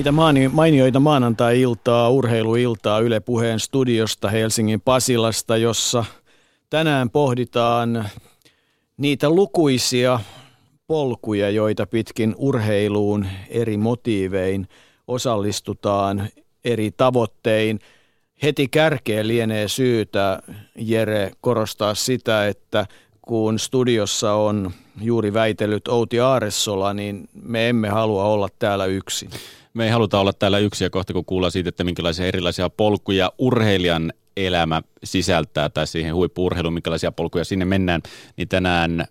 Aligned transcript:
Mitä 0.00 0.12
mainioita 0.52 1.00
maanantai-iltaa, 1.00 2.10
urheiluiltaa 2.10 3.00
Yle 3.00 3.20
Puheen 3.20 3.60
studiosta 3.60 4.28
Helsingin 4.28 4.80
Pasilasta, 4.80 5.56
jossa 5.56 6.04
tänään 6.70 7.10
pohditaan 7.10 8.08
niitä 8.96 9.30
lukuisia 9.30 10.20
polkuja, 10.86 11.50
joita 11.50 11.86
pitkin 11.86 12.34
urheiluun 12.38 13.26
eri 13.48 13.76
motiivein 13.76 14.68
osallistutaan 15.06 16.28
eri 16.64 16.90
tavoittein. 16.96 17.78
Heti 18.42 18.68
kärkeen 18.68 19.28
lienee 19.28 19.68
syytä, 19.68 20.42
Jere, 20.76 21.30
korostaa 21.40 21.94
sitä, 21.94 22.48
että 22.48 22.86
kun 23.22 23.58
studiossa 23.58 24.32
on 24.32 24.70
juuri 25.00 25.32
väitellyt 25.32 25.88
Outi 25.88 26.20
Aaressola, 26.20 26.94
niin 26.94 27.28
me 27.42 27.68
emme 27.68 27.88
halua 27.88 28.24
olla 28.24 28.48
täällä 28.58 28.86
yksin 28.86 29.30
me 29.74 29.84
ei 29.84 29.90
haluta 29.90 30.20
olla 30.20 30.32
täällä 30.32 30.58
yksi 30.58 30.84
ja 30.84 30.90
kohta 30.90 31.12
kun 31.12 31.24
kuullaan 31.24 31.52
siitä, 31.52 31.68
että 31.68 31.84
minkälaisia 31.84 32.26
erilaisia 32.26 32.70
polkuja 32.70 33.32
urheilijan 33.38 34.12
elämä 34.36 34.82
sisältää 35.04 35.68
tai 35.68 35.86
siihen 35.86 36.14
huippuurheiluun, 36.14 36.74
minkälaisia 36.74 37.12
polkuja 37.12 37.44
sinne 37.44 37.64
mennään, 37.64 38.00
niin 38.36 38.48
tänään 38.48 39.06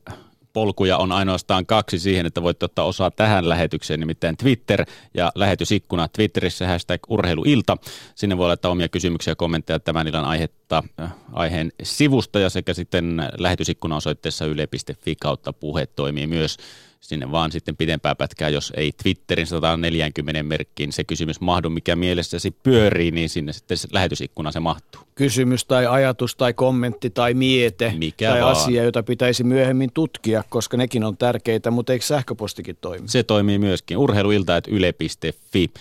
polkuja 0.53 0.97
on 0.97 1.11
ainoastaan 1.11 1.65
kaksi 1.65 1.99
siihen, 1.99 2.25
että 2.25 2.43
voitte 2.43 2.65
ottaa 2.65 2.85
osaa 2.85 3.11
tähän 3.11 3.49
lähetykseen, 3.49 3.99
nimittäin 3.99 4.37
Twitter 4.37 4.85
ja 5.13 5.31
lähetysikkuna 5.35 6.07
Twitterissä 6.07 6.67
hashtag 6.67 7.01
urheiluilta. 7.09 7.77
Sinne 8.15 8.37
voi 8.37 8.47
laittaa 8.47 8.71
omia 8.71 8.89
kysymyksiä 8.89 9.31
ja 9.31 9.35
kommentteja 9.35 9.79
tämän 9.79 10.07
illan 10.07 10.25
aihetta, 10.25 10.83
äh, 11.01 11.13
aiheen 11.33 11.71
sivusta 11.83 12.39
ja 12.39 12.49
sekä 12.49 12.73
sitten 12.73 13.29
lähetysikkuna 13.37 13.95
osoitteessa 13.95 14.45
yle.fi 14.45 15.15
kautta 15.15 15.53
puhe 15.53 15.85
toimii 15.85 16.27
myös 16.27 16.57
sinne 16.99 17.31
vaan 17.31 17.51
sitten 17.51 17.77
pidempää 17.77 18.15
pätkää, 18.15 18.49
jos 18.49 18.73
ei 18.75 18.91
Twitterin 19.03 19.47
140 19.47 20.43
merkkiin 20.43 20.91
se 20.91 21.03
kysymys 21.03 21.41
mahdu, 21.41 21.69
mikä 21.69 21.95
mielessäsi 21.95 22.51
pyörii, 22.51 23.11
niin 23.11 23.29
sinne 23.29 23.53
sitten 23.53 23.77
lähetysikkuna 23.91 24.51
se 24.51 24.59
mahtuu. 24.59 25.01
Kysymys 25.15 25.65
tai 25.65 25.87
ajatus 25.87 26.35
tai 26.35 26.53
kommentti 26.53 27.09
tai 27.09 27.33
miete 27.33 27.93
mikä 27.97 28.29
tai 28.29 28.41
vaan. 28.41 28.51
asia, 28.51 28.83
jota 28.83 29.03
pitäisi 29.03 29.43
myöhemmin 29.43 29.91
tutkia, 29.93 30.43
koska 30.49 30.77
nekin 30.77 31.03
on 31.03 31.17
tärkeitä, 31.17 31.71
mutta 31.71 31.93
eikö 31.93 32.05
sähköpostikin 32.05 32.77
toimi? 32.81 33.07
Se 33.07 33.23
toimii 33.23 33.59
myöskin. 33.59 33.97
Urheiluilta.yle.fi 33.97 35.71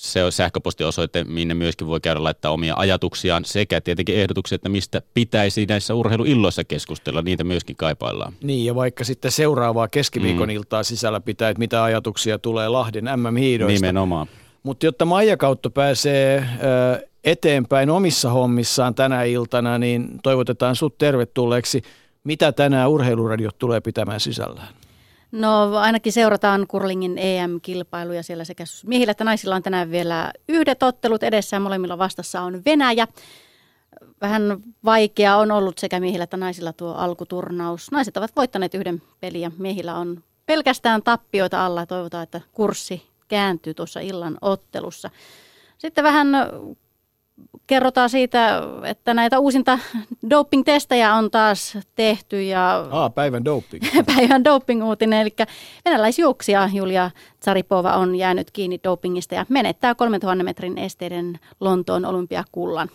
se 0.00 0.24
on 0.24 0.32
sähköpostiosoite, 0.32 1.24
minne 1.24 1.54
myöskin 1.54 1.86
voi 1.86 2.00
käydä 2.00 2.22
laittaa 2.22 2.50
omia 2.50 2.74
ajatuksiaan 2.76 3.44
sekä 3.44 3.80
tietenkin 3.80 4.14
ehdotuksia, 4.14 4.56
että 4.56 4.68
mistä 4.68 5.02
pitäisi 5.14 5.66
näissä 5.66 5.94
urheiluilloissa 5.94 6.64
keskustella, 6.64 7.22
niitä 7.22 7.44
myöskin 7.44 7.76
kaipaillaan. 7.76 8.32
Niin 8.42 8.64
ja 8.64 8.74
vaikka 8.74 9.04
sitten 9.04 9.30
seuraavaa 9.30 9.88
keskiviikon 9.88 10.48
mm. 10.48 10.54
iltaa 10.54 10.82
sisällä 10.82 11.20
pitää, 11.20 11.48
että 11.48 11.58
mitä 11.58 11.84
ajatuksia 11.84 12.38
tulee 12.38 12.68
Lahden 12.68 13.04
MM-hiidoista. 13.04 13.86
Nimenomaan. 13.86 14.26
Mutta 14.62 14.86
jotta 14.86 15.04
Maija 15.04 15.36
kautta 15.36 15.70
pääsee 15.70 16.36
ö, 16.38 17.06
eteenpäin 17.24 17.90
omissa 17.90 18.30
hommissaan 18.30 18.94
tänä 18.94 19.22
iltana, 19.22 19.78
niin 19.78 20.08
toivotetaan 20.22 20.76
sut 20.76 20.98
tervetulleeksi. 20.98 21.82
Mitä 22.24 22.52
tänään 22.52 22.90
urheiluradiot 22.90 23.58
tulee 23.58 23.80
pitämään 23.80 24.20
sisällään? 24.20 24.68
No 25.32 25.76
ainakin 25.76 26.12
seurataan 26.12 26.66
Kurlingin 26.66 27.18
EM-kilpailuja 27.18 28.22
siellä 28.22 28.44
sekä 28.44 28.64
miehillä 28.86 29.10
että 29.10 29.24
naisilla 29.24 29.56
on 29.56 29.62
tänään 29.62 29.90
vielä 29.90 30.32
yhdet 30.48 30.82
ottelut 30.82 31.22
edessä 31.22 31.60
molemmilla 31.60 31.98
vastassa 31.98 32.40
on 32.40 32.62
Venäjä. 32.64 33.08
Vähän 34.20 34.62
vaikea 34.84 35.36
on 35.36 35.50
ollut 35.50 35.78
sekä 35.78 36.00
miehillä 36.00 36.24
että 36.24 36.36
naisilla 36.36 36.72
tuo 36.72 36.92
alkuturnaus. 36.92 37.90
Naiset 37.90 38.16
ovat 38.16 38.36
voittaneet 38.36 38.74
yhden 38.74 39.02
pelin 39.20 39.40
ja 39.40 39.50
miehillä 39.58 39.94
on 39.94 40.22
pelkästään 40.46 41.02
tappioita 41.02 41.66
alla 41.66 41.86
toivotaan, 41.86 42.22
että 42.22 42.40
kurssi 42.52 43.06
kääntyy 43.28 43.74
tuossa 43.74 44.00
illan 44.00 44.38
ottelussa. 44.40 45.10
Sitten 45.78 46.04
vähän 46.04 46.28
kerrotaan 47.66 48.10
siitä, 48.10 48.62
että 48.84 49.14
näitä 49.14 49.38
uusinta 49.38 49.78
doping-testejä 50.30 51.14
on 51.14 51.30
taas 51.30 51.78
tehty. 51.94 52.42
Ja 52.42 52.86
Aa, 52.90 53.10
päivän 53.10 53.44
doping. 53.44 53.84
päivän 54.16 54.44
doping-uutinen, 54.44 55.20
eli 55.20 55.34
venäläisjuoksija 55.84 56.70
Julia 56.72 57.10
Tsaripova 57.40 57.92
on 57.92 58.16
jäänyt 58.16 58.50
kiinni 58.50 58.80
dopingista 58.84 59.34
ja 59.34 59.46
menettää 59.48 59.94
3000 59.94 60.44
metrin 60.44 60.78
esteiden 60.78 61.38
Lontoon 61.60 62.04
olympiakullan. 62.04 62.88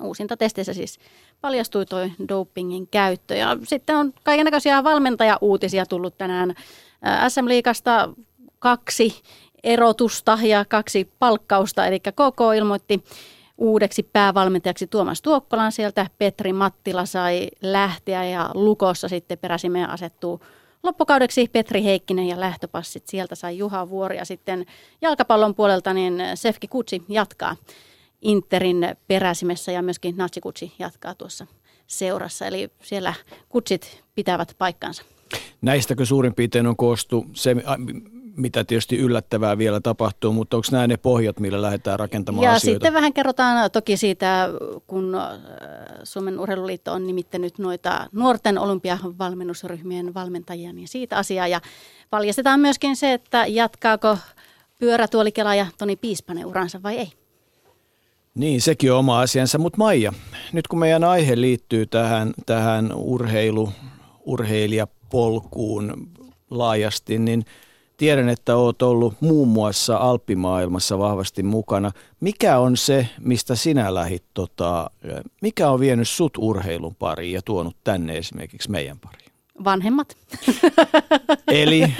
Uusinta 0.00 0.36
testeissä 0.36 0.72
siis 0.74 0.98
paljastui 1.40 1.86
tuo 1.86 1.98
dopingin 2.28 2.88
käyttö. 2.88 3.34
Ja 3.34 3.56
sitten 3.62 3.96
on 3.96 4.12
kaikenlaisia 4.24 4.84
valmentajauutisia 4.84 5.86
tullut 5.86 6.18
tänään 6.18 6.54
SM-liikasta 7.28 8.08
kaksi 8.58 9.22
erotusta 9.62 10.38
ja 10.42 10.64
kaksi 10.64 11.10
palkkausta, 11.18 11.86
eli 11.86 12.00
KK 12.00 12.40
ilmoitti 12.56 13.04
uudeksi 13.60 14.02
päävalmentajaksi 14.02 14.86
Tuomas 14.86 15.22
Tuokkolan 15.22 15.72
sieltä. 15.72 16.06
Petri 16.18 16.52
Mattila 16.52 17.06
sai 17.06 17.48
lähteä 17.62 18.24
ja 18.24 18.50
Lukossa 18.54 19.08
sitten 19.08 19.38
peräsimeen 19.38 19.90
asettuu 19.90 20.40
loppukaudeksi 20.82 21.48
Petri 21.52 21.84
Heikkinen 21.84 22.28
ja 22.28 22.40
lähtöpassit. 22.40 23.06
Sieltä 23.06 23.34
sai 23.34 23.58
Juha 23.58 23.88
Vuori 23.88 24.16
ja 24.16 24.24
sitten 24.24 24.66
jalkapallon 25.00 25.54
puolelta 25.54 25.94
niin 25.94 26.22
Sefki 26.34 26.68
Kutsi 26.68 27.02
jatkaa 27.08 27.56
Interin 28.22 28.88
peräsimessä 29.08 29.72
ja 29.72 29.82
myöskin 29.82 30.16
Natsi 30.16 30.40
Kutsi 30.40 30.72
jatkaa 30.78 31.14
tuossa 31.14 31.46
seurassa. 31.86 32.46
Eli 32.46 32.70
siellä 32.82 33.14
kutsit 33.48 34.04
pitävät 34.14 34.54
paikkansa. 34.58 35.02
Näistäkö 35.62 36.04
suurin 36.04 36.34
piirtein 36.34 36.66
on 36.66 36.76
koostu 36.76 37.26
se, 37.32 37.56
mitä 38.36 38.64
tietysti 38.64 38.96
yllättävää 38.96 39.58
vielä 39.58 39.80
tapahtuu, 39.80 40.32
mutta 40.32 40.56
onko 40.56 40.68
nämä 40.72 40.86
ne 40.86 40.96
pohjat, 40.96 41.40
millä 41.40 41.62
lähdetään 41.62 41.98
rakentamaan 41.98 42.44
ja 42.44 42.52
asioita? 42.52 42.74
sitten 42.74 42.94
vähän 42.94 43.12
kerrotaan 43.12 43.70
toki 43.70 43.96
siitä, 43.96 44.48
kun 44.86 45.14
äh, 45.14 45.30
Suomen 46.04 46.40
urheiluliitto 46.40 46.92
on 46.92 47.06
nimittänyt 47.06 47.58
noita 47.58 48.06
nuorten 48.12 48.58
olympiavalmennusryhmien 48.58 50.14
valmentajia, 50.14 50.72
niin 50.72 50.88
siitä 50.88 51.16
asiaa. 51.16 51.48
Ja 51.48 51.60
paljastetaan 52.10 52.60
myöskin 52.60 52.96
se, 52.96 53.12
että 53.12 53.46
jatkaako 53.46 54.18
pyörätuolikela 54.78 55.54
ja 55.54 55.66
Toni 55.78 55.96
Piispanen 55.96 56.46
uransa 56.46 56.82
vai 56.82 56.98
ei. 56.98 57.12
Niin, 58.34 58.60
sekin 58.60 58.92
on 58.92 58.98
oma 58.98 59.20
asiansa. 59.20 59.58
Mutta 59.58 59.78
Maija, 59.78 60.12
nyt 60.52 60.68
kun 60.68 60.78
meidän 60.78 61.04
aihe 61.04 61.40
liittyy 61.40 61.86
tähän, 61.86 62.32
tähän 62.46 62.92
urheilu, 62.94 63.72
urheilijapolkuun 64.24 66.10
laajasti, 66.50 67.18
niin– 67.18 67.44
Tiedän, 68.00 68.28
että 68.28 68.56
olet 68.56 68.82
ollut 68.82 69.14
muun 69.20 69.48
muassa 69.48 69.96
Alppimaailmassa 69.96 70.98
vahvasti 70.98 71.42
mukana. 71.42 71.90
Mikä 72.20 72.58
on 72.58 72.76
se, 72.76 73.08
mistä 73.18 73.54
sinä 73.54 73.94
lähit, 73.94 74.24
tota, 74.34 74.90
mikä 75.42 75.70
on 75.70 75.80
vienyt 75.80 76.08
sut 76.08 76.32
urheilun 76.38 76.94
pariin 76.94 77.32
ja 77.32 77.42
tuonut 77.42 77.76
tänne 77.84 78.16
esimerkiksi 78.16 78.70
meidän 78.70 78.98
pariin? 78.98 79.30
Vanhemmat. 79.64 80.16
Eli 81.62 81.82
äh, 81.82 81.92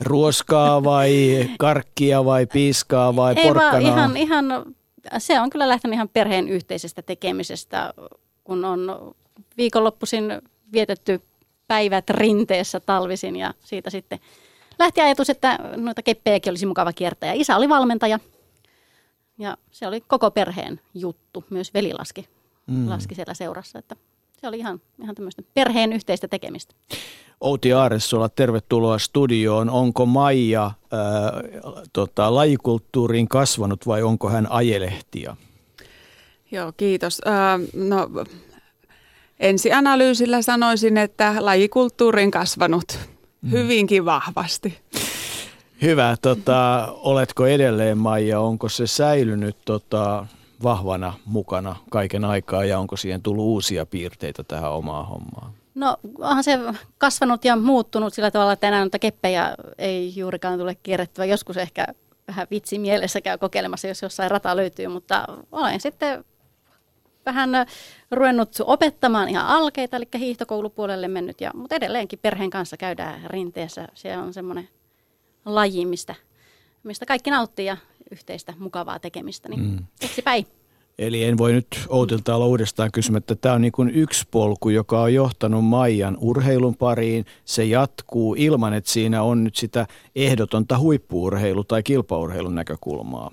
ruoskaa 0.00 0.84
vai 0.84 1.46
karkkia 1.58 2.24
vai 2.24 2.46
piiskaa 2.46 3.16
vai 3.16 3.34
Ei 3.36 3.42
porkkanaa? 3.42 3.96
Vaan 3.96 4.16
ihan, 4.16 4.16
ihan, 4.16 4.74
se 5.18 5.40
on 5.40 5.50
kyllä 5.50 5.68
lähtenyt 5.68 5.94
ihan 5.94 6.08
perheen 6.08 6.48
yhteisestä 6.48 7.02
tekemisestä, 7.02 7.94
kun 8.44 8.64
on 8.64 9.14
viikonloppuisin 9.56 10.24
vietetty 10.72 11.20
päivät 11.68 12.10
rinteessä 12.10 12.80
talvisin 12.80 13.36
ja 13.36 13.54
siitä 13.60 13.90
sitten– 13.90 14.18
lähti 14.80 15.00
ajatus, 15.00 15.30
että 15.30 15.58
noita 15.76 16.02
keppejäkin 16.02 16.50
olisi 16.50 16.66
mukava 16.66 16.92
kiertää. 16.92 17.34
Ja 17.34 17.40
isä 17.40 17.56
oli 17.56 17.68
valmentaja 17.68 18.18
ja 19.38 19.56
se 19.70 19.86
oli 19.86 20.00
koko 20.00 20.30
perheen 20.30 20.80
juttu. 20.94 21.44
Myös 21.50 21.74
veli 21.74 21.92
laski, 21.92 22.28
mm. 22.66 22.88
laski 22.88 23.14
siellä 23.14 23.34
seurassa, 23.34 23.78
että 23.78 23.96
se 24.40 24.48
oli 24.48 24.58
ihan, 24.58 24.80
ihan 25.02 25.14
tämmöistä 25.14 25.42
perheen 25.54 25.92
yhteistä 25.92 26.28
tekemistä. 26.28 26.74
Outi 27.40 27.72
Aaressola, 27.72 28.28
tervetuloa 28.28 28.98
studioon. 28.98 29.70
Onko 29.70 30.06
Maija 30.06 30.70
ää, 30.90 31.00
tota, 31.92 32.34
lajikulttuuriin 32.34 33.28
kasvanut 33.28 33.86
vai 33.86 34.02
onko 34.02 34.28
hän 34.28 34.46
ajelehtia? 34.50 35.36
Joo, 36.50 36.72
kiitos. 36.76 37.20
Äh, 37.26 37.60
no, 37.74 38.08
ensianalyysillä 39.40 40.42
sanoisin, 40.42 40.96
että 40.98 41.34
lajikulttuuriin 41.38 42.30
kasvanut. 42.30 42.98
Hyvinkin 43.50 44.04
vahvasti. 44.04 44.78
Hyvä. 45.82 46.16
Tota, 46.22 46.88
oletko 46.92 47.46
edelleen, 47.46 47.98
Maija, 47.98 48.40
onko 48.40 48.68
se 48.68 48.86
säilynyt 48.86 49.56
tota, 49.64 50.26
vahvana 50.62 51.12
mukana 51.24 51.76
kaiken 51.90 52.24
aikaa 52.24 52.64
ja 52.64 52.78
onko 52.78 52.96
siihen 52.96 53.22
tullut 53.22 53.44
uusia 53.44 53.86
piirteitä 53.86 54.44
tähän 54.44 54.72
omaan 54.72 55.06
hommaan? 55.06 55.52
No 55.74 55.96
onhan 56.18 56.44
se 56.44 56.58
kasvanut 56.98 57.44
ja 57.44 57.56
muuttunut 57.56 58.14
sillä 58.14 58.30
tavalla, 58.30 58.52
että 58.52 58.68
enää 58.68 58.80
noita 58.80 58.98
keppejä 58.98 59.54
ei 59.78 60.12
juurikaan 60.16 60.58
tule 60.58 60.76
kierrettyä. 60.82 61.24
Joskus 61.24 61.56
ehkä 61.56 61.86
vähän 62.28 62.46
vitsi 62.50 62.78
mielessä 62.78 63.20
käy 63.20 63.38
kokeilemassa, 63.38 63.88
jos 63.88 64.02
jossain 64.02 64.30
rata 64.30 64.56
löytyy, 64.56 64.88
mutta 64.88 65.24
olen 65.52 65.80
sitten 65.80 66.24
vähän 67.26 67.50
ruvennut 68.10 68.56
opettamaan 68.64 69.28
ihan 69.28 69.46
alkeita, 69.46 69.96
eli 69.96 70.08
hiihtokoulupuolelle 70.18 71.08
mennyt, 71.08 71.40
ja, 71.40 71.50
mutta 71.54 71.74
edelleenkin 71.74 72.18
perheen 72.22 72.50
kanssa 72.50 72.76
käydään 72.76 73.20
rinteessä. 73.26 73.88
Se 73.94 74.16
on 74.16 74.32
semmoinen 74.32 74.68
laji, 75.44 75.86
mistä 75.86 76.14
mistä 76.82 77.06
kaikki 77.06 77.30
nauttii 77.30 77.66
ja 77.66 77.76
yhteistä 78.10 78.54
mukavaa 78.58 78.98
tekemistä. 78.98 79.48
Niin 79.48 79.60
mm. 79.60 79.78
päin. 80.24 80.46
Eli 80.98 81.24
en 81.24 81.38
voi 81.38 81.52
nyt 81.52 81.66
Outilta 81.88 82.34
olla 82.34 82.46
uudestaan 82.46 82.92
kysymättä. 82.92 83.34
Tämä 83.34 83.54
on 83.54 83.60
niin 83.60 83.72
kuin 83.72 83.90
yksi 83.90 84.24
polku, 84.30 84.68
joka 84.68 85.00
on 85.00 85.14
johtanut 85.14 85.64
Maijan 85.64 86.16
urheilun 86.20 86.76
pariin. 86.76 87.26
Se 87.44 87.64
jatkuu 87.64 88.34
ilman, 88.38 88.74
että 88.74 88.90
siinä 88.90 89.22
on 89.22 89.44
nyt 89.44 89.56
sitä 89.56 89.86
ehdotonta 90.16 90.78
huippuurheilu- 90.78 91.64
tai 91.68 91.82
kilpaurheilun 91.82 92.54
näkökulmaa. 92.54 93.32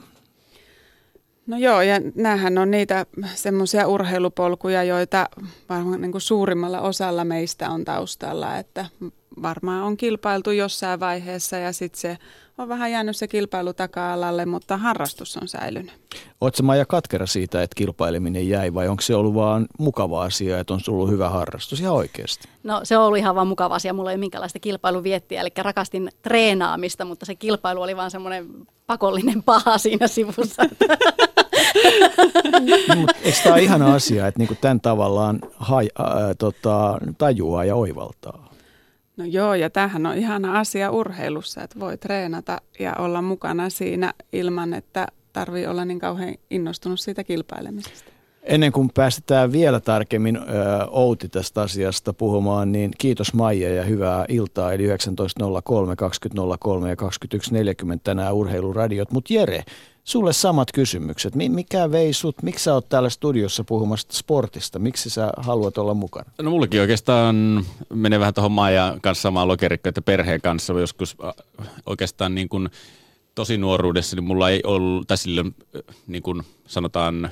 No 1.48 1.58
joo, 1.58 1.82
ja 1.82 1.96
näähän 2.16 2.58
on 2.58 2.72
niitä 2.72 3.06
semmoisia 3.36 3.88
urheilupolkuja, 3.88 4.84
joita 4.84 5.30
varmaan 5.70 6.02
niin 6.02 6.12
kuin 6.12 6.22
suurimmalla 6.22 6.82
osalla 6.82 7.26
meistä 7.26 7.70
on 7.70 7.86
taustalla, 7.86 8.58
että 8.58 8.86
varmaan 9.42 9.84
on 9.84 9.98
kilpailtu 9.98 10.52
jossain 10.52 11.00
vaiheessa 11.00 11.58
ja 11.58 11.74
sitten 11.74 12.02
se 12.02 12.18
on 12.58 12.70
vähän 12.70 12.92
jäänyt 12.92 13.18
se 13.18 13.28
kilpailu 13.28 13.74
taka-alalle, 13.74 14.46
mutta 14.46 14.78
harrastus 14.78 15.38
on 15.38 15.48
säilynyt. 15.48 15.94
Oletko 16.42 16.64
Maija 16.64 16.86
katkera 16.86 17.26
siitä, 17.26 17.64
että 17.64 17.76
kilpaileminen 17.76 18.50
jäi 18.50 18.74
vai 18.74 18.88
onko 18.88 19.02
se 19.02 19.16
ollut 19.16 19.34
vaan 19.34 19.68
mukava 19.80 20.24
asia, 20.24 20.60
että 20.60 20.74
on 20.74 20.80
ollut 20.88 21.10
hyvä 21.10 21.30
harrastus 21.30 21.80
ihan 21.80 21.96
oikeasti? 21.96 22.48
No 22.64 22.82
se 22.84 22.98
on 22.98 23.06
ollut 23.06 23.18
ihan 23.18 23.36
vaan 23.36 23.48
mukava 23.48 23.76
asia. 23.76 23.94
Mulla 23.94 24.12
ei 24.12 24.16
ole 24.16 24.20
minkäänlaista 24.20 24.60
kilpailuviettiä, 24.60 25.42
eli 25.42 25.50
rakastin 25.58 26.10
treenaamista, 26.22 27.06
mutta 27.06 27.26
se 27.26 27.36
kilpailu 27.36 27.82
oli 27.82 27.96
vaan 27.96 28.12
semmoinen 28.12 28.48
pakollinen 28.88 29.44
paha 29.44 29.78
siinä 29.78 30.08
sivussa. 30.08 30.64
no, 32.96 33.08
eikö 33.24 33.38
tämä 33.44 33.56
ole 33.56 33.64
ihana 33.64 33.94
asia, 33.94 34.28
että 34.28 34.40
niinku 34.40 34.56
tämän 34.62 34.82
tavallaan 34.82 35.40
haj, 35.56 35.88
äh, 36.00 36.08
tota, 36.38 37.00
tajuaa 37.18 37.66
ja 37.66 37.76
oivaltaa? 37.76 38.48
No 39.18 39.26
joo, 39.26 39.54
ja 39.54 39.70
tämähän 39.70 40.06
on 40.06 40.18
ihana 40.18 40.60
asia 40.60 40.92
urheilussa, 40.92 41.64
että 41.64 41.80
voi 41.80 41.98
treenata 41.98 42.62
ja 42.80 42.94
olla 43.00 43.22
mukana 43.22 43.70
siinä 43.70 44.14
ilman, 44.34 44.74
että 44.74 45.08
tarvii 45.34 45.68
olla 45.68 45.86
niin 45.86 46.00
kauhean 46.00 46.36
innostunut 46.50 47.00
siitä 47.00 47.24
kilpailemisesta. 47.24 48.12
Ennen 48.44 48.72
kuin 48.72 48.90
päästetään 48.94 49.52
vielä 49.52 49.80
tarkemmin 49.80 50.38
ö, 50.38 50.42
Outi 50.90 51.30
tästä 51.30 51.62
asiasta 51.62 52.14
puhumaan, 52.14 52.72
niin 52.72 52.92
kiitos 52.98 53.34
Maija 53.34 53.74
ja 53.74 53.84
hyvää 53.84 54.26
iltaa. 54.30 54.74
Eli 54.74 54.88
19.03, 54.88 54.94
20.03 54.94 56.88
ja 56.88 56.96
21.40 57.94 58.00
tänään 58.04 58.34
urheiluradiot. 58.34 59.12
Mutta 59.12 59.34
Jere, 59.34 59.64
sulle 60.08 60.34
samat 60.34 60.72
kysymykset. 60.72 61.36
Mikä 61.36 61.92
vei 61.92 62.14
sut, 62.14 62.44
miksi 62.44 62.64
sä 62.64 62.74
oot 62.74 62.90
täällä 62.90 63.10
studiossa 63.10 63.64
puhumassa 63.64 64.08
sportista? 64.12 64.80
Miksi 64.80 65.10
sä 65.10 65.30
haluat 65.38 65.78
olla 65.78 65.94
mukana? 65.94 66.32
No 66.42 66.50
mullekin 66.50 66.82
oikeastaan 66.82 67.66
menee 67.94 68.20
vähän 68.20 68.34
tuohon 68.34 68.52
Maija 68.52 68.98
kanssa 69.02 69.22
samaan 69.22 69.48
lokerikkoon, 69.48 69.90
että 69.90 70.02
perheen 70.02 70.42
kanssa 70.42 70.74
joskus 70.74 71.18
oikeastaan 71.86 72.36
niin 72.36 72.50
kuin 72.50 72.70
tosi 73.36 73.58
nuoruudessa, 73.58 74.16
niin 74.16 74.24
mulla 74.24 74.50
ei 74.50 74.62
ollut, 74.64 75.08
tai 75.08 75.18
silloin 75.18 75.56
niin 76.08 76.24
kuin 76.24 76.44
sanotaan 76.68 77.30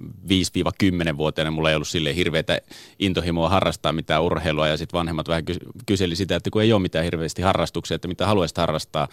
5-10-vuotiaana 0.00 1.50
mulla 1.50 1.70
ei 1.70 1.76
ollut 1.76 1.88
sille 1.88 2.14
hirveätä 2.14 2.60
intohimoa 2.98 3.48
harrastaa 3.48 3.92
mitään 3.92 4.22
urheilua 4.22 4.68
ja 4.68 4.76
sitten 4.76 4.98
vanhemmat 4.98 5.28
vähän 5.28 5.44
kyseli 5.86 6.16
sitä, 6.16 6.36
että 6.36 6.50
kun 6.50 6.62
ei 6.62 6.72
ole 6.72 6.82
mitään 6.82 7.04
hirveästi 7.04 7.42
harrastuksia, 7.42 7.94
että 7.94 8.08
mitä 8.08 8.26
haluaisit 8.26 8.56
harrastaa. 8.56 9.08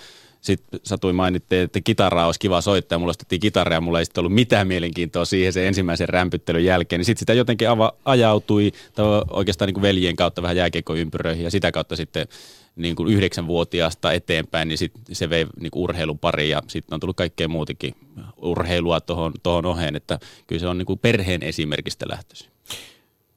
Sitten 0.46 0.80
satui 0.84 1.14
mainitte, 1.14 1.62
että 1.62 1.82
kitaraa 1.82 2.26
olisi 2.26 2.40
kiva 2.40 2.62
soittaa, 2.62 3.00
mulla 3.00 3.10
ostettiin 3.10 3.40
kitaraa 3.40 3.78
ja 3.78 3.82
mulla 3.82 4.00
ei 4.00 4.06
sitten 4.06 4.22
ollut 4.22 4.34
mitään 4.34 4.68
mielenkiintoa 4.68 5.26
siihen 5.26 5.54
sen 5.54 5.64
ensimmäisen 5.64 6.10
rämpyttelyn 6.10 6.66
jälkeen. 6.66 7.00
Niin 7.00 7.06
sitten 7.06 7.20
sitä 7.20 7.34
jotenkin 7.34 7.70
ava, 7.70 7.94
ajautui 8.06 8.72
tai 8.94 9.06
oikeastaan 9.30 9.68
niin 9.68 9.74
kuin 9.74 9.82
veljen 9.82 10.16
kautta 10.16 10.42
vähän 10.42 10.58
jääkiekkoympyröihin 10.58 11.44
ja 11.44 11.52
sitä 11.52 11.72
kautta 11.72 11.96
sitten 11.96 12.28
niin 12.76 12.96
kuin 12.96 13.14
yhdeksänvuotiaasta 13.14 14.14
eteenpäin, 14.14 14.68
niin 14.68 14.78
sit 14.78 14.92
se 15.12 15.30
vei 15.30 15.46
niin 15.60 15.72
kuin 15.72 15.84
urheilun 15.84 16.20
pari 16.20 16.50
ja 16.50 16.62
sitten 16.68 16.94
on 16.94 17.00
tullut 17.00 17.18
kaikkea 17.18 17.48
muutakin 17.48 17.96
urheilua 18.38 19.02
tuohon 19.02 19.34
tohon 19.44 19.66
oheen, 19.66 19.96
että 19.96 20.20
kyllä 20.48 20.60
se 20.60 20.68
on 20.68 20.78
niin 20.78 20.86
kuin 20.86 21.00
perheen 21.00 21.44
esimerkistä 21.44 22.06
lähtöisin. 22.10 22.55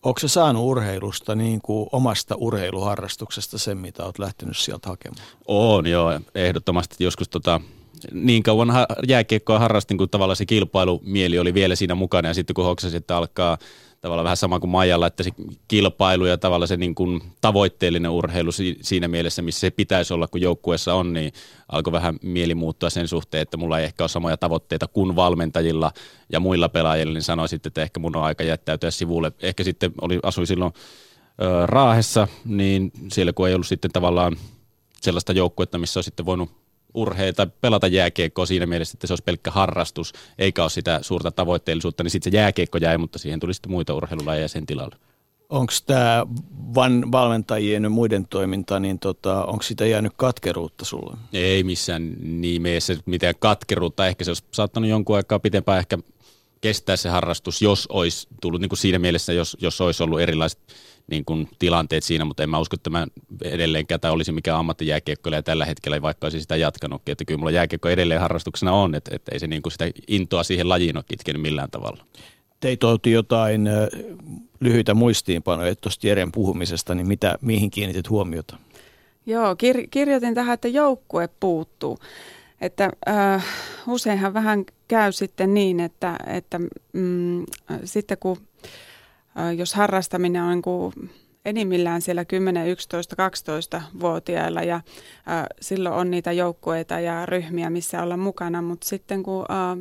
Onko 0.02 0.20
se 0.20 0.28
saanut 0.28 0.64
urheilusta 0.64 1.34
niin 1.34 1.60
kuin 1.62 1.88
omasta 1.92 2.34
urheiluharrastuksesta 2.38 3.58
sen, 3.58 3.78
mitä 3.78 4.04
olet 4.04 4.18
lähtenyt 4.18 4.56
sieltä 4.56 4.88
hakemaan? 4.88 5.22
On 5.46 5.86
joo, 5.86 6.20
ehdottomasti 6.34 7.04
joskus 7.04 7.28
tota, 7.28 7.60
niin 8.12 8.42
kauan 8.42 8.68
jääkiekkoa 9.08 9.58
harrastin, 9.58 9.98
kun 9.98 10.08
tavallaan 10.08 10.36
se 10.36 10.46
kilpailumieli 10.46 11.38
oli 11.38 11.54
vielä 11.54 11.76
siinä 11.76 11.94
mukana 11.94 12.28
ja 12.28 12.34
sitten 12.34 12.54
kun 12.54 12.64
hoksasin, 12.64 12.98
että 12.98 13.16
alkaa 13.16 13.58
tavallaan 14.00 14.24
vähän 14.24 14.36
sama 14.36 14.60
kuin 14.60 14.70
Maijalla, 14.70 15.06
että 15.06 15.22
se 15.22 15.30
kilpailu 15.68 16.26
ja 16.26 16.38
tavallaan 16.38 16.68
se 16.68 16.76
niin 16.76 16.94
kuin 16.94 17.22
tavoitteellinen 17.40 18.10
urheilu 18.10 18.50
siinä 18.82 19.08
mielessä, 19.08 19.42
missä 19.42 19.60
se 19.60 19.70
pitäisi 19.70 20.14
olla, 20.14 20.28
kun 20.28 20.40
joukkueessa 20.40 20.94
on, 20.94 21.12
niin 21.12 21.32
alkoi 21.68 21.92
vähän 21.92 22.18
mieli 22.22 22.54
muuttua 22.54 22.90
sen 22.90 23.08
suhteen, 23.08 23.42
että 23.42 23.56
mulla 23.56 23.78
ei 23.78 23.84
ehkä 23.84 24.02
ole 24.02 24.08
samoja 24.08 24.36
tavoitteita 24.36 24.86
kuin 24.86 25.16
valmentajilla 25.16 25.92
ja 26.32 26.40
muilla 26.40 26.68
pelaajilla, 26.68 27.12
niin 27.12 27.22
sanoisin, 27.22 27.60
että 27.64 27.82
ehkä 27.82 28.00
mun 28.00 28.16
on 28.16 28.24
aika 28.24 28.44
jättäytyä 28.44 28.90
sivulle. 28.90 29.32
Ehkä 29.42 29.64
sitten 29.64 29.92
oli, 30.00 30.18
asui 30.22 30.46
silloin 30.46 30.72
ö, 31.42 31.66
Raahessa, 31.66 32.28
niin 32.44 32.92
siellä 33.12 33.32
kun 33.32 33.48
ei 33.48 33.54
ollut 33.54 33.66
sitten 33.66 33.90
tavallaan 33.92 34.36
sellaista 35.00 35.32
joukkuetta, 35.32 35.78
missä 35.78 36.00
on 36.00 36.04
sitten 36.04 36.26
voinut 36.26 36.50
urheilla 36.94 37.32
tai 37.32 37.46
pelata 37.60 37.86
jääkiekkoa 37.86 38.46
siinä 38.46 38.66
mielessä, 38.66 38.96
että 38.96 39.06
se 39.06 39.12
olisi 39.12 39.24
pelkkä 39.24 39.50
harrastus, 39.50 40.12
eikä 40.38 40.62
ole 40.62 40.70
sitä 40.70 40.98
suurta 41.02 41.30
tavoitteellisuutta, 41.30 42.02
niin 42.02 42.10
sitten 42.10 42.32
se 42.32 42.38
jääkiekko 42.38 42.78
jäi, 42.78 42.98
mutta 42.98 43.18
siihen 43.18 43.40
tuli 43.40 43.54
sitten 43.54 43.72
muita 43.72 43.94
urheilulajeja 43.94 44.48
sen 44.48 44.66
tilalle. 44.66 44.96
Onko 45.48 45.72
tämä 45.86 46.26
van 46.74 47.12
valmentajien 47.12 47.84
ja 47.84 47.90
muiden 47.90 48.26
toiminta, 48.26 48.80
niin 48.80 48.98
tota, 48.98 49.44
onko 49.44 49.62
sitä 49.62 49.86
jäänyt 49.86 50.12
katkeruutta 50.16 50.84
sulle? 50.84 51.16
Ei 51.32 51.62
missään 51.62 52.12
nimessä 52.20 52.96
mitään 53.06 53.34
katkeruutta. 53.38 54.06
Ehkä 54.06 54.24
se 54.24 54.30
olisi 54.30 54.44
saattanut 54.52 54.90
jonkun 54.90 55.16
aikaa 55.16 55.38
pitempään 55.38 55.78
ehkä 55.78 55.98
kestää 56.60 56.96
se 56.96 57.08
harrastus, 57.08 57.62
jos 57.62 57.86
olisi 57.86 58.28
tullut 58.40 58.60
niin 58.60 58.68
kuin 58.68 58.78
siinä 58.78 58.98
mielessä, 58.98 59.32
jos, 59.32 59.56
jos 59.60 59.80
olisi 59.80 60.02
ollut 60.02 60.20
erilaiset 60.20 60.60
niin 61.10 61.24
kuin 61.24 61.48
tilanteet 61.58 62.04
siinä, 62.04 62.24
mutta 62.24 62.42
en 62.42 62.50
mä 62.50 62.58
usko, 62.58 62.74
että 62.74 62.90
mä 62.90 63.06
edelleenkään 63.42 64.00
tämä 64.00 64.12
olisi 64.12 64.32
mikään 64.32 64.58
ammattijääkiekkoilija 64.58 65.42
tällä 65.42 65.64
hetkellä, 65.64 66.02
vaikka 66.02 66.26
olisi 66.26 66.40
sitä 66.40 66.56
jatkanutkin. 66.56 67.12
Että 67.12 67.24
kyllä 67.24 67.38
mulla 67.38 67.50
jääkiekko 67.50 67.88
edelleen 67.88 68.20
harrastuksena 68.20 68.72
on, 68.72 68.94
että, 68.94 69.10
että 69.14 69.32
ei 69.32 69.38
se 69.38 69.46
niin 69.46 69.62
kuin 69.62 69.72
sitä 69.72 69.90
intoa 70.08 70.42
siihen 70.42 70.68
lajiin 70.68 70.96
ole 70.96 71.04
kitkenyt 71.08 71.42
millään 71.42 71.70
tavalla. 71.70 72.04
Teit 72.60 72.84
oltiin 72.84 73.14
jotain 73.14 73.68
lyhyitä 74.60 74.94
muistiinpanoja 74.94 75.76
tuosta 75.76 76.06
Jeren 76.06 76.32
puhumisesta, 76.32 76.94
niin 76.94 77.06
mitä, 77.06 77.38
mihin 77.40 77.70
kiinnitit 77.70 78.10
huomiota? 78.10 78.56
Joo, 79.26 79.54
kir- 79.54 79.88
kirjoitin 79.90 80.34
tähän, 80.34 80.54
että 80.54 80.68
joukkue 80.68 81.28
puuttuu. 81.40 81.98
Että 82.60 82.90
äh, 83.08 83.44
useinhan 83.86 84.34
vähän 84.34 84.64
käy 84.88 85.12
sitten 85.12 85.54
niin, 85.54 85.80
että, 85.80 86.16
että 86.26 86.60
mm, 86.92 87.44
sitten 87.84 88.18
kun 88.20 88.36
jos 89.56 89.74
harrastaminen 89.74 90.42
on 90.42 90.50
niin 90.50 90.62
kuin 90.62 90.92
enimmillään 91.44 92.02
siellä 92.02 92.24
10, 92.24 92.68
11, 92.68 93.16
12-vuotiailla 93.28 94.62
ja 94.62 94.76
ä, 94.76 94.80
silloin 95.60 95.94
on 95.94 96.10
niitä 96.10 96.32
joukkueita 96.32 97.00
ja 97.00 97.26
ryhmiä, 97.26 97.70
missä 97.70 98.02
olla 98.02 98.16
mukana, 98.16 98.62
mutta 98.62 98.88
sitten 98.88 99.22
kun 99.22 99.44
ä, 99.50 99.76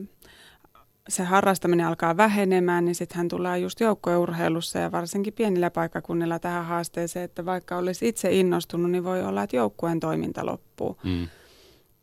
se 1.09 1.23
harrastaminen 1.23 1.87
alkaa 1.87 2.17
vähenemään, 2.17 2.85
niin 2.85 2.95
sitten 2.95 3.17
hän 3.17 3.27
tulee 3.27 3.59
just 3.59 3.79
joukkueurheilussa 3.79 4.79
ja 4.79 4.91
varsinkin 4.91 5.33
pienillä 5.33 5.69
paikkakunnilla 5.69 6.39
tähän 6.39 6.65
haasteeseen, 6.65 7.25
että 7.25 7.45
vaikka 7.45 7.77
olisi 7.77 8.07
itse 8.07 8.31
innostunut, 8.31 8.91
niin 8.91 9.03
voi 9.03 9.23
olla, 9.23 9.43
että 9.43 9.55
joukkueen 9.55 9.99
toiminta 9.99 10.45
loppuu. 10.45 10.97
Mm. 11.03 11.27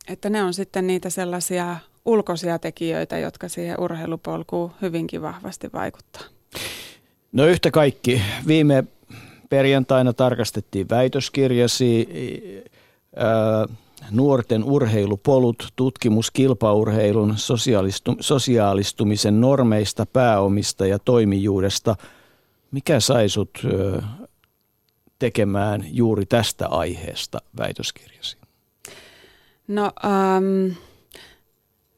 Että 0.08 0.30
ne 0.30 0.42
on 0.42 0.54
sitten 0.54 0.87
niitä 0.87 1.11
sellaisia 1.11 1.76
ulkoisia 2.04 2.58
tekijöitä, 2.58 3.18
jotka 3.18 3.49
siihen 3.49 3.80
urheilupolkuun 3.80 4.73
hyvinkin 4.82 5.23
vahvasti 5.23 5.70
vaikuttaa. 5.73 6.23
No 7.35 7.47
yhtä 7.47 7.71
kaikki. 7.71 8.23
Viime 8.47 8.85
perjantaina 9.49 10.12
tarkastettiin 10.12 10.88
väitöskirjasi 10.91 12.09
ää, 13.17 13.67
nuorten 14.11 14.64
urheilupolut, 14.64 15.69
tutkimus 15.76 16.31
kilpaurheilun 16.31 17.33
sosiaalistu, 17.37 18.17
sosiaalistumisen 18.21 19.41
normeista, 19.41 20.07
pääomista 20.07 20.87
ja 20.87 20.99
toimijuudesta. 20.99 21.97
Mikä 22.71 23.00
sai 23.00 23.29
sut 23.29 23.50
ää, 23.64 24.09
tekemään 25.19 25.85
juuri 25.87 26.26
tästä 26.26 26.69
aiheesta 26.69 27.38
väitöskirjasi? 27.59 28.37
No, 29.69 29.93
um, 30.05 30.75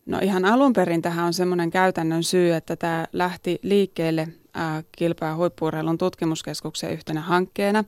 no 0.07 0.19
ihan 0.23 0.45
alun 0.45 0.73
perin 0.73 1.03
tähän 1.03 1.27
on 1.27 1.35
semmoinen 1.35 1.71
käytännön 1.71 2.23
syy, 2.23 2.55
että 2.55 2.77
tämä 2.77 3.07
lähti 3.13 3.59
liikkeelle 3.63 4.29
kilpaa 4.93 5.37
huippuurheilun 5.37 5.99
tutkimuskeskuksen 5.99 6.93
yhtenä 6.93 7.21
hankkeena. 7.21 7.85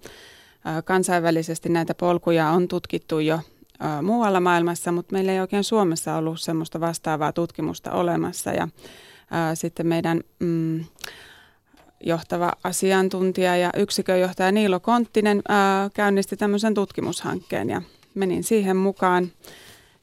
Kansainvälisesti 0.85 1.69
näitä 1.69 1.95
polkuja 1.95 2.51
on 2.51 2.69
tutkittu 2.69 3.19
jo 3.19 3.41
muualla 4.03 4.41
maailmassa, 4.41 4.93
mutta 4.93 5.13
meillä 5.13 5.33
ei 5.33 5.41
oikein 5.41 5.65
Suomessa 5.65 6.17
ollut 6.17 6.41
semmoista 6.41 6.81
vastaavaa 6.81 7.33
tutkimusta 7.33 7.93
olemassa. 7.93 8.51
Ja 8.51 8.69
sitten 9.55 9.87
meidän 9.87 10.21
mm, 10.39 10.85
johtava 12.01 12.53
asiantuntija 12.65 13.57
ja 13.57 13.71
yksikönjohtaja 13.77 14.53
Niilo 14.53 14.81
Konttinen 14.81 15.43
ää, 15.49 15.91
käynnisti 15.95 16.37
tämmöisen 16.37 16.75
tutkimushankkeen 16.75 17.71
ja 17.71 17.83
menin 18.15 18.45
siihen 18.45 18.77
mukaan. 18.77 19.33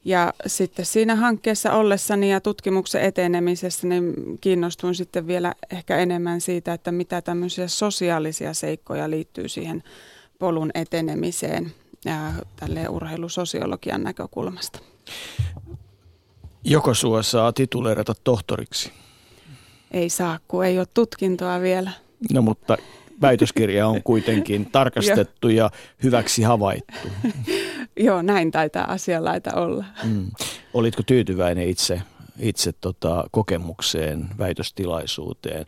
Ja 0.06 0.32
sitten 0.46 0.86
siinä 0.86 1.14
hankkeessa 1.14 1.72
ollessani 1.72 2.30
ja 2.30 2.40
tutkimuksen 2.40 3.02
etenemisessä 3.02 3.86
niin 3.86 4.14
kiinnostuin 4.40 4.94
sitten 4.94 5.26
vielä 5.26 5.54
ehkä 5.70 5.98
enemmän 5.98 6.40
siitä, 6.40 6.72
että 6.72 6.92
mitä 6.92 7.22
tämmöisiä 7.22 7.68
sosiaalisia 7.68 8.54
seikkoja 8.54 9.10
liittyy 9.10 9.48
siihen 9.48 9.82
polun 10.38 10.70
etenemiseen 10.74 11.72
ja 12.04 12.32
tälle 12.56 12.88
urheilusosiologian 12.88 14.02
näkökulmasta. 14.02 14.78
Joko 16.64 16.94
sua 16.94 17.22
saa 17.22 17.52
tituleerata 17.52 18.14
tohtoriksi? 18.24 18.92
Ei 19.90 20.08
saa, 20.08 20.38
kun 20.48 20.64
ei 20.64 20.78
ole 20.78 20.86
tutkintoa 20.94 21.60
vielä. 21.60 21.90
No 22.32 22.42
mutta 22.42 22.76
väitöskirja 23.20 23.88
on 23.88 24.02
kuitenkin 24.02 24.66
tarkastettu 24.72 25.48
ja 25.48 25.70
hyväksi 26.02 26.42
havaittu. 26.42 27.08
Joo, 27.96 28.22
näin 28.22 28.50
taitaa 28.50 28.92
asianlaita 28.92 29.54
olla. 29.54 29.84
Mm. 30.04 30.30
Olitko 30.74 31.02
tyytyväinen 31.02 31.68
itse, 31.68 32.02
itse 32.38 32.72
tota, 32.72 33.24
kokemukseen, 33.30 34.28
väitöstilaisuuteen? 34.38 35.66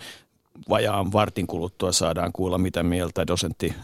Vajaan 0.69 1.13
vartin 1.13 1.47
kuluttua 1.47 1.93
saadaan 1.93 2.33
kuulla, 2.33 2.59
mitä 2.59 2.83
mieltä 2.83 3.27
dosentti 3.27 3.75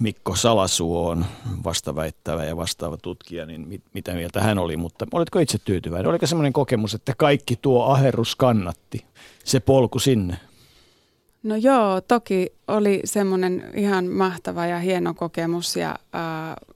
Mikko 0.00 0.36
Salasuo 0.36 1.08
on 1.08 1.24
vastaväittävä 1.64 2.44
ja 2.44 2.56
vastaava 2.56 2.96
tutkija, 2.96 3.46
niin 3.46 3.68
mit, 3.68 3.82
mitä 3.92 4.12
mieltä 4.12 4.40
hän 4.40 4.58
oli, 4.58 4.76
mutta 4.76 5.06
oletko 5.12 5.38
itse 5.38 5.58
tyytyväinen? 5.64 6.10
Oliko 6.10 6.26
semmoinen 6.26 6.52
kokemus, 6.52 6.94
että 6.94 7.12
kaikki 7.16 7.56
tuo 7.62 7.84
aherrus 7.84 8.36
kannatti, 8.36 9.04
se 9.44 9.60
polku 9.60 9.98
sinne? 9.98 10.36
No 11.44 11.56
joo, 11.56 12.00
toki 12.00 12.52
oli 12.68 13.00
semmoinen 13.04 13.70
ihan 13.74 14.06
mahtava 14.06 14.66
ja 14.66 14.78
hieno 14.78 15.14
kokemus 15.14 15.76
ja 15.76 15.88
äh, 16.14 16.74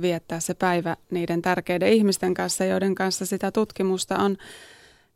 viettää 0.00 0.40
se 0.40 0.54
päivä 0.54 0.96
niiden 1.10 1.42
tärkeiden 1.42 1.92
ihmisten 1.92 2.34
kanssa, 2.34 2.64
joiden 2.64 2.94
kanssa 2.94 3.26
sitä 3.26 3.50
tutkimusta 3.52 4.18
on 4.18 4.36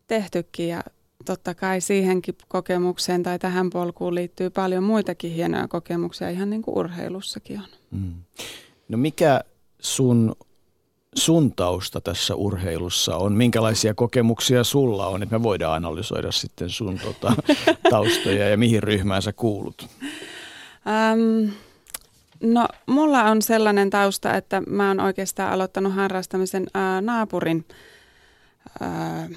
tehtykin 0.06 0.68
ja 0.68 0.82
totta 1.24 1.54
kai 1.54 1.80
siihenkin 1.80 2.34
kokemukseen 2.48 3.22
tai 3.22 3.38
tähän 3.38 3.70
polkuun 3.70 4.14
liittyy 4.14 4.50
paljon 4.50 4.84
muitakin 4.84 5.32
hienoja 5.32 5.68
kokemuksia, 5.68 6.30
ihan 6.30 6.50
niin 6.50 6.62
kuin 6.62 6.78
urheilussakin 6.78 7.58
on. 7.58 7.68
Mm. 7.90 8.14
No 8.88 8.98
mikä 8.98 9.40
sun, 9.80 10.36
sun 11.16 11.52
tausta 11.52 12.00
tässä 12.00 12.34
urheilussa 12.34 13.16
on? 13.16 13.32
Minkälaisia 13.32 13.94
kokemuksia 13.94 14.64
sulla 14.64 15.06
on, 15.06 15.22
että 15.22 15.38
me 15.38 15.42
voidaan 15.42 15.74
analysoida 15.76 16.32
sitten 16.32 16.70
sun 16.70 16.98
tota, 16.98 17.32
taustoja 17.90 18.48
ja 18.48 18.56
mihin 18.56 18.82
ryhmään 18.82 19.22
sä 19.22 19.32
kuulut? 19.32 19.86
Um, 20.86 21.50
no 22.40 22.68
mulla 22.86 23.22
on 23.22 23.42
sellainen 23.42 23.90
tausta, 23.90 24.34
että 24.34 24.62
mä 24.68 24.88
oon 24.88 25.00
oikeastaan 25.00 25.52
aloittanut 25.52 25.94
harrastamisen 25.94 26.66
ää, 26.74 27.00
naapurin 27.00 27.64
ää, 28.80 29.28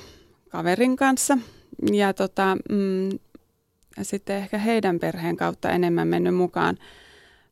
kaverin 0.50 0.96
kanssa– 0.96 1.38
ja 1.94 2.14
tota, 2.14 2.58
mm, 2.70 3.10
sitten 4.02 4.36
ehkä 4.36 4.58
heidän 4.58 5.00
perheen 5.00 5.38
kautta 5.38 5.70
enemmän 5.70 6.08
mennyt 6.08 6.36
mukaan, 6.36 6.78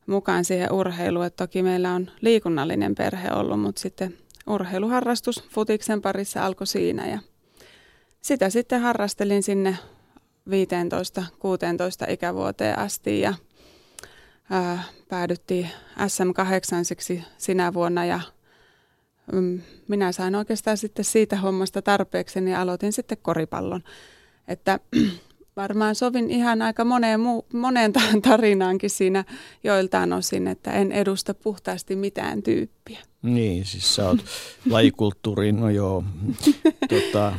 mukaan 0.06 0.44
siihen 0.44 0.72
urheiluun. 0.72 1.24
Et 1.26 1.36
toki 1.36 1.62
meillä 1.62 1.92
on 1.92 2.10
liikunnallinen 2.20 2.94
perhe 2.94 3.28
ollut, 3.32 3.60
mutta 3.60 3.80
sitten 3.80 4.18
urheiluharrastus 4.46 5.44
futiksen 5.50 6.02
parissa 6.02 6.46
alkoi 6.46 6.66
siinä 6.66 7.06
ja 7.06 7.18
sitä 8.20 8.50
sitten 8.50 8.80
harrastelin 8.80 9.42
sinne 9.42 9.76
15-16 12.08 12.10
ikävuoteen 12.10 12.78
asti 12.78 13.20
ja 13.20 13.34
ää, 14.50 14.82
päädyttiin 15.08 15.70
SM8 15.98 17.24
sinä 17.38 17.74
vuonna 17.74 18.04
ja 18.04 18.20
mm, 19.32 19.60
minä 19.88 20.12
sain 20.12 20.34
oikeastaan 20.34 20.76
sitten 20.76 21.04
siitä 21.04 21.36
hommasta 21.36 21.82
tarpeeksi 21.82 22.50
ja 22.50 22.60
aloitin 22.60 22.92
sitten 22.92 23.18
koripallon. 23.22 23.82
Että 24.48 24.80
varmaan 25.56 25.94
sovin 25.94 26.30
ihan 26.30 26.62
aika 26.62 26.84
moneen, 26.84 27.20
muu, 27.20 27.46
moneen 27.52 27.92
tarinaankin 28.28 28.90
siinä 28.90 29.24
joiltain 29.64 30.12
osin, 30.12 30.48
että 30.48 30.72
en 30.72 30.92
edusta 30.92 31.34
puhtaasti 31.34 31.96
mitään 31.96 32.42
tyyppiä. 32.42 32.98
Niin, 33.22 33.64
siis 33.64 33.94
sä 33.94 34.08
oot 34.08 34.18
lajikulttuuriin, 34.70 35.60
no 35.60 35.70
joo, 35.70 36.04
tota, 36.88 37.32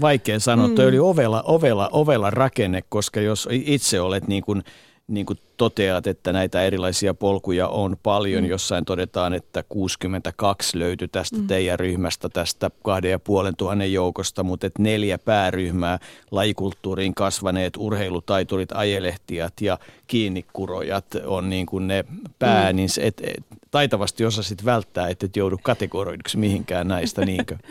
vaikea 0.00 0.40
sanoa, 0.40 0.68
mm. 0.68 0.74
toi 0.74 0.88
oli 0.88 0.98
ovela, 0.98 1.42
ovela, 1.42 1.88
ovela 1.92 2.30
rakenne, 2.30 2.82
koska 2.88 3.20
jos 3.20 3.48
itse 3.50 4.00
olet 4.00 4.28
niin 4.28 4.42
kuin– 4.42 4.62
niin 5.08 5.26
kuin 5.26 5.38
toteat, 5.56 6.06
että 6.06 6.32
näitä 6.32 6.62
erilaisia 6.62 7.14
polkuja 7.14 7.68
on 7.68 7.96
paljon. 8.02 8.44
Mm. 8.44 8.50
Jossain 8.50 8.84
todetaan, 8.84 9.34
että 9.34 9.64
62 9.68 10.78
löytyi 10.78 11.08
tästä 11.08 11.36
mm. 11.36 11.46
teidän 11.46 11.78
ryhmästä, 11.78 12.28
tästä 12.28 12.70
kahden 12.84 13.10
ja 13.10 13.18
puolen 13.18 13.56
tuhannen 13.56 13.92
joukosta, 13.92 14.42
mutta 14.42 14.66
että 14.66 14.82
neljä 14.82 15.18
pääryhmää, 15.18 15.98
lajikulttuuriin 16.30 17.14
kasvaneet 17.14 17.72
urheilutaiturit, 17.76 18.72
ajelehtijat 18.72 19.60
ja 19.60 19.78
kiinnikurojat 20.06 21.06
on 21.26 21.50
niin 21.50 21.66
kuin 21.66 21.88
ne 21.88 22.04
pää, 22.38 22.72
mm. 22.72 22.76
niin 22.76 22.88
se, 22.88 23.06
et, 23.06 23.20
et, 23.24 23.44
taitavasti 23.70 24.24
osasit 24.24 24.64
välttää, 24.64 25.08
että 25.08 25.26
et 25.26 25.36
joudu 25.36 25.58
kategoroiduksi 25.62 26.38
mihinkään 26.38 26.88
näistä, 26.88 27.24
niinkö? 27.24 27.56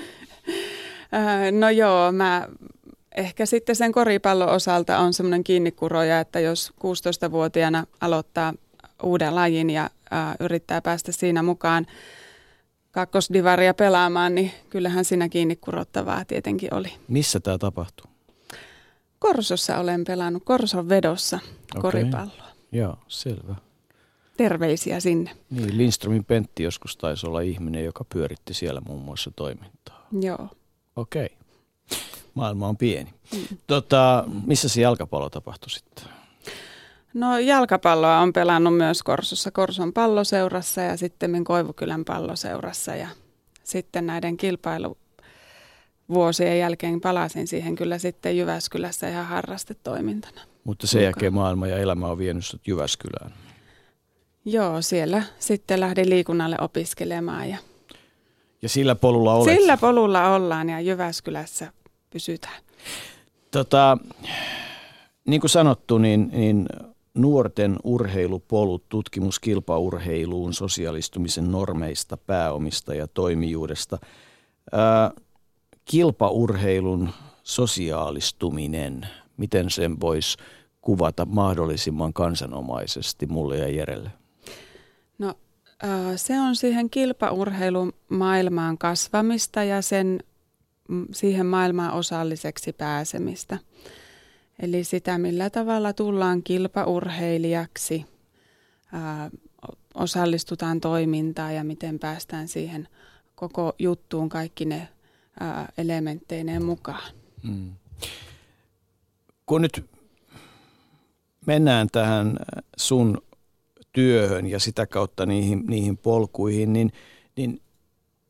No 1.51 1.69
joo, 1.69 2.11
mä 2.11 2.47
ehkä 3.17 3.45
sitten 3.45 3.75
sen 3.75 3.91
koripallon 3.91 4.49
osalta 4.49 4.99
on 4.99 5.13
semmoinen 5.13 5.43
kiinnikuroja, 5.43 6.19
että 6.19 6.39
jos 6.39 6.73
16-vuotiaana 6.79 7.85
aloittaa 8.01 8.53
uuden 9.03 9.35
lajin 9.35 9.69
ja 9.69 9.83
ä, 9.83 9.89
yrittää 10.39 10.81
päästä 10.81 11.11
siinä 11.11 11.43
mukaan 11.43 11.87
kakkosdivaria 12.91 13.73
pelaamaan, 13.73 14.35
niin 14.35 14.51
kyllähän 14.69 15.05
siinä 15.05 15.29
kiinni 15.29 15.55
kurottavaa 15.55 16.25
tietenkin 16.25 16.73
oli. 16.73 16.93
Missä 17.07 17.39
tämä 17.39 17.57
tapahtuu? 17.57 18.05
Korsossa 19.19 19.77
olen 19.77 20.03
pelannut, 20.03 20.43
Korson 20.45 20.89
vedossa 20.89 21.39
okay. 21.75 21.81
koripalloa. 21.81 22.47
Joo, 22.71 22.97
selvä. 23.07 23.55
Terveisiä 24.37 24.99
sinne. 24.99 25.31
Niin, 25.49 25.77
Lindströmin 25.77 26.25
Pentti 26.25 26.63
joskus 26.63 26.97
taisi 26.97 27.27
olla 27.27 27.41
ihminen, 27.41 27.85
joka 27.85 28.03
pyöritti 28.13 28.53
siellä 28.53 28.81
muun 28.81 29.01
muassa 29.01 29.31
toimintaa. 29.35 30.07
Joo. 30.21 30.49
Okei. 30.95 31.25
Okay. 31.25 31.46
Maailma 32.37 32.67
on 32.67 32.77
pieni. 32.77 33.13
Mm. 33.33 33.57
Tota, 33.67 34.23
missä 34.45 34.69
se 34.69 34.81
jalkapallo 34.81 35.29
tapahtui 35.29 35.69
sitten? 35.69 36.03
No 37.13 37.37
jalkapalloa 37.37 38.19
on 38.19 38.33
pelannut 38.33 38.77
myös 38.77 39.03
Korsossa, 39.03 39.51
Korson 39.51 39.93
palloseurassa 39.93 40.81
ja 40.81 40.97
sitten 40.97 41.43
Koivukylän 41.43 42.05
palloseurassa 42.05 42.95
ja 42.95 43.07
sitten 43.63 44.05
näiden 44.05 44.37
kilpailuvuosien 44.37 46.59
jälkeen 46.59 47.01
palasin 47.01 47.47
siihen 47.47 47.75
kyllä 47.75 47.97
sitten 47.97 48.37
Jyväskylässä 48.37 49.09
ihan 49.09 49.25
harrastetoimintana. 49.25 50.41
Mutta 50.63 50.87
sen 50.87 51.03
jälkeen 51.03 51.33
maailma 51.33 51.67
ja 51.67 51.77
elämä 51.77 52.07
on 52.07 52.17
vienyt 52.17 52.43
Jyväskylään. 52.67 53.33
Joo, 54.45 54.81
siellä 54.81 55.23
sitten 55.39 55.79
lähdin 55.79 56.09
liikunnalle 56.09 56.57
opiskelemaan 56.61 57.49
ja 57.49 57.57
ja 58.61 58.69
sillä 58.69 58.95
polulla 58.95 59.33
olet? 59.33 59.55
Sillä 59.55 59.77
polulla 59.77 60.35
ollaan 60.35 60.69
ja 60.69 60.79
Jyväskylässä 60.79 61.71
pysytään. 62.09 62.61
Tota, 63.51 63.97
niin 65.27 65.41
kuin 65.41 65.49
sanottu, 65.49 65.97
niin, 65.97 66.29
niin 66.33 66.65
nuorten 67.13 67.77
urheilupolut, 67.83 68.89
tutkimus 68.89 69.39
kilpaurheiluun, 69.39 70.53
sosiaalistumisen 70.53 71.51
normeista, 71.51 72.17
pääomista 72.17 72.95
ja 72.95 73.07
toimijuudesta. 73.07 73.97
Ää, 74.71 75.11
kilpaurheilun 75.85 77.09
sosiaalistuminen, 77.43 79.07
miten 79.37 79.69
sen 79.69 80.01
voisi 80.01 80.37
kuvata 80.81 81.25
mahdollisimman 81.25 82.13
kansanomaisesti 82.13 83.25
mulle 83.25 83.57
ja 83.57 83.67
Jerelle? 83.67 84.11
No 85.17 85.33
se 86.15 86.39
on 86.39 86.55
siihen 86.55 86.89
kilpaurheilun 86.89 87.93
maailmaan 88.09 88.77
kasvamista 88.77 89.63
ja 89.63 89.81
sen 89.81 90.19
siihen 91.11 91.45
maailmaan 91.45 91.93
osalliseksi 91.93 92.73
pääsemistä. 92.73 93.57
Eli 94.59 94.83
sitä, 94.83 95.17
millä 95.17 95.49
tavalla 95.49 95.93
tullaan 95.93 96.43
kilpaurheilijaksi, 96.43 98.05
osallistutaan 99.93 100.81
toimintaan 100.81 101.55
ja 101.55 101.63
miten 101.63 101.99
päästään 101.99 102.47
siihen 102.47 102.87
koko 103.35 103.73
juttuun 103.79 104.29
kaikki 104.29 104.65
ne 104.65 104.87
elementteineen 105.77 106.65
mukaan. 106.65 107.13
Hmm. 107.47 107.71
Kun 109.45 109.61
nyt 109.61 109.85
mennään 111.45 111.87
tähän 111.91 112.37
sun 112.77 113.21
työhön 113.93 114.45
ja 114.45 114.59
sitä 114.59 114.85
kautta 114.85 115.25
niihin, 115.25 115.63
niihin 115.67 115.97
polkuihin, 115.97 116.73
niin, 116.73 116.91
niin 117.35 117.61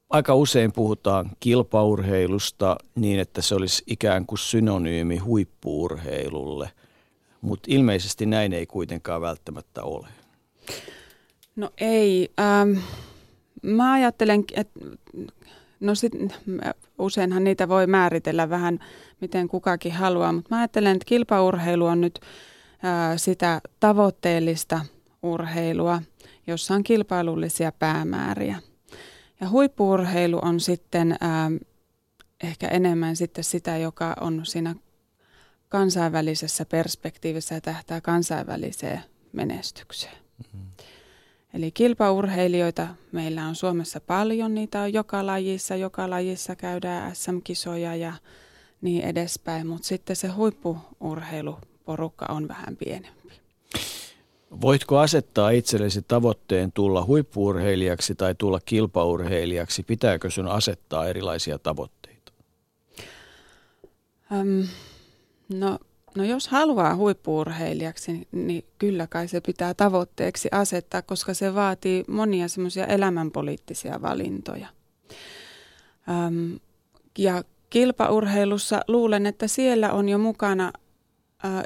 aika 0.10 0.36
usein 0.36 0.72
puhutaan 0.72 1.32
kilpaurheilusta 1.40 2.76
niin, 2.96 3.20
että 3.20 3.42
se 3.42 3.56
olisi 3.56 3.84
ikään 3.88 4.26
kuin 4.26 4.40
synonyymi 4.40 5.18
huippuurheilulle, 5.18 6.72
mutta 7.42 7.68
ilmeisesti 7.72 8.26
näin 8.26 8.54
ei 8.54 8.66
kuitenkaan 8.66 9.22
välttämättä 9.22 9.84
ole. 9.84 10.08
No 11.56 11.70
ei. 11.78 12.30
Ähm, 12.40 12.78
mä 13.62 13.94
ajattelen, 13.94 14.44
että 14.54 14.80
no 15.80 15.96
sit, 15.96 16.14
useinhan 17.00 17.44
niitä 17.44 17.70
voi 17.70 17.88
määritellä 17.88 18.50
vähän 18.50 18.80
miten 19.22 19.48
kukakin 19.48 19.92
haluaa, 19.92 20.32
mutta 20.34 20.56
mä 20.56 20.60
ajattelen, 20.60 20.96
että 20.96 21.06
kilpaurheilu 21.06 21.86
on 21.86 22.02
nyt 22.02 22.20
ää, 22.84 23.18
sitä 23.18 23.62
tavoitteellista 23.80 24.80
urheilua, 25.24 26.02
jossa 26.48 26.74
on 26.74 26.84
kilpailullisia 26.84 27.72
päämääriä. 27.72 28.62
Ja 29.42 29.50
huippuurheilu 29.50 30.40
on 30.42 30.60
sitten 30.60 31.16
ää, 31.22 31.52
ehkä 32.44 32.68
enemmän 32.68 33.16
sitten 33.16 33.44
sitä, 33.44 33.78
joka 33.78 34.16
on 34.22 34.46
siinä 34.46 34.76
kansainvälisessä 35.70 36.66
perspektiivissä 36.66 37.56
ja 37.56 37.62
tähtää 37.62 38.02
kansainväliseen 38.02 39.04
menestykseen. 39.34 40.18
Mm-hmm. 40.38 40.68
Eli 41.54 41.72
kilpaurheilijoita 41.72 42.88
meillä 43.12 43.48
on 43.48 43.56
Suomessa 43.56 44.00
paljon, 44.00 44.56
niitä 44.56 44.82
on 44.82 44.94
joka 44.94 45.26
lajissa, 45.26 45.76
joka 45.76 46.10
lajissa 46.10 46.56
käydään 46.56 47.16
SM-kisoja 47.16 47.96
ja 47.96 48.14
niin 48.82 49.04
edespäin, 49.04 49.68
mutta 49.68 49.88
sitten 49.88 50.16
se 50.16 50.28
huippuurheiluporukka 50.28 52.26
on 52.30 52.48
vähän 52.48 52.78
pienempi. 52.78 53.17
Voitko 54.62 54.98
asettaa 54.98 55.50
itsellesi 55.50 56.02
tavoitteen 56.08 56.72
tulla 56.72 57.06
huippuurheilijaksi 57.06 58.16
tai 58.16 58.36
tulla 58.36 58.60
kilpaurheilijaksi? 58.66 59.84
Pitääkö 59.84 60.30
sun 60.30 60.48
asettaa 60.48 61.08
erilaisia 61.08 61.60
tavoitteita? 61.60 62.32
Öm, 64.32 64.68
no 65.54 65.80
No 66.18 66.24
jos 66.24 66.48
haluaa 66.48 66.96
huippuurheilijaksi, 66.96 68.28
niin 68.32 68.66
kyllä 68.78 69.08
kai 69.08 69.28
se 69.28 69.42
pitää 69.42 69.74
tavoitteeksi 69.74 70.50
asettaa, 70.52 71.02
koska 71.02 71.34
se 71.34 71.56
vaatii 71.56 72.04
monia 72.08 72.48
semmoisia 72.48 72.86
elämänpoliittisia 72.86 74.02
valintoja. 74.02 74.68
Öm, 76.10 76.60
ja 77.18 77.44
kilpaurheilussa 77.70 78.82
luulen, 78.88 79.26
että 79.26 79.48
siellä 79.48 79.94
on 79.94 80.10
jo 80.10 80.18
mukana 80.18 80.74
äh, 81.46 81.64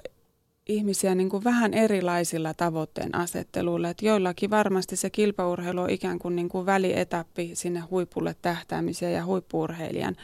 ihmisiä 0.67 1.15
niin 1.15 1.29
kuin 1.29 1.43
vähän 1.43 1.73
erilaisilla 1.73 2.53
tavoitteen 2.53 3.15
asetteluilla. 3.15 3.89
Että 3.89 4.05
joillakin 4.05 4.49
varmasti 4.49 4.95
se 4.95 5.09
kilpaurheilu 5.09 5.81
on 5.81 5.89
ikään 5.89 6.19
kuin, 6.19 6.35
niin 6.35 6.49
kuin 6.49 6.65
välietappi 6.65 7.51
sinne 7.53 7.79
huipulle 7.79 8.35
tähtäämiseen 8.41 9.13
ja 9.13 9.25
huippuurheilijan 9.25 10.15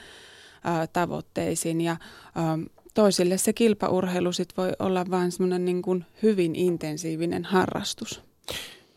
tavoitteisiin. 0.94 1.82
Ja 1.82 1.92
ähm, 2.38 2.64
toisille 2.94 3.38
se 3.38 3.54
kilpaurheilu 3.54 4.32
sit 4.32 4.58
voi 4.58 4.72
olla 4.80 5.06
vain 5.12 5.32
semmoinen 5.32 5.66
niin 5.66 6.06
hyvin 6.24 6.56
intensiivinen 6.56 7.46
harrastus. 7.46 8.22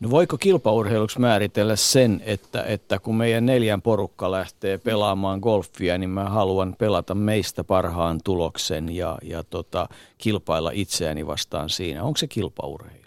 No 0.01 0.09
voiko 0.09 0.37
kilpaurheiluksi 0.37 1.19
määritellä 1.19 1.75
sen, 1.75 2.21
että, 2.25 2.63
että 2.63 2.99
kun 2.99 3.15
meidän 3.15 3.45
neljän 3.45 3.81
porukka 3.81 4.31
lähtee 4.31 4.77
pelaamaan 4.77 5.39
golfia, 5.39 5.97
niin 5.97 6.09
mä 6.09 6.29
haluan 6.29 6.75
pelata 6.77 7.15
meistä 7.15 7.63
parhaan 7.63 8.19
tuloksen 8.23 8.95
ja, 8.95 9.17
ja 9.23 9.43
tota, 9.43 9.89
kilpailla 10.17 10.71
itseäni 10.73 11.27
vastaan 11.27 11.69
siinä. 11.69 12.03
Onko 12.03 12.17
se 12.17 12.27
kilpaurheilu? 12.27 13.05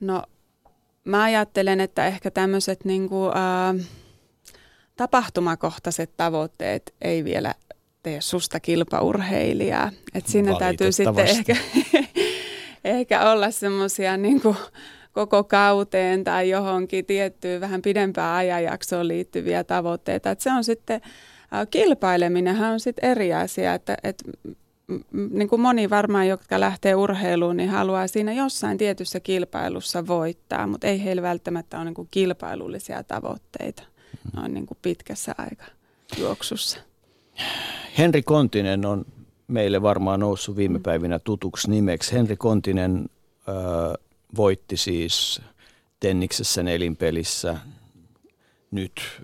No 0.00 0.22
mä 1.04 1.22
ajattelen, 1.22 1.80
että 1.80 2.06
ehkä 2.06 2.30
tämmöiset 2.30 2.84
niin 2.84 3.08
kuin, 3.08 3.32
äh, 3.36 3.86
tapahtumakohtaiset 4.96 6.10
tavoitteet 6.16 6.94
ei 7.00 7.24
vielä 7.24 7.54
tee 8.02 8.20
susta 8.20 8.60
kilpaurheilijaa. 8.60 9.90
Et 10.14 10.26
siinä 10.26 10.58
täytyy 10.58 10.92
sitten 10.92 11.26
ehkä, 11.26 11.56
ehkä 12.84 13.30
olla 13.30 13.50
semmoisia 13.50 14.16
niin 14.16 14.40
koko 15.26 15.44
kauteen 15.44 16.24
tai 16.24 16.50
johonkin 16.50 17.06
tiettyyn 17.06 17.60
vähän 17.60 17.82
pidempään 17.82 18.34
ajanjaksoon 18.34 19.08
liittyviä 19.08 19.64
tavoitteita. 19.64 20.30
Et 20.30 20.40
se 20.40 20.52
on 20.52 20.64
sitten, 20.64 21.00
kilpaileminenhan 21.70 22.72
on 22.72 22.80
sitten 22.80 23.10
eri 23.10 23.34
asia, 23.34 23.74
että, 23.74 23.96
että 24.02 24.24
niin 25.30 25.48
kuin 25.48 25.60
moni 25.60 25.90
varmaan, 25.90 26.28
jotka 26.28 26.60
lähtee 26.60 26.94
urheiluun, 26.94 27.56
niin 27.56 27.68
haluaa 27.68 28.06
siinä 28.06 28.32
jossain 28.32 28.78
tietyssä 28.78 29.20
kilpailussa 29.20 30.06
voittaa, 30.06 30.66
mutta 30.66 30.86
ei 30.86 31.04
heillä 31.04 31.22
välttämättä 31.22 31.76
ole 31.76 31.84
niin 31.84 31.94
kuin 31.94 32.08
kilpailullisia 32.10 33.04
tavoitteita 33.04 33.82
noin 34.36 34.54
niin 34.54 34.66
kuin 34.66 34.78
pitkässä 34.82 35.34
aikajuoksussa. 35.38 36.78
Henri 37.98 38.22
Kontinen 38.22 38.86
on 38.86 39.04
meille 39.48 39.82
varmaan 39.82 40.20
noussut 40.20 40.56
viime 40.56 40.78
päivinä 40.78 41.18
tutuksi 41.18 41.70
nimeksi. 41.70 42.12
Henri 42.12 42.36
Kontinen 42.36 43.08
ö, 43.48 43.98
voitti 44.36 44.76
siis 44.76 45.40
Tenniksessä 46.00 46.62
nelinpelissä 46.62 47.58
nyt 48.70 49.20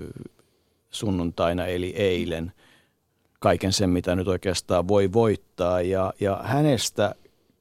sunnuntaina 0.91 1.67
eli 1.67 1.95
eilen 1.97 2.53
kaiken 3.41 3.73
sen, 3.73 3.91
mitä 3.91 4.15
nyt 4.15 4.29
oikeastaan 4.29 4.89
voi 4.89 5.13
voittaa. 5.13 5.81
Ja, 5.81 6.13
ja 6.21 6.41
hänestä 6.43 7.15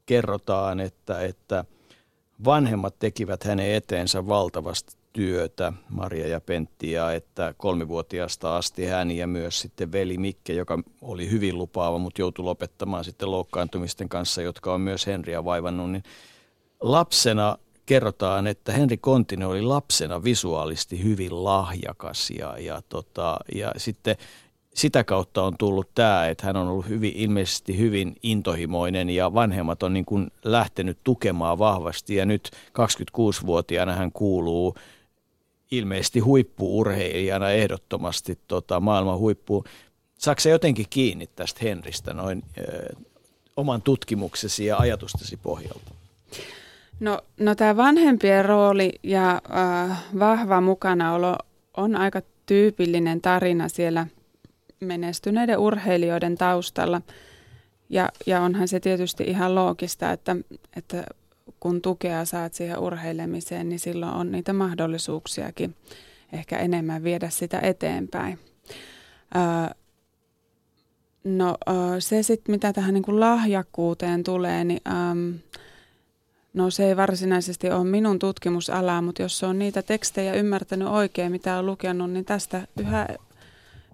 kerrotaan, 0.06 0.80
että, 0.80 1.22
että 1.22 1.66
vanhemmat 2.46 3.00
tekivät 3.00 3.44
hänen 3.44 3.76
eteensä 3.76 4.28
valtavasti 4.28 4.96
työtä, 5.14 5.74
Maria 5.90 6.28
ja 6.28 6.42
Pentti, 6.42 6.92
ja 6.92 7.12
että 7.12 7.54
kolmivuotiaasta 7.58 8.58
asti 8.58 8.86
hän 8.86 9.12
ja 9.12 9.28
myös 9.28 9.60
sitten 9.60 9.92
veli 9.92 10.18
Mikke, 10.18 10.54
joka 10.54 10.80
oli 11.02 11.32
hyvin 11.32 11.58
lupaava, 11.58 11.98
mutta 11.98 12.22
joutui 12.22 12.46
lopettamaan 12.46 13.04
sitten 13.04 13.32
loukkaantumisten 13.32 14.10
kanssa, 14.10 14.42
jotka 14.42 14.74
on 14.74 14.82
myös 14.82 15.08
Henriä 15.08 15.46
vaivannut, 15.46 15.92
niin 15.92 16.04
lapsena 16.84 17.58
kerrotaan, 17.86 18.48
että 18.48 18.72
Henri 18.72 18.98
Kontinen 18.98 19.48
oli 19.48 19.62
lapsena 19.62 20.24
visuaalisti 20.24 21.04
hyvin 21.04 21.44
lahjakas 21.44 22.30
ja, 22.30 22.58
ja, 22.60 22.82
tota, 22.90 23.38
ja 23.56 23.72
sitten 23.78 24.16
sitä 24.74 25.04
kautta 25.04 25.44
on 25.44 25.58
tullut 25.58 25.90
tämä, 25.96 26.28
että 26.28 26.46
hän 26.46 26.58
on 26.58 26.68
ollut 26.68 26.90
hyvin, 26.90 27.14
ilmeisesti 27.16 27.78
hyvin 27.78 28.16
intohimoinen 28.24 29.10
ja 29.10 29.34
vanhemmat 29.34 29.84
on 29.84 29.94
niin 29.94 30.06
kuin 30.06 30.32
lähtenyt 30.44 30.98
tukemaan 31.04 31.60
vahvasti 31.60 32.16
ja 32.16 32.26
nyt 32.26 32.52
26-vuotiaana 32.68 33.96
hän 33.96 34.12
kuuluu 34.12 34.76
ilmeisesti 35.72 36.20
huippuurheilijana 36.20 37.50
ehdottomasti 37.50 38.40
tota, 38.48 38.80
maailman 38.80 39.18
huippuun. 39.18 39.64
Saatko 40.18 40.50
jotenkin 40.50 40.86
kiinni 40.90 41.28
tästä 41.28 41.60
Henristä 41.64 42.14
noin 42.14 42.44
ö, 42.58 42.96
oman 43.58 43.82
tutkimuksesi 43.82 44.66
ja 44.66 44.78
ajatustesi 44.78 45.38
pohjalta? 45.38 45.92
No, 47.04 47.22
no 47.40 47.56
tämä 47.56 47.78
vanhempien 47.78 48.46
rooli 48.46 48.92
ja 49.04 49.42
äh, 49.90 50.04
vahva 50.20 50.62
mukanaolo 50.62 51.36
on 51.78 51.96
aika 51.96 52.22
tyypillinen 52.46 53.22
tarina 53.22 53.70
siellä 53.70 54.08
menestyneiden 54.80 55.58
urheilijoiden 55.58 56.38
taustalla. 56.38 57.02
Ja, 57.90 58.10
ja 58.28 58.42
onhan 58.42 58.68
se 58.68 58.80
tietysti 58.80 59.24
ihan 59.24 59.56
loogista, 59.56 60.12
että, 60.12 60.36
että 60.78 61.06
kun 61.60 61.82
tukea 61.82 62.26
saat 62.26 62.54
siihen 62.54 62.80
urheilemiseen, 62.80 63.70
niin 63.70 63.80
silloin 63.80 64.14
on 64.14 64.32
niitä 64.32 64.54
mahdollisuuksiakin 64.54 65.76
ehkä 66.34 66.58
enemmän 66.58 67.04
viedä 67.04 67.30
sitä 67.30 67.60
eteenpäin. 67.60 68.40
Öö, 69.36 69.76
no 71.24 71.58
se 72.00 72.24
sitten, 72.24 72.54
mitä 72.54 72.74
tähän 72.74 72.94
niin 72.94 73.04
kuin 73.04 73.20
lahjakkuuteen 73.20 74.24
tulee, 74.24 74.64
niin 74.64 74.82
ähm, 74.88 75.36
no 76.54 76.70
se 76.70 76.88
ei 76.88 76.98
varsinaisesti 76.98 77.72
ole 77.72 77.84
minun 77.84 78.20
tutkimusalaa, 78.20 79.02
mutta 79.02 79.22
jos 79.22 79.44
on 79.44 79.60
niitä 79.60 79.82
tekstejä 79.82 80.34
ymmärtänyt 80.34 80.88
oikein, 80.88 81.32
mitä 81.32 81.58
on 81.58 81.66
lukenut, 81.66 82.12
niin 82.12 82.26
tästä 82.26 82.68
yhä, 82.80 83.08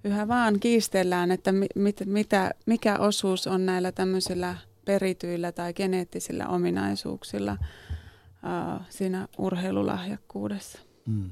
yhä 0.04 0.28
vaan 0.28 0.60
kiistellään, 0.60 1.32
että 1.32 1.52
mit, 1.76 1.98
mitä, 2.06 2.52
mikä 2.66 2.98
osuus 2.98 3.48
on 3.48 3.66
näillä 3.66 3.92
tämmöisillä– 3.92 4.56
perityillä 4.90 5.52
tai 5.52 5.74
geneettisillä 5.74 6.48
ominaisuuksilla 6.48 7.52
uh, 7.52 8.82
siinä 8.90 9.28
urheilulahjakkuudessa. 9.38 10.80
Mm. 11.06 11.30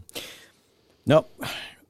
No, 1.06 1.26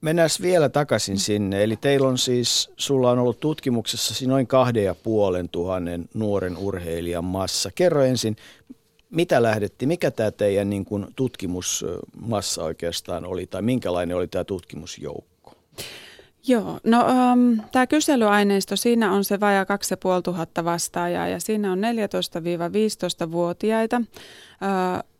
mennään 0.02 0.30
vielä 0.42 0.70
takaisin 0.70 1.20
sinne. 1.20 1.64
Eli 1.64 1.76
teillä 1.76 2.08
on 2.08 2.18
siis, 2.18 2.70
sulla 2.78 3.12
on 3.12 3.20
ollut 3.20 3.40
tutkimuksessa 3.40 4.28
noin 4.28 4.48
kahden 4.48 4.84
ja 4.84 4.96
puolen 4.96 5.50
tuhannen 5.50 6.10
nuoren 6.14 6.58
urheilijan 6.58 7.26
massa. 7.26 7.72
Kerro 7.76 8.04
ensin, 8.04 8.36
mitä 9.10 9.44
lähdetti, 9.44 9.86
mikä 9.86 10.12
tämä 10.12 10.32
teidän 10.32 10.70
niin 10.70 10.86
kuin, 10.86 11.08
tutkimusmassa 11.16 12.64
oikeastaan 12.64 13.26
oli, 13.26 13.48
tai 13.48 13.62
minkälainen 13.62 14.18
oli 14.18 14.28
tämä 14.28 14.44
tutkimusjoukko? 14.44 15.54
Joo, 16.48 16.80
no 16.84 17.06
um, 17.06 17.62
tämä 17.72 17.88
kyselyaineisto, 17.88 18.76
siinä 18.76 19.12
on 19.12 19.24
se 19.24 19.40
vajaa 19.40 19.66
2500 19.66 20.66
vastaajaa 20.66 21.28
ja 21.28 21.40
siinä 21.40 21.72
on 21.72 21.80
14-15-vuotiaita 21.80 23.98
uh, 23.98 24.04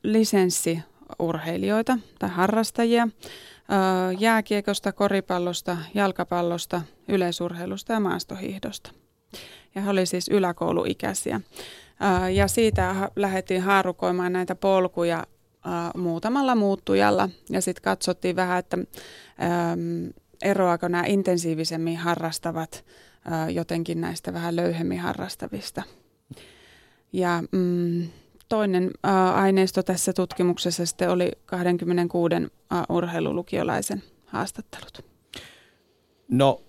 lisenssiurheilijoita 0.04 1.98
tai 2.20 2.30
harrastajia 2.30 3.04
uh, 3.04 3.10
jääkiekosta, 4.20 4.92
koripallosta, 4.92 5.78
jalkapallosta, 5.94 6.82
yleisurheilusta 7.08 7.94
ja 7.94 8.00
maastohihdosta. 8.00 8.92
Ja 9.76 9.82
he 9.82 9.90
oli 9.90 10.06
siis 10.06 10.28
yläkouluikäisiä. 10.28 11.42
Ja 12.34 12.48
siitä 12.48 13.12
lähdettiin 13.16 13.62
haarukoimaan 13.62 14.34
näitä 14.34 14.56
polkuja 14.56 15.24
muutamalla 15.98 16.56
muuttujalla 16.56 17.30
ja 17.50 17.62
sitten 17.62 17.84
katsottiin 17.84 18.36
vähän, 18.36 18.60
että 18.60 18.78
eroako 20.42 20.88
nämä 20.88 21.04
intensiivisemmin 21.08 21.98
harrastavat 21.98 22.86
jotenkin 23.54 24.02
näistä 24.02 24.34
vähän 24.34 24.56
löyhemmin 24.56 25.00
harrastavista. 25.00 25.84
Ja 27.14 27.44
mm, 27.52 28.08
toinen 28.50 28.92
aineisto 29.34 29.84
tässä 29.84 30.14
tutkimuksessa 30.14 30.86
sitten 30.86 31.10
oli 31.10 31.32
26 31.46 32.36
ä, 32.36 32.84
urheilulukiolaisen 32.90 34.04
haastattelut. 34.26 35.06
No, 36.32 36.62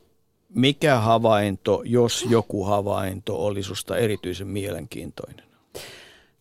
mikä 0.54 0.96
havainto, 0.96 1.82
jos 1.84 2.26
joku 2.30 2.64
havainto, 2.64 3.46
oli 3.46 3.62
susta 3.62 3.96
erityisen 3.96 4.48
mielenkiintoinen? 4.48 5.44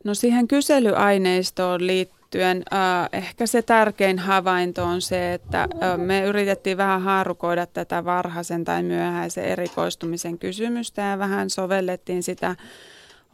No 0.04 0.13
siihen 0.13 0.48
kyselyaineistoon 0.48 1.88
liittyen 1.88 2.63
äh, 2.74 3.10
ehkä 3.12 3.48
se 3.48 3.62
tärkein 3.62 4.20
havainto 4.20 4.84
on 4.84 5.02
se, 5.02 5.34
että 5.34 5.62
äh, 5.62 5.98
me 5.98 6.26
yritettiin 6.26 6.78
vähän 6.78 7.02
haarukoida 7.02 7.65
tätä 7.65 8.06
varhaisen 8.06 8.65
tai 8.65 8.84
myöhäisen 8.84 9.46
erikoistumisen 9.46 10.39
kysymystä 10.39 11.02
ja 11.02 11.20
vähän 11.20 11.50
sovellettiin 11.50 12.24
sitä 12.24 12.56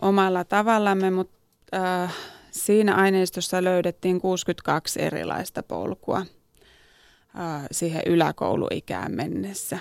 omalla 0.02 0.44
tavallamme, 0.44 1.12
mutta 1.12 1.38
äh, 1.76 2.16
siinä 2.52 2.96
aineistossa 2.96 3.64
löydettiin 3.64 4.22
62 4.22 5.02
erilaista 5.02 5.64
polkua 5.64 6.18
äh, 6.18 7.68
siihen 7.72 8.02
yläkouluikään 8.06 9.16
mennessä. 9.16 9.80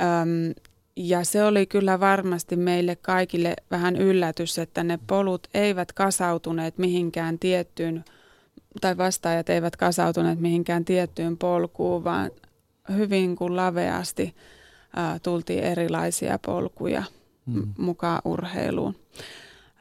Öm, 0.00 0.54
ja 0.96 1.24
se 1.24 1.44
oli 1.44 1.66
kyllä 1.66 2.00
varmasti 2.00 2.56
meille 2.56 2.96
kaikille 2.96 3.56
vähän 3.70 3.96
yllätys, 3.96 4.58
että 4.58 4.84
ne 4.84 4.98
polut 5.06 5.48
eivät 5.54 5.92
kasautuneet 5.92 6.78
mihinkään 6.78 7.38
tiettyyn, 7.38 8.04
tai 8.80 8.96
vastaajat 8.96 9.48
eivät 9.48 9.76
kasautuneet 9.76 10.40
mihinkään 10.40 10.84
tiettyyn 10.84 11.38
polkuun, 11.38 12.04
vaan 12.04 12.30
hyvin 12.96 13.36
kuin 13.36 13.56
laveasti 13.56 14.34
ää, 14.96 15.18
tultiin 15.18 15.64
erilaisia 15.64 16.38
polkuja 16.46 17.02
hmm. 17.52 17.74
mukaan 17.78 18.22
urheiluun. 18.24 18.96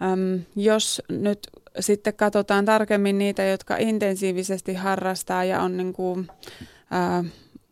Öm, 0.02 0.42
jos 0.56 1.02
nyt 1.10 1.40
sitten 1.80 2.14
katsotaan 2.14 2.66
tarkemmin 2.66 3.18
niitä, 3.18 3.44
jotka 3.44 3.78
intensiivisesti 3.78 4.74
harrastaa 4.74 5.44
ja 5.44 5.62
on 5.62 5.78
niin 5.78 5.94
kuin, 5.94 6.28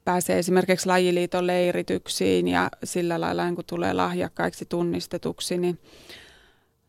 pääsee 0.05 0.39
esimerkiksi 0.39 0.87
lajiliiton 0.87 1.47
leirityksiin 1.47 2.47
ja 2.47 2.69
sillä 2.83 3.21
lailla 3.21 3.45
niin 3.45 3.55
kun 3.55 3.65
tulee 3.65 3.93
lahjakkaiksi 3.93 4.65
tunnistetuksi, 4.65 5.57
niin 5.57 5.79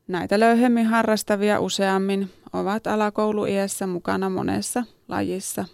näitä 0.08 0.40
löyhemmin 0.40 0.86
harrastavia 0.86 1.60
useammin 1.60 2.30
ovat 2.52 2.86
alakouluiässä 2.86 3.86
mukana 3.86 4.30
monessa 4.30 4.84
lajissa 5.08 5.64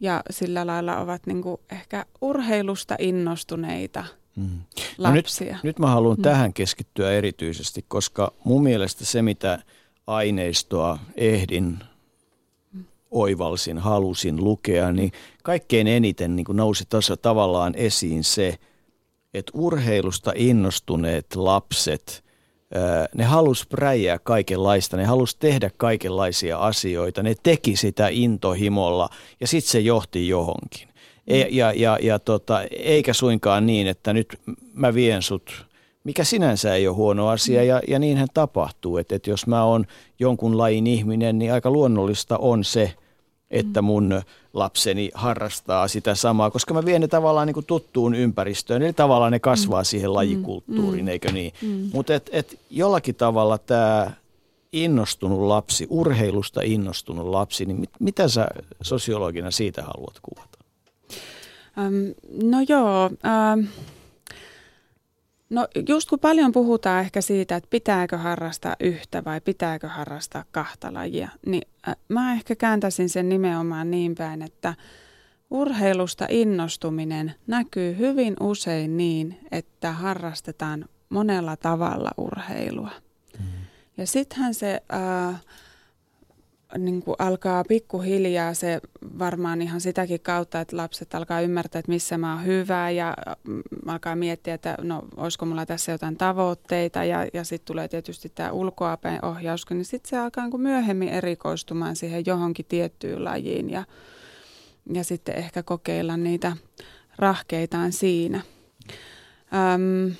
ja 0.00 0.22
sillä 0.30 0.66
lailla 0.66 0.98
ovat 0.98 1.26
niin 1.26 1.42
kuin 1.42 1.60
ehkä 1.72 2.06
urheilusta 2.20 2.96
innostuneita 2.98 4.04
mm. 4.36 4.60
lapsia. 4.98 5.46
No 5.46 5.52
nyt, 5.52 5.64
nyt 5.64 5.78
mä 5.78 5.86
haluan 5.86 6.16
mm. 6.16 6.22
tähän 6.22 6.52
keskittyä 6.52 7.12
erityisesti, 7.12 7.84
koska 7.88 8.32
mun 8.44 8.62
mielestä 8.62 9.04
se, 9.04 9.22
mitä 9.22 9.62
aineistoa 10.06 10.98
ehdin 11.16 11.78
oivalsin, 13.10 13.78
halusin 13.78 14.44
lukea, 14.44 14.92
niin 14.92 15.12
kaikkein 15.42 15.86
eniten 15.86 16.36
niin 16.36 16.44
kuin 16.44 16.56
nousi 16.56 16.84
tuossa 16.88 17.16
tavallaan 17.16 17.74
esiin 17.76 18.24
se, 18.24 18.58
että 19.34 19.52
urheilusta 19.54 20.32
innostuneet 20.34 21.36
lapset, 21.36 22.24
ne 23.14 23.24
halus 23.24 23.66
präjää 23.66 24.18
kaikenlaista, 24.18 24.96
ne 24.96 25.04
halus 25.04 25.34
tehdä 25.34 25.70
kaikenlaisia 25.76 26.58
asioita, 26.58 27.22
ne 27.22 27.34
teki 27.42 27.76
sitä 27.76 28.08
intohimolla 28.08 29.08
ja 29.40 29.46
sitten 29.46 29.70
se 29.70 29.80
johti 29.80 30.28
johonkin. 30.28 30.88
E, 31.26 31.40
ja, 31.40 31.72
ja, 31.72 31.98
ja 32.02 32.18
tota, 32.18 32.62
eikä 32.62 33.12
suinkaan 33.12 33.66
niin, 33.66 33.86
että 33.86 34.12
nyt 34.12 34.40
mä 34.72 34.94
vien 34.94 35.22
sut 35.22 35.67
mikä 36.08 36.24
sinänsä 36.24 36.74
ei 36.74 36.88
ole 36.88 36.96
huono 36.96 37.28
asia 37.28 37.64
ja, 37.64 37.80
ja 37.88 37.98
niinhän 37.98 38.28
tapahtuu, 38.34 38.96
että, 38.96 39.14
että 39.14 39.30
jos 39.30 39.46
mä 39.46 39.64
oon 39.64 39.86
jonkun 40.18 40.58
lajin 40.58 40.86
ihminen, 40.86 41.38
niin 41.38 41.52
aika 41.52 41.70
luonnollista 41.70 42.38
on 42.38 42.64
se, 42.64 42.94
että 43.50 43.82
mun 43.82 44.22
lapseni 44.54 45.10
harrastaa 45.14 45.88
sitä 45.88 46.14
samaa, 46.14 46.50
koska 46.50 46.74
mä 46.74 46.84
vien 46.84 47.00
ne 47.00 47.08
tavallaan 47.08 47.46
niin 47.46 47.54
kuin 47.54 47.66
tuttuun 47.66 48.14
ympäristöön, 48.14 48.82
eli 48.82 48.92
tavallaan 48.92 49.32
ne 49.32 49.38
kasvaa 49.38 49.80
mm. 49.80 49.84
siihen 49.84 50.14
lajikulttuuriin, 50.14 51.04
mm. 51.04 51.08
eikö 51.08 51.32
niin? 51.32 51.52
Mm. 51.62 51.90
Mutta 51.92 52.14
et, 52.14 52.30
et 52.32 52.58
jollakin 52.70 53.14
tavalla 53.14 53.58
tämä 53.58 54.10
innostunut 54.72 55.40
lapsi, 55.40 55.86
urheilusta 55.90 56.60
innostunut 56.64 57.26
lapsi, 57.26 57.66
niin 57.66 57.80
mit, 57.80 57.90
mitä 58.00 58.28
sä 58.28 58.48
sosiologina 58.82 59.50
siitä 59.50 59.82
haluat 59.82 60.20
kuvata? 60.22 60.58
Um, 61.86 62.14
no 62.50 62.58
joo, 62.68 63.06
um, 63.06 63.66
No 65.50 65.68
just 65.88 66.08
kun 66.08 66.18
paljon 66.18 66.52
puhutaan 66.52 67.00
ehkä 67.00 67.20
siitä, 67.20 67.56
että 67.56 67.70
pitääkö 67.70 68.18
harrastaa 68.18 68.76
yhtä 68.80 69.24
vai 69.24 69.40
pitääkö 69.40 69.88
harrastaa 69.88 70.44
kahta 70.52 70.94
lajia, 70.94 71.28
niin 71.46 71.68
äh, 71.88 71.96
mä 72.08 72.32
ehkä 72.32 72.56
kääntäisin 72.56 73.08
sen 73.08 73.28
nimenomaan 73.28 73.90
niin 73.90 74.14
päin, 74.14 74.42
että 74.42 74.74
urheilusta 75.50 76.26
innostuminen 76.30 77.34
näkyy 77.46 77.96
hyvin 77.98 78.36
usein 78.40 78.96
niin, 78.96 79.38
että 79.50 79.92
harrastetaan 79.92 80.84
monella 81.08 81.56
tavalla 81.56 82.10
urheilua. 82.16 82.90
Mm. 83.38 83.46
Ja 83.96 84.06
sittenhän 84.06 84.54
se... 84.54 84.82
Äh, 84.92 85.40
niin 86.78 87.02
kuin 87.02 87.16
alkaa 87.18 87.64
pikkuhiljaa 87.68 88.54
se 88.54 88.80
varmaan 89.18 89.62
ihan 89.62 89.80
sitäkin 89.80 90.20
kautta, 90.20 90.60
että 90.60 90.76
lapset 90.76 91.14
alkaa 91.14 91.40
ymmärtää, 91.40 91.78
että 91.78 91.92
missä 91.92 92.18
mä 92.18 92.34
oon 92.34 92.44
hyvä 92.44 92.90
ja 92.90 93.16
mm, 93.44 93.62
alkaa 93.86 94.16
miettiä, 94.16 94.54
että 94.54 94.76
no 94.82 95.02
olisiko 95.16 95.46
mulla 95.46 95.66
tässä 95.66 95.92
jotain 95.92 96.16
tavoitteita 96.16 97.04
ja, 97.04 97.26
ja 97.32 97.44
sitten 97.44 97.66
tulee 97.66 97.88
tietysti 97.88 98.32
tämä 98.34 98.52
ulkoapäin 98.52 99.24
ohjaus, 99.24 99.66
niin 99.70 99.84
sitten 99.84 100.10
se 100.10 100.18
alkaa 100.18 100.46
niin 100.46 100.60
myöhemmin 100.60 101.08
erikoistumaan 101.08 101.96
siihen 101.96 102.26
johonkin 102.26 102.66
tiettyyn 102.68 103.24
lajiin 103.24 103.70
ja, 103.70 103.84
ja 104.92 105.04
sitten 105.04 105.34
ehkä 105.34 105.62
kokeilla 105.62 106.16
niitä 106.16 106.56
rahkeitaan 107.18 107.92
siinä. 107.92 108.40
Öm, 109.74 110.14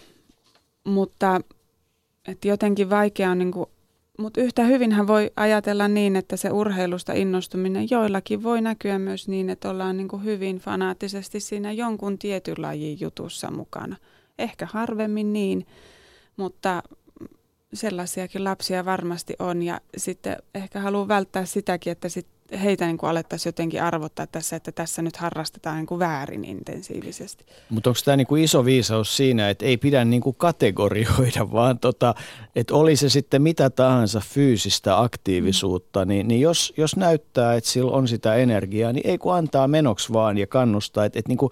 mutta 0.84 1.40
että 2.28 2.48
jotenkin 2.48 2.90
vaikea 2.90 3.30
on 3.30 3.38
niin 3.38 3.52
kuin 3.52 3.70
mutta 4.18 4.40
yhtä 4.40 4.64
hyvinhän 4.64 5.07
voi 5.07 5.31
ajatella 5.37 5.88
niin, 5.88 6.16
että 6.16 6.37
se 6.37 6.50
urheilusta 6.50 7.12
innostuminen 7.12 7.90
joillakin 7.90 8.42
voi 8.42 8.61
näkyä 8.61 8.98
myös 8.98 9.28
niin, 9.28 9.50
että 9.50 9.70
ollaan 9.70 9.96
niin 9.96 10.09
kuin 10.09 10.24
hyvin 10.24 10.59
fanaattisesti 10.59 11.40
siinä 11.40 11.72
jonkun 11.72 12.18
tietyn 12.18 12.54
lajin 12.59 13.00
jutussa 13.00 13.50
mukana. 13.50 13.96
Ehkä 14.38 14.68
harvemmin 14.72 15.33
niin, 15.33 15.66
mutta 16.37 16.83
sellaisiakin 17.74 18.44
lapsia 18.44 18.85
varmasti 18.85 19.35
on 19.38 19.62
ja 19.62 19.81
sitten 19.96 20.37
ehkä 20.54 20.81
haluan 20.81 21.09
välttää 21.09 21.44
sitäkin, 21.44 21.90
että 21.90 22.09
sit 22.09 22.26
heitä 22.62 22.87
niin 22.87 22.98
kuin 22.98 23.11
alettaisiin 23.11 23.48
jotenkin 23.48 23.82
arvottaa 23.82 24.26
tässä, 24.26 24.56
että 24.56 24.72
tässä 24.72 25.02
nyt 25.02 25.16
harrastetaan 25.16 25.76
niin 25.76 25.87
kuin 25.87 25.98
väärin 25.98 26.44
intensiivisesti. 26.44 27.44
Mutta 27.70 27.90
onko 27.90 28.00
tämä 28.04 28.16
niin 28.16 28.26
kuin 28.26 28.44
iso 28.44 28.64
viisaus 28.64 29.16
siinä, 29.16 29.50
että 29.50 29.64
ei 29.64 29.76
pidä 29.76 30.04
niin 30.04 30.22
kuin 30.22 30.37
kategorioida, 30.37 31.52
vaan 31.52 31.78
tota, 31.78 32.14
että 32.56 32.74
oli 32.74 32.96
se 32.96 33.08
sitten 33.08 33.42
mitä 33.42 33.70
tahansa 33.70 34.20
fyysistä 34.20 35.00
aktiivisuutta, 35.00 36.04
mm. 36.04 36.08
niin, 36.08 36.28
niin 36.28 36.40
jos, 36.40 36.72
jos 36.76 36.96
näyttää, 36.96 37.54
että 37.54 37.70
sillä 37.70 37.92
on 37.92 38.08
sitä 38.08 38.34
energiaa, 38.34 38.92
niin 38.92 39.06
ei 39.06 39.18
kun 39.18 39.34
antaa 39.34 39.68
menoksi 39.68 40.12
vaan 40.12 40.38
ja 40.38 40.46
kannustaa, 40.46 41.04
että, 41.04 41.18
että 41.18 41.28
niin 41.28 41.38
kuin 41.38 41.50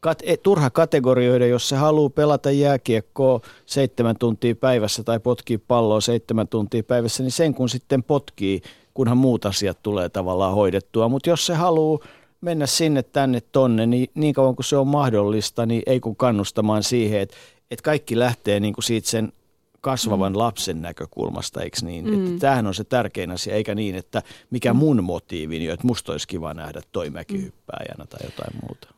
kat, 0.00 0.22
et, 0.26 0.42
turha 0.42 0.70
kategorioida, 0.70 1.46
jos 1.46 1.68
se 1.68 1.76
haluaa 1.76 2.10
pelata 2.10 2.50
jääkiekkoa 2.50 3.40
seitsemän 3.66 4.16
tuntia 4.18 4.54
päivässä 4.54 5.02
tai 5.04 5.20
potkii 5.20 5.58
palloa 5.58 6.00
seitsemän 6.00 6.48
tuntia 6.48 6.82
päivässä, 6.82 7.22
niin 7.22 7.32
sen 7.32 7.54
kun 7.54 7.68
sitten 7.68 8.02
potkii, 8.02 8.60
kunhan 8.94 9.18
muut 9.18 9.46
asiat 9.46 9.82
tulee 9.82 10.08
tavallaan 10.08 10.54
hoidettua. 10.54 11.08
Mutta 11.08 11.30
jos 11.30 11.46
se 11.46 11.54
haluaa 11.54 11.98
mennä 12.40 12.66
sinne, 12.66 13.02
tänne, 13.02 13.40
tonne, 13.40 13.86
niin 13.86 14.10
niin 14.14 14.34
kauan 14.34 14.56
kuin 14.56 14.64
se 14.64 14.76
on 14.76 14.88
mahdollista, 14.88 15.66
niin 15.66 15.82
ei 15.86 16.00
kun 16.00 16.16
kannustamaan 16.16 16.82
siihen, 16.82 17.20
että, 17.20 17.36
että 17.70 17.82
kaikki 17.82 18.18
lähtee 18.18 18.60
niin 18.60 18.74
kuin 18.74 18.84
siitä 18.84 19.08
sen 19.08 19.32
kasvavan 19.80 20.32
mm. 20.32 20.38
lapsen 20.38 20.82
näkökulmasta, 20.82 21.62
eikö 21.62 21.76
niin? 21.82 22.06
Mm. 22.06 22.26
Että 22.26 22.40
tämähän 22.40 22.66
on 22.66 22.74
se 22.74 22.84
tärkein 22.84 23.30
asia, 23.30 23.54
eikä 23.54 23.74
niin, 23.74 23.94
että 23.94 24.22
mikä 24.50 24.72
mm. 24.72 24.78
mun 24.78 25.04
motiivini 25.04 25.68
on, 25.68 25.74
että 25.74 25.86
musta 25.86 26.12
olisi 26.12 26.28
kiva 26.28 26.54
nähdä 26.54 26.80
toi 26.92 27.10
mäkihyppääjänä 27.10 28.06
tai 28.06 28.20
jotain 28.24 28.60
muuta. 28.62 28.88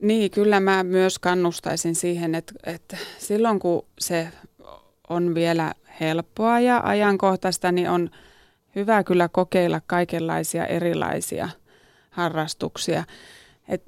Niin, 0.00 0.30
kyllä 0.30 0.60
mä 0.60 0.82
myös 0.82 1.18
kannustaisin 1.18 1.94
siihen, 1.94 2.34
että, 2.34 2.52
että 2.66 2.96
silloin 3.18 3.58
kun 3.58 3.84
se 3.98 4.28
on 5.08 5.34
vielä 5.34 5.74
helppoa 6.00 6.60
ja 6.60 6.80
ajankohtaista, 6.84 7.72
niin 7.72 7.90
on 7.90 8.10
hyvä 8.74 9.04
kyllä 9.04 9.28
kokeilla 9.28 9.80
kaikenlaisia 9.86 10.66
erilaisia 10.66 11.48
harrastuksia. 12.10 13.04
Et, 13.68 13.82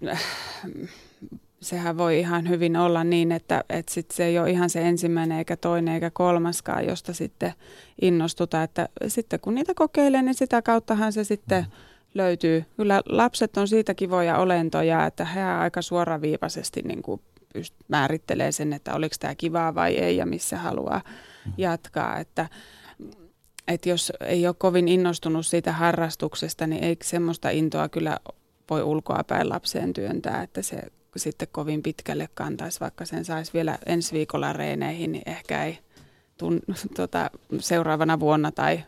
sehän 1.61 1.99
voi 1.99 2.19
ihan 2.19 2.49
hyvin 2.49 2.77
olla 2.77 3.05
niin, 3.05 3.33
että, 3.33 3.65
että 3.69 3.95
sit 3.95 4.11
se 4.11 4.25
ei 4.25 4.39
ole 4.39 4.51
ihan 4.51 4.71
se 4.71 4.89
ensimmäinen 4.89 5.39
eikä 5.39 5.57
toinen 5.57 5.95
eikä 5.95 6.11
kolmaskaan, 6.11 6.87
josta 6.87 7.13
sitten 7.13 7.53
innostutaan. 8.03 8.65
Että 8.65 8.89
sitten 9.09 9.41
kun 9.41 9.55
niitä 9.55 9.73
kokeilee, 9.75 10.23
niin 10.23 10.35
sitä 10.35 10.63
kauttahan 10.63 11.13
se 11.13 11.25
sitten 11.25 11.67
löytyy. 12.15 12.65
Kyllä 12.77 13.03
lapset 13.09 13.57
on 13.57 13.69
siitä 13.69 13.95
kivoja 13.95 14.39
olentoja, 14.39 15.07
että 15.07 15.25
he 15.25 15.43
aika 15.43 15.83
suoraviivaisesti 15.83 16.83
niin 16.83 17.03
kuin 17.03 17.21
määrittelee 17.89 18.53
sen, 18.53 18.73
että 18.73 18.95
oliko 18.95 19.15
tämä 19.21 19.35
kivaa 19.35 19.75
vai 19.75 19.95
ei 19.95 20.17
ja 20.17 20.27
missä 20.27 20.59
haluaa 20.59 21.03
jatkaa. 21.57 22.19
Että, 22.19 22.49
että 23.69 23.89
jos 23.89 24.13
ei 24.21 24.47
ole 24.47 24.55
kovin 24.59 24.89
innostunut 24.89 25.47
siitä 25.47 25.73
harrastuksesta, 25.73 26.67
niin 26.67 26.85
ei 26.85 26.97
semmoista 27.03 27.51
intoa 27.51 27.89
kyllä 27.89 28.19
voi 28.71 28.83
ulkoa 28.83 29.25
päin 29.27 29.49
lapseen 29.49 29.93
työntää, 29.93 30.43
että 30.43 30.63
se 30.63 30.83
sitten 31.17 31.49
kovin 31.53 31.83
pitkälle 31.83 32.29
kantaisi, 32.35 32.81
vaikka 32.81 33.05
sen 33.05 33.25
saisi 33.25 33.53
vielä 33.53 33.79
ensi 33.87 34.13
viikolla 34.13 34.53
reeneihin, 34.53 35.13
niin 35.13 35.23
ehkä 35.27 35.65
ei 35.65 35.79
tun, 36.39 36.61
tota, 36.97 37.31
seuraavana 37.59 38.21
vuonna 38.21 38.53
tai 38.53 38.81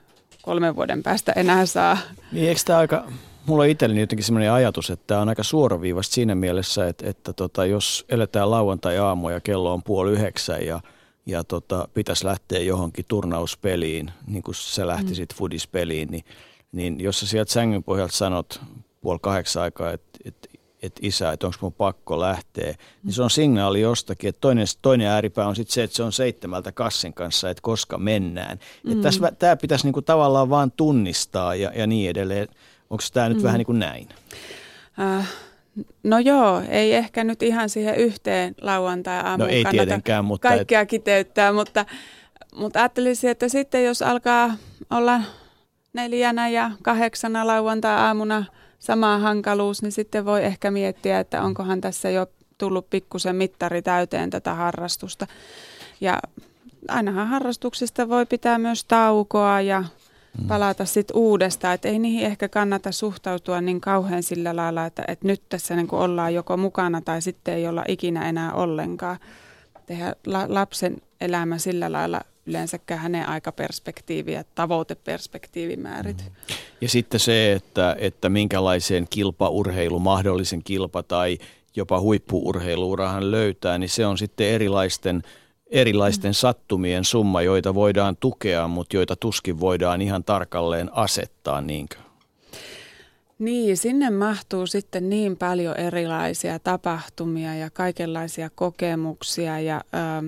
kolmen 0.42 0.76
vuoden 0.76 1.02
päästä 1.02 1.32
enää 1.32 1.66
saa. 1.66 1.98
Niin 2.32 2.48
eikö 2.48 2.60
tämä 2.64 2.78
aika, 2.78 3.04
mulla 3.46 3.62
on 3.62 3.68
itselleni 3.68 4.00
jotenkin 4.00 4.24
sellainen 4.24 4.52
ajatus, 4.52 4.90
että 4.90 5.06
tämä 5.06 5.20
on 5.20 5.28
aika 5.28 5.42
suoraviivasta 5.42 6.14
siinä 6.14 6.34
mielessä, 6.34 6.88
että, 6.88 7.10
että 7.10 7.32
tota, 7.32 7.66
jos 7.66 8.04
eletään 8.08 8.50
lauantai-aamu 8.50 9.28
ja 9.28 9.40
kello 9.40 9.72
on 9.72 9.82
puoli 9.82 10.12
yhdeksän 10.12 10.66
ja, 10.66 10.80
ja 11.28 11.44
tota, 11.44 11.88
pitäisi 11.94 12.24
lähteä 12.24 12.58
johonkin 12.58 13.04
turnauspeliin, 13.08 14.10
niin 14.26 14.42
kuin 14.42 14.54
sä 14.54 14.86
lähtisit 14.86 15.32
mm. 15.32 15.36
fudispeliin, 15.36 16.08
niin, 16.10 16.24
niin 16.72 17.00
jos 17.00 17.20
sä 17.20 17.26
sieltä 17.26 17.52
sängyn 17.52 17.84
pohjalta 17.84 18.16
sanot 18.16 18.60
puoli 19.00 19.18
kahdeksan 19.22 19.62
aikaa, 19.62 19.92
että, 19.92 20.18
että 20.24 20.48
että 20.82 21.00
isä, 21.02 21.32
että 21.32 21.46
onko 21.46 21.58
mun 21.60 21.72
pakko 21.72 22.20
lähteä, 22.20 22.74
niin 23.02 23.12
se 23.12 23.22
on 23.22 23.30
signaali 23.30 23.80
jostakin, 23.80 24.28
että 24.28 24.40
toinen, 24.40 24.66
toinen 24.82 25.06
ääripää 25.06 25.48
on 25.48 25.56
sitten 25.56 25.74
se, 25.74 25.82
että 25.82 25.96
se 25.96 26.02
on 26.02 26.12
seitsemältä 26.12 26.72
kassin 26.72 27.14
kanssa, 27.14 27.50
että 27.50 27.60
koska 27.62 27.98
mennään. 27.98 28.58
Mm. 28.84 29.00
Tämä 29.38 29.56
pitäisi 29.56 29.84
niinku 29.84 30.02
tavallaan 30.02 30.50
vaan 30.50 30.72
tunnistaa 30.72 31.54
ja, 31.54 31.72
ja 31.74 31.86
niin 31.86 32.10
edelleen. 32.10 32.48
Onko 32.90 33.04
tämä 33.12 33.28
nyt 33.28 33.38
mm. 33.38 33.42
vähän 33.42 33.58
niin 33.58 33.66
kuin 33.66 33.78
näin? 33.78 34.08
Äh, 35.00 35.28
no 36.02 36.18
joo, 36.18 36.62
ei 36.68 36.94
ehkä 36.94 37.24
nyt 37.24 37.42
ihan 37.42 37.68
siihen 37.68 37.96
yhteen 37.96 38.54
lauantai-aamuun 38.60 39.48
no 39.48 39.54
ei 39.54 39.64
tietenkään, 39.70 40.24
mutta 40.24 40.48
kaikkea 40.48 40.80
et... 40.80 40.88
kiteyttää, 40.88 41.52
mutta, 41.52 41.86
mutta 42.54 42.80
ajattelisin, 42.80 43.30
että 43.30 43.48
sitten 43.48 43.84
jos 43.84 44.02
alkaa 44.02 44.54
olla 44.90 45.20
neljänä 45.92 46.48
ja 46.48 46.70
kahdeksana 46.82 47.46
lauantai-aamuna– 47.46 48.44
sama 48.78 49.18
hankaluus, 49.18 49.82
niin 49.82 49.92
sitten 49.92 50.24
voi 50.24 50.44
ehkä 50.44 50.70
miettiä, 50.70 51.20
että 51.20 51.42
onkohan 51.42 51.80
tässä 51.80 52.10
jo 52.10 52.26
tullut 52.58 52.90
pikkusen 52.90 53.36
mittari 53.36 53.82
täyteen 53.82 54.30
tätä 54.30 54.54
harrastusta. 54.54 55.26
Ja 56.00 56.18
ainahan 56.88 57.28
harrastuksesta 57.28 58.08
voi 58.08 58.26
pitää 58.26 58.58
myös 58.58 58.84
taukoa 58.84 59.60
ja. 59.60 59.84
Palata 60.48 60.84
sitten 60.84 61.16
uudestaan, 61.16 61.74
että 61.74 61.88
ei 61.88 61.98
niihin 61.98 62.26
ehkä 62.26 62.48
kannata 62.48 62.92
suhtautua 62.92 63.60
niin 63.60 63.80
kauhean 63.80 64.22
sillä 64.22 64.56
lailla, 64.56 64.86
että, 64.86 65.04
että 65.08 65.26
nyt 65.26 65.42
tässä 65.48 65.76
niin 65.76 65.86
kuin 65.86 66.00
ollaan 66.00 66.34
joko 66.34 66.56
mukana 66.56 67.00
tai 67.00 67.22
sitten 67.22 67.54
ei 67.54 67.68
olla 67.68 67.84
ikinä 67.88 68.28
enää 68.28 68.52
ollenkaan. 68.52 69.18
Tehdä 69.86 70.14
la, 70.26 70.44
lapsen 70.48 70.96
elämä 71.20 71.58
sillä 71.58 71.92
lailla 71.92 72.20
yleensäkään 72.46 73.00
hänen 73.00 73.28
aikaperspektiivi 73.28 74.32
ja 74.32 74.44
tavoiteperspektiivimäärit. 74.54 76.32
Ja 76.80 76.88
sitten 76.88 77.20
se, 77.20 77.52
että, 77.52 77.96
että 77.98 78.28
minkälaiseen 78.28 79.06
kilpaurheilu, 79.10 79.98
mahdollisen 79.98 80.62
kilpa 80.62 81.02
tai 81.02 81.38
jopa 81.76 82.00
huippuurheiluurahan 82.00 83.30
löytää, 83.30 83.78
niin 83.78 83.90
se 83.90 84.06
on 84.06 84.18
sitten 84.18 84.46
erilaisten, 84.46 85.22
erilaisten 85.70 86.34
sattumien 86.34 87.04
summa, 87.04 87.42
joita 87.42 87.74
voidaan 87.74 88.16
tukea, 88.16 88.68
mutta 88.68 88.96
joita 88.96 89.16
tuskin 89.16 89.60
voidaan 89.60 90.02
ihan 90.02 90.24
tarkalleen 90.24 90.94
asettaa, 90.94 91.60
niinkö? 91.60 91.96
Niin, 93.38 93.76
sinne 93.76 94.10
mahtuu 94.10 94.66
sitten 94.66 95.10
niin 95.10 95.36
paljon 95.36 95.76
erilaisia 95.76 96.58
tapahtumia 96.58 97.54
ja 97.54 97.70
kaikenlaisia 97.70 98.50
kokemuksia 98.54 99.60
ja... 99.60 99.80
Ähm, 99.94 100.26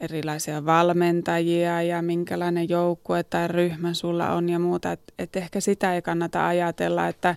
erilaisia 0.00 0.66
valmentajia 0.66 1.82
ja 1.82 2.02
minkälainen 2.02 2.68
joukkue 2.68 3.22
tai 3.22 3.48
ryhmä 3.48 3.94
sulla 3.94 4.32
on 4.32 4.48
ja 4.48 4.58
muuta. 4.58 4.92
Että 4.92 5.12
et 5.18 5.36
ehkä 5.36 5.60
sitä 5.60 5.94
ei 5.94 6.02
kannata 6.02 6.46
ajatella, 6.46 7.08
että 7.08 7.28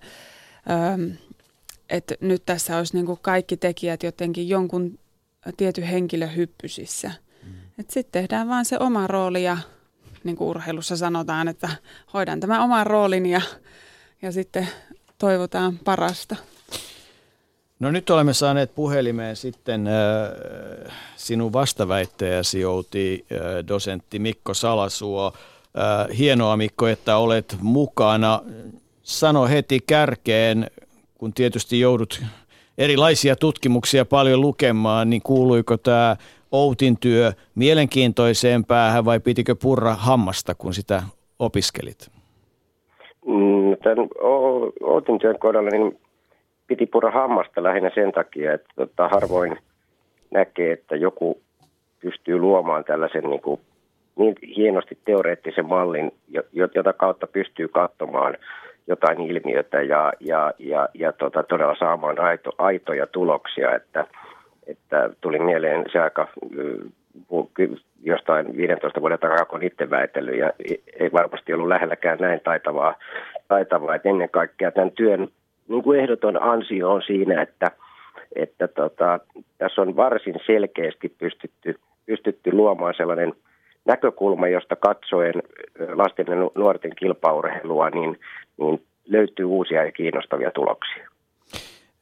ähm, 0.71 1.12
et 1.89 2.13
nyt 2.21 2.45
tässä 2.45 2.77
olisi 2.77 2.93
niinku 2.93 3.19
kaikki 3.21 3.57
tekijät 3.57 4.03
jotenkin 4.03 4.49
jonkun 4.49 4.99
tietyn 5.58 5.84
henkilö 5.84 6.27
hyppysissä. 6.27 7.12
Mm. 7.43 7.54
Sitten 7.89 8.21
tehdään 8.21 8.47
vaan 8.47 8.65
se 8.65 8.77
oma 8.80 9.08
rooli 9.08 9.43
ja 9.43 9.58
niin 10.23 10.36
kuin 10.36 10.47
urheilussa 10.47 10.97
sanotaan, 10.97 11.47
että 11.47 11.69
hoidan 12.13 12.39
tämän 12.39 12.62
oman 12.62 12.88
roolin 12.88 13.25
ja, 13.25 13.41
ja 14.21 14.32
sitten 14.32 14.67
toivotaan 15.17 15.80
parasta. 15.80 16.36
No 17.80 17.91
nyt 17.91 18.10
olemme 18.10 18.34
saaneet 18.34 18.75
puhelimeen 18.75 19.36
sitten 19.36 19.88
äh, 19.88 20.93
sinun 21.15 21.54
vastaväittäjäsi 21.54 22.60
jouti 22.60 23.25
äh, 23.32 23.67
dosentti 23.67 24.19
Mikko 24.19 24.54
Salasuo. 24.54 25.34
Äh, 25.77 26.17
hienoa 26.17 26.58
Mikko, 26.58 26.88
että 26.88 27.17
olet 27.17 27.58
mukana. 27.62 28.41
Sano 29.04 29.47
heti 29.47 29.80
kärkeen, 29.88 30.71
kun 31.17 31.34
tietysti 31.34 31.80
joudut 31.80 32.23
erilaisia 32.82 33.36
tutkimuksia 33.36 34.06
paljon 34.06 34.41
lukemaan, 34.41 35.10
niin 35.10 35.22
kuuluiko 35.22 35.78
tämä 35.78 36.15
Outin 36.52 36.98
työ 37.00 37.32
mielenkiintoiseen 37.56 38.65
päähän 38.65 39.06
vai 39.06 39.20
pitikö 39.20 39.56
purra 39.62 39.94
hammasta, 39.94 40.56
kun 40.56 40.74
sitä 40.74 41.04
opiskelit? 41.39 42.12
Mm, 43.26 43.78
tämän 43.84 44.08
Outin 44.84 45.20
työn 45.20 45.39
kohdalla 45.39 45.70
niin 45.70 46.00
piti 46.67 46.86
pura 46.86 47.12
hammasta 47.12 47.63
lähinnä 47.63 47.91
sen 47.96 48.12
takia, 48.12 48.54
että 48.54 48.70
tota, 48.76 49.08
harvoin 49.08 49.58
näkee, 50.32 50.72
että 50.72 50.96
joku 50.96 51.41
pystyy 52.02 52.39
luomaan 52.39 52.84
tällaisen 52.84 53.24
niin, 53.24 53.41
kuin, 53.41 53.60
niin 54.15 54.36
hienosti 54.56 54.98
teoreettisen 55.06 55.65
mallin, 55.65 56.12
jota 56.76 56.94
kautta 56.94 57.28
pystyy 57.28 57.67
katsomaan 57.67 58.38
jotain 58.88 59.22
ilmiötä 59.22 59.82
ja, 59.82 60.13
ja, 60.20 60.54
ja, 60.60 60.89
ja 60.94 61.12
tota, 61.13 61.44
todella 61.44 61.76
saamaan 61.80 62.20
aito, 62.20 62.52
aitoja 62.58 63.08
tuloksia. 63.08 63.76
Että, 63.76 64.06
että 64.67 65.10
tuli 65.22 65.39
mieleen 65.39 65.86
se 65.91 66.00
aika 66.00 66.28
jostain 68.04 68.58
15 68.58 69.02
vuoden 69.02 69.20
takaa, 69.20 69.46
kun 69.46 69.63
itse 69.63 69.89
väitellyt 69.89 70.38
ja 70.38 70.52
ei 71.00 71.12
varmasti 71.13 71.54
ollut 71.54 71.67
lähelläkään 71.67 72.17
näin 72.22 72.39
taitavaa, 72.44 72.96
taitavaa 73.48 73.96
että 73.96 74.10
ennen 74.10 74.30
kaikkea 74.30 74.72
tämän 74.72 74.91
työn 74.91 75.28
niin 75.67 75.84
kuin 75.84 76.00
ehdoton 76.00 76.44
ansio 76.44 76.91
on 76.91 77.02
siinä, 77.02 77.41
että, 77.41 77.72
että 78.36 78.67
tota, 78.67 79.20
tässä 79.58 79.82
on 79.82 79.96
varsin 79.96 80.36
selkeästi 80.46 81.10
pystytty, 81.10 81.76
pystytty 82.06 82.52
luomaan 82.54 82.94
sellainen 82.98 83.34
näkökulma, 83.86 84.48
josta 84.48 84.76
katsoen 84.76 85.34
lasten 85.94 86.26
ja 86.30 86.36
nuorten 86.56 86.91
kilpaurheilua, 86.96 87.89
niin, 87.89 88.20
niin 88.58 88.84
löytyy 89.06 89.46
uusia 89.46 89.86
ja 89.86 89.91
kiinnostavia 89.91 90.52
tuloksia. 90.52 91.08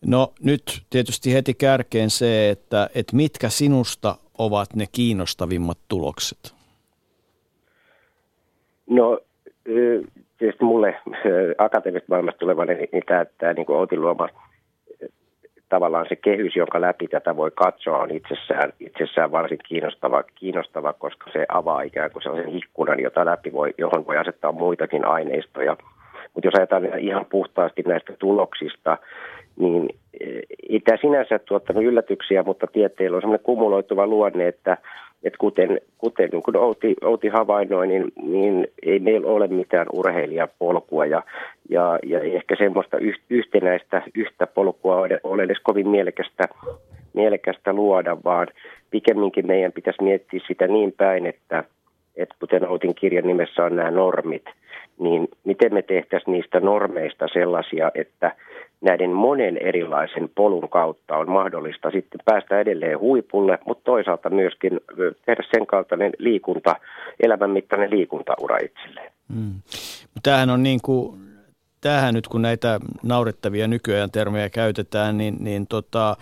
No 0.06 0.34
nyt 0.44 0.82
tietysti 0.90 1.34
heti 1.34 1.54
kärkeen 1.54 2.10
se, 2.10 2.50
että, 2.50 2.90
että 2.96 3.16
mitkä 3.16 3.50
sinusta 3.50 4.16
ovat 4.38 4.76
ne 4.76 4.86
kiinnostavimmat 4.92 5.78
tulokset? 5.88 6.54
No 8.90 9.20
tietysti 10.38 10.66
mulle 10.66 10.96
akateemisesta 11.58 12.14
maailmasta 12.14 12.40
tulevana, 12.40 12.74
niin, 12.74 12.90
niin 12.92 13.04
tämä, 13.06 13.26
tämä 13.38 13.54
niin 13.54 13.72
Outin 13.72 14.02
luoma 14.02 14.30
tavallaan 15.70 16.06
se 16.10 16.16
kehys, 16.16 16.56
jonka 16.56 16.82
läpi 16.82 17.08
tätä 17.08 17.36
voi 17.36 17.52
katsoa, 17.56 17.98
on 17.98 18.12
itsessään, 18.12 18.74
itsessään 18.80 19.32
varsin 19.32 19.60
kiinnostava, 19.68 20.24
kiinnostava, 20.36 20.94
koska 20.94 21.32
se 21.34 21.46
avaa 21.50 21.82
ikään 21.82 22.12
kuin 22.12 22.24
sellaisen 22.24 22.56
ikkunan, 22.56 23.00
jota 23.00 23.26
läpi 23.26 23.54
voi, 23.54 23.74
johon 23.78 24.08
voi 24.08 24.18
asettaa 24.18 24.52
muitakin 24.52 25.06
aineistoja. 25.06 25.78
Mutta 26.34 26.48
jos 26.48 26.56
ajatellaan 26.56 27.00
ihan 27.00 27.26
puhtaasti 27.26 27.84
näistä 27.88 28.14
tuloksista, 28.20 28.98
niin 29.60 29.90
ei 30.70 30.80
tämä 30.80 30.98
sinänsä 31.02 31.40
tuottanut 31.40 31.84
yllätyksiä, 31.84 32.44
mutta 32.44 32.68
tieteellä 32.68 33.16
on 33.16 33.22
sellainen 33.22 33.46
kumuloituva 33.46 34.08
luonne, 34.08 34.48
että 34.48 34.78
et 35.24 35.38
kuten, 35.38 35.82
kuten 35.98 36.30
niin 36.32 36.44
kuin 36.44 36.58
Outi, 36.58 36.96
Outi 37.02 37.28
havainnoi, 37.28 37.88
niin, 37.88 38.12
niin 38.24 38.68
ei 38.84 39.00
meillä 39.00 39.28
ole 39.28 39.48
mitään 39.48 39.88
urheilijapolkua 39.94 41.06
ja, 41.06 41.24
ja, 41.70 42.00
ja 42.04 42.20
ehkä 42.20 42.56
semmoista 42.56 42.98
yhtenäistä 43.30 44.02
yhtä 44.16 44.48
polkua 44.48 44.96
ole, 44.96 45.20
ole 45.24 45.44
edes 45.44 45.60
kovin 45.64 45.90
mielekästä, 45.90 46.44
mielekästä 47.14 47.74
luoda, 47.74 48.18
vaan 48.24 48.48
pikemminkin 48.92 49.48
meidän 49.48 49.72
pitäisi 49.72 50.04
miettiä 50.04 50.40
sitä 50.48 50.68
niin 50.68 50.94
päin, 50.98 51.26
että, 51.26 51.64
että 52.16 52.36
kuten 52.40 52.70
Outin 52.70 52.96
kirjan 52.96 53.28
nimessä 53.28 53.64
on 53.66 53.76
nämä 53.76 53.92
normit, 53.92 54.46
niin 55.00 55.28
miten 55.44 55.74
me 55.74 55.82
tehtäisiin 55.82 56.32
niistä 56.32 56.60
normeista 56.60 57.28
sellaisia, 57.34 57.92
että 57.96 58.36
näiden 58.82 59.10
monen 59.10 59.58
erilaisen 59.58 60.30
polun 60.36 60.70
kautta 60.70 61.18
on 61.18 61.30
mahdollista 61.30 61.92
sitten 61.92 62.20
päästä 62.26 62.60
edelleen 62.60 63.00
huipulle, 63.00 63.60
mutta 63.66 63.84
toisaalta 63.84 64.30
myöskin 64.30 64.80
tehdä 65.26 65.44
sen 65.52 65.68
kaltainen 65.68 66.12
liikunta, 66.18 66.76
elämänmittainen 67.20 67.90
liikuntaura 67.90 68.58
itselleen. 68.58 69.12
Mm. 69.28 69.54
Tämähän 70.24 70.50
on 70.50 70.64
niin 70.64 70.80
kuin 70.84 71.20
tähän 71.82 72.14
nyt 72.14 72.28
kun 72.28 72.42
näitä 72.42 72.80
naurettavia 73.04 73.68
nykyajan 73.68 74.12
termejä 74.12 74.50
käytetään, 74.50 75.18
niin, 75.18 75.36
niin 75.40 75.68
tota, 75.68 76.18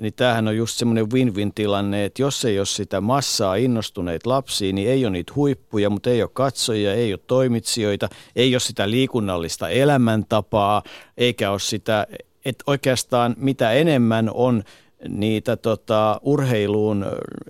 niin 0.00 0.14
tämähän 0.14 0.48
on 0.48 0.56
just 0.56 0.78
semmoinen 0.78 1.10
win-win 1.12 1.52
tilanne, 1.54 2.04
että 2.04 2.22
jos 2.22 2.44
ei 2.44 2.58
ole 2.58 2.66
sitä 2.66 3.00
massaa 3.00 3.54
innostuneita 3.54 4.30
lapsia, 4.30 4.72
niin 4.72 4.90
ei 4.90 5.04
ole 5.04 5.12
niitä 5.12 5.32
huippuja, 5.36 5.90
mutta 5.90 6.10
ei 6.10 6.22
ole 6.22 6.30
katsojia, 6.32 6.94
ei 6.94 7.12
ole 7.12 7.20
toimitsijoita, 7.26 8.08
ei 8.36 8.54
ole 8.54 8.60
sitä 8.60 8.90
liikunnallista 8.90 9.68
elämäntapaa, 9.68 10.82
eikä 11.16 11.50
ole 11.50 11.60
sitä, 11.60 12.06
että 12.44 12.64
oikeastaan 12.66 13.34
mitä 13.38 13.72
enemmän 13.72 14.30
on 14.34 14.62
niitä 15.08 15.56
tota, 15.56 16.20
urheiluun 16.22 17.06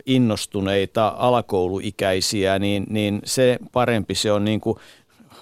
innostuneita 0.07 1.15
alakouluikäisiä, 1.17 2.59
niin, 2.59 2.87
niin 2.91 3.21
se 3.25 3.59
parempi 3.73 4.15
se 4.15 4.33
on 4.33 4.45
niin 4.45 4.61
kuin, 4.61 4.79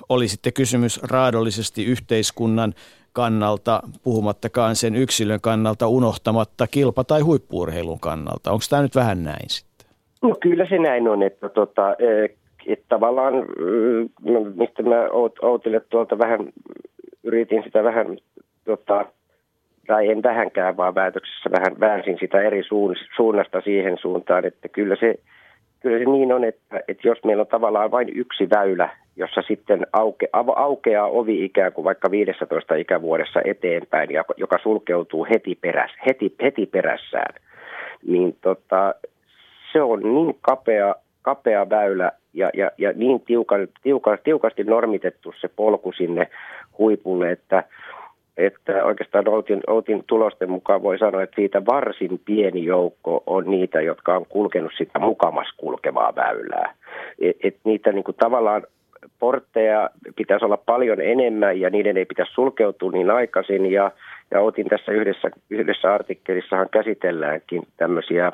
oli 0.08 0.28
sitten 0.28 0.52
kysymys 0.52 1.00
raadollisesti 1.02 1.84
yhteiskunnan 1.84 2.74
kannalta, 3.16 3.80
puhumattakaan 4.04 4.76
sen 4.76 4.94
yksilön 4.96 5.40
kannalta, 5.40 5.88
unohtamatta 5.88 6.66
kilpa- 6.66 7.04
tai 7.04 7.20
huippuurheilun 7.20 8.00
kannalta. 8.00 8.50
Onko 8.50 8.64
tämä 8.70 8.82
nyt 8.82 8.94
vähän 8.94 9.22
näin 9.24 9.48
sitten? 9.48 9.86
No 10.22 10.36
kyllä 10.42 10.66
se 10.68 10.78
näin 10.78 11.08
on, 11.08 11.22
että, 11.22 11.48
tota, 11.48 11.94
e, 11.98 12.24
että 12.66 12.84
tavallaan, 12.88 13.34
mm, 13.34 14.32
no, 14.32 14.40
mistä 14.54 14.82
mä 14.82 15.08
Outille 15.42 15.80
tuolta 15.80 16.18
vähän, 16.18 16.40
yritin 17.24 17.62
sitä 17.64 17.84
vähän, 17.84 18.06
tota, 18.64 19.04
tai 19.86 20.08
en 20.10 20.22
vähänkään, 20.22 20.76
vaan 20.76 20.94
päätöksessä 20.94 21.50
vähän 21.50 21.80
väänsin 21.80 22.16
sitä 22.20 22.40
eri 22.40 22.62
suunnasta 23.16 23.60
siihen 23.60 23.98
suuntaan, 23.98 24.44
että 24.44 24.68
kyllä 24.68 24.96
se, 25.00 25.14
kyllä 25.80 25.98
se 25.98 26.04
niin 26.04 26.32
on, 26.32 26.44
että, 26.44 26.80
että 26.88 27.08
jos 27.08 27.18
meillä 27.24 27.40
on 27.40 27.46
tavallaan 27.46 27.90
vain 27.90 28.08
yksi 28.14 28.50
väylä, 28.50 28.88
jossa 29.16 29.42
sitten 29.42 29.86
auke, 29.92 30.28
aukeaa 30.56 31.06
ovi 31.06 31.44
ikään 31.44 31.72
kuin 31.72 31.84
vaikka 31.84 32.10
15 32.10 32.74
ikävuodessa 32.74 33.40
eteenpäin, 33.44 34.08
joka 34.36 34.58
sulkeutuu 34.62 35.26
heti, 35.30 35.58
peräs, 35.60 35.90
heti, 36.06 36.34
heti 36.42 36.66
perässään, 36.66 37.34
niin 38.06 38.36
tota, 38.40 38.94
se 39.72 39.82
on 39.82 40.00
niin 40.02 40.38
kapea, 40.40 40.94
kapea 41.22 41.70
väylä 41.70 42.12
ja, 42.34 42.50
ja, 42.54 42.70
ja 42.78 42.92
niin 42.92 43.20
tiuka, 43.20 43.56
tiuka, 43.82 44.16
tiukasti 44.24 44.64
normitettu 44.64 45.34
se 45.40 45.48
polku 45.48 45.92
sinne 45.92 46.28
huipulle, 46.78 47.30
että, 47.30 47.64
että 48.36 48.84
oikeastaan 48.84 49.28
Outin, 49.28 49.60
Outin 49.66 50.04
tulosten 50.06 50.50
mukaan 50.50 50.82
voi 50.82 50.98
sanoa, 50.98 51.22
että 51.22 51.36
siitä 51.36 51.66
varsin 51.66 52.20
pieni 52.24 52.64
joukko 52.64 53.22
on 53.26 53.50
niitä, 53.50 53.80
jotka 53.80 54.16
on 54.16 54.26
kulkenut 54.28 54.72
sitä 54.78 54.98
mukamas 54.98 55.48
kulkevaa 55.56 56.14
väylää. 56.16 56.74
Et, 57.18 57.36
et 57.42 57.56
niitä 57.64 57.92
niin 57.92 58.04
kuin 58.04 58.16
tavallaan 58.16 58.62
portteja 59.18 59.90
pitäisi 60.16 60.44
olla 60.44 60.56
paljon 60.56 61.00
enemmän 61.00 61.60
ja 61.60 61.70
niiden 61.70 61.96
ei 61.96 62.04
pitäisi 62.04 62.32
sulkeutua 62.32 62.90
niin 62.90 63.10
aikaisin. 63.10 63.72
Ja, 63.72 63.90
ja 64.30 64.40
otin 64.40 64.68
tässä 64.68 64.92
yhdessä, 64.92 65.30
yhdessä 65.50 65.94
artikkelissahan 65.94 66.68
käsitelläänkin 66.70 67.62
tämmöisiä 67.76 68.32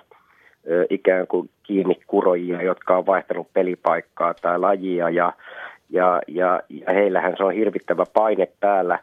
ö, 0.70 0.86
ikään 0.90 1.26
kuin 1.26 1.50
kiinni 1.62 1.96
kurojia, 2.06 2.62
jotka 2.62 2.96
on 2.96 3.06
vaihtanut 3.06 3.52
pelipaikkaa 3.52 4.34
tai 4.34 4.58
lajia 4.58 5.10
ja, 5.10 5.32
ja, 5.90 6.22
ja, 6.28 6.60
ja 6.68 6.92
heillähän 6.92 7.34
se 7.36 7.44
on 7.44 7.52
hirvittävä 7.52 8.04
paine 8.12 8.48
päällä, 8.60 8.98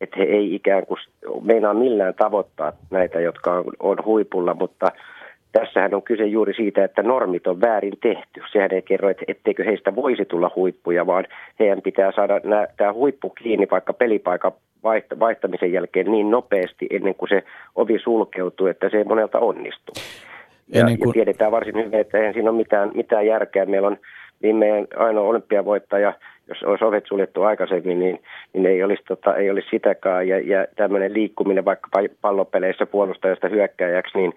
että 0.00 0.16
he 0.18 0.24
ei 0.24 0.54
ikään 0.54 0.86
kuin 0.86 0.98
meinaa 1.42 1.74
millään 1.74 2.14
tavoittaa 2.14 2.72
näitä, 2.90 3.20
jotka 3.20 3.52
on, 3.52 3.64
on 3.80 3.96
huipulla, 4.04 4.54
mutta– 4.54 4.86
tässähän 5.52 5.94
on 5.94 6.02
kyse 6.02 6.26
juuri 6.26 6.54
siitä, 6.54 6.84
että 6.84 7.02
normit 7.02 7.46
on 7.46 7.60
väärin 7.60 7.98
tehty. 8.02 8.42
Sehän 8.52 8.74
ei 8.74 8.82
kerro, 8.82 9.08
että 9.08 9.24
etteikö 9.28 9.64
heistä 9.64 9.96
voisi 9.96 10.24
tulla 10.24 10.50
huippuja, 10.56 11.06
vaan 11.06 11.26
heidän 11.58 11.82
pitää 11.82 12.12
saada 12.12 12.40
nämä, 12.44 12.66
tämä 12.76 12.92
huippu 12.92 13.30
kiinni 13.30 13.66
vaikka 13.70 13.92
pelipaikan 13.92 14.52
vaihtamisen 15.20 15.72
jälkeen 15.72 16.10
niin 16.10 16.30
nopeasti 16.30 16.86
ennen 16.90 17.14
kuin 17.14 17.28
se 17.28 17.42
ovi 17.74 17.98
sulkeutuu, 17.98 18.66
että 18.66 18.88
se 18.88 18.96
ei 18.96 19.04
monelta 19.04 19.38
onnistu. 19.38 19.92
Ja, 20.68 20.84
kuin... 20.84 20.98
ja 21.00 21.12
tiedetään 21.12 21.52
varsin 21.52 21.76
hyvin, 21.76 22.00
että 22.00 22.18
eihän 22.18 22.34
siinä 22.34 22.50
ole 22.50 22.56
mitään, 22.56 22.90
mitään 22.94 23.26
järkeä. 23.26 23.66
Meillä 23.66 23.88
on 23.88 23.96
viimeinen 24.42 24.88
ainoa 24.96 25.28
olympiavoittaja, 25.28 26.12
jos 26.48 26.62
olisi 26.62 26.84
ovet 26.84 27.04
suljettu 27.06 27.42
aikaisemmin, 27.42 27.98
niin, 27.98 28.22
niin 28.52 28.66
ei, 28.66 28.82
olisi, 28.82 29.02
tota, 29.08 29.36
ei 29.36 29.50
olisi 29.50 29.68
sitäkään. 29.70 30.28
Ja, 30.28 30.38
ja 30.38 30.66
tämmöinen 30.76 31.14
liikkuminen 31.14 31.64
vaikka 31.64 31.88
pallopeleissä 32.20 32.86
puolustajasta 32.86 33.48
hyökkääjäksi, 33.48 34.18
niin 34.18 34.32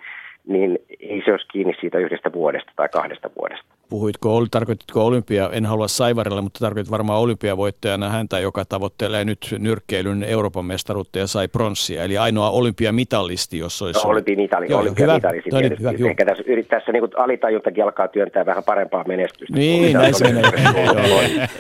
niin 0.48 0.80
ei 1.00 1.22
se 1.26 1.32
olisi 1.32 1.48
kiinni 1.52 1.74
siitä 1.80 2.00
yhdestä 2.00 2.34
vuodesta 2.34 2.72
tai 2.76 2.90
kahdesta 2.90 3.30
vuodesta. 3.40 3.66
Puhuitko, 3.94 4.46
tarkoititko 4.52 5.06
olympia, 5.06 5.50
en 5.52 5.66
halua 5.66 5.88
Saivarilla, 5.88 6.42
mutta 6.42 6.60
tarkoitit 6.60 6.92
varmaan 6.92 7.20
olympiavoittajana 7.20 8.10
häntä, 8.10 8.40
joka 8.40 8.66
tavoittelee 8.66 9.26
nyt 9.26 9.56
nyrkkeilyn 9.60 10.24
Euroopan 10.24 10.66
mestaruutta 10.66 11.20
ja 11.20 11.28
sai 11.28 11.48
pronssia, 11.48 12.04
eli 12.04 12.18
ainoa 12.18 12.50
olympiamitalisti, 12.50 13.58
jos 13.58 13.82
olisi... 13.82 14.00
No, 14.04 14.10
olympiamitalisti, 14.10 14.74
olympiamitalisti 14.74 15.50
hyvä. 15.52 15.60
tietysti. 15.60 15.84
Hyvä, 16.00 16.10
Ehkä 16.10 16.26
tässä, 16.26 16.44
tässä 16.70 16.92
niin 16.92 17.04
alitajuntakin 17.18 17.84
alkaa 17.84 18.08
työntää 18.08 18.46
vähän 18.46 18.64
parempaa 18.64 19.04
menestystä. 19.08 19.58
Niin, 19.58 19.94
näin 19.94 20.14
se 20.14 20.34
menee. 20.34 20.52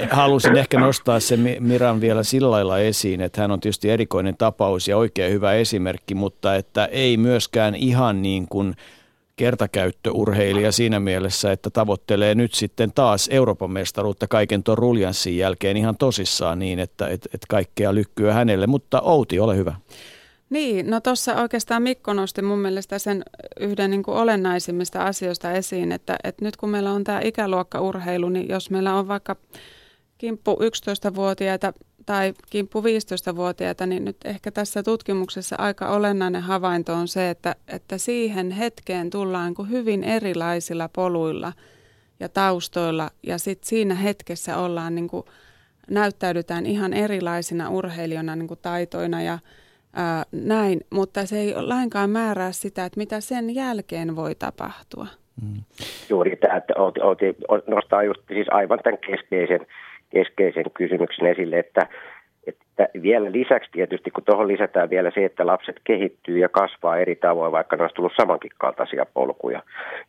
Halusin 0.10 0.58
ehkä 0.58 0.80
nostaa 0.80 1.20
se 1.20 1.38
Miran 1.60 2.02
vielä 2.02 2.24
sillä 2.24 2.52
lailla 2.52 2.80
esiin, 2.80 3.22
että 3.22 3.42
hän 3.42 3.52
on 3.52 3.60
tietysti 3.60 3.90
erikoinen 3.90 4.36
tapaus 4.38 4.88
ja 4.88 4.98
oikein 4.98 5.34
hyvä 5.34 5.54
esimerkki, 5.54 6.16
mutta 6.16 6.56
että 6.56 6.86
ei 6.86 7.18
myöskään 7.18 7.76
ihan 7.76 8.22
niin 8.22 8.48
kuin 8.50 8.74
kertakäyttöurheilija 9.36 10.72
siinä 10.72 11.00
mielessä, 11.00 11.52
että 11.52 11.70
tavoittelee 11.70 12.36
nyt 12.36 12.54
sitten 12.54 12.92
taas 12.92 13.30
Euroopan 13.32 13.72
mestaruutta 13.72 14.28
kaiken 14.28 14.64
tuon 14.64 14.78
ruljanssin 14.78 15.38
jälkeen 15.38 15.78
ihan 15.78 15.98
tosissaan 15.98 16.60
niin, 16.60 16.80
että 16.80 17.08
et, 17.08 17.28
et 17.34 17.42
kaikkea 17.50 17.96
lykkyä 17.96 18.34
hänelle. 18.34 18.68
Mutta 18.68 19.02
Outi, 19.02 19.40
ole 19.40 19.58
hyvä. 19.58 19.76
Niin, 20.50 20.90
no 20.90 21.00
tuossa 21.02 21.36
oikeastaan 21.36 21.84
Mikko 21.84 22.14
nosti 22.14 22.42
mun 22.42 22.60
mielestä 22.60 23.00
sen 23.00 23.24
yhden 23.60 23.92
niin 23.92 24.04
kuin 24.04 24.18
olennaisimmista 24.18 25.04
asioista 25.04 25.52
esiin, 25.52 25.92
että, 25.92 26.16
että 26.24 26.46
nyt 26.46 26.58
kun 26.58 26.70
meillä 26.70 26.92
on 26.92 27.04
tämä 27.04 27.20
ikäluokkaurheilu, 27.24 28.30
niin 28.30 28.50
jos 28.50 28.70
meillä 28.70 28.96
on 28.96 29.08
vaikka 29.08 29.36
kimppu 30.18 30.58
11-vuotiaita 30.62 31.74
tai 32.06 32.34
kimppu 32.50 32.82
15-vuotiaita, 32.82 33.86
niin 33.86 34.06
nyt 34.06 34.18
ehkä 34.26 34.52
tässä 34.52 34.84
tutkimuksessa 34.84 35.56
aika 35.60 35.90
olennainen 35.90 36.42
havainto 36.42 36.94
on 36.94 37.08
se, 37.08 37.30
että, 37.30 37.56
että 37.68 37.98
siihen 37.98 38.52
hetkeen 38.52 39.10
tullaan 39.10 39.54
kuin 39.54 39.70
hyvin 39.70 40.04
erilaisilla 40.04 40.90
poluilla 40.96 41.54
ja 42.20 42.30
taustoilla 42.30 43.10
ja 43.24 43.38
sitten 43.38 43.68
siinä 43.68 43.96
hetkessä 43.96 44.58
ollaan 44.58 44.96
niin 44.96 45.08
kuin, 45.08 45.26
näyttäydytään 45.90 46.66
ihan 46.66 46.94
erilaisina 46.94 47.70
urheilijoina 47.70 48.36
niin 48.36 48.48
kuin 48.48 48.60
taitoina 48.62 49.22
ja 49.22 49.40
ää, 49.94 50.24
näin, 50.32 50.82
mutta 50.90 51.26
se 51.26 51.40
ei 51.40 51.54
lainkaan 51.56 52.10
määrää 52.10 52.52
sitä, 52.52 52.86
että 52.86 52.98
mitä 52.98 53.22
sen 53.22 53.56
jälkeen 53.56 54.16
voi 54.16 54.36
tapahtua. 54.36 55.08
Mm. 55.42 55.64
Juuri 56.10 56.36
tämä, 56.36 56.58
että 56.58 56.74
nostaa 57.68 58.04
just 58.04 58.22
siis 58.28 58.48
aivan 58.52 58.80
tämän 58.84 59.00
keskeisen 59.00 59.66
keskeisen 60.14 60.66
kysymyksen 60.74 61.28
esille, 61.28 61.60
että, 61.60 61.88
että 62.48 62.88
vielä 63.02 63.32
lisäksi 63.32 63.72
tietysti, 63.72 64.12
kun 64.12 64.24
tuohon 64.24 64.48
lisätään 64.48 64.90
vielä 64.90 65.12
se, 65.14 65.26
että 65.26 65.48
lapset 65.48 65.76
kehittyy 65.84 66.38
ja 66.38 66.50
kasvaa 66.50 66.98
eri 66.98 67.16
tavoin, 67.16 67.52
vaikka 67.52 67.76
ne 67.76 67.84
olisi 67.84 67.96
tullut 67.96 68.14
samankin 68.18 68.52
kaltaisia 68.58 69.06
polkuja, 69.14 69.62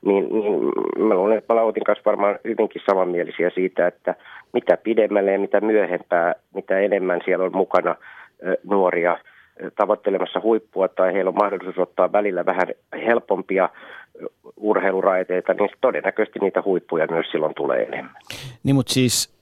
niin, 0.04 0.28
niin 0.28 0.72
mä 1.08 1.14
luulen, 1.14 1.38
että 1.38 1.48
Palautin 1.48 1.84
kanssa 1.84 2.10
varmaan 2.10 2.38
hyvinkin 2.44 2.82
samanmielisiä 2.86 3.50
siitä, 3.50 3.86
että 3.86 4.14
mitä 4.52 4.76
pidemmälle 4.76 5.32
ja 5.32 5.38
mitä 5.38 5.60
myöhempää, 5.60 6.34
mitä 6.54 6.78
enemmän 6.78 7.20
siellä 7.24 7.44
on 7.44 7.56
mukana 7.56 7.94
nuoria 8.70 9.18
tavoittelemassa 9.76 10.40
huippua 10.40 10.88
tai 10.88 11.12
heillä 11.12 11.28
on 11.28 11.34
mahdollisuus 11.34 11.78
ottaa 11.78 12.12
välillä 12.12 12.46
vähän 12.46 12.68
helpompia 13.06 13.68
urheiluraiteita, 14.56 15.54
niin 15.54 15.70
todennäköisesti 15.80 16.38
niitä 16.38 16.62
huippuja 16.64 17.06
myös 17.10 17.26
silloin 17.30 17.54
tulee 17.54 17.82
enemmän. 17.82 18.14
Niin, 18.64 18.76
mutta 18.76 18.92
siis 18.92 19.33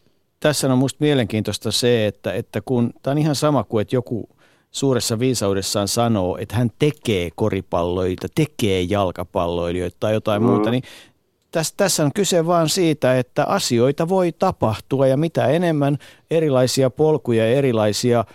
tässä 0.43 0.73
on 0.73 0.79
minusta 0.79 0.97
mielenkiintoista 1.01 1.71
se, 1.71 2.07
että, 2.07 2.33
että 2.33 2.61
kun 2.65 2.93
tämä 3.03 3.13
on 3.13 3.19
ihan 3.19 3.35
sama 3.35 3.65
kuin, 3.65 3.83
että 3.83 3.97
joku 3.97 4.29
suuressa 4.71 5.19
viisaudessaan 5.19 5.89
sanoo, 5.89 6.39
että 6.41 6.57
hän 6.57 6.71
tekee 6.79 7.31
koripalloita, 7.35 8.27
tekee 8.35 8.83
jalkapalloilijoita 8.83 9.97
tai 10.01 10.13
jotain 10.13 10.43
mm. 10.43 10.49
muuta, 10.49 10.71
niin 10.71 10.83
tässä, 11.51 11.75
tässä 11.77 12.05
on 12.05 12.13
kyse 12.13 12.47
vaan 12.47 12.69
siitä, 12.69 13.19
että 13.19 13.45
asioita 13.45 14.09
voi 14.09 14.33
tapahtua 14.33 15.07
ja 15.07 15.17
mitä 15.17 15.47
enemmän 15.47 15.99
erilaisia 16.31 16.91
polkuja 16.91 17.51
ja 17.51 17.57
erilaisia– 17.57 18.25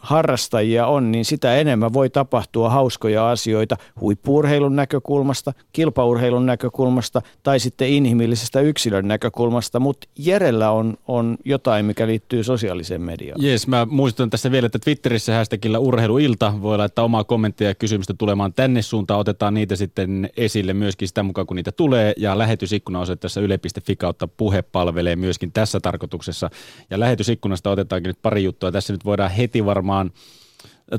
harrastajia 0.00 0.86
on, 0.86 1.12
niin 1.12 1.24
sitä 1.24 1.56
enemmän 1.56 1.92
voi 1.92 2.10
tapahtua 2.10 2.70
hauskoja 2.70 3.30
asioita 3.30 3.76
huippuurheilun 4.00 4.76
näkökulmasta, 4.76 5.52
kilpaurheilun 5.72 6.46
näkökulmasta 6.46 7.22
tai 7.42 7.60
sitten 7.60 7.88
inhimillisestä 7.88 8.60
yksilön 8.60 9.08
näkökulmasta, 9.08 9.80
mutta 9.80 10.08
Jerellä 10.18 10.70
on, 10.70 10.94
on 11.08 11.36
jotain, 11.44 11.86
mikä 11.86 12.06
liittyy 12.06 12.44
sosiaaliseen 12.44 13.02
mediaan. 13.02 13.42
Jees, 13.42 13.68
mä 13.68 13.86
muistutan 13.90 14.30
tässä 14.30 14.50
vielä, 14.50 14.66
että 14.66 14.78
Twitterissä 14.78 15.34
hashtagillä 15.34 15.78
urheiluilta 15.78 16.52
voi 16.62 16.78
laittaa 16.78 17.04
omaa 17.04 17.24
kommenttia 17.24 17.68
ja 17.68 17.74
kysymystä 17.74 18.14
tulemaan 18.18 18.52
tänne 18.52 18.82
suuntaan. 18.82 19.20
Otetaan 19.20 19.54
niitä 19.54 19.76
sitten 19.76 20.30
esille 20.36 20.72
myöskin 20.72 21.08
sitä 21.08 21.22
mukaan, 21.22 21.46
kun 21.46 21.56
niitä 21.56 21.72
tulee. 21.72 22.12
Ja 22.16 22.38
lähetysikkuna 22.38 23.00
osoitteessa 23.00 23.40
yle.fi 23.40 23.96
kautta 23.96 24.28
puhe 24.28 24.62
palvelee 24.62 25.16
myöskin 25.16 25.52
tässä 25.52 25.80
tarkoituksessa. 25.80 26.50
Ja 26.90 27.00
lähetysikkunasta 27.00 27.70
otetaankin 27.70 28.08
nyt 28.08 28.22
pari 28.22 28.44
juttua. 28.44 28.72
Tässä 28.72 28.92
nyt 28.92 29.04
voidaan 29.04 29.30
heti 29.36 29.64
varmaan 29.64 30.10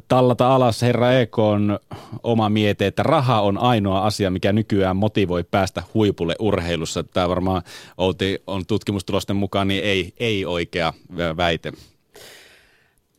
tallata 0.07 0.55
alas 0.55 0.81
herra 0.81 1.13
Ekon 1.13 1.79
oma 2.23 2.49
miete, 2.49 2.87
että 2.87 3.03
raha 3.03 3.41
on 3.41 3.57
ainoa 3.57 4.01
asia, 4.01 4.31
mikä 4.31 4.53
nykyään 4.53 4.97
motivoi 4.97 5.43
päästä 5.43 5.83
huipulle 5.93 6.35
urheilussa. 6.39 7.03
Tämä 7.03 7.29
varmaan 7.29 7.61
Outi 7.97 8.43
on 8.47 8.65
tutkimustulosten 8.65 9.35
mukaan 9.35 9.67
niin 9.67 9.83
ei, 9.83 10.13
ei 10.17 10.45
oikea 10.45 10.93
väite. 11.37 11.73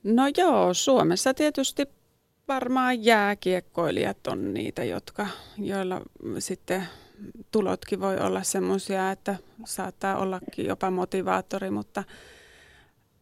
No 0.05 0.23
joo, 0.37 0.75
Suomessa 0.75 1.35
tietysti 1.35 1.87
varmaan 2.49 3.05
jääkiekkoilijat 3.05 4.27
on 4.27 4.55
niitä, 4.55 4.85
jotka, 4.85 5.27
joilla 5.59 6.01
sitten 6.39 6.89
tulotkin 7.51 8.01
voi 8.01 8.19
olla 8.19 8.43
semmoisia, 8.43 9.11
että 9.11 9.37
saattaa 9.65 10.17
ollakin 10.17 10.67
jopa 10.67 10.91
motivaattori, 10.91 11.71
mutta 11.71 12.05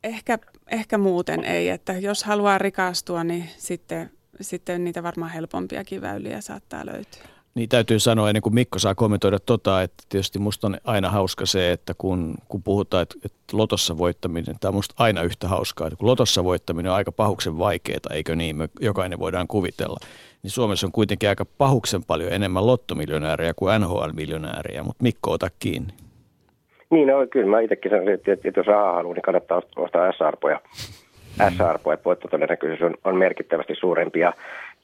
ehkä, 0.05 0.39
ehkä 0.71 0.99
muuten 0.99 1.45
ei. 1.45 1.69
Että 1.69 1.93
jos 1.93 2.25
haluaa 2.25 2.59
rikastua, 2.59 3.25
niin 3.25 3.51
sitten, 3.59 4.11
sitten 4.41 4.85
niitä 4.85 5.03
varmaan 5.03 5.31
helpompiakin 5.31 6.01
väyliä 6.01 6.41
saattaa 6.41 6.87
löytyä. 6.87 7.23
Niin 7.55 7.69
täytyy 7.69 8.01
sanoa 8.01 8.31
ennen 8.31 8.43
kuin 8.43 8.55
Mikko 8.55 8.79
saa 8.79 8.95
kommentoida 8.95 9.39
tota, 9.39 9.83
että 9.83 10.05
tietysti 10.09 10.39
musta 10.39 10.67
on 10.67 10.77
aina 10.85 11.11
hauska 11.11 11.47
se, 11.47 11.73
että 11.73 11.95
kun, 11.99 12.35
kun 12.49 12.63
puhutaan, 12.63 13.03
että, 13.03 13.15
että 13.25 13.57
lotossa 13.57 13.99
voittaminen, 13.99 14.57
tämä 14.61 14.71
on 14.71 14.75
musta 14.75 14.95
aina 14.99 15.23
yhtä 15.23 15.49
hauskaa, 15.49 15.87
että 15.87 15.97
kun 15.97 16.07
lotossa 16.07 16.45
voittaminen 16.45 16.91
on 16.93 16.97
aika 16.97 17.13
pahuksen 17.13 17.59
vaikeaa, 17.59 18.01
eikö 18.11 18.37
niin, 18.37 18.57
me 18.57 18.69
jokainen 18.81 19.19
voidaan 19.19 19.47
kuvitella, 19.47 19.99
niin 20.43 20.51
Suomessa 20.51 20.87
on 20.87 20.93
kuitenkin 20.93 21.29
aika 21.29 21.45
pahuksen 21.45 22.05
paljon 22.05 22.33
enemmän 22.33 22.67
lottomiljonääriä 22.67 23.55
kuin 23.55 23.81
NHL-miljonääriä, 23.81 24.83
mutta 24.83 25.03
Mikko 25.03 25.31
ota 25.31 25.51
kiinni. 25.59 25.95
Niin, 26.95 27.09
no, 27.09 27.27
kyllä 27.31 27.47
mä 27.47 27.61
itsekin 27.61 27.91
sanoisin, 27.91 28.15
että, 28.15 28.33
että 28.33 28.61
jos 28.61 28.67
rahaa 28.67 28.95
haluaa, 28.95 29.15
niin 29.15 29.23
kannattaa 29.23 29.63
ostaa 29.77 30.13
S-arpoja. 30.13 30.61
S-arpoja, 31.57 31.95
että 31.95 32.29
on, 32.87 32.95
on 33.05 33.17
merkittävästi 33.17 33.75
suurempi. 33.75 34.21
Ja, 34.21 34.33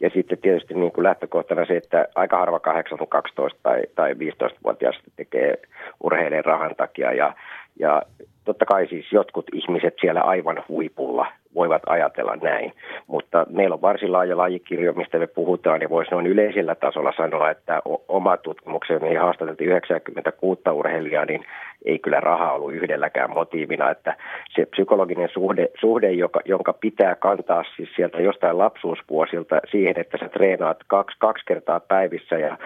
ja 0.00 0.10
sitten 0.10 0.38
tietysti 0.38 0.74
niin 0.74 0.92
kuin 0.92 1.04
lähtökohtana 1.04 1.66
se, 1.66 1.76
että 1.76 2.08
aika 2.14 2.38
harva 2.38 2.60
8, 2.60 2.98
12 3.08 3.58
tai, 3.62 3.82
tai 3.94 4.12
15-vuotias 4.14 5.00
tekee 5.16 5.58
urheilijan 6.02 6.44
rahan 6.44 6.74
takia. 6.76 7.12
Ja, 7.12 7.34
ja 7.80 8.02
totta 8.44 8.66
kai 8.66 8.86
siis 8.86 9.12
jotkut 9.12 9.46
ihmiset 9.52 9.94
siellä 10.00 10.20
aivan 10.20 10.62
huipulla 10.68 11.26
voivat 11.54 11.82
ajatella 11.86 12.36
näin, 12.36 12.72
mutta 13.06 13.46
meillä 13.50 13.74
on 13.74 13.82
varsin 13.82 14.12
laaja 14.12 14.36
lajikirjo, 14.36 14.92
mistä 14.92 15.18
me 15.18 15.26
puhutaan, 15.26 15.82
ja 15.82 15.90
voisi 15.90 16.10
noin 16.10 16.26
yleisellä 16.26 16.74
tasolla 16.74 17.12
sanoa, 17.16 17.50
että 17.50 17.82
oma 18.08 18.36
tutkimuksemme, 18.36 19.00
mihin 19.00 19.20
haastateltiin 19.20 19.70
96 19.70 20.62
urheilijaa, 20.72 21.24
niin 21.24 21.44
ei 21.84 21.98
kyllä 21.98 22.20
raha 22.20 22.52
ollut 22.52 22.72
yhdelläkään 22.72 23.30
motiivina, 23.30 23.90
että 23.90 24.16
se 24.54 24.66
psykologinen 24.66 25.28
suhde, 25.32 25.68
suhde 25.80 26.10
joka, 26.12 26.40
jonka 26.44 26.72
pitää 26.72 27.14
kantaa 27.14 27.64
siis 27.76 27.88
sieltä 27.96 28.22
jostain 28.22 28.58
lapsuusvuosilta 28.58 29.60
siihen, 29.70 29.94
että 30.00 30.18
sä 30.18 30.28
treenaat 30.28 30.78
kaksi, 30.86 31.16
kaksi 31.18 31.44
kertaa 31.46 31.80
päivissä 31.80 32.38
ja, 32.38 32.58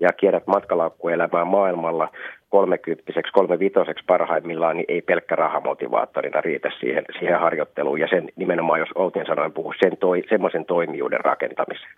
ja 0.00 0.08
kierrät 0.12 0.46
matkalaukkuelämää 0.46 1.44
maailmalla, 1.44 2.08
kolmekymppiseksi, 2.52 3.32
kolmevitoseksi 3.32 4.04
parhaimmillaan, 4.06 4.76
niin 4.76 4.84
ei 4.88 5.02
pelkkä 5.02 5.36
rahamotivaattorina 5.36 6.40
riitä 6.40 6.70
siihen, 6.80 7.04
siihen 7.18 7.40
harjoitteluun. 7.40 8.00
Ja 8.00 8.08
sen 8.08 8.28
nimenomaan, 8.36 8.80
jos 8.80 8.88
Outin 8.94 9.26
sanoin 9.26 9.52
puhuu, 9.52 9.74
sen 9.80 9.96
toi, 9.96 10.22
semmoisen 10.28 10.64
toimijuuden 10.64 11.20
rakentamiseen. 11.20 11.92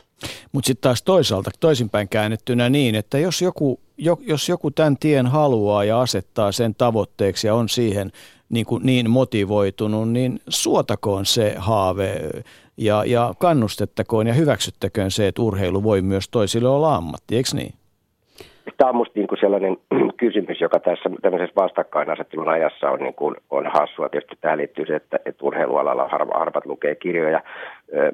Mutta 0.52 0.66
sitten 0.66 0.82
taas 0.82 1.02
toisaalta 1.02 1.50
toisinpäin 1.60 2.08
käännettynä 2.08 2.68
niin, 2.68 2.94
että 2.94 3.18
jos 3.18 3.42
joku, 3.42 3.80
jo, 3.98 4.16
jos 4.20 4.48
joku 4.48 4.70
tämän 4.70 4.96
tien 5.00 5.26
haluaa 5.26 5.84
ja 5.84 6.00
asettaa 6.00 6.52
sen 6.52 6.74
tavoitteeksi 6.74 7.46
ja 7.46 7.54
on 7.54 7.68
siihen 7.68 8.10
niin, 8.48 8.66
kuin 8.66 8.86
niin 8.86 9.10
motivoitunut, 9.10 10.10
niin 10.10 10.40
suotakoon 10.48 11.26
se 11.26 11.54
haave 11.58 12.20
ja, 12.76 13.04
ja 13.06 13.34
kannustettakoon 13.38 14.26
ja 14.26 14.34
hyväksyttäköön 14.34 15.10
se, 15.10 15.26
että 15.28 15.42
urheilu 15.42 15.82
voi 15.82 16.02
myös 16.02 16.28
toisille 16.28 16.68
olla 16.68 16.94
ammatti, 16.94 17.36
eikö 17.36 17.48
niin? 17.54 17.74
Tämä 18.76 18.88
on 18.88 18.94
minusta 18.96 19.12
niin 19.14 19.28
kuin 19.28 19.38
sellainen 19.40 19.76
kysymys, 20.16 20.60
joka 20.60 20.80
tässä 20.80 21.10
tämmöisessä 21.22 21.54
vastakkainasettelun 21.56 22.48
ajassa 22.48 22.90
on, 22.90 22.98
niin 22.98 23.14
kuin, 23.14 23.36
on 23.50 23.66
hassua. 23.66 24.08
Tietysti 24.08 24.36
tähän 24.40 24.58
liittyy 24.58 24.86
se, 24.86 24.96
että, 24.96 25.18
että 25.26 25.44
urheilualalla 25.44 26.08
harva, 26.08 26.38
harvat 26.38 26.66
lukee 26.66 26.94
kirjoja, 26.94 27.42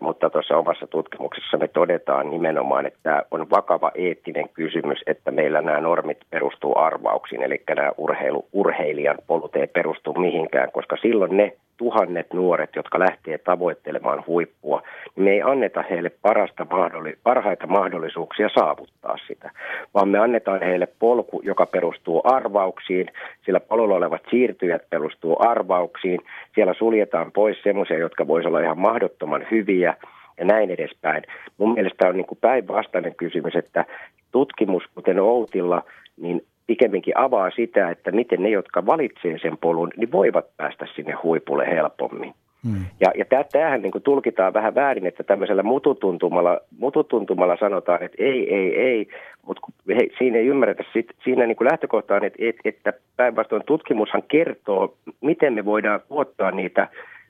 mutta 0.00 0.30
tuossa 0.30 0.56
omassa 0.56 0.86
tutkimuksessa 0.86 1.56
me 1.56 1.68
todetaan 1.68 2.30
nimenomaan, 2.30 2.86
että 2.86 2.98
tämä 3.02 3.22
on 3.30 3.50
vakava 3.50 3.90
eettinen 3.94 4.48
kysymys, 4.48 4.98
että 5.06 5.30
meillä 5.30 5.62
nämä 5.62 5.80
normit 5.80 6.18
perustuu 6.30 6.78
arvauksiin, 6.78 7.42
eli 7.42 7.62
nämä 7.76 7.92
urheilu, 7.98 8.48
urheilijan 8.52 9.18
polut 9.26 9.56
ei 9.56 9.66
perustu 9.66 10.14
mihinkään, 10.14 10.72
koska 10.72 10.96
silloin 10.96 11.36
ne 11.36 11.52
tuhannet 11.80 12.32
nuoret, 12.32 12.70
jotka 12.76 12.98
lähtee 12.98 13.38
tavoittelemaan 13.38 14.24
huippua, 14.26 14.82
niin 15.16 15.24
me 15.24 15.30
ei 15.30 15.42
anneta 15.42 15.84
heille 15.90 16.10
parasta 16.22 16.66
mahdolli- 16.70 17.18
parhaita 17.22 17.66
mahdollisuuksia 17.66 18.48
saavuttaa 18.54 19.16
sitä, 19.26 19.50
vaan 19.94 20.08
me 20.08 20.18
annetaan 20.18 20.62
heille 20.62 20.88
polku, 20.98 21.40
joka 21.44 21.66
perustuu 21.66 22.20
arvauksiin, 22.24 23.06
sillä 23.44 23.60
polulla 23.60 23.94
olevat 23.94 24.22
siirtyjät 24.30 24.82
perustuu 24.90 25.36
arvauksiin, 25.38 26.20
siellä 26.54 26.74
suljetaan 26.74 27.32
pois 27.32 27.62
semmoisia, 27.62 27.98
jotka 27.98 28.26
voisivat 28.26 28.48
olla 28.48 28.60
ihan 28.60 28.78
mahdottoman 28.78 29.46
hyviä, 29.50 29.94
ja 30.38 30.44
näin 30.44 30.70
edespäin. 30.70 31.22
Mun 31.58 31.74
mielestä 31.74 32.08
on 32.08 32.16
niin 32.16 32.38
päinvastainen 32.40 33.14
kysymys, 33.14 33.56
että 33.56 33.84
tutkimus, 34.32 34.82
kuten 34.94 35.20
Outilla, 35.20 35.82
niin 36.16 36.42
pikemminkin 36.70 37.18
avaa 37.18 37.50
sitä, 37.50 37.90
että 37.90 38.12
miten 38.12 38.42
ne, 38.42 38.50
jotka 38.50 38.86
valitsee 38.86 39.38
sen 39.38 39.58
polun, 39.58 39.90
niin 39.96 40.12
voivat 40.12 40.46
päästä 40.56 40.86
sinne 40.94 41.12
huipulle 41.12 41.66
helpommin. 41.66 42.34
Hmm. 42.64 42.84
Ja, 43.00 43.10
ja 43.18 43.24
tämähän 43.52 43.82
niin 43.82 44.02
tulkitaan 44.04 44.52
vähän 44.52 44.74
väärin, 44.74 45.06
että 45.06 45.22
tämmöisellä 45.22 45.62
mututuntumalla, 45.62 46.60
mututuntumalla 46.78 47.56
sanotaan, 47.60 48.02
että 48.02 48.16
ei, 48.20 48.54
ei, 48.54 48.80
ei, 48.80 49.08
mutta 49.46 49.62
he, 49.88 50.08
siinä 50.18 50.38
ei 50.38 50.46
ymmärretä, 50.46 50.84
sit, 50.92 51.06
siinä 51.24 51.46
niin 51.46 51.56
lähtökohta 51.70 52.14
on, 52.14 52.24
että, 52.24 52.38
että, 52.40 52.60
että 52.64 52.92
päinvastoin 53.16 53.62
tutkimushan 53.66 54.22
kertoo, 54.28 54.96
miten 55.20 55.52
me 55.54 55.64
voidaan 55.64 56.00
tuottaa 56.08 56.50
niitä 56.50 56.88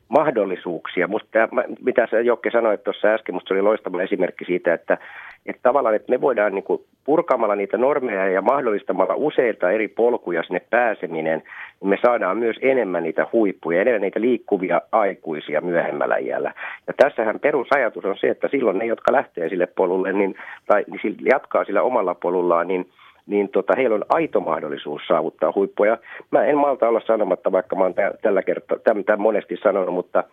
mahdollisuuksia. 0.08 1.08
Musta 1.08 1.28
tämä, 1.30 1.62
mitä 1.84 2.06
sä 2.10 2.20
Jokke 2.20 2.50
sanoit 2.50 2.84
tuossa 2.84 3.08
äsken, 3.08 3.34
musta 3.34 3.54
oli 3.54 3.62
loistava 3.62 4.02
esimerkki 4.02 4.44
siitä, 4.44 4.74
että, 4.74 4.98
että 5.46 5.62
tavallaan 5.62 5.94
että 5.94 6.10
me 6.10 6.20
voidaan 6.20 6.54
niin 6.54 6.64
kuin 6.64 6.84
purkamalla 7.10 7.56
niitä 7.56 7.78
normeja 7.78 8.28
ja 8.28 8.42
mahdollistamalla 8.42 9.14
useita 9.14 9.70
eri 9.70 9.88
polkuja 9.88 10.42
sinne 10.42 10.60
pääseminen, 10.70 11.42
niin 11.80 11.88
me 11.88 11.98
saadaan 12.02 12.38
myös 12.38 12.56
enemmän 12.62 13.02
niitä 13.02 13.26
huippuja, 13.32 13.80
enemmän 13.80 14.00
niitä 14.00 14.20
liikkuvia 14.20 14.80
aikuisia 14.92 15.60
myöhemmällä 15.60 16.16
iällä. 16.16 16.54
Ja 16.86 16.92
tässähän 16.96 17.40
perusajatus 17.40 18.04
on 18.04 18.16
se, 18.20 18.28
että 18.28 18.48
silloin 18.48 18.78
ne, 18.78 18.84
jotka 18.84 19.12
lähtee 19.12 19.48
sille 19.48 19.66
polulle, 19.66 20.12
niin, 20.12 20.34
tai 20.66 20.84
niin 21.02 21.16
jatkaa 21.32 21.64
sillä 21.64 21.82
omalla 21.82 22.14
polullaan, 22.14 22.68
niin 22.68 22.90
niin 23.26 23.48
tota, 23.48 23.74
heillä 23.76 23.94
on 23.94 24.04
aito 24.08 24.40
mahdollisuus 24.40 25.02
saavuttaa 25.08 25.52
huippuja. 25.54 25.98
Mä 26.30 26.44
en 26.44 26.56
malta 26.56 26.88
olla 26.88 27.00
sanomatta, 27.06 27.52
vaikka 27.52 27.76
mä 27.76 27.82
oon 27.82 27.94
tällä 28.22 28.42
kertaa 28.42 28.78
tämän 28.78 29.20
monesti 29.20 29.56
sanonut, 29.62 29.94
mutta 29.94 30.24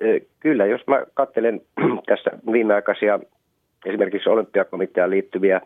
e, 0.00 0.20
kyllä, 0.40 0.66
jos 0.66 0.86
mä 0.86 1.02
katselen 1.14 1.60
tässä 2.08 2.30
viimeaikaisia 2.52 3.18
esimerkiksi 3.86 4.28
olympiakomiteaan 4.28 5.10
liittyviä 5.10 5.60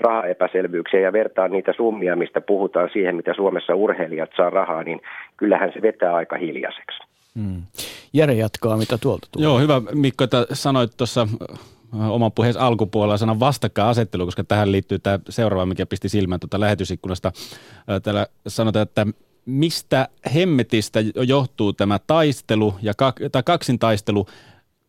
rahaepäselvyyksiä 0.00 1.00
ja 1.00 1.12
vertaan 1.12 1.50
niitä 1.50 1.72
summia, 1.76 2.16
mistä 2.16 2.40
puhutaan 2.40 2.90
siihen, 2.92 3.16
mitä 3.16 3.34
Suomessa 3.34 3.74
urheilijat 3.74 4.30
saa 4.36 4.50
rahaa, 4.50 4.82
niin 4.82 5.00
kyllähän 5.36 5.72
se 5.72 5.82
vetää 5.82 6.14
aika 6.14 6.36
hiljaiseksi. 6.36 6.98
Hmm. 7.34 7.62
Jere 8.12 8.34
jatkaa, 8.34 8.76
mitä 8.76 8.98
tuolta 8.98 9.28
tulee. 9.32 9.44
Joo, 9.44 9.58
hyvä 9.58 9.82
Mikko, 9.94 10.24
että 10.24 10.46
sanoit 10.52 10.96
tuossa 10.96 11.28
oman 12.08 12.32
puheen 12.32 12.60
alkupuolella 12.60 13.16
sanan 13.16 13.40
vastakkainasettelu, 13.40 14.24
koska 14.24 14.44
tähän 14.44 14.72
liittyy 14.72 14.98
tämä 14.98 15.18
seuraava, 15.28 15.66
mikä 15.66 15.86
pisti 15.86 16.08
silmään 16.08 16.40
tuota 16.40 16.60
lähetysikkunasta. 16.60 17.32
Täällä 18.02 18.26
sanotaan, 18.48 18.82
että 18.82 19.06
mistä 19.46 20.08
hemmetistä 20.34 21.00
johtuu 21.26 21.72
tämä 21.72 21.98
taistelu 22.06 22.74
ja 22.82 22.92
kak, 22.96 23.16
tai 23.32 23.42
kaksintaistelu 23.42 24.26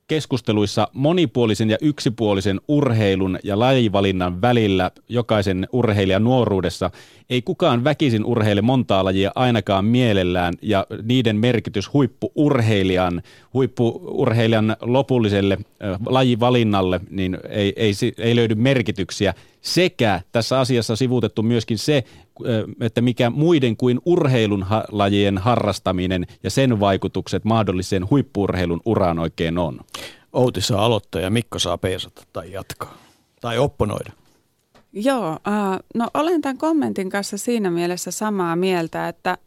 keskusteluissa 0.09 0.87
monipuolisen 0.93 1.69
ja 1.69 1.77
yksipuolisen 1.81 2.61
urheilun 2.67 3.39
ja 3.43 3.59
lajivalinnan 3.59 4.41
välillä 4.41 4.91
jokaisen 5.09 5.67
urheilijan 5.71 6.23
nuoruudessa. 6.23 6.91
Ei 7.29 7.41
kukaan 7.41 7.83
väkisin 7.83 8.25
urheile 8.25 8.61
montaa 8.61 9.03
lajia 9.03 9.31
ainakaan 9.35 9.85
mielellään 9.85 10.53
ja 10.61 10.87
niiden 11.03 11.35
merkitys 11.35 11.93
huippuurheilijan, 11.93 13.21
huippuurheilijan 13.53 14.75
lopulliselle 14.81 15.57
äh, 15.83 15.99
lajivalinnalle, 16.05 17.01
niin 17.09 17.37
ei, 17.49 17.73
ei, 17.75 17.91
ei 18.17 18.35
löydy 18.35 18.55
merkityksiä. 18.55 19.33
Sekä 19.61 20.21
tässä 20.31 20.59
asiassa 20.59 20.95
sivuutettu 20.95 21.43
myöskin 21.43 21.77
se, 21.77 22.03
että 22.79 23.01
mikä 23.01 23.29
muiden 23.29 23.77
kuin 23.77 23.99
urheilun 24.05 24.65
lajien 24.91 25.37
harrastaminen 25.37 26.27
ja 26.43 26.49
sen 26.49 26.79
vaikutukset 26.79 27.45
mahdolliseen 27.45 28.09
huippuurheilun 28.09 28.81
uraan 28.85 29.19
oikein 29.19 29.57
on. 29.57 29.79
Outi 30.33 30.61
saa 30.61 30.85
aloittaa 30.85 31.21
ja 31.21 31.29
Mikko 31.29 31.59
saa 31.59 31.77
peesata 31.77 32.23
tai 32.33 32.51
jatkaa 32.51 32.97
tai 33.41 33.57
opponoida. 33.57 34.11
Joo, 34.93 35.29
äh, 35.31 35.79
no 35.95 36.07
olen 36.13 36.41
tämän 36.41 36.57
kommentin 36.57 37.09
kanssa 37.09 37.37
siinä 37.37 37.71
mielessä 37.71 38.11
samaa 38.11 38.55
mieltä, 38.55 39.07
että 39.07 39.37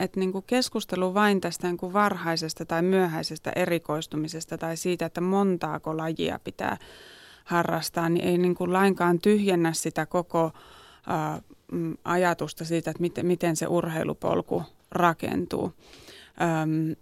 että 0.00 0.20
niin 0.20 0.32
kuin 0.32 0.44
keskustelu 0.46 1.14
vain 1.14 1.40
tästä 1.40 1.66
niin 1.66 1.76
kuin 1.76 1.92
varhaisesta 1.92 2.64
tai 2.64 2.82
myöhäisestä 2.82 3.52
erikoistumisesta 3.56 4.58
tai 4.58 4.76
siitä, 4.76 5.06
että 5.06 5.20
montaako 5.20 5.96
lajia 5.96 6.40
pitää 6.44 6.76
harrastaa, 7.50 8.08
niin 8.08 8.24
ei 8.24 8.38
niin 8.38 8.54
kuin 8.54 8.72
lainkaan 8.72 9.18
tyhjennä 9.18 9.72
sitä 9.72 10.06
koko 10.06 10.52
ää, 11.06 11.42
mm, 11.72 11.96
ajatusta 12.04 12.64
siitä, 12.64 12.90
että 12.90 13.00
miten, 13.00 13.26
miten 13.26 13.56
se 13.56 13.66
urheilupolku 13.66 14.62
rakentuu. 14.90 15.72
Öm, 16.42 16.96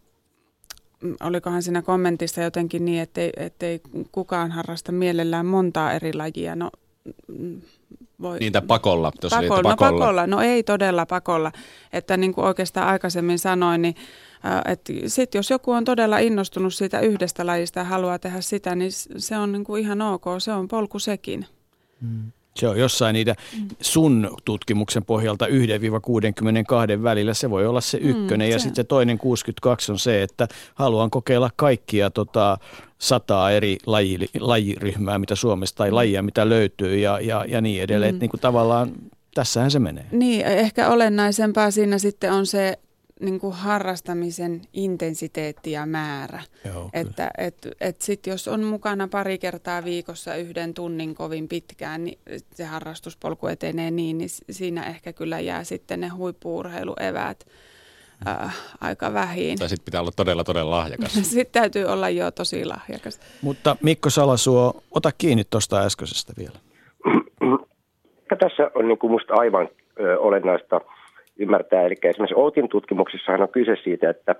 olikohan 1.21 1.63
siinä 1.63 1.83
kommentissa 1.83 2.41
jotenkin 2.41 2.85
niin, 2.85 3.03
ettei, 3.03 3.33
ettei 3.37 3.81
kukaan 4.13 4.51
harrasta 4.51 4.93
mielellään 4.93 5.47
montaa 5.47 5.93
eri 5.93 6.15
lajia. 6.15 6.57
No, 6.57 6.71
mm, 7.29 7.61
voi, 8.23 8.39
Niitä 8.39 8.63
pakolla. 8.63 9.13
Pakolla, 9.31 9.55
oli, 9.55 9.63
no 9.63 9.77
pakolla. 9.77 10.01
pakolla. 10.01 10.27
No 10.27 10.41
ei 10.41 10.63
todella 10.63 11.07
pakolla. 11.07 11.53
Että 11.93 12.17
niin 12.17 12.35
kuin 12.35 12.45
oikeastaan 12.45 12.89
aikaisemmin 12.89 13.39
sanoin, 13.39 13.83
niin 13.83 13.95
että 14.65 14.93
sit 15.07 15.35
jos 15.35 15.51
joku 15.51 15.73
on 15.73 15.85
todella 15.85 16.19
innostunut 16.19 16.75
siitä 16.75 17.01
yhdestä 17.01 17.47
lajista 17.47 17.81
ja 17.81 17.85
haluaa 17.85 18.19
tehdä 18.19 18.41
sitä, 18.41 18.75
niin 18.75 18.91
se 19.17 19.39
on 19.39 19.53
niin 19.53 19.65
kuin 19.65 19.83
ihan 19.83 20.03
ok. 20.03 20.25
Se 20.39 20.53
on 20.53 20.69
polku 20.69 20.99
sekin. 20.99 21.47
Hmm. 22.01 22.33
Se 22.59 22.69
on 22.69 22.79
jossain 22.79 23.15
niitä 23.15 23.35
sun 23.81 24.37
tutkimuksen 24.45 25.05
pohjalta 25.05 25.47
1-62 25.47 25.51
välillä. 27.03 27.35
Se 27.35 27.51
voi 27.51 27.67
olla 27.67 27.81
se 27.81 27.99
mm, 27.99 28.09
ykkönen. 28.09 28.49
Mm, 28.49 28.53
ja 28.53 28.59
sitten 28.59 28.77
se 28.77 28.85
toinen 28.85 29.19
62 29.19 29.93
on 29.93 29.99
se, 29.99 30.23
että 30.23 30.49
haluan 30.75 31.11
kokeilla 31.11 31.51
kaikkia 31.57 32.11
tota, 32.11 32.59
sataa 32.99 33.51
eri 33.51 33.79
laji, 33.87 34.19
lajiryhmää, 34.41 35.19
mitä 35.19 35.35
Suomesta 35.35 35.77
tai 35.77 35.91
mm. 35.91 35.95
lajia, 35.95 36.23
mitä 36.23 36.49
löytyy 36.49 36.97
ja, 36.97 37.21
ja, 37.21 37.45
ja 37.49 37.61
niin 37.61 37.83
edelleen. 37.83 38.13
Mm. 38.13 38.17
Että 38.17 38.23
niin 38.23 38.31
kuin 38.31 38.41
tavallaan 38.41 38.93
tässähän 39.35 39.71
se 39.71 39.79
menee. 39.79 40.07
Niin, 40.13 40.47
ehkä 40.47 40.89
olennaisempaa 40.89 41.71
siinä 41.71 41.99
sitten 41.99 42.33
on 42.33 42.47
se 42.47 42.79
niin 43.21 43.41
kuin 43.41 43.53
harrastamisen 43.53 44.61
intensiteetti 44.73 45.73
ja 45.73 45.87
määrä. 45.87 46.43
Joo, 46.65 46.91
että 46.93 47.31
et, 47.39 47.69
et 47.81 48.03
sit 48.03 48.27
jos 48.27 48.49
on 48.49 48.65
mukana 48.65 49.09
pari 49.09 49.39
kertaa 49.39 49.85
viikossa 49.85 50.35
yhden 50.35 50.75
tunnin 50.75 51.15
kovin 51.15 51.49
pitkään, 51.49 52.05
niin 52.05 52.19
se 52.55 52.65
harrastuspolku 52.65 53.47
etenee 53.47 53.91
niin, 53.91 54.19
niin 54.19 54.31
siinä 54.51 54.83
ehkä 54.83 55.13
kyllä 55.13 55.41
jää 55.41 55.65
sitten 55.65 56.01
ne 56.01 56.09
huippuurheilueväät 56.09 57.47
äh, 58.29 58.57
aika 58.81 59.13
vähin. 59.13 59.59
Tai 59.59 59.69
sitten 59.69 59.85
pitää 59.85 60.01
olla 60.01 60.13
todella, 60.17 60.45
todella 60.45 60.77
lahjakas. 60.77 61.13
sitten 61.23 61.63
täytyy 61.63 61.85
olla 61.85 62.09
jo 62.09 62.31
tosi 62.31 62.65
lahjakas. 62.65 63.21
Mutta 63.43 63.77
Mikko 63.83 64.11
Salasuo, 64.11 64.83
ota 64.91 65.11
kiinni 65.19 65.45
tuosta 65.45 65.81
äskeisestä 65.81 66.33
vielä. 66.39 66.59
Tässä 68.39 68.71
on 68.75 68.89
niin 68.89 68.99
kuin 68.99 69.11
musta 69.11 69.35
aivan 69.35 69.69
ö, 70.01 70.19
olennaista– 70.19 70.81
ymmärtää. 71.39 71.83
Eli 71.83 71.95
esimerkiksi 72.03 72.35
Outin 72.35 72.69
tutkimuksessahan 72.69 73.43
on 73.43 73.49
kyse 73.49 73.77
siitä, 73.77 74.11
että 74.11 74.35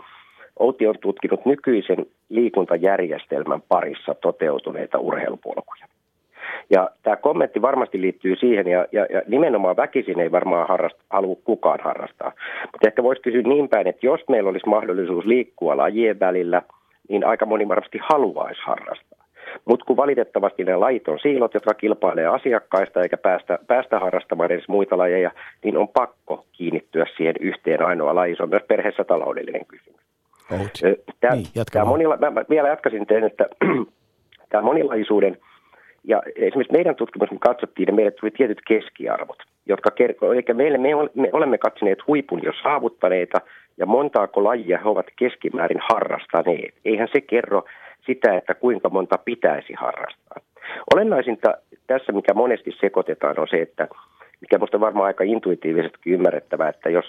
Outi 0.59 0.87
on 0.87 0.99
tutkinut 1.01 1.47
nykyisen 1.47 2.07
liikuntajärjestelmän 2.29 3.63
parissa 3.69 4.15
toteutuneita 4.15 4.99
urheilupolkuja. 4.99 5.87
Ja 6.71 6.91
tämä 7.03 7.17
kommentti 7.17 7.63
varmasti 7.63 8.01
liittyy 8.01 8.37
siihen, 8.37 8.67
ja, 8.67 8.87
ja, 8.93 9.07
ja 9.11 9.23
nimenomaan 9.27 9.77
väkisin 9.77 10.21
ei 10.21 10.33
varmaan 10.33 10.69
harrasta, 10.69 11.03
halua 11.11 11.37
kukaan 11.45 11.81
harrastaa. 11.85 12.33
Mutta 12.73 12.89
ehkä 12.89 13.03
voisi 13.03 13.23
kysyä 13.23 13.43
niin 13.43 13.69
päin, 13.69 13.87
että 13.87 14.07
jos 14.07 14.21
meillä 14.29 14.51
olisi 14.51 14.69
mahdollisuus 14.69 15.25
liikkua 15.25 15.77
lajien 15.77 16.21
välillä, 16.21 16.63
niin 17.09 17.27
aika 17.27 17.47
moni 17.47 17.69
varmasti 17.69 17.99
haluaisi 18.11 18.61
harrastaa. 18.65 19.25
Mutta 19.65 19.85
kun 19.85 19.97
valitettavasti 19.97 20.65
ne 20.65 20.77
lajit 20.77 21.09
on 21.09 21.19
siilot, 21.19 21.55
jotka 21.55 21.75
kilpailee 21.75 22.27
asiakkaista 22.27 23.03
eikä 23.03 23.17
päästä, 23.17 23.59
päästä 23.67 23.99
harrastamaan 23.99 24.53
edes 24.53 24.69
muita 24.69 24.99
lajeja, 24.99 25.31
niin 25.65 25.77
on 25.77 25.89
pakko 25.89 26.47
kiinnittyä 26.53 27.07
siihen 27.17 27.35
yhteen 27.41 27.87
ainoa 27.87 28.15
lajiin. 28.15 28.37
Se 28.37 28.43
on 28.43 28.49
myös 28.49 28.63
perheessä 28.69 29.05
taloudellinen 29.05 29.67
kysymys. 29.67 30.01
Tämä, 31.21 31.35
niin, 31.35 31.47
tämä 31.73 31.85
monila, 31.85 32.17
mä 32.17 32.45
vielä 32.51 32.69
jatkaisin 32.69 33.07
tein, 33.07 33.25
että 33.25 33.49
tämä 34.51 34.63
monilaisuuden 34.63 35.39
ja 36.05 36.23
esimerkiksi 36.37 36.73
meidän 36.73 36.97
tutkimus, 36.97 37.31
me 37.31 37.39
katsottiin, 37.41 37.89
että 37.89 37.97
meille 37.97 38.11
tuli 38.11 38.31
tietyt 38.31 38.61
keskiarvot, 38.69 39.39
jotka 39.67 39.91
kertoo, 39.91 40.33
eli 40.33 40.45
meille, 40.55 40.79
me, 40.79 40.89
me 41.15 41.31
olemme 41.33 41.59
katsoneet 41.59 42.07
huipun 42.07 42.41
jo 42.43 42.53
saavuttaneita 42.63 43.41
ja 43.77 43.87
montaako 43.87 44.45
lajia 44.45 44.79
he 44.79 44.89
ovat 44.89 45.07
keskimäärin 45.17 45.81
harrastaneet. 45.93 46.75
Eihän 46.85 47.09
se 47.13 47.21
kerro 47.21 47.65
sitä, 48.09 48.37
että 48.37 48.55
kuinka 48.55 48.89
monta 48.89 49.19
pitäisi 49.25 49.73
harrastaa. 49.73 50.41
Olennaisinta 50.95 51.55
tässä, 51.87 52.13
mikä 52.13 52.35
monesti 52.35 52.71
sekoitetaan, 52.81 53.41
on 53.41 53.49
se, 53.51 53.63
että 53.63 53.89
mikä 54.41 54.57
minusta 54.57 54.81
varmaan 54.81 55.07
aika 55.07 55.25
intuitiivisestikin 55.25 56.13
ymmärrettävää, 56.13 56.69
että 56.69 56.91
jos 56.91 57.05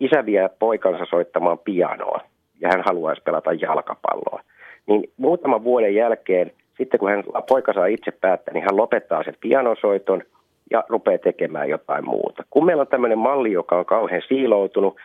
isä 0.00 0.26
vie 0.26 0.50
poikansa 0.58 1.04
soittamaan 1.10 1.58
pianoa 1.58 2.20
ja 2.60 2.68
hän 2.68 2.82
haluaisi 2.86 3.22
pelata 3.22 3.52
jalkapalloa, 3.52 4.42
niin 4.86 5.10
muutaman 5.16 5.64
vuoden 5.64 5.94
jälkeen, 5.94 6.52
sitten 6.78 7.00
kun 7.00 7.10
hän, 7.10 7.24
poika 7.48 7.72
saa 7.72 7.86
itse 7.86 8.10
päättää, 8.10 8.54
niin 8.54 8.64
hän 8.64 8.76
lopettaa 8.76 9.24
sen 9.24 9.36
pianosoiton 9.40 10.22
ja 10.70 10.84
rupeaa 10.88 11.18
tekemään 11.18 11.68
jotain 11.68 12.04
muuta. 12.04 12.44
Kun 12.50 12.66
meillä 12.66 12.80
on 12.80 12.86
tämmöinen 12.86 13.18
malli, 13.18 13.52
joka 13.52 13.78
on 13.78 13.84
kauhean 13.84 14.22
siiloutunut, 14.28 14.96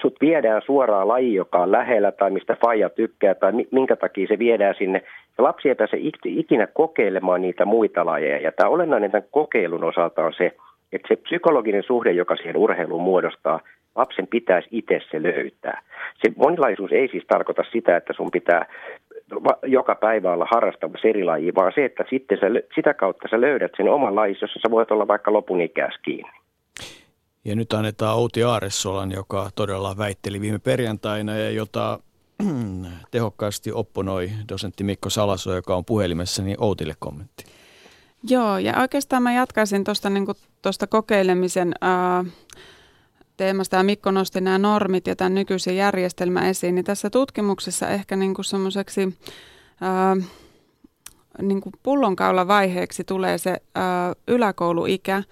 sut 0.00 0.16
viedään 0.20 0.62
suoraan 0.66 1.08
laji, 1.08 1.34
joka 1.34 1.58
on 1.58 1.72
lähellä 1.72 2.12
tai 2.12 2.30
mistä 2.30 2.56
faija 2.60 2.88
tykkää 2.88 3.34
tai 3.34 3.52
minkä 3.70 3.96
takia 3.96 4.26
se 4.26 4.38
viedään 4.38 4.74
sinne. 4.78 5.02
Ja 5.38 5.44
lapsi 5.44 5.68
ei 5.68 5.74
pääse 5.74 5.96
ikinä 6.24 6.66
kokeilemaan 6.66 7.42
niitä 7.42 7.64
muita 7.64 8.06
lajeja. 8.06 8.40
Ja 8.40 8.52
tämä 8.52 8.70
olennainen 8.70 9.10
tämän 9.10 9.28
kokeilun 9.30 9.84
osalta 9.84 10.24
on 10.24 10.32
se, 10.36 10.56
että 10.92 11.08
se 11.08 11.16
psykologinen 11.16 11.82
suhde, 11.82 12.12
joka 12.12 12.36
siihen 12.36 12.56
urheiluun 12.56 13.02
muodostaa, 13.02 13.60
lapsen 13.96 14.26
pitäisi 14.26 14.68
itse 14.70 15.00
se 15.10 15.22
löytää. 15.22 15.82
Se 16.24 16.32
monilaisuus 16.36 16.92
ei 16.92 17.08
siis 17.08 17.24
tarkoita 17.28 17.62
sitä, 17.72 17.96
että 17.96 18.12
sun 18.12 18.30
pitää 18.32 18.66
joka 19.62 19.94
päivä 19.94 20.32
olla 20.32 20.46
harrastamassa 20.50 21.08
eri 21.08 21.24
lajia, 21.24 21.52
vaan 21.56 21.72
se, 21.74 21.84
että 21.84 22.04
sitten 22.10 22.38
sä, 22.38 22.46
sitä 22.74 22.94
kautta 22.94 23.28
sä 23.30 23.40
löydät 23.40 23.72
sen 23.76 23.88
oman 23.88 24.14
lajin, 24.14 24.36
jossa 24.40 24.60
sä 24.62 24.70
voit 24.70 24.90
olla 24.90 25.08
vaikka 25.08 25.32
lopun 25.32 25.60
ikäis 25.60 25.94
kiinni. 26.04 26.45
Ja 27.46 27.56
nyt 27.56 27.72
annetaan 27.72 28.16
Outi 28.16 28.42
Aaressolan, 28.42 29.12
joka 29.12 29.50
todella 29.54 29.96
väitteli 29.96 30.40
viime 30.40 30.58
perjantaina 30.58 31.36
ja 31.36 31.50
jota 31.50 31.98
tehokkaasti 33.10 33.72
opponoi 33.72 34.30
dosentti 34.48 34.84
Mikko 34.84 35.10
Salaso, 35.10 35.54
joka 35.54 35.76
on 35.76 35.84
puhelimessa, 35.84 36.42
niin 36.42 36.56
Outille 36.60 36.94
kommentti. 36.98 37.44
Joo, 38.28 38.58
ja 38.58 38.80
oikeastaan 38.80 39.22
mä 39.22 39.32
jatkaisin 39.32 39.84
tuosta 39.84 40.10
niin 40.10 40.26
kokeilemisen 40.88 41.72
ää, 41.80 42.24
teemasta, 43.36 43.76
ja 43.76 43.82
Mikko 43.82 44.10
nosti 44.10 44.40
nämä 44.40 44.58
normit 44.58 45.06
ja 45.06 45.16
tämän 45.16 45.34
nykyisen 45.34 45.76
järjestelmän 45.76 46.46
esiin, 46.46 46.74
niin 46.74 46.84
tässä 46.84 47.10
tutkimuksessa 47.10 47.88
ehkä 47.88 48.16
niin 48.16 48.34
semmoiseksi 48.44 49.18
niin 51.42 51.62
vaiheeksi 52.46 53.04
tulee 53.04 53.38
se 53.38 53.56
ää, 53.74 54.12
yläkouluikä, 54.28 55.22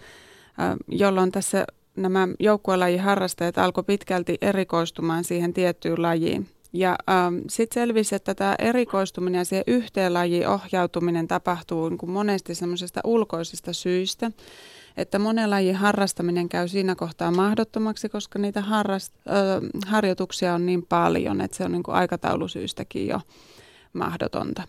ää, 0.58 0.76
jolloin 0.88 1.32
tässä 1.32 1.66
nämä 1.96 2.28
joukkuelajiharrastajat 2.40 3.58
alkoi 3.58 3.84
pitkälti 3.84 4.38
erikoistumaan 4.40 5.24
siihen 5.24 5.52
tiettyyn 5.52 6.02
lajiin. 6.02 6.48
Ja 6.72 6.96
ähm, 7.10 7.36
sitten 7.48 7.74
selvisi, 7.74 8.14
että 8.14 8.34
tämä 8.34 8.54
erikoistuminen 8.58 9.38
ja 9.38 9.44
siihen 9.44 9.64
yhteen 9.66 10.14
lajiin 10.14 10.48
ohjautuminen 10.48 11.28
tapahtuu 11.28 11.88
niin 11.88 11.98
kuin 11.98 12.10
monesti 12.10 12.54
semmoisesta 12.54 13.00
ulkoisista 13.04 13.72
syistä, 13.72 14.30
että 14.96 15.18
monen 15.18 15.50
lajin 15.50 15.76
harrastaminen 15.76 16.48
käy 16.48 16.68
siinä 16.68 16.94
kohtaa 16.94 17.30
mahdottomaksi, 17.30 18.08
koska 18.08 18.38
niitä 18.38 18.60
harrast- 18.60 19.30
äh, 19.32 19.86
harjoituksia 19.86 20.54
on 20.54 20.66
niin 20.66 20.86
paljon, 20.88 21.40
että 21.40 21.56
se 21.56 21.64
on 21.64 21.72
niin 21.72 21.82
kuin 21.82 21.94
aikataulusyystäkin 21.94 23.06
jo 23.06 23.20
mahdotonta. 23.92 24.62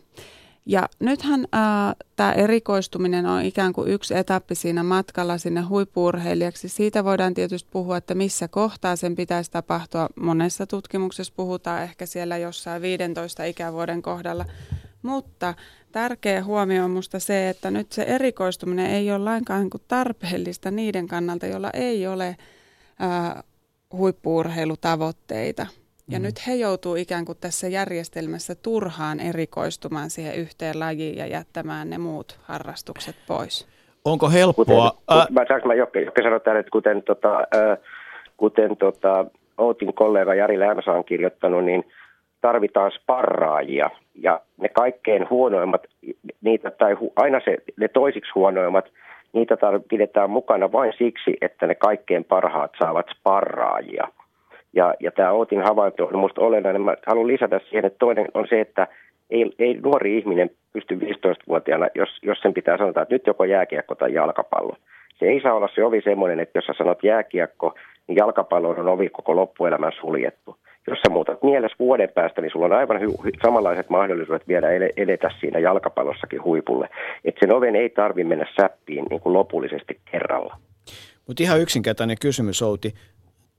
Ja 0.67 0.89
nythän 0.99 1.39
äh, 1.55 1.95
tämä 2.15 2.31
erikoistuminen 2.31 3.25
on 3.25 3.41
ikään 3.41 3.73
kuin 3.73 3.91
yksi 3.91 4.17
etappi 4.17 4.55
siinä 4.55 4.83
matkalla 4.83 5.37
sinne 5.37 5.61
huippuurheilijaksi. 5.61 6.69
Siitä 6.69 7.03
voidaan 7.03 7.33
tietysti 7.33 7.69
puhua, 7.71 7.97
että 7.97 8.15
missä 8.15 8.47
kohtaa 8.47 8.95
sen 8.95 9.15
pitäisi 9.15 9.51
tapahtua. 9.51 10.09
Monessa 10.15 10.67
tutkimuksessa 10.67 11.33
puhutaan 11.35 11.83
ehkä 11.83 12.05
siellä 12.05 12.37
jossain 12.37 12.81
15 12.81 13.43
ikävuoden 13.43 14.01
kohdalla. 14.01 14.45
Mutta 15.01 15.53
tärkeä 15.91 16.43
huomio 16.43 16.83
on 16.83 16.91
minusta 16.91 17.19
se, 17.19 17.49
että 17.49 17.71
nyt 17.71 17.91
se 17.91 18.01
erikoistuminen 18.01 18.85
ei 18.85 19.11
ole 19.11 19.23
lainkaan 19.23 19.61
niin 19.61 19.83
tarpeellista 19.87 20.71
niiden 20.71 21.07
kannalta, 21.07 21.45
jolla 21.45 21.69
ei 21.73 22.07
ole 22.07 22.27
äh, 22.27 23.43
huippuurheilutavoitteita. 23.93 25.67
Ja 26.09 26.19
mm. 26.19 26.23
nyt 26.23 26.47
he 26.47 26.55
joutuu 26.55 26.95
ikään 26.95 27.25
kuin 27.25 27.37
tässä 27.41 27.67
järjestelmässä 27.67 28.53
turhaan 28.63 29.19
erikoistumaan 29.19 30.09
siihen 30.09 30.35
yhteen 30.35 30.79
lajiin 30.79 31.17
ja 31.17 31.27
jättämään 31.27 31.89
ne 31.89 31.97
muut 31.97 32.39
harrastukset 32.43 33.15
pois. 33.27 33.67
Onko 34.05 34.29
helppoa? 34.29 34.65
Kuten, 34.65 35.19
äh... 35.19 35.27
mä, 35.29 35.45
saanko 35.47 35.67
mä 35.67 35.73
Jokke, 35.73 36.01
Jokke 36.01 36.21
sanoa 36.23 36.39
tämän, 36.39 36.59
että 36.59 36.71
kuten, 36.71 37.03
tota, 37.03 37.37
äh, 37.39 37.77
kuten 38.37 38.77
tota, 38.77 39.25
Outin 39.57 39.93
kollega 39.93 40.35
Jari 40.35 40.59
Läämäsä 40.59 40.91
on 40.91 41.05
kirjoittanut, 41.05 41.65
niin 41.65 41.83
tarvitaan 42.41 42.91
sparraajia. 42.91 43.89
Ja 44.15 44.39
ne 44.57 44.69
kaikkein 44.69 45.29
huonoimmat, 45.29 45.81
niitä, 46.41 46.71
tai 46.71 46.93
hu, 46.93 47.13
aina 47.15 47.41
se, 47.45 47.57
ne 47.77 47.87
toisiksi 47.87 48.31
huonoimmat, 48.35 48.85
niitä 49.33 49.55
tar- 49.55 49.83
pidetään 49.89 50.29
mukana 50.29 50.71
vain 50.71 50.93
siksi, 50.97 51.37
että 51.41 51.67
ne 51.67 51.75
kaikkein 51.75 52.23
parhaat 52.23 52.71
saavat 52.79 53.05
sparraajia– 53.19 54.07
Ja, 54.75 54.93
ja 54.99 55.11
tämä 55.11 55.31
Outin 55.31 55.61
havainto 55.61 56.05
on 56.05 56.15
minusta 56.15 56.41
olennainen. 56.41 56.81
Mä 56.81 56.95
haluan 57.07 57.27
lisätä 57.27 57.59
siihen, 57.59 57.85
että 57.85 57.99
toinen 57.99 58.27
on 58.33 58.47
se, 58.49 58.61
että 58.61 58.87
ei, 59.29 59.51
ei 59.59 59.79
nuori 59.83 60.17
ihminen 60.17 60.49
pysty 60.73 60.95
15-vuotiaana, 60.95 61.87
jos, 61.95 62.09
jos 62.21 62.37
sen 62.41 62.53
pitää 62.53 62.77
sanoa, 62.77 62.89
että 62.89 63.05
nyt 63.09 63.27
joko 63.27 63.43
jääkiekko 63.43 63.95
tai 63.95 64.13
jalkapallo. 64.13 64.75
Se 65.19 65.25
ei 65.25 65.41
saa 65.41 65.53
olla 65.53 65.69
se 65.75 65.83
ovi 65.83 66.01
semmoinen, 66.01 66.39
että 66.39 66.57
jos 66.57 66.65
sä 66.65 66.73
sanot 66.77 67.03
jääkiekko, 67.03 67.73
niin 68.07 68.15
jalkapallo 68.15 68.69
on 68.69 68.87
ovi 68.87 69.09
koko 69.09 69.35
loppuelämän 69.35 69.91
suljettu. 70.01 70.55
Jos 70.87 70.99
sä 70.99 71.13
muutat 71.13 71.43
mielessä 71.43 71.75
vuoden 71.79 72.09
päästä, 72.09 72.41
niin 72.41 72.51
sulla 72.51 72.65
on 72.65 72.73
aivan 72.73 73.01
hy- 73.01 73.31
samanlaiset 73.43 73.89
mahdollisuudet 73.89 74.47
vielä 74.47 74.67
edetä 74.97 75.31
siinä 75.39 75.59
jalkapallossakin 75.59 76.43
huipulle. 76.43 76.89
Että 77.25 77.39
sen 77.39 77.55
oven 77.55 77.75
ei 77.75 77.89
tarvi 77.89 78.23
mennä 78.23 78.45
säppiin 78.61 79.05
niin 79.09 79.21
kuin 79.21 79.33
lopullisesti 79.33 79.99
kerralla. 80.11 80.57
Mutta 81.27 81.43
ihan 81.43 81.61
yksinkertainen 81.61 82.17
kysymys, 82.21 82.61
Outi. 82.61 82.93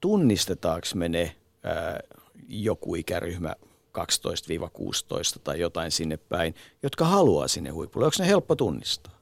Tunnistetaanko 0.01 0.87
me 0.95 1.09
ne 1.09 1.37
ää, 1.63 2.01
joku 2.49 2.95
ikäryhmä 2.95 3.55
12-16 3.99 4.01
tai 5.45 5.61
jotain 5.61 5.91
sinne 5.91 6.17
päin, 6.17 6.55
jotka 6.83 7.05
haluaa 7.05 7.49
sinne 7.49 7.71
huipulle? 7.71 8.07
Onko 8.07 8.17
ne 8.19 8.27
helppo 8.27 8.57
tunnistaa? 8.57 9.13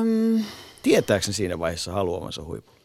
Um, 0.00 0.44
Tietääkö 0.82 1.26
ne 1.26 1.32
siinä 1.32 1.58
vaiheessa 1.58 1.92
haluamansa 1.92 2.44
huipulle? 2.44 2.80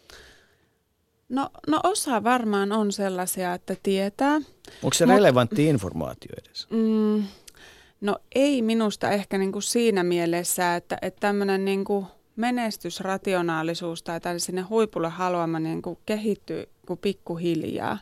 No, 1.29 1.49
no 1.67 1.79
osa 1.83 2.23
varmaan 2.23 2.71
on 2.71 2.91
sellaisia, 2.91 3.53
että 3.53 3.75
tietää. 3.83 4.35
Onko 4.83 4.93
se 4.93 5.05
Mut, 5.05 5.15
relevantti 5.15 5.65
informaatio 5.65 6.31
edes? 6.45 6.67
Mm, 6.69 7.23
no 8.01 8.17
ei 8.35 8.61
minusta 8.61 9.11
ehkä 9.11 9.37
niin 9.37 9.51
kuin 9.51 9.63
siinä 9.63 10.03
mielessä, 10.03 10.75
että, 10.75 10.97
että 11.01 11.19
tämmöinen 11.19 11.65
niin 11.65 11.85
kuin 11.85 12.05
menestysrationaalisuus 12.39 14.03
tai 14.03 14.19
sinne 14.37 14.61
huipulle 14.61 15.09
haluama 15.09 15.59
niin 15.59 15.81
kuin 15.81 15.97
kehittyy 16.05 16.69
kuin 16.87 16.99
pikkuhiljaa. 16.99 17.97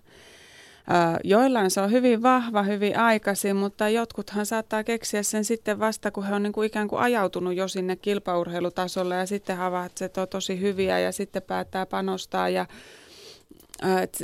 Joillain 1.24 1.72
se 1.72 1.82
on 1.82 1.92
hyvin 1.92 2.24
vahva, 2.24 2.64
hyvin 2.64 3.00
aikaisin, 3.00 3.56
mutta 3.56 3.90
jotkuthan 3.90 4.46
saattaa 4.46 4.84
keksiä 4.84 5.24
sen 5.24 5.46
sitten 5.46 5.80
vasta, 5.80 6.12
kun 6.12 6.26
he 6.26 6.36
on 6.36 6.44
niin 6.44 6.54
kuin 6.54 6.66
ikään 6.68 6.88
kuin 6.88 7.02
ajautunut 7.02 7.56
jo 7.56 7.68
sinne 7.68 7.96
kilpaurheilutasolle 7.96 9.16
ja 9.16 9.26
sitten 9.26 9.58
havaitsevat, 9.58 10.10
että 10.10 10.22
on 10.22 10.28
tosi 10.28 10.62
hyviä 10.62 11.00
ja 11.00 11.12
sitten 11.12 11.42
päättää 11.42 11.86
panostaa 11.86 12.50
ja 12.50 12.66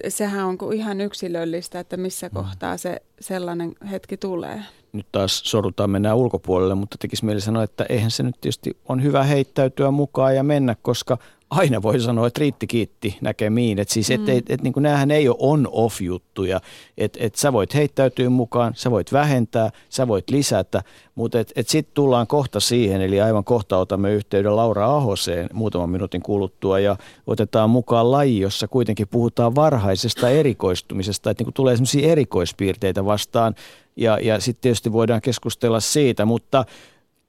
sehän 0.08 0.46
on 0.46 0.58
ihan 0.74 1.02
yksilöllistä, 1.02 1.80
että 1.80 1.98
missä 1.98 2.28
mm. 2.28 2.34
kohtaa 2.34 2.78
se 2.78 3.02
sellainen 3.20 3.76
hetki 3.92 4.18
tulee. 4.18 4.62
Nyt 4.94 5.08
taas 5.12 5.42
sorutaan 5.46 5.90
mennään 5.90 6.18
ulkopuolelle, 6.18 6.76
mutta 6.76 6.98
tekisi 7.00 7.26
mieli 7.26 7.42
sanoa, 7.42 7.64
että 7.64 7.86
eihän 7.90 8.12
se 8.12 8.24
nyt 8.24 8.36
tietysti 8.42 8.78
on 8.90 9.04
hyvä 9.04 9.24
heittäytyä 9.24 9.92
mukaan 9.92 10.36
ja 10.36 10.44
mennä, 10.44 10.76
koska 10.82 11.18
aina 11.54 11.82
voi 11.82 12.00
sanoa, 12.00 12.28
että 12.28 12.40
riitti 12.40 12.68
kiitti 12.68 13.18
näkemiin. 13.22 13.80
Että 13.80 13.94
siis, 13.94 14.12
et, 14.12 14.22
mm. 14.22 14.30
et, 14.30 14.50
et, 14.50 14.62
niin 14.62 14.74
kuin 14.74 14.84
näähän 14.84 15.12
ei 15.12 15.30
ole 15.30 15.38
on-off-juttuja. 15.40 16.62
Että 16.98 17.20
et 17.22 17.36
sä 17.36 17.54
voit 17.54 17.74
heittäytyä 17.74 18.30
mukaan, 18.30 18.74
sä 18.76 18.92
voit 18.92 19.14
vähentää, 19.14 19.70
sä 19.90 20.08
voit 20.08 20.30
lisätä, 20.30 20.84
mutta 21.16 21.40
et, 21.40 21.52
et 21.56 21.70
sitten 21.70 21.94
tullaan 21.94 22.28
kohta 22.28 22.60
siihen, 22.60 23.02
eli 23.02 23.22
aivan 23.22 23.44
kohta 23.44 23.78
otamme 23.78 24.14
yhteyden 24.14 24.56
Laura 24.56 24.96
Ahoseen 24.96 25.50
muutaman 25.54 25.90
minuutin 25.90 26.22
kuluttua 26.22 26.80
ja 26.80 26.96
otetaan 27.28 27.70
mukaan 27.70 28.12
laji, 28.12 28.40
jossa 28.40 28.68
kuitenkin 28.68 29.08
puhutaan 29.08 29.56
varhaisesta 29.56 30.30
erikoistumisesta, 30.30 31.30
että 31.30 31.44
niin 31.44 31.54
tulee 31.54 31.76
sellaisia 31.76 32.12
erikoispiirteitä 32.12 33.06
vastaan 33.06 33.56
ja, 33.96 34.20
ja 34.22 34.40
sitten 34.40 34.62
tietysti 34.62 34.92
voidaan 34.94 35.22
keskustella 35.22 35.80
siitä, 35.80 36.26
mutta 36.26 36.66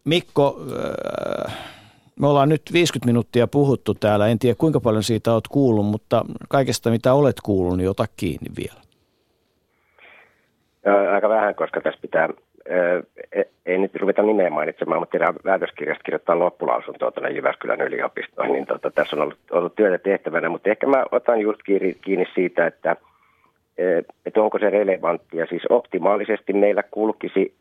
Mikko, 0.05 0.61
äh, 1.47 1.74
me 2.21 2.27
ollaan 2.27 2.49
nyt 2.49 2.62
50 2.73 3.07
minuuttia 3.07 3.47
puhuttu 3.47 3.95
täällä. 3.95 4.29
En 4.29 4.39
tiedä 4.39 4.57
kuinka 4.59 4.81
paljon 4.81 5.03
siitä 5.03 5.33
olet 5.33 5.49
kuullut, 5.49 5.87
mutta 5.87 6.25
kaikesta 6.49 6.91
mitä 6.91 7.15
olet 7.15 7.37
kuullut, 7.43 7.77
niin 7.77 7.91
ota 7.91 8.05
kiinni 8.17 8.51
vielä. 8.57 8.81
Aika 11.15 11.29
vähän, 11.29 11.55
koska 11.55 11.81
tässä 11.81 12.01
pitää, 12.03 12.29
e, 13.33 13.43
ei 13.67 13.79
nyt 13.79 13.97
ruveta 13.97 14.23
nimeä 14.23 14.51
mainitsemaan, 14.51 15.01
mutta 15.01 15.12
tehdään 15.12 15.35
väitöskirjasta 15.45 16.05
kirjoittaa 16.05 16.39
loppulausuntoa 16.39 17.11
tuonne 17.11 17.31
Jyväskylän 17.31 17.81
yliopistoon, 17.81 18.53
niin 18.53 18.67
tota, 18.67 18.91
tässä 18.91 19.17
on 19.17 19.23
ollut, 19.23 19.39
ollut 19.51 19.75
työtä 19.75 19.99
tehtävänä, 19.99 20.49
mutta 20.49 20.71
ehkä 20.71 20.87
mä 20.87 21.05
otan 21.12 21.41
just 21.41 21.61
kiinni 22.05 22.27
siitä, 22.35 22.67
että, 22.67 22.97
että 24.27 24.43
onko 24.43 24.59
se 24.59 24.71
relevanttia. 24.71 25.47
Siis 25.47 25.62
optimaalisesti 25.69 26.53
meillä 26.53 26.83
kulkisi 26.83 27.55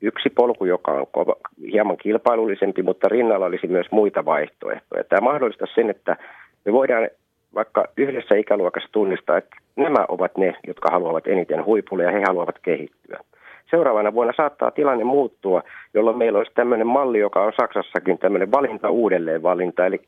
yksi 0.00 0.30
polku, 0.30 0.64
joka 0.64 0.90
on 0.90 1.06
kova, 1.12 1.36
hieman 1.72 1.96
kilpailullisempi, 1.96 2.82
mutta 2.82 3.08
rinnalla 3.08 3.46
olisi 3.46 3.66
myös 3.66 3.86
muita 3.90 4.24
vaihtoehtoja. 4.24 5.04
Tämä 5.04 5.20
mahdollistaa 5.20 5.68
sen, 5.74 5.90
että 5.90 6.16
me 6.64 6.72
voidaan 6.72 7.08
vaikka 7.54 7.84
yhdessä 7.96 8.34
ikäluokassa 8.34 8.88
tunnistaa, 8.92 9.38
että 9.38 9.56
nämä 9.76 10.04
ovat 10.08 10.36
ne, 10.38 10.54
jotka 10.66 10.90
haluavat 10.90 11.26
eniten 11.26 11.64
huipulle 11.64 12.04
ja 12.04 12.10
he 12.10 12.22
haluavat 12.26 12.58
kehittyä 12.62 13.20
seuraavana 13.70 14.14
vuonna 14.14 14.32
saattaa 14.36 14.70
tilanne 14.70 15.04
muuttua, 15.04 15.62
jolloin 15.94 16.18
meillä 16.18 16.38
olisi 16.38 16.52
tämmöinen 16.54 16.86
malli, 16.86 17.18
joka 17.18 17.42
on 17.42 17.52
Saksassakin 17.60 18.18
tämmöinen 18.18 18.50
valinta 18.50 18.90
uudelleen 18.90 19.42
valinta. 19.42 19.86
Eli, 19.86 20.00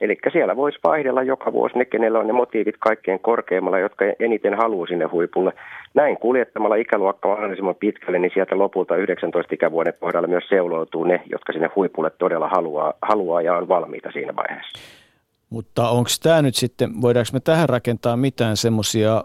eli 0.00 0.18
siellä 0.32 0.56
voisi 0.56 0.78
vaihdella 0.84 1.22
joka 1.22 1.52
vuosi 1.52 1.78
ne, 1.78 1.84
kenellä 1.84 2.18
on 2.18 2.26
ne 2.26 2.32
motiivit 2.32 2.74
kaikkein 2.78 3.20
korkeimmalla, 3.20 3.78
jotka 3.78 4.04
eniten 4.20 4.54
haluaa 4.54 4.86
sinne 4.86 5.04
huipulle. 5.04 5.52
Näin 5.94 6.16
kuljettamalla 6.16 6.76
ikäluokka 6.76 7.28
mahdollisimman 7.28 7.74
pitkälle, 7.74 8.18
niin 8.18 8.30
sieltä 8.34 8.58
lopulta 8.58 8.96
19 8.96 9.54
ikävuoden 9.54 9.94
kohdalla 10.00 10.28
myös 10.28 10.44
seuloutuu 10.48 11.04
ne, 11.04 11.22
jotka 11.30 11.52
sinne 11.52 11.70
huipulle 11.76 12.10
todella 12.10 12.48
haluaa, 12.48 12.94
haluaa 13.02 13.42
ja 13.42 13.56
on 13.56 13.68
valmiita 13.68 14.10
siinä 14.12 14.36
vaiheessa. 14.36 14.78
Mutta 15.50 15.88
onko 15.88 16.10
tämä 16.22 16.42
nyt 16.42 16.54
sitten, 16.54 16.90
voidaanko 17.02 17.30
me 17.32 17.40
tähän 17.40 17.68
rakentaa 17.68 18.16
mitään 18.16 18.56
semmoisia 18.56 19.24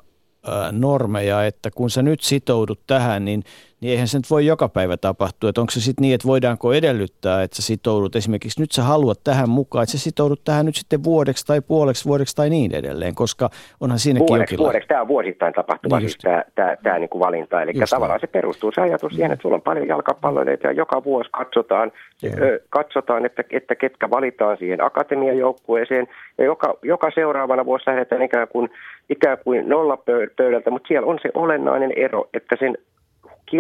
normeja, 0.71 1.45
että 1.45 1.69
kun 1.75 1.89
sä 1.89 2.01
nyt 2.01 2.21
sitoudut 2.21 2.79
tähän, 2.87 3.25
niin 3.25 3.43
niin 3.82 3.91
eihän 3.91 4.07
se 4.07 4.17
nyt 4.17 4.30
voi 4.30 4.45
joka 4.45 4.69
päivä 4.69 4.97
tapahtua. 4.97 5.49
Että 5.49 5.61
onko 5.61 5.71
se 5.71 5.82
sitten 5.82 6.01
niin, 6.01 6.15
että 6.15 6.27
voidaanko 6.27 6.73
edellyttää, 6.73 7.43
että 7.43 7.55
sä 7.55 7.61
sitoudut 7.61 8.15
esimerkiksi, 8.15 8.61
nyt 8.61 8.71
sä 8.71 8.84
haluat 8.84 9.19
tähän 9.23 9.49
mukaan, 9.49 9.84
että 9.84 9.91
sä 9.91 9.97
sitoudut 9.97 10.43
tähän 10.43 10.65
nyt 10.65 10.75
sitten 10.75 11.03
vuodeksi 11.03 11.45
tai 11.45 11.61
puoleksi 11.61 12.05
vuodeksi 12.05 12.36
tai 12.36 12.49
niin 12.49 12.75
edelleen, 12.75 13.15
koska 13.15 13.49
onhan 13.82 13.99
siinäkin 13.99 14.27
vuodeksi, 14.27 14.53
jokin... 14.53 14.63
Vuodeksi, 14.63 14.88
tämä 14.88 15.01
on 15.01 15.07
vuosittain 15.07 15.53
tapahtuva 15.53 15.99
niin 15.99 16.09
siis 16.09 16.17
tämä, 16.21 16.43
tämä, 16.55 16.75
tämä 16.84 16.99
niin 16.99 17.09
kuin 17.09 17.19
valinta. 17.19 17.61
Eli 17.61 17.71
just 17.75 17.89
tavallaan 17.89 18.09
näin. 18.09 18.21
se 18.21 18.27
perustuu 18.27 18.71
se 18.75 18.82
ajatus 18.82 19.13
siihen, 19.13 19.32
että 19.32 19.41
sulla 19.41 19.55
on 19.55 19.61
paljon 19.61 19.88
jalkapalloilijoita 19.88 20.67
ja 20.67 20.73
joka 20.73 21.03
vuosi 21.03 21.30
katsotaan, 21.32 21.91
ö, 22.23 22.59
katsotaan 22.69 23.25
että, 23.25 23.43
että 23.49 23.75
ketkä 23.75 24.09
valitaan 24.09 24.57
siihen 24.57 24.84
akatemiajoukkueeseen 24.84 26.07
ja 26.38 26.43
joka, 26.43 26.73
joka 26.82 27.11
seuraavana 27.15 27.65
vuosi 27.65 27.84
lähdetään 27.88 28.21
ikään 28.21 28.47
kuin, 28.47 28.69
ikään 29.09 29.38
kuin 29.43 29.69
nollapöydältä, 29.69 30.71
mutta 30.71 30.88
siellä 30.88 31.07
on 31.07 31.19
se 31.21 31.30
olennainen 31.34 31.93
ero, 31.95 32.30
että 32.34 32.55
sen 32.59 32.77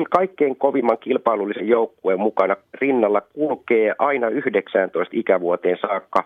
kaikkein 0.09 0.55
kovimman 0.55 0.97
kilpailullisen 0.97 1.67
joukkueen 1.67 2.19
mukana 2.19 2.55
rinnalla 2.73 3.21
kulkee 3.21 3.95
aina 3.99 4.29
19 4.29 5.17
ikävuoteen 5.17 5.77
saakka 5.81 6.23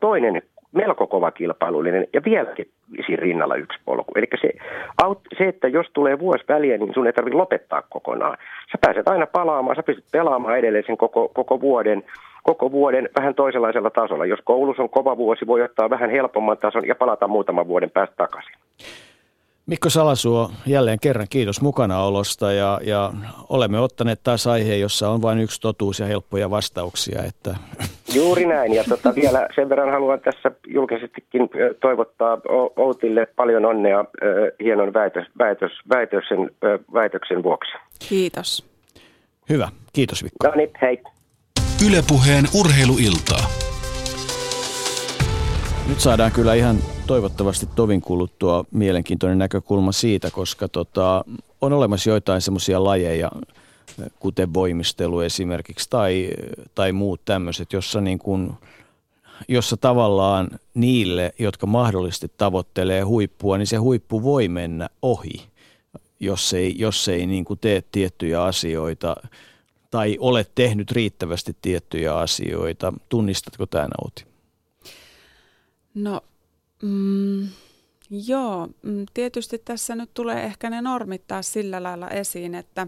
toinen 0.00 0.42
melko 0.72 1.06
kova 1.06 1.30
kilpailullinen 1.30 2.06
ja 2.12 2.20
vieläkin 2.24 2.68
siinä 3.06 3.22
rinnalla 3.22 3.56
yksi 3.56 3.78
polku. 3.84 4.12
Eli 4.16 4.26
se, 4.40 4.50
se, 5.38 5.48
että 5.48 5.68
jos 5.68 5.86
tulee 5.92 6.18
vuosi 6.18 6.44
väliä, 6.48 6.78
niin 6.78 6.94
sun 6.94 7.06
ei 7.06 7.12
tarvitse 7.12 7.36
lopettaa 7.36 7.82
kokonaan. 7.82 8.38
Sä 8.72 8.78
pääset 8.80 9.08
aina 9.08 9.26
palaamaan, 9.26 9.76
sä 9.76 9.82
pystyt 9.82 10.04
pelaamaan 10.12 10.58
edelleen 10.58 10.84
sen 10.86 10.96
koko, 10.96 11.28
koko 11.28 11.60
vuoden 11.60 12.02
koko 12.42 12.70
vuoden 12.70 13.08
vähän 13.16 13.34
toisenlaisella 13.34 13.90
tasolla. 13.90 14.26
Jos 14.26 14.40
koulussa 14.44 14.82
on 14.82 14.90
kova 14.90 15.16
vuosi, 15.16 15.46
voi 15.46 15.62
ottaa 15.62 15.90
vähän 15.90 16.10
helpomman 16.10 16.58
tason 16.58 16.86
ja 16.86 16.94
palata 16.94 17.28
muutaman 17.28 17.68
vuoden 17.68 17.90
päästä 17.90 18.16
takaisin. 18.16 18.54
Mikko 19.68 19.90
Salasuo, 19.90 20.50
jälleen 20.66 21.00
kerran 21.00 21.26
kiitos 21.30 21.60
mukanaolosta 21.60 22.52
ja, 22.52 22.80
ja 22.82 23.12
olemme 23.48 23.80
ottaneet 23.80 24.20
taas 24.22 24.46
aiheen, 24.46 24.80
jossa 24.80 25.10
on 25.10 25.22
vain 25.22 25.38
yksi 25.38 25.60
totuus 25.60 26.00
ja 26.00 26.06
helppoja 26.06 26.50
vastauksia. 26.50 27.22
Että... 27.22 27.56
Juuri 28.14 28.46
näin 28.46 28.74
ja 28.74 28.84
tota, 28.88 29.14
vielä 29.14 29.48
sen 29.54 29.68
verran 29.68 29.90
haluan 29.90 30.20
tässä 30.20 30.50
julkisestikin 30.66 31.50
toivottaa 31.80 32.38
Outille 32.76 33.26
paljon 33.26 33.64
onnea 33.64 34.04
hienon 34.64 34.94
väitös, 34.94 35.26
väitös, 35.38 35.72
väitöksen, 35.88 36.50
väitöksen 36.94 37.42
vuoksi. 37.42 37.72
Kiitos. 38.08 38.66
Hyvä, 39.48 39.68
kiitos 39.92 40.22
Mikko. 40.22 40.48
No 40.48 40.54
niin, 40.54 40.70
hei. 40.82 41.02
Ylepuheen 41.86 42.44
urheiluiltaa. 42.60 43.50
Nyt 45.88 46.00
saadaan 46.00 46.32
kyllä 46.32 46.54
ihan 46.54 46.76
toivottavasti 47.08 47.66
tovin 47.74 48.00
kuluttua 48.00 48.64
mielenkiintoinen 48.70 49.38
näkökulma 49.38 49.92
siitä, 49.92 50.30
koska 50.30 50.68
tota, 50.68 51.24
on 51.60 51.72
olemassa 51.72 52.10
joitain 52.10 52.40
semmoisia 52.40 52.84
lajeja, 52.84 53.30
kuten 54.18 54.54
voimistelu 54.54 55.20
esimerkiksi 55.20 55.90
tai, 55.90 56.30
tai 56.74 56.92
muut 56.92 57.20
tämmöiset, 57.24 57.72
jossa, 57.72 58.00
niin 58.00 58.18
kuin, 58.18 58.52
jossa 59.48 59.76
tavallaan 59.76 60.48
niille, 60.74 61.34
jotka 61.38 61.66
mahdollisesti 61.66 62.32
tavoittelee 62.36 63.02
huippua, 63.02 63.58
niin 63.58 63.66
se 63.66 63.76
huippu 63.76 64.22
voi 64.22 64.48
mennä 64.48 64.88
ohi, 65.02 65.46
jos 66.20 66.52
ei, 66.52 66.74
jos 66.78 67.08
ei 67.08 67.26
niin 67.26 67.44
kuin 67.44 67.58
tee 67.58 67.82
tiettyjä 67.92 68.42
asioita 68.44 69.16
tai 69.90 70.16
ole 70.20 70.46
tehnyt 70.54 70.90
riittävästi 70.90 71.56
tiettyjä 71.62 72.16
asioita. 72.16 72.92
Tunnistatko 73.08 73.66
tämä 73.66 73.88
Nauti? 73.98 74.24
No, 75.94 76.22
mm, 76.82 77.48
Joo, 78.10 78.68
mm, 78.82 79.06
tietysti 79.14 79.58
tässä 79.58 79.94
nyt 79.94 80.10
tulee 80.14 80.44
ehkä 80.44 80.70
ne 80.70 80.80
normit 80.80 81.26
taas 81.26 81.52
sillä 81.52 81.82
lailla 81.82 82.08
esiin, 82.10 82.54
että, 82.54 82.86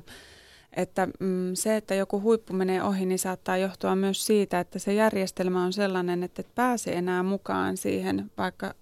että 0.77 1.09
mm, 1.21 1.51
se, 1.55 1.77
että 1.77 1.95
joku 1.95 2.21
huippu 2.21 2.53
menee 2.53 2.83
ohi, 2.83 3.07
niin 3.07 3.19
saattaa 3.19 3.57
johtua 3.57 3.97
myös 3.97 4.27
siitä, 4.27 4.61
että 4.61 4.79
se 4.79 4.95
järjestelmä 4.95 5.65
on 5.65 5.73
sellainen, 5.73 6.23
että 6.23 6.41
et 6.41 6.55
pääse 6.55 6.93
enää 6.93 7.23
mukaan 7.23 7.77
siihen, 7.77 8.31
vaikka 8.39 8.67
ö, 8.67 8.75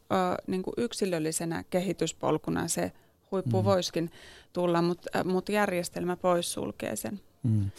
niin 0.47 0.63
kuin 0.63 0.75
yksilöllisenä 0.77 1.65
kehityspolkuna 1.71 2.69
se 2.69 2.93
huippu 3.31 3.59
mm. 3.59 3.65
voisikin 3.65 4.11
tulla, 4.53 4.83
mutta 4.83 5.25
mut 5.25 5.49
järjestelmä 5.49 6.17
poissulkee 6.17 6.97
sen. 6.97 7.21
Mm. 7.43 7.71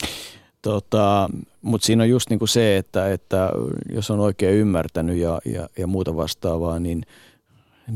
Tota, 0.61 1.29
Mutta 1.61 1.85
siinä 1.85 2.03
on 2.03 2.09
just 2.09 2.29
niinku 2.29 2.47
se, 2.47 2.77
että, 2.77 3.13
että 3.13 3.51
jos 3.89 4.11
on 4.11 4.19
oikein 4.19 4.55
ymmärtänyt 4.55 5.17
ja, 5.17 5.41
ja, 5.45 5.69
ja 5.77 5.87
muuta 5.87 6.15
vastaavaa, 6.15 6.79
niin 6.79 7.03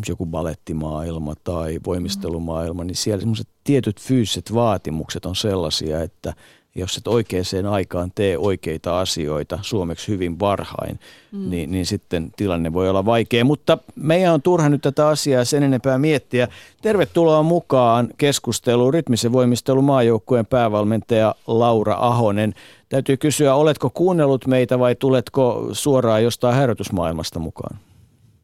joku 0.08 0.26
balettimaailma 0.26 1.34
tai 1.44 1.80
voimistelumaailma, 1.86 2.84
niin 2.84 2.96
siellä 2.96 3.20
semmoiset 3.20 3.48
tietyt 3.64 4.02
fyysiset 4.02 4.54
vaatimukset 4.54 5.26
on 5.26 5.36
sellaisia, 5.36 6.02
että– 6.02 6.34
jos 6.76 6.98
et 6.98 7.08
oikeaan 7.08 7.66
aikaan 7.72 8.12
tee 8.16 8.38
oikeita 8.38 9.00
asioita 9.00 9.60
suomeksi 9.62 10.08
hyvin 10.08 10.40
varhain, 10.40 11.00
mm. 11.32 11.50
niin, 11.50 11.72
niin 11.72 11.86
sitten 11.86 12.32
tilanne 12.36 12.74
voi 12.74 12.90
olla 12.90 13.06
vaikea. 13.06 13.46
Mutta 13.46 13.78
meidän 13.96 14.34
on 14.34 14.42
turha 14.42 14.70
nyt 14.70 14.82
tätä 14.82 15.08
asiaa 15.08 15.46
sen 15.46 15.64
enempää 15.64 15.98
miettiä. 15.98 16.48
Tervetuloa 16.82 17.44
mukaan 17.44 18.10
keskusteluun 18.18 18.94
rytmisen 18.94 19.34
voimistelun 19.34 19.84
maajoukkueen 19.84 20.46
päävalmentaja 20.46 21.36
Laura 21.48 21.96
Ahonen. 22.00 22.54
Täytyy 22.90 23.18
kysyä, 23.18 23.56
oletko 23.56 23.90
kuunnellut 23.90 24.48
meitä 24.48 24.80
vai 24.80 24.96
tuletko 24.96 25.70
suoraan 25.72 26.24
jostain 26.24 26.56
harjoitusmaailmasta 26.56 27.40
mukaan? 27.40 27.80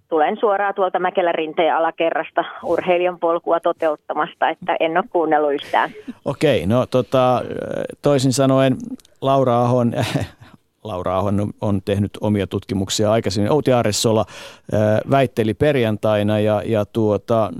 Tulen 0.09 0.37
suoraan 0.39 0.75
tuolta 0.75 0.99
Mäkelän 0.99 1.35
rinteen 1.35 1.75
alakerrasta 1.75 2.45
urheilijan 2.63 3.19
polkua 3.19 3.59
toteuttamasta, 3.59 4.49
että 4.49 4.75
en 4.79 4.97
ole 4.97 5.05
kuunnellut 5.09 5.53
yhtään. 5.53 5.89
Okei, 6.25 6.65
no 6.65 6.85
tota, 6.85 7.41
toisin 8.01 8.33
sanoen 8.33 8.77
Laura 9.21 9.61
Ahon, 9.61 9.93
Laura 10.83 11.17
Ahon 11.17 11.53
on 11.61 11.81
tehnyt 11.85 12.11
omia 12.21 12.47
tutkimuksia 12.47 13.11
aikaisemmin. 13.11 13.51
Outi 13.51 13.73
Aressola 13.73 14.25
väitteli 15.09 15.53
perjantaina 15.53 16.39
ja, 16.39 16.61
ja 16.65 16.85
tuota, 16.85 17.51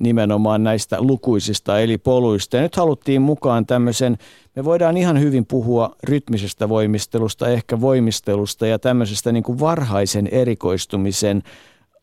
nimenomaan 0.00 0.64
näistä 0.64 0.96
lukuisista 1.00 1.80
eli 1.80 1.98
poluista. 1.98 2.56
Ja 2.56 2.62
nyt 2.62 2.76
haluttiin 2.76 3.22
mukaan 3.22 3.66
tämmöisen, 3.66 4.16
me 4.56 4.64
voidaan 4.64 4.96
ihan 4.96 5.20
hyvin 5.20 5.46
puhua 5.46 5.90
rytmisestä 6.04 6.68
voimistelusta, 6.68 7.48
ehkä 7.48 7.80
voimistelusta 7.80 8.66
ja 8.66 8.78
tämmöisestä 8.78 9.32
niin 9.32 9.44
kuin 9.44 9.60
varhaisen 9.60 10.26
erikoistumisen 10.26 11.42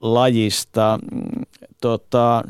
lajista. 0.03 0.99
Tota, 1.81 2.43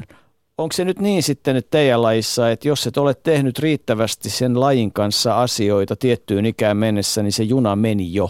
onko 0.57 0.73
se 0.73 0.85
nyt 0.85 0.99
niin 0.99 1.23
sitten 1.23 1.55
että 1.55 1.71
teidän 1.71 2.01
lajissa, 2.01 2.51
että 2.51 2.67
jos 2.67 2.87
et 2.87 2.97
ole 2.97 3.13
tehnyt 3.23 3.59
riittävästi 3.59 4.29
sen 4.29 4.59
lajin 4.59 4.93
kanssa 4.93 5.41
asioita 5.41 5.95
tiettyyn 5.95 6.45
ikään 6.45 6.77
mennessä, 6.77 7.23
niin 7.23 7.31
se 7.31 7.43
juna 7.43 7.75
meni 7.75 8.13
jo? 8.13 8.29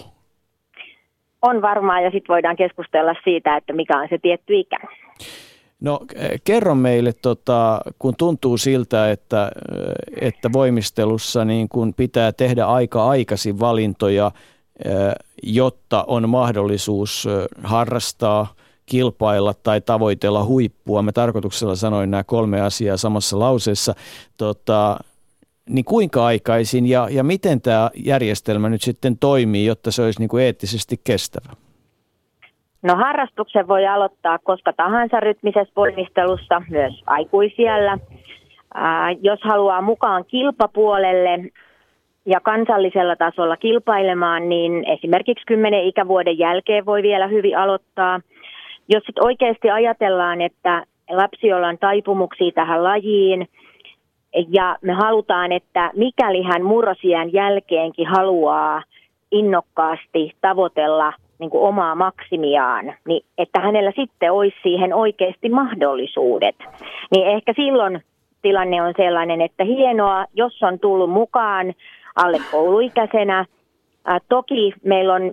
On 1.41 1.61
varmaan 1.61 2.03
ja 2.03 2.11
sitten 2.11 2.33
voidaan 2.33 2.55
keskustella 2.55 3.13
siitä, 3.23 3.57
että 3.57 3.73
mikä 3.73 3.99
on 3.99 4.07
se 4.09 4.17
tietty 4.17 4.59
ikä. 4.59 4.77
No 5.81 5.99
kerro 6.43 6.75
meille, 6.75 7.13
tota, 7.13 7.81
kun 7.99 8.15
tuntuu 8.17 8.57
siltä, 8.57 9.11
että, 9.11 9.51
että 10.21 10.49
voimistelussa 10.53 11.45
niin 11.45 11.69
kun 11.69 11.93
pitää 11.93 12.31
tehdä 12.31 12.65
aika 12.65 13.05
aikaisin 13.05 13.59
valintoja, 13.59 14.31
jotta 15.43 16.03
on 16.07 16.29
mahdollisuus 16.29 17.27
harrastaa– 17.63 18.47
kilpailla 18.85 19.53
tai 19.63 19.81
tavoitella 19.81 20.43
huippua. 20.43 21.01
Mä 21.01 21.11
tarkoituksella 21.11 21.75
sanoin 21.75 22.11
nämä 22.11 22.23
kolme 22.23 22.61
asiaa 22.61 22.97
samassa 22.97 23.39
lauseessa. 23.39 23.93
Tota, 24.37 24.97
niin 25.69 25.85
kuinka 25.85 26.25
aikaisin 26.25 26.89
ja, 26.89 27.07
ja 27.11 27.23
miten 27.23 27.61
tämä 27.61 27.89
järjestelmä 27.95 28.69
nyt 28.69 28.81
sitten 28.81 29.17
toimii, 29.17 29.65
jotta 29.65 29.91
se 29.91 30.03
olisi 30.03 30.19
niin 30.19 30.29
kuin 30.29 30.43
eettisesti 30.43 30.95
kestävä? 31.03 31.53
No 32.81 32.95
harrastuksen 32.95 33.67
voi 33.67 33.87
aloittaa 33.87 34.39
koska 34.39 34.73
tahansa 34.73 35.19
rytmisessä 35.19 35.73
voimistelussa, 35.75 36.61
myös 36.69 37.03
aikuisiellä. 37.05 37.97
Ää, 38.73 39.11
jos 39.11 39.39
haluaa 39.43 39.81
mukaan 39.81 40.25
kilpapuolelle 40.25 41.49
ja 42.25 42.39
kansallisella 42.39 43.15
tasolla 43.15 43.57
kilpailemaan, 43.57 44.49
niin 44.49 44.89
esimerkiksi 44.89 45.45
10 45.45 45.83
ikävuoden 45.83 46.37
jälkeen 46.37 46.85
voi 46.85 47.03
vielä 47.03 47.27
hyvin 47.27 47.57
aloittaa– 47.57 48.19
jos 48.87 49.03
sit 49.03 49.19
oikeasti 49.19 49.69
ajatellaan, 49.69 50.41
että 50.41 50.83
lapsi, 51.09 51.47
jolla 51.47 51.67
on 51.67 51.77
taipumuksia 51.77 52.51
tähän 52.51 52.83
lajiin, 52.83 53.47
ja 54.49 54.77
me 54.81 54.93
halutaan, 54.93 55.51
että 55.51 55.91
mikäli 55.95 56.43
hän 56.43 56.63
murrosiän 56.63 57.33
jälkeenkin 57.33 58.07
haluaa 58.07 58.83
innokkaasti 59.31 60.31
tavoitella 60.41 61.13
niin 61.39 61.49
kuin 61.49 61.63
omaa 61.63 61.95
maksimiaan, 61.95 62.93
niin 63.07 63.25
että 63.37 63.59
hänellä 63.59 63.91
sitten 63.95 64.31
olisi 64.31 64.57
siihen 64.63 64.93
oikeasti 64.93 65.49
mahdollisuudet. 65.49 66.55
Niin 67.11 67.27
ehkä 67.27 67.53
silloin 67.55 68.01
tilanne 68.41 68.81
on 68.81 68.93
sellainen, 68.97 69.41
että 69.41 69.63
hienoa, 69.63 70.25
jos 70.33 70.63
on 70.63 70.79
tullut 70.79 71.09
mukaan 71.09 71.73
alle 72.15 72.37
kouluikäisenä, 72.51 73.45
toki 74.29 74.73
meillä 74.83 75.13
on, 75.13 75.31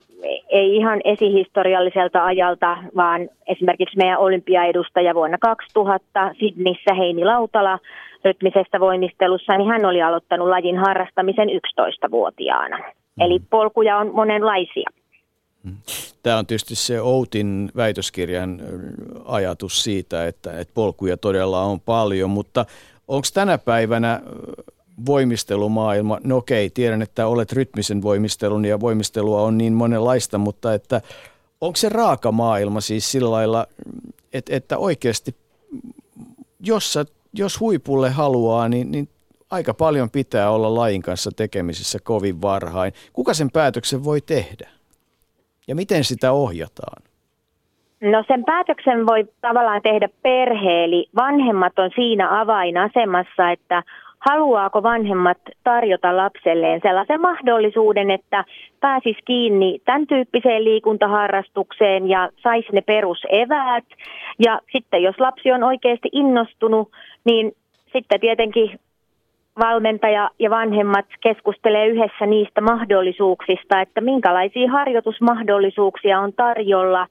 ei 0.49 0.77
ihan 0.77 1.01
esihistorialliselta 1.05 2.25
ajalta, 2.25 2.77
vaan 2.97 3.29
esimerkiksi 3.47 3.97
meidän 3.97 4.19
olympiaedustaja 4.19 5.15
vuonna 5.15 5.39
2000 5.39 6.35
Sydnissä 6.41 6.95
Heini 6.95 7.25
Lautala 7.25 7.79
rytmisestä 8.25 8.81
voimistelussa, 8.81 9.57
niin 9.57 9.69
hän 9.69 9.85
oli 9.85 10.03
aloittanut 10.03 10.49
lajin 10.49 10.79
harrastamisen 10.79 11.49
11-vuotiaana. 11.49 12.79
Mm. 12.79 13.21
Eli 13.21 13.39
polkuja 13.51 13.99
on 13.99 14.15
monenlaisia. 14.15 14.91
Mm. 15.63 15.77
Tämä 16.23 16.39
on 16.39 16.47
tietysti 16.47 16.75
se 16.75 17.01
Outin 17.01 17.71
väitöskirjan 17.77 18.61
ajatus 19.25 19.85
siitä, 19.85 20.27
että, 20.27 20.59
että 20.61 20.75
polkuja 20.75 21.17
todella 21.17 21.63
on 21.63 21.81
paljon, 21.81 22.31
mutta 22.31 22.65
onko 23.09 23.27
tänä 23.35 23.59
päivänä 23.59 24.21
voimistelumaailma, 25.07 26.19
no 26.25 26.37
okei, 26.37 26.71
tiedän, 26.71 27.03
että 27.03 27.27
olet 27.27 27.53
rytmisen 27.53 28.03
voimistelun 28.03 28.65
ja 28.65 28.81
voimistelua 28.81 29.43
on 29.43 29.59
niin 29.59 29.73
monenlaista, 29.73 30.39
mutta 30.39 30.75
että 30.75 31.01
onko 31.61 31.77
se 31.77 31.89
raaka 31.89 32.33
maailma 32.33 32.81
siis 32.81 33.13
sillä 33.13 33.31
lailla, 33.31 33.67
että, 34.33 34.57
että 34.57 34.79
oikeasti, 34.79 35.35
jos, 36.61 36.93
sä, 36.93 37.05
jos 37.33 37.61
huipulle 37.61 38.11
haluaa, 38.11 38.69
niin, 38.69 38.91
niin 38.91 39.09
aika 39.51 39.75
paljon 39.75 40.11
pitää 40.11 40.51
olla 40.51 40.75
lajin 40.75 41.03
kanssa 41.03 41.31
tekemisissä 41.37 41.99
kovin 42.03 42.43
varhain. 42.43 42.93
Kuka 43.13 43.35
sen 43.35 43.51
päätöksen 43.51 44.05
voi 44.05 44.21
tehdä? 44.21 44.69
Ja 45.69 45.75
miten 45.75 46.05
sitä 46.05 46.33
ohjataan? 46.33 47.03
No 48.01 48.25
sen 48.29 48.45
päätöksen 48.45 49.07
voi 49.07 49.25
tavallaan 49.41 49.83
tehdä 49.83 50.09
perhe, 50.23 50.85
eli 50.85 51.07
vanhemmat 51.17 51.79
on 51.79 51.91
siinä 51.95 52.41
avainasemassa, 52.41 53.51
että 53.51 53.83
haluaako 54.21 54.83
vanhemmat 54.83 55.39
tarjota 55.65 56.17
lapselleen 56.17 56.81
sellaisen 56.83 57.21
mahdollisuuden, 57.21 58.11
että 58.11 58.45
pääsis 58.81 59.17
kiinni 59.25 59.79
tämän 59.85 60.07
tyyppiseen 60.07 60.65
liikuntaharrastukseen 60.65 62.09
ja 62.09 62.29
saisi 62.43 62.69
ne 62.73 62.81
peruseväät. 62.81 63.85
Ja 64.39 64.61
sitten 64.73 65.03
jos 65.03 65.21
lapsi 65.21 65.53
on 65.53 65.63
oikeasti 65.63 66.09
innostunut, 66.13 66.89
niin 67.25 67.53
sitten 67.93 68.21
tietenkin 68.21 68.81
valmentaja 69.59 70.31
ja 70.39 70.51
vanhemmat 70.51 71.07
keskustelee 71.21 71.87
yhdessä 71.87 72.27
niistä 72.27 72.61
mahdollisuuksista, 72.61 73.81
että 73.81 74.01
minkälaisia 74.01 74.71
harjoitusmahdollisuuksia 74.71 76.21
on 76.21 76.33
tarjolla. 76.33 77.07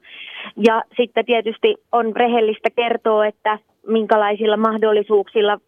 Ja 0.56 0.82
sitten 0.96 1.24
tietysti 1.24 1.74
on 1.92 2.16
rehellistä 2.16 2.70
kertoa, 2.76 3.26
että 3.26 3.58
minkälaisilla 3.86 4.56
mahdollisuuksilla 4.56 5.58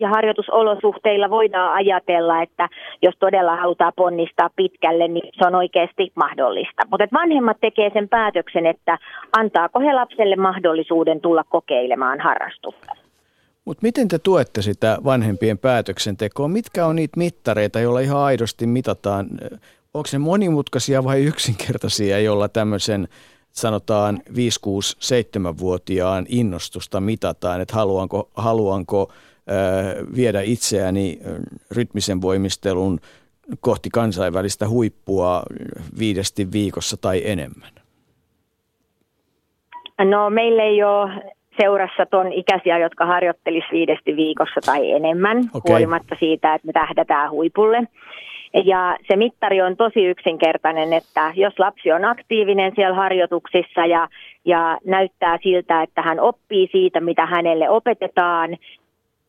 ja 0.00 0.08
harjoitusolosuhteilla 0.08 1.30
voidaan 1.30 1.74
ajatella, 1.74 2.42
että 2.42 2.68
jos 3.02 3.14
todella 3.18 3.56
halutaan 3.56 3.92
ponnistaa 3.96 4.50
pitkälle, 4.56 5.08
niin 5.08 5.30
se 5.32 5.46
on 5.46 5.54
oikeasti 5.54 6.12
mahdollista. 6.14 6.82
Mutta 6.90 7.06
vanhemmat 7.12 7.56
tekee 7.60 7.90
sen 7.92 8.08
päätöksen, 8.08 8.66
että 8.66 8.98
antaako 9.36 9.80
he 9.80 9.92
lapselle 9.92 10.36
mahdollisuuden 10.36 11.20
tulla 11.20 11.44
kokeilemaan 11.48 12.20
harrastusta. 12.20 12.92
Mutta 13.64 13.82
miten 13.82 14.08
te 14.08 14.18
tuette 14.18 14.62
sitä 14.62 14.98
vanhempien 15.04 15.58
päätöksentekoa? 15.58 16.48
Mitkä 16.48 16.86
on 16.86 16.96
niitä 16.96 17.18
mittareita, 17.18 17.80
joilla 17.80 18.00
ihan 18.00 18.18
aidosti 18.18 18.66
mitataan? 18.66 19.26
Onko 19.94 20.08
ne 20.12 20.18
monimutkaisia 20.18 21.04
vai 21.04 21.24
yksinkertaisia, 21.24 22.18
jolla 22.18 22.48
tämmöisen 22.48 23.08
sanotaan 23.50 24.18
5-6-7-vuotiaan 24.28 26.26
innostusta 26.28 27.00
mitataan, 27.00 27.60
että 27.60 27.74
haluanko, 27.74 28.30
haluanko 28.34 29.12
viedä 30.16 30.40
itseäni 30.40 31.18
rytmisen 31.76 32.22
voimistelun 32.22 33.00
kohti 33.60 33.90
kansainvälistä 33.90 34.68
huippua 34.68 35.42
viidesti 35.98 36.52
viikossa 36.52 36.96
tai 36.96 37.22
enemmän? 37.24 37.70
No 39.98 40.30
meillä 40.30 40.62
ei 40.62 40.82
ole 40.82 41.10
seurassa 41.60 42.06
ton 42.06 42.32
ikäisiä, 42.32 42.78
jotka 42.78 43.06
harjoittelisi 43.06 43.66
viidesti 43.72 44.16
viikossa 44.16 44.60
tai 44.66 44.92
enemmän, 44.92 45.38
okay. 45.38 45.60
huolimatta 45.68 46.16
siitä, 46.18 46.54
että 46.54 46.66
me 46.66 46.72
tähdätään 46.72 47.30
huipulle. 47.30 47.82
Ja 48.64 48.96
se 49.08 49.16
mittari 49.16 49.62
on 49.62 49.76
tosi 49.76 50.04
yksinkertainen, 50.04 50.92
että 50.92 51.32
jos 51.36 51.58
lapsi 51.58 51.92
on 51.92 52.04
aktiivinen 52.04 52.72
siellä 52.74 52.96
harjoituksissa 52.96 53.86
ja, 53.86 54.08
ja 54.44 54.78
näyttää 54.84 55.38
siltä, 55.42 55.82
että 55.82 56.02
hän 56.02 56.20
oppii 56.20 56.68
siitä, 56.72 57.00
mitä 57.00 57.26
hänelle 57.26 57.70
opetetaan, 57.70 58.56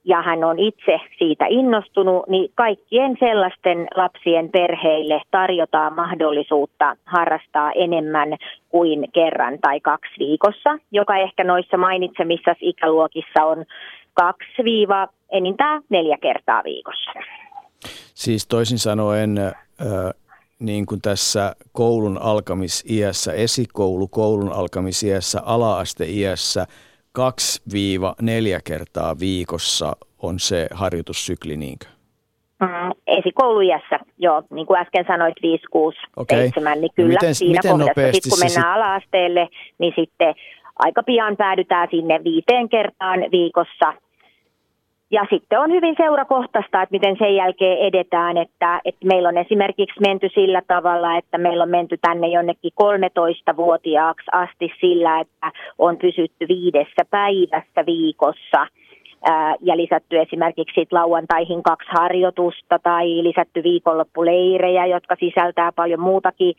ja 0.05 0.21
hän 0.21 0.43
on 0.43 0.59
itse 0.59 0.99
siitä 1.17 1.45
innostunut, 1.49 2.27
niin 2.27 2.51
kaikkien 2.55 3.17
sellaisten 3.19 3.87
lapsien 3.95 4.49
perheille 4.49 5.21
tarjotaan 5.31 5.93
mahdollisuutta 5.95 6.95
harrastaa 7.05 7.71
enemmän 7.71 8.29
kuin 8.69 9.11
kerran 9.13 9.59
tai 9.61 9.79
kaksi 9.79 10.19
viikossa, 10.19 10.77
joka 10.91 11.17
ehkä 11.17 11.43
noissa 11.43 11.77
mainitsemissa 11.77 12.55
ikäluokissa 12.61 13.43
on 13.43 13.65
kaksi 14.13 14.63
viiva 14.63 15.07
enintään 15.31 15.81
neljä 15.89 16.17
kertaa 16.21 16.63
viikossa. 16.63 17.11
Siis 18.13 18.47
toisin 18.47 18.79
sanoen, 18.79 19.35
niin 20.59 20.85
kuin 20.85 21.01
tässä 21.01 21.55
koulun 21.71 22.17
alkamisiässä, 22.21 23.33
esikoulu 23.33 24.07
koulun 24.07 24.53
alkamisiässä, 24.53 25.41
ala-asteiässä, 25.45 26.67
2-4 27.19 27.21
kertaa 28.63 29.19
viikossa 29.19 29.95
on 30.19 30.39
se 30.39 30.67
harjoitussykli, 30.71 31.57
niinkö? 31.57 31.85
Mm, 32.61 32.91
esikoulujässä, 33.07 33.99
joo, 34.17 34.43
niin 34.51 34.67
kuin 34.67 34.79
äsken 34.79 35.05
sanoit, 35.07 35.35
5, 35.41 35.63
6, 35.71 35.97
okay. 36.15 36.37
7, 36.37 36.81
niin 36.81 36.91
kyllä 36.95 37.09
miten, 37.09 37.35
siinä 37.35 37.51
miten 37.51 37.71
kohdassa, 37.71 38.11
sitten 38.11 38.29
kun 38.29 38.39
mennään 38.39 38.73
sit... 38.73 38.75
ala-asteelle, 38.75 39.47
niin 39.79 39.93
sitten 39.95 40.35
aika 40.79 41.03
pian 41.03 41.37
päädytään 41.37 41.87
sinne 41.91 42.23
viiteen 42.23 42.69
kertaan 42.69 43.19
viikossa 43.31 43.93
ja 45.13 45.25
sitten 45.29 45.59
on 45.59 45.71
hyvin 45.71 45.95
seurakohtaista, 45.97 46.81
että 46.81 46.93
miten 46.93 47.15
sen 47.19 47.35
jälkeen 47.35 47.77
edetään, 47.77 48.37
että, 48.37 48.81
että 48.85 49.05
meillä 49.05 49.29
on 49.29 49.37
esimerkiksi 49.37 50.01
menty 50.07 50.29
sillä 50.33 50.61
tavalla, 50.67 51.17
että 51.17 51.37
meillä 51.37 51.63
on 51.63 51.69
menty 51.69 51.97
tänne 52.01 52.27
jonnekin 52.27 52.71
13-vuotiaaksi 52.83 54.25
asti 54.31 54.73
sillä, 54.81 55.19
että 55.19 55.51
on 55.79 55.97
pysytty 55.97 56.47
viidessä 56.47 57.05
päivässä 57.09 57.85
viikossa. 57.85 58.67
Ja 59.61 59.77
lisätty 59.77 60.19
esimerkiksi 60.19 60.75
sit 60.75 60.93
lauantaihin 60.93 61.63
kaksi 61.63 61.89
harjoitusta 61.91 62.79
tai 62.79 63.23
lisätty 63.23 63.63
viikonloppuleirejä, 63.63 64.85
jotka 64.85 65.15
sisältää 65.19 65.71
paljon 65.71 65.99
muutakin 65.99 66.55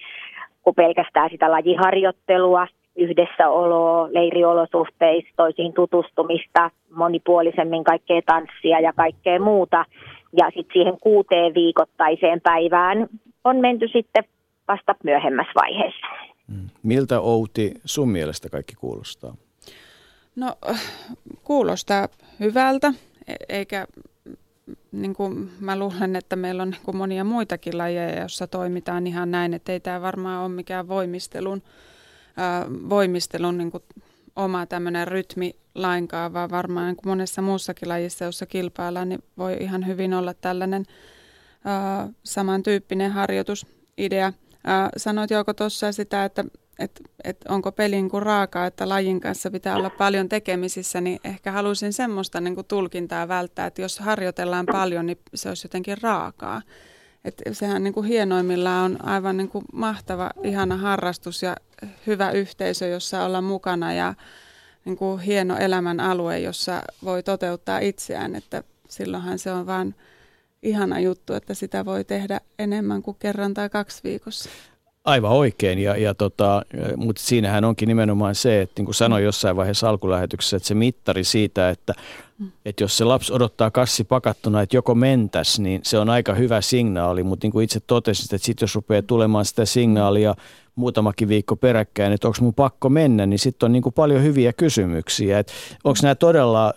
kuin 0.63 0.75
pelkästään 0.75 1.31
sitä 1.31 1.51
lajiharjoittelua 1.51 2.67
yhdessäoloa, 2.97 4.09
leiriolosuhteissa, 4.13 5.31
toisiin 5.37 5.73
tutustumista, 5.73 6.71
monipuolisemmin 6.91 7.85
kaikkea 7.85 8.23
tanssia 8.27 8.81
ja 8.81 8.93
kaikkea 8.93 9.41
muuta. 9.41 9.85
Ja 10.33 10.47
sitten 10.47 10.73
siihen 10.73 11.01
kuuteen 11.01 11.55
viikoittaiseen 11.55 12.41
päivään 12.41 13.09
on 13.45 13.57
menty 13.57 13.89
sitten 13.89 14.25
vasta 14.69 14.95
myöhemmässä 15.05 15.53
vaiheessa. 15.55 16.07
Mm. 16.49 16.69
Miltä 16.83 17.21
Outi 17.21 17.75
sun 17.85 18.09
mielestä 18.09 18.49
kaikki 18.49 18.75
kuulostaa? 18.75 19.35
No 20.37 20.55
kuulostaa 21.45 22.09
hyvältä, 22.41 22.93
e- 23.29 23.35
eikä 23.49 23.87
niin 24.93 25.15
kuin 25.15 25.51
mä 25.61 25.79
luulen, 25.79 26.17
että 26.17 26.37
meillä 26.37 26.63
on 26.63 26.71
niin 26.71 26.81
kuin 26.85 26.97
monia 26.97 27.25
muitakin 27.25 27.79
lajeja, 27.79 28.21
joissa 28.21 28.47
toimitaan 28.47 29.07
ihan 29.07 29.31
näin, 29.31 29.55
että 29.55 29.73
ei 29.73 29.81
tämä 29.81 30.03
varmaan 30.03 30.45
ole 30.45 30.49
mikään 30.49 30.89
voimistelun 30.89 31.63
voimistelun 32.89 33.59
niin 33.59 33.71
kuin 33.71 33.83
oma 34.37 34.67
tämmöinen 34.67 35.09
rytmi 35.09 35.57
lainkaan, 35.75 36.33
vaan 36.33 36.51
varmaan 36.51 36.87
niin 36.87 36.97
kuin 36.97 37.09
monessa 37.09 37.43
muussakin 37.43 37.89
lajissa, 37.89 38.25
jossa 38.25 38.47
kilpaillaan, 38.47 39.09
niin 39.09 39.23
voi 39.39 39.57
ihan 39.61 39.87
hyvin 39.87 40.15
olla 40.15 40.35
tällainen 40.35 40.85
ää, 41.65 42.09
samantyyppinen 42.25 43.11
harjoitusidea. 43.11 44.33
Ää, 44.65 44.89
sanoit 44.97 45.31
Jouko 45.31 45.55
tuossa 45.55 45.93
sitä, 45.93 46.25
että 46.25 46.45
et, 46.79 47.01
et 47.25 47.37
onko 47.49 47.73
peli 47.73 47.97
niin 47.97 48.11
kuin 48.11 48.23
raaka, 48.23 48.67
että 48.67 48.89
lajin 48.89 49.21
kanssa 49.21 49.51
pitää 49.51 49.77
olla 49.77 49.91
paljon 49.91 50.29
tekemisissä, 50.29 51.01
niin 51.01 51.21
ehkä 51.25 51.53
haluaisin 51.53 51.93
semmoista 51.93 52.41
niin 52.41 52.55
kuin 52.55 52.67
tulkintaa 52.67 53.29
välttää, 53.29 53.67
että 53.67 53.83
jos 53.83 53.99
harjoitellaan 53.99 54.67
paljon, 54.67 55.07
niin 55.07 55.19
se 55.35 55.49
olisi 55.49 55.65
jotenkin 55.65 55.97
raakaa. 56.03 56.63
Et 57.25 57.43
sehän 57.53 57.85
niin 57.85 57.95
kuin 57.95 58.07
hienoimmillaan 58.07 58.85
on 58.85 59.05
aivan 59.05 59.37
niin 59.37 59.49
kuin 59.49 59.65
mahtava, 59.73 60.31
ihana 60.43 60.77
harrastus 60.77 61.43
ja 61.43 61.57
hyvä 62.07 62.31
yhteisö, 62.31 62.87
jossa 62.87 63.25
olla 63.25 63.41
mukana 63.41 63.93
ja 63.93 64.15
niin 64.85 64.97
kuin 64.97 65.21
hieno 65.21 65.57
elämän 65.57 66.01
alue, 66.01 66.39
jossa 66.39 66.83
voi 67.05 67.23
toteuttaa 67.23 67.79
itseään. 67.79 68.35
Että 68.35 68.63
silloinhan 68.89 69.39
se 69.39 69.53
on 69.53 69.67
vaan 69.67 69.95
ihana 70.63 71.01
juttu, 71.01 71.35
että 71.35 71.55
sitä 71.55 71.85
voi 71.85 72.05
tehdä 72.05 72.41
enemmän 72.59 73.03
kuin 73.03 73.17
kerran 73.21 73.55
tai 73.55 73.71
kaksi 73.71 74.01
viikossa. 74.05 74.51
Aivan 75.05 75.31
oikein, 75.31 75.79
ja, 75.79 75.97
ja 75.97 76.15
tota, 76.15 76.63
mutta 76.97 77.23
siinähän 77.23 77.65
onkin 77.65 77.89
nimenomaan 77.89 78.35
se, 78.35 78.61
että 78.61 78.81
niin 78.81 78.85
kuin 78.85 78.95
sanoin 78.95 79.25
jossain 79.25 79.57
vaiheessa 79.57 79.89
alkulähetyksessä, 79.89 80.57
että 80.57 80.67
se 80.67 80.75
mittari 80.75 81.25
siitä, 81.25 81.71
että, 81.71 81.95
että 82.65 82.85
jos 82.85 82.97
se 82.97 83.05
lapsi 83.05 83.33
odottaa 83.33 83.71
kassi 83.71 84.05
pakattuna, 84.05 84.63
että 84.63 84.77
joko 84.77 84.95
mentäs, 84.95 85.59
niin 85.59 85.81
se 85.85 85.99
on 85.99 86.11
aika 86.11 86.35
hyvä 86.35 86.61
signaali, 86.61 87.23
mutta 87.23 87.45
niin 87.45 87.53
kuin 87.53 87.65
itse 87.65 87.81
totesit, 87.81 88.33
että 88.33 88.45
sitten 88.45 88.67
jos 88.67 88.75
rupeaa 88.75 89.03
tulemaan 89.03 89.45
sitä 89.45 89.65
signaalia 89.65 90.35
muutamakin 90.75 91.29
viikko 91.29 91.57
peräkkäin, 91.57 92.13
että 92.13 92.29
onko 92.29 92.39
mun 92.41 92.55
pakko 92.55 92.89
mennä, 92.89 93.27
niin 93.27 93.39
sitten 93.39 93.67
on 93.67 93.73
niin 93.73 93.83
kuin 93.83 93.93
paljon 93.93 94.23
hyviä 94.23 94.53
kysymyksiä. 94.53 95.45
Onko 95.85 95.99
nämä 96.03 96.15
todella, 96.15 96.67
äh, 96.67 96.73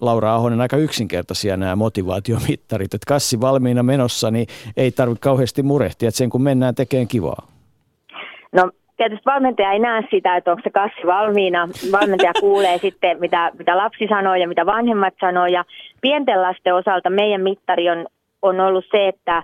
Laura 0.00 0.34
Ahonen, 0.34 0.60
aika 0.60 0.76
yksinkertaisia 0.76 1.56
nämä 1.56 1.76
motivaatiomittarit, 1.76 2.94
että 2.94 3.06
kassi 3.08 3.40
valmiina 3.40 3.82
menossa, 3.82 4.30
niin 4.30 4.46
ei 4.76 4.90
tarvitse 4.90 5.20
kauheasti 5.20 5.62
murehtia, 5.62 6.08
että 6.08 6.18
sen 6.18 6.30
kun 6.30 6.42
mennään 6.42 6.74
tekemään 6.74 7.08
kivaa. 7.08 7.53
No 8.54 8.70
tietysti 8.96 9.26
valmentaja 9.26 9.72
ei 9.72 9.78
näe 9.78 10.02
sitä, 10.10 10.36
että 10.36 10.50
onko 10.50 10.60
se 10.64 10.70
kassi 10.70 11.06
valmiina. 11.06 11.68
Valmentaja 11.92 12.32
kuulee 12.40 12.78
sitten, 12.78 13.20
mitä, 13.20 13.50
mitä 13.58 13.76
lapsi 13.76 14.06
sanoo 14.08 14.34
ja 14.34 14.48
mitä 14.48 14.66
vanhemmat 14.66 15.14
sanoo. 15.20 15.46
Ja 15.46 15.64
pienten 16.00 16.42
lasten 16.42 16.74
osalta 16.74 17.10
meidän 17.10 17.42
mittari 17.42 17.90
on, 17.90 18.06
on 18.42 18.60
ollut 18.60 18.84
se, 18.90 19.08
että, 19.08 19.42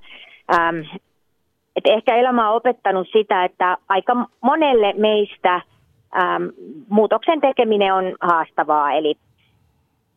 ähm, 0.54 0.76
että 1.76 1.90
ehkä 1.90 2.16
elämä 2.16 2.50
on 2.50 2.56
opettanut 2.56 3.08
sitä, 3.12 3.44
että 3.44 3.76
aika 3.88 4.26
monelle 4.40 4.92
meistä 4.92 5.54
ähm, 6.16 6.42
muutoksen 6.88 7.40
tekeminen 7.40 7.94
on 7.94 8.04
haastavaa. 8.20 8.92
Eli 8.92 9.14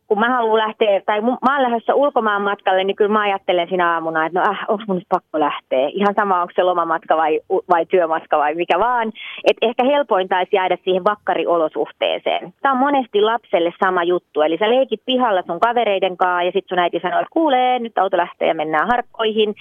kun 0.08 0.18
mä 0.20 0.28
haluan 0.28 0.58
lähteä, 0.58 1.00
tai 1.06 1.20
mä 1.20 1.28
oon 1.28 1.62
lähdössä 1.62 1.94
ulkomaan 1.94 2.42
matkalle, 2.42 2.84
niin 2.84 2.96
kyllä 2.96 3.12
mä 3.12 3.22
ajattelen 3.22 3.68
siinä 3.68 3.94
aamuna, 3.94 4.26
että 4.26 4.40
no 4.40 4.50
äh, 4.50 4.64
onko 4.68 4.84
mun 4.86 4.96
nyt 4.96 5.08
pakko 5.08 5.40
lähteä. 5.40 5.88
Ihan 5.92 6.14
sama, 6.16 6.40
onko 6.40 6.52
se 6.56 6.62
lomamatka 6.62 7.16
vai, 7.16 7.40
vai 7.70 7.86
työmatka 7.86 8.38
vai 8.38 8.54
mikä 8.54 8.78
vaan. 8.78 9.12
Et 9.50 9.56
ehkä 9.62 9.84
helpointa 9.84 10.38
olisi 10.38 10.56
jäädä 10.56 10.76
siihen 10.84 11.04
vakkariolosuhteeseen. 11.04 12.52
Tämä 12.62 12.72
on 12.72 12.78
monesti 12.78 13.20
lapselle 13.20 13.72
sama 13.84 14.02
juttu. 14.02 14.42
Eli 14.42 14.58
sä 14.58 14.70
leikit 14.70 15.00
pihalla 15.06 15.42
sun 15.46 15.60
kavereiden 15.60 16.16
kanssa 16.16 16.42
ja 16.42 16.52
sitten 16.52 16.68
sun 16.68 16.78
äiti 16.78 17.00
sanoo, 17.02 17.20
että 17.20 17.30
kuulee, 17.32 17.78
nyt 17.78 17.98
auto 17.98 18.16
lähtee 18.16 18.48
ja 18.48 18.54
mennään 18.54 18.88
harkkoihin. 18.88 19.54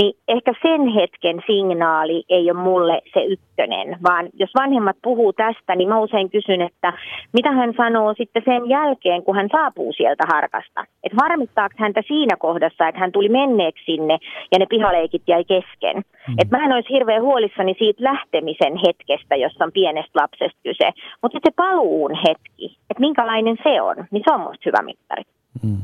Niin 0.00 0.12
ehkä 0.28 0.52
sen 0.62 0.88
hetken 0.88 1.42
signaali 1.46 2.24
ei 2.28 2.50
ole 2.50 2.60
mulle 2.60 3.00
se 3.14 3.24
ykkönen, 3.24 3.96
vaan 4.02 4.28
jos 4.34 4.50
vanhemmat 4.58 4.96
puhuu 5.02 5.32
tästä, 5.32 5.76
niin 5.76 5.88
mä 5.88 5.98
usein 5.98 6.30
kysyn, 6.30 6.60
että 6.60 6.92
mitä 7.32 7.52
hän 7.52 7.74
sanoo 7.76 8.14
sitten 8.14 8.42
sen 8.44 8.68
jälkeen, 8.68 9.22
kun 9.22 9.36
hän 9.36 9.48
saapuu 9.52 9.81
loppuu 9.82 9.92
sieltä 9.92 10.24
harkasta. 10.32 10.84
Että 11.04 11.18
harmittaako 11.22 11.74
häntä 11.78 12.02
siinä 12.08 12.36
kohdassa, 12.36 12.88
että 12.88 13.00
hän 13.00 13.12
tuli 13.12 13.28
menneeksi 13.28 13.84
sinne 13.84 14.18
ja 14.52 14.58
ne 14.58 14.66
pihaleikit 14.66 15.22
jäi 15.26 15.44
kesken. 15.44 15.96
Mm. 15.96 16.34
Että 16.38 16.56
mä 16.56 16.64
en 16.64 16.72
olisi 16.72 16.92
hirveän 16.92 17.22
huolissani 17.22 17.74
siitä 17.78 18.04
lähtemisen 18.04 18.74
hetkestä, 18.86 19.36
jossa 19.36 19.64
on 19.64 19.72
pienestä 19.72 20.20
lapsesta 20.20 20.60
kyse. 20.62 20.90
Mutta 21.22 21.38
se 21.44 21.50
paluun 21.56 22.10
hetki, 22.28 22.78
että 22.90 23.00
minkälainen 23.00 23.56
se 23.62 23.82
on, 23.82 23.96
niin 24.10 24.22
se 24.24 24.34
on 24.34 24.40
musta 24.40 24.66
hyvä 24.66 24.82
mittari. 24.82 25.22
Mm. 25.62 25.82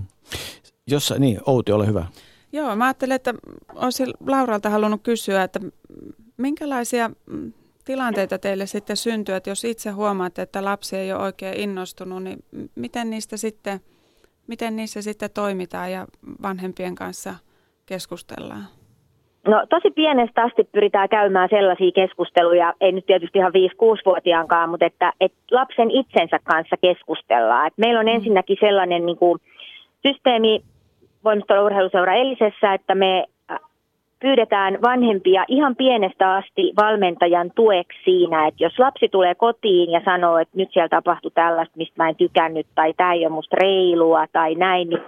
Jossa, 0.86 1.14
niin, 1.18 1.38
Outi, 1.46 1.72
ole 1.72 1.86
hyvä. 1.86 2.04
Joo, 2.52 2.76
mä 2.76 2.84
ajattelen, 2.84 3.16
että 3.16 3.34
olisin 3.74 4.08
Lauralta 4.26 4.70
halunnut 4.70 5.02
kysyä, 5.02 5.42
että 5.42 5.60
minkälaisia 6.36 7.10
tilanteita 7.88 8.38
teille 8.38 8.66
sitten 8.66 8.96
syntyy, 8.96 9.34
että 9.34 9.50
jos 9.50 9.64
itse 9.64 9.90
huomaatte, 9.90 10.42
että 10.42 10.64
lapsi 10.64 10.96
ei 10.96 11.12
ole 11.12 11.22
oikein 11.22 11.60
innostunut, 11.60 12.22
niin 12.22 12.38
miten 12.74 13.10
niistä 13.10 13.36
sitten, 13.36 13.80
miten 14.46 14.76
niissä 14.76 15.02
sitten 15.02 15.30
toimitaan 15.34 15.92
ja 15.92 16.06
vanhempien 16.42 16.94
kanssa 16.94 17.34
keskustellaan? 17.86 18.64
No 19.46 19.66
tosi 19.70 19.90
pienestä 19.90 20.42
asti 20.42 20.64
pyritään 20.64 21.08
käymään 21.08 21.48
sellaisia 21.50 21.92
keskusteluja, 21.92 22.74
ei 22.80 22.92
nyt 22.92 23.06
tietysti 23.06 23.38
ihan 23.38 23.52
5-6-vuotiaankaan, 23.52 24.70
mutta 24.70 24.86
että, 24.86 25.12
että 25.20 25.38
lapsen 25.50 25.90
itsensä 25.90 26.38
kanssa 26.44 26.76
keskustellaan. 26.80 27.66
Et 27.66 27.74
meillä 27.76 28.00
on 28.00 28.06
mm. 28.06 28.14
ensinnäkin 28.14 28.56
sellainen 28.60 29.06
niin 29.06 29.18
kuin, 29.18 29.38
systeemi 30.06 30.62
voimistolla 31.24 31.62
urheiluseura 31.62 32.14
Elisessä, 32.14 32.74
että 32.74 32.94
me 32.94 33.24
pyydetään 34.20 34.78
vanhempia 34.82 35.44
ihan 35.48 35.76
pienestä 35.76 36.34
asti 36.34 36.72
valmentajan 36.76 37.50
tueksi 37.54 37.98
siinä, 38.04 38.46
että 38.46 38.64
jos 38.64 38.78
lapsi 38.78 39.08
tulee 39.08 39.34
kotiin 39.34 39.90
ja 39.90 40.00
sanoo, 40.04 40.38
että 40.38 40.56
nyt 40.56 40.68
siellä 40.72 40.88
tapahtui 40.88 41.30
tällaista, 41.34 41.76
mistä 41.76 42.02
mä 42.02 42.08
en 42.08 42.16
tykännyt, 42.16 42.66
tai 42.74 42.94
tämä 42.96 43.12
ei 43.12 43.26
ole 43.26 43.34
musta 43.34 43.56
reilua, 43.56 44.26
tai 44.32 44.54
näin, 44.54 44.88
niin, 44.88 45.02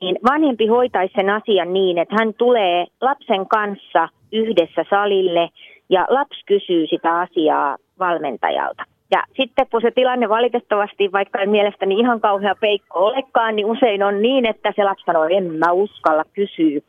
niin 0.00 0.18
vanhempi 0.30 0.66
hoitaisi 0.66 1.14
sen 1.16 1.30
asian 1.30 1.72
niin, 1.72 1.98
että 1.98 2.14
hän 2.18 2.34
tulee 2.34 2.86
lapsen 3.00 3.48
kanssa 3.48 4.08
yhdessä 4.32 4.84
salille, 4.90 5.48
ja 5.90 6.06
lapsi 6.08 6.40
kysyy 6.46 6.86
sitä 6.86 7.18
asiaa 7.18 7.76
valmentajalta. 7.98 8.84
Ja 9.10 9.24
sitten 9.36 9.66
kun 9.70 9.80
se 9.80 9.90
tilanne 9.90 10.28
valitettavasti, 10.28 11.12
vaikka 11.12 11.38
ei 11.38 11.46
mielestäni 11.46 11.94
ihan 11.94 12.20
kauhea 12.20 12.54
peikko 12.60 13.06
olekaan, 13.06 13.56
niin 13.56 13.66
usein 13.66 14.02
on 14.02 14.22
niin, 14.22 14.46
että 14.46 14.72
se 14.76 14.84
lapsi 14.84 15.04
sanoo, 15.04 15.24
en 15.24 15.44
mä 15.44 15.72
uskalla 15.72 16.24
kysyä. 16.32 16.80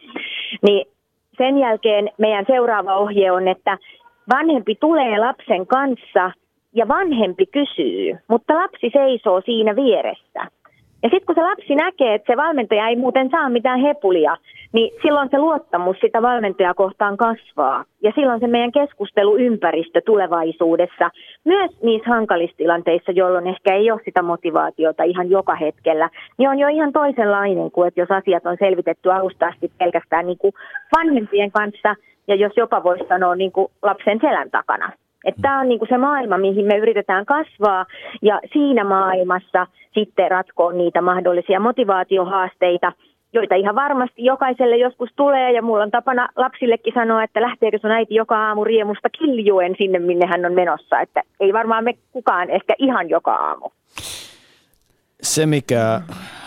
Niin 0.61 0.85
sen 1.41 1.57
jälkeen 1.57 2.09
meidän 2.17 2.45
seuraava 2.47 2.95
ohje 2.95 3.31
on, 3.31 3.47
että 3.47 3.77
vanhempi 4.33 4.75
tulee 4.75 5.19
lapsen 5.19 5.67
kanssa 5.67 6.31
ja 6.73 6.87
vanhempi 6.87 7.45
kysyy, 7.45 8.17
mutta 8.27 8.55
lapsi 8.55 8.89
seisoo 8.93 9.41
siinä 9.41 9.75
vieressä. 9.75 10.60
Ja 11.03 11.09
sitten 11.09 11.25
kun 11.25 11.35
se 11.35 11.41
lapsi 11.41 11.75
näkee, 11.75 12.13
että 12.13 12.33
se 12.33 12.37
valmentaja 12.37 12.87
ei 12.87 12.95
muuten 12.95 13.29
saa 13.29 13.49
mitään 13.49 13.79
hepulia, 13.79 14.37
niin 14.73 14.91
silloin 15.01 15.29
se 15.31 15.39
luottamus 15.39 15.97
sitä 16.01 16.21
valmentajaa 16.21 16.73
kohtaan 16.73 17.17
kasvaa. 17.17 17.83
Ja 18.03 18.11
silloin 18.15 18.39
se 18.39 18.47
meidän 18.47 18.71
keskusteluympäristö 18.71 20.01
tulevaisuudessa, 20.05 21.11
myös 21.45 21.71
niissä 21.83 22.09
hankalissa 22.09 22.57
tilanteissa, 22.57 23.11
jolloin 23.11 23.47
ehkä 23.47 23.75
ei 23.75 23.91
ole 23.91 24.01
sitä 24.05 24.21
motivaatiota 24.21 25.03
ihan 25.03 25.29
joka 25.29 25.55
hetkellä, 25.55 26.09
niin 26.37 26.49
on 26.49 26.59
jo 26.59 26.67
ihan 26.67 26.93
toisenlainen 26.93 27.71
kuin, 27.71 27.87
että 27.87 27.99
jos 27.99 28.11
asiat 28.11 28.45
on 28.45 28.57
selvitetty 28.59 29.11
alusta 29.11 29.47
asti 29.47 29.71
pelkästään 29.77 30.27
niin 30.27 30.37
kuin 30.37 30.53
vanhempien 30.97 31.51
kanssa, 31.51 31.95
ja 32.27 32.35
jos 32.35 32.53
jopa 32.57 32.83
voisi 32.83 33.05
sanoa 33.09 33.35
niin 33.35 33.51
kuin 33.51 33.67
lapsen 33.81 34.19
selän 34.21 34.51
takana. 34.51 34.91
Tämä 35.41 35.59
on 35.59 35.69
niin 35.69 35.79
kuin 35.79 35.89
se 35.89 35.97
maailma, 35.97 36.37
mihin 36.37 36.65
me 36.65 36.77
yritetään 36.77 37.25
kasvaa 37.25 37.85
ja 38.21 38.39
siinä 38.53 38.83
maailmassa 38.83 39.67
sitten 39.93 40.31
ratkoa 40.31 40.73
niitä 40.73 41.01
mahdollisia 41.01 41.59
motivaatiohaasteita, 41.59 42.91
joita 43.33 43.55
ihan 43.55 43.75
varmasti 43.75 44.23
jokaiselle 44.23 44.77
joskus 44.77 45.09
tulee 45.15 45.51
ja 45.51 45.61
mulla 45.61 45.83
on 45.83 45.91
tapana 45.91 46.29
lapsillekin 46.35 46.93
sanoa, 46.93 47.23
että 47.23 47.41
lähteekö 47.41 47.79
sun 47.81 47.91
äiti 47.91 48.15
joka 48.15 48.47
aamu 48.47 48.63
riemusta 48.63 49.09
kiljuen 49.09 49.75
sinne, 49.77 49.99
minne 49.99 50.25
hän 50.25 50.45
on 50.45 50.53
menossa. 50.53 50.99
Että 50.99 51.21
ei 51.39 51.53
varmaan 51.53 51.83
me 51.83 51.93
kukaan 52.11 52.49
ehkä 52.49 52.73
ihan 52.77 53.09
joka 53.09 53.35
aamu. 53.35 53.69
Se, 55.21 55.45
mikä 55.45 56.01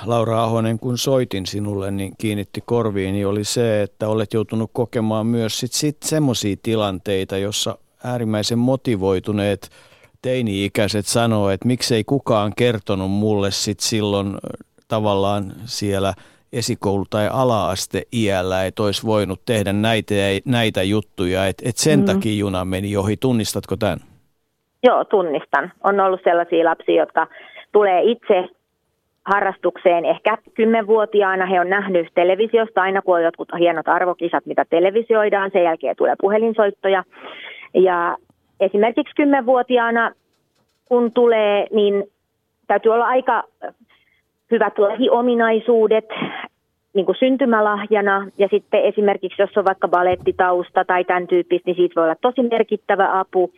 Laura 0.07 0.43
Ahonen, 0.43 0.79
kun 0.79 0.99
soitin 0.99 1.47
sinulle, 1.47 1.91
niin 1.91 2.13
kiinnitti 2.19 2.61
korviin, 2.67 3.13
niin 3.13 3.27
oli 3.27 3.45
se, 3.45 3.83
että 3.83 4.09
olet 4.09 4.33
joutunut 4.33 4.71
kokemaan 4.73 5.27
myös 5.27 5.61
sit, 5.61 5.73
sit 5.73 5.97
semmoisia 6.03 6.57
tilanteita, 6.63 7.37
jossa 7.37 7.79
äärimmäisen 8.05 8.59
motivoituneet 8.59 9.71
teini-ikäiset 10.23 11.07
sanoo, 11.07 11.51
että 11.51 11.67
miksei 11.67 12.05
kukaan 12.05 12.53
kertonut 12.57 13.11
mulle 13.11 13.51
sit 13.51 13.81
silloin 13.81 14.35
tavallaan 14.89 15.45
siellä 15.65 16.15
esikoulu- 16.53 17.05
tai 17.11 17.29
ala-aste-iällä, 17.33 18.65
että 18.67 18.83
olisi 18.83 19.07
voinut 19.07 19.41
tehdä 19.47 19.73
näitä, 19.73 20.15
näitä 20.45 20.83
juttuja, 20.83 21.47
että 21.47 21.69
et 21.69 21.77
sen 21.77 22.01
mm. 22.01 22.05
takia 22.05 22.39
juna 22.39 22.65
meni 22.65 22.97
ohi. 22.97 23.17
Tunnistatko 23.17 23.77
tämän? 23.77 23.99
Joo, 24.83 25.05
tunnistan. 25.05 25.73
On 25.85 26.01
ollut 26.01 26.21
sellaisia 26.25 26.65
lapsia, 26.65 27.03
jotka 27.03 27.27
tulee 27.73 28.03
itse 28.03 28.49
harrastukseen 29.25 30.05
ehkä 30.05 30.39
kymmenvuotiaana. 30.55 31.47
He 31.47 31.61
on 31.61 31.71
nähnyt 31.71 32.09
televisiosta 32.15 32.83
aina, 32.83 33.03
kun 33.03 33.17
on 33.17 33.23
jotkut 33.23 33.49
hienot 33.59 33.89
arvokisat, 33.89 34.47
mitä 34.47 34.65
televisioidaan. 34.71 35.51
Sen 35.53 35.65
jälkeen 35.65 35.97
tulee 35.97 36.15
puhelinsoittoja. 36.21 37.05
Ja 37.75 38.17
esimerkiksi 38.61 39.15
kymmenvuotiaana, 39.15 40.13
kun 40.85 41.13
tulee, 41.13 41.67
niin 41.71 42.05
täytyy 42.67 42.93
olla 42.93 43.07
aika 43.07 43.45
hyvät 44.51 44.79
lähiominaisuudet 44.79 46.09
niin 46.95 47.07
kuin 47.07 47.17
syntymälahjana 47.19 48.27
ja 48.39 48.49
sitten 48.51 48.83
esimerkiksi 48.85 49.43
jos 49.43 49.57
on 49.57 49.65
vaikka 49.65 49.89
balettitausta 49.89 50.85
tai 50.85 51.05
tämän 51.05 51.27
tyyppistä, 51.27 51.63
niin 51.67 51.77
siitä 51.77 51.95
voi 51.97 52.05
olla 52.05 52.17
tosi 52.21 52.43
merkittävä 52.43 53.21
apu. 53.21 53.51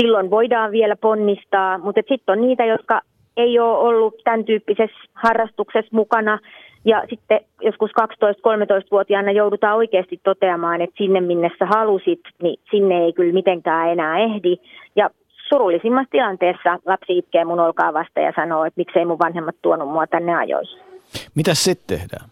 Silloin 0.00 0.30
voidaan 0.30 0.72
vielä 0.72 0.96
ponnistaa, 0.96 1.78
mutta 1.78 2.00
sitten 2.08 2.32
on 2.32 2.40
niitä, 2.40 2.64
jotka 2.64 3.00
ei 3.36 3.58
ole 3.58 3.78
ollut 3.78 4.14
tämän 4.24 4.44
tyyppisessä 4.44 4.96
harrastuksessa 5.14 5.96
mukana 5.96 6.38
ja 6.84 7.02
sitten 7.10 7.40
joskus 7.60 7.90
12-13-vuotiaana 8.00 9.32
joudutaan 9.32 9.76
oikeasti 9.76 10.20
toteamaan, 10.24 10.80
että 10.80 10.96
sinne 10.98 11.20
minne 11.20 11.50
sä 11.58 11.66
halusit, 11.66 12.20
niin 12.42 12.60
sinne 12.70 13.04
ei 13.04 13.12
kyllä 13.12 13.32
mitenkään 13.32 13.90
enää 13.90 14.18
ehdi. 14.18 14.56
Ja 14.96 15.10
surullisimmassa 15.48 16.10
tilanteessa 16.10 16.78
lapsi 16.86 17.18
itkee 17.18 17.44
mun 17.44 17.60
olkaa 17.60 17.92
vasta 17.92 18.20
ja 18.20 18.32
sanoo, 18.36 18.64
että 18.64 18.78
miksei 18.80 19.04
mun 19.04 19.18
vanhemmat 19.18 19.56
tuonut 19.62 19.88
mua 19.88 20.06
tänne 20.06 20.36
ajoissa. 20.36 20.78
Mitä 21.34 21.54
sitten 21.54 21.98
tehdään? 21.98 22.30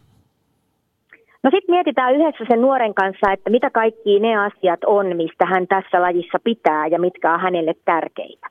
No 1.42 1.50
sitten 1.50 1.74
mietitään 1.74 2.14
yhdessä 2.14 2.44
sen 2.48 2.60
nuoren 2.60 2.94
kanssa, 2.94 3.32
että 3.32 3.50
mitä 3.50 3.70
kaikki 3.70 4.18
ne 4.18 4.36
asiat 4.36 4.84
on, 4.86 5.16
mistä 5.16 5.46
hän 5.46 5.66
tässä 5.66 6.02
lajissa 6.02 6.38
pitää 6.44 6.86
ja 6.86 6.98
mitkä 6.98 7.34
on 7.34 7.40
hänelle 7.40 7.74
tärkeitä. 7.84 8.46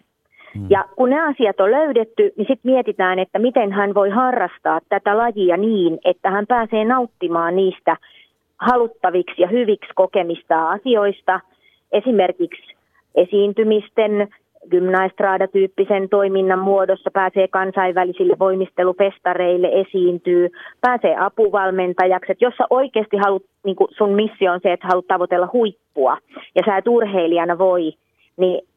Hmm. 0.55 0.65
Ja 0.69 0.85
kun 0.95 1.09
ne 1.09 1.21
asiat 1.21 1.59
on 1.59 1.71
löydetty, 1.71 2.31
niin 2.37 2.47
sitten 2.47 2.71
mietitään, 2.71 3.19
että 3.19 3.39
miten 3.39 3.71
hän 3.71 3.93
voi 3.93 4.09
harrastaa 4.09 4.79
tätä 4.89 5.17
lajia 5.17 5.57
niin, 5.57 5.99
että 6.05 6.31
hän 6.31 6.47
pääsee 6.47 6.85
nauttimaan 6.85 7.55
niistä 7.55 7.97
haluttaviksi 8.57 9.41
ja 9.41 9.47
hyviksi 9.47 9.89
kokemista 9.95 10.69
asioista, 10.69 11.39
esimerkiksi 11.91 12.75
esiintymisten, 13.15 14.27
gymnaistraada-tyyppisen 14.71 16.09
toiminnan 16.09 16.59
muodossa, 16.59 17.11
pääsee 17.11 17.47
kansainvälisille 17.47 18.35
voimistelufestareille, 18.39 19.69
esiintyy, 19.73 20.49
pääsee 20.81 21.15
apuvalmentajaksi, 21.19 22.31
että 22.31 22.45
jos 22.45 22.53
sä 22.57 22.63
oikeasti 22.69 23.17
haluat, 23.17 23.43
niin 23.63 23.75
sun 23.97 24.09
missio 24.09 24.51
on 24.51 24.59
se, 24.63 24.73
että 24.73 24.87
haluat 24.87 25.07
tavoitella 25.07 25.49
huippua 25.53 26.17
ja 26.55 26.61
sä 26.65 26.77
et 26.77 26.87
urheilijana 26.87 27.57
voi, 27.57 27.93
niin 28.37 28.67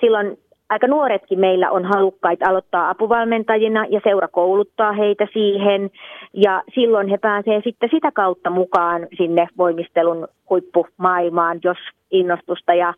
silloin 0.00 0.38
aika 0.70 0.86
nuoretkin 0.86 1.40
meillä 1.40 1.70
on 1.70 1.84
halukkaita 1.84 2.48
aloittaa 2.48 2.90
apuvalmentajina 2.90 3.86
ja 3.90 4.00
seura 4.04 4.28
kouluttaa 4.28 4.92
heitä 4.92 5.26
siihen 5.32 5.90
ja 6.32 6.62
silloin 6.74 7.08
he 7.08 7.18
pääsee 7.18 7.60
sitten 7.64 7.88
sitä 7.92 8.12
kautta 8.12 8.50
mukaan 8.50 9.06
sinne 9.16 9.46
voimistelun 9.58 10.28
huippumaailmaan, 10.50 11.60
jos 11.64 11.78
innostusta 12.10 12.74
ja 12.74 12.94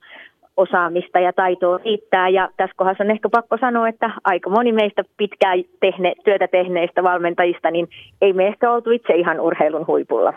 osaamista 0.57 1.19
ja 1.19 1.33
taitoa 1.33 1.79
riittää. 1.85 2.29
Ja 2.29 2.49
tässä 2.57 2.75
kohdassa 2.77 3.05
on 3.05 3.11
ehkä 3.11 3.29
pakko 3.29 3.57
sanoa, 3.61 3.89
että 3.89 4.11
aika 4.25 4.51
moni 4.51 4.73
meistä 4.73 5.03
pitkää 5.17 5.55
tehne, 5.81 6.15
työtä 6.25 6.49
tehneistä 6.49 7.03
valmentajista, 7.03 7.71
niin 7.71 7.89
ei 8.21 8.33
me 8.33 8.47
ehkä 8.47 8.73
oltu 8.73 8.91
itse 8.91 9.15
ihan 9.15 9.41
urheilun 9.41 9.87
huipulla. 9.87 10.33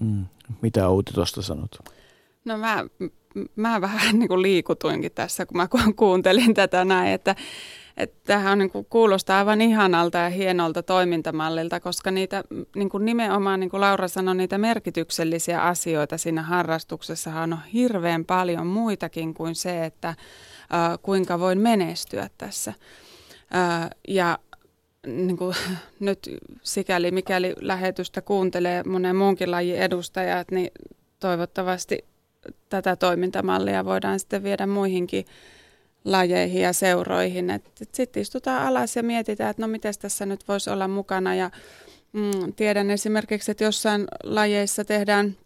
Mm. 0.00 0.24
Mitä 0.62 0.88
Outi 0.88 1.12
tuosta 1.14 1.42
sanot? 1.42 1.70
No 2.44 2.58
mä, 2.58 2.76
mä 3.56 3.80
vähän 3.80 4.18
niin 4.18 4.28
kuin 4.28 4.42
liikutuinkin 4.42 5.12
tässä, 5.12 5.46
kun 5.46 5.56
mä 5.56 5.68
kuuntelin 5.96 6.54
tätä 6.54 6.84
näin, 6.84 7.12
että 7.12 7.36
että 7.96 8.16
tämähän 8.24 8.52
on, 8.52 8.58
niin 8.58 8.70
kuin, 8.70 8.86
kuulostaa 8.90 9.38
aivan 9.38 9.60
ihanalta 9.60 10.18
ja 10.18 10.28
hienolta 10.28 10.82
toimintamallilta, 10.82 11.80
koska 11.80 12.10
niitä 12.10 12.44
niin 12.76 12.88
kuin 12.88 13.04
nimenomaan, 13.04 13.60
niin 13.60 13.70
kuin 13.70 13.80
Laura 13.80 14.08
sanoi, 14.08 14.34
niitä 14.34 14.58
merkityksellisiä 14.58 15.62
asioita 15.62 16.18
siinä 16.18 16.42
harrastuksessahan 16.42 17.52
on 17.52 17.58
hirveän 17.72 18.24
paljon 18.24 18.66
muitakin 18.66 19.34
kuin 19.34 19.54
se, 19.54 19.84
että 19.84 20.08
äh, 20.08 20.16
kuinka 21.02 21.40
voin 21.40 21.60
menestyä 21.60 22.30
tässä. 22.38 22.72
Äh, 23.54 23.90
ja 24.08 24.38
niin 25.06 25.36
kuin, 25.36 25.56
nyt 26.00 26.30
sikäli 26.62 27.10
mikäli 27.10 27.54
lähetystä 27.60 28.22
kuuntelee 28.22 28.82
monen 28.82 29.16
muunkin 29.16 29.50
lajin 29.50 29.76
edustajat, 29.76 30.50
niin 30.50 30.70
toivottavasti 31.20 32.04
tätä 32.68 32.96
toimintamallia 32.96 33.84
voidaan 33.84 34.20
sitten 34.20 34.42
viedä 34.42 34.66
muihinkin 34.66 35.26
lajeihin 36.04 36.62
ja 36.62 36.72
seuroihin. 36.72 37.60
Sitten 37.92 38.20
istutaan 38.20 38.66
alas 38.66 38.96
ja 38.96 39.02
mietitään, 39.02 39.50
että 39.50 39.62
no 39.62 39.68
miten 39.68 39.94
tässä 40.00 40.26
nyt 40.26 40.48
voisi 40.48 40.70
olla 40.70 40.88
mukana. 40.88 41.34
Ja 41.34 41.50
mm, 42.12 42.52
tiedän 42.56 42.90
esimerkiksi, 42.90 43.50
että 43.50 43.64
jossain 43.64 44.04
lajeissa 44.22 44.84
tehdään 44.84 45.36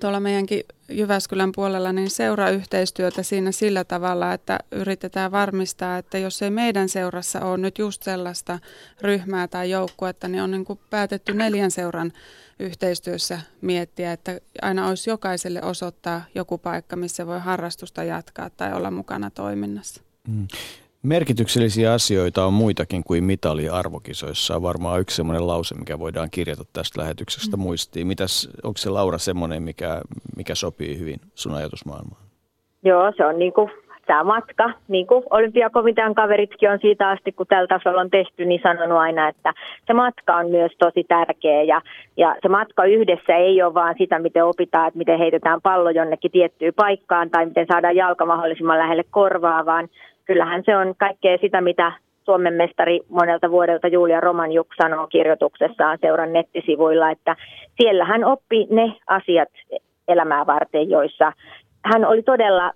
tuolla 0.00 0.20
meidänkin 0.20 0.62
Jyväskylän 0.88 1.52
puolella 1.52 1.92
niin 1.92 2.10
seurayhteistyötä 2.10 3.22
siinä 3.22 3.52
sillä 3.52 3.84
tavalla, 3.84 4.32
että 4.32 4.58
yritetään 4.72 5.32
varmistaa, 5.32 5.98
että 5.98 6.18
jos 6.18 6.42
ei 6.42 6.50
meidän 6.50 6.88
seurassa 6.88 7.40
ole 7.40 7.58
nyt 7.58 7.78
just 7.78 8.02
sellaista 8.02 8.58
ryhmää 9.00 9.48
tai 9.48 9.70
joukkuetta, 9.70 10.28
niin 10.28 10.42
on 10.42 10.50
niin 10.50 10.64
kuin 10.64 10.80
päätetty 10.90 11.34
neljän 11.34 11.70
seuran 11.70 12.12
yhteistyössä 12.58 13.40
miettiä, 13.60 14.12
että 14.12 14.40
aina 14.62 14.88
olisi 14.88 15.10
jokaiselle 15.10 15.62
osoittaa 15.62 16.22
joku 16.34 16.58
paikka, 16.58 16.96
missä 16.96 17.26
voi 17.26 17.40
harrastusta 17.40 18.04
jatkaa 18.04 18.50
tai 18.50 18.72
olla 18.72 18.90
mukana 18.90 19.30
toiminnassa. 19.30 20.02
Mm. 20.28 20.48
Merkityksellisiä 21.06 21.92
asioita 21.92 22.44
on 22.44 22.52
muitakin 22.52 23.04
kuin 23.04 23.24
mitali 23.24 23.68
arvokisoissa. 23.68 24.56
On 24.56 24.62
varmaan 24.62 25.00
yksi 25.00 25.16
sellainen 25.16 25.46
lause, 25.46 25.74
mikä 25.74 25.98
voidaan 25.98 26.28
kirjata 26.30 26.62
tästä 26.72 27.00
lähetyksestä 27.00 27.56
mm. 27.56 27.62
muistiin. 27.62 28.06
Mitäs, 28.06 28.48
onko 28.62 28.76
se 28.76 28.90
Laura 28.90 29.18
semmoinen, 29.18 29.62
mikä, 29.62 30.00
mikä 30.36 30.54
sopii 30.54 30.98
hyvin 30.98 31.20
sun 31.34 31.54
ajatusmaailmaan? 31.54 32.22
Joo, 32.84 33.12
se 33.16 33.26
on 33.26 33.38
niin 33.38 33.52
kuin 33.52 33.70
tämä 34.06 34.24
matka, 34.24 34.70
niin 34.88 35.06
kuin 35.06 35.22
olympiakomitean 35.30 36.14
kaveritkin 36.14 36.70
on 36.70 36.78
siitä 36.82 37.08
asti, 37.08 37.32
kun 37.32 37.46
tällä 37.46 37.66
tasolla 37.66 38.00
on 38.00 38.10
tehty, 38.10 38.44
niin 38.44 38.60
sanonut 38.62 38.98
aina, 38.98 39.28
että 39.28 39.54
se 39.86 39.92
matka 39.92 40.36
on 40.36 40.50
myös 40.50 40.72
tosi 40.78 41.04
tärkeä 41.04 41.62
ja, 41.62 41.80
ja 42.16 42.36
se 42.42 42.48
matka 42.48 42.84
yhdessä 42.84 43.36
ei 43.36 43.62
ole 43.62 43.74
vaan 43.74 43.94
sitä, 43.98 44.18
miten 44.18 44.44
opitaan, 44.44 44.88
että 44.88 44.98
miten 44.98 45.18
heitetään 45.18 45.62
pallo 45.62 45.90
jonnekin 45.90 46.30
tiettyyn 46.30 46.74
paikkaan 46.74 47.30
tai 47.30 47.46
miten 47.46 47.66
saadaan 47.72 47.96
jalka 47.96 48.26
mahdollisimman 48.26 48.78
lähelle 48.78 49.04
korvaa, 49.10 49.66
vaan 49.66 49.88
kyllähän 50.26 50.62
se 50.66 50.76
on 50.76 50.94
kaikkea 50.98 51.38
sitä, 51.38 51.60
mitä 51.60 51.92
Suomen 52.24 52.54
mestari 52.54 53.00
monelta 53.08 53.50
vuodelta 53.50 53.88
Julia 53.88 54.20
Romanjuk 54.20 54.68
sanoo 54.82 55.06
kirjoituksessaan 55.06 55.98
seuran 56.00 56.32
nettisivuilla, 56.32 57.10
että 57.10 57.36
siellä 57.76 58.04
hän 58.04 58.24
oppi 58.24 58.66
ne 58.70 58.92
asiat 59.06 59.48
elämää 60.08 60.46
varten, 60.46 60.90
joissa 60.90 61.32
hän 61.84 62.04
oli 62.04 62.22
todella 62.22 62.72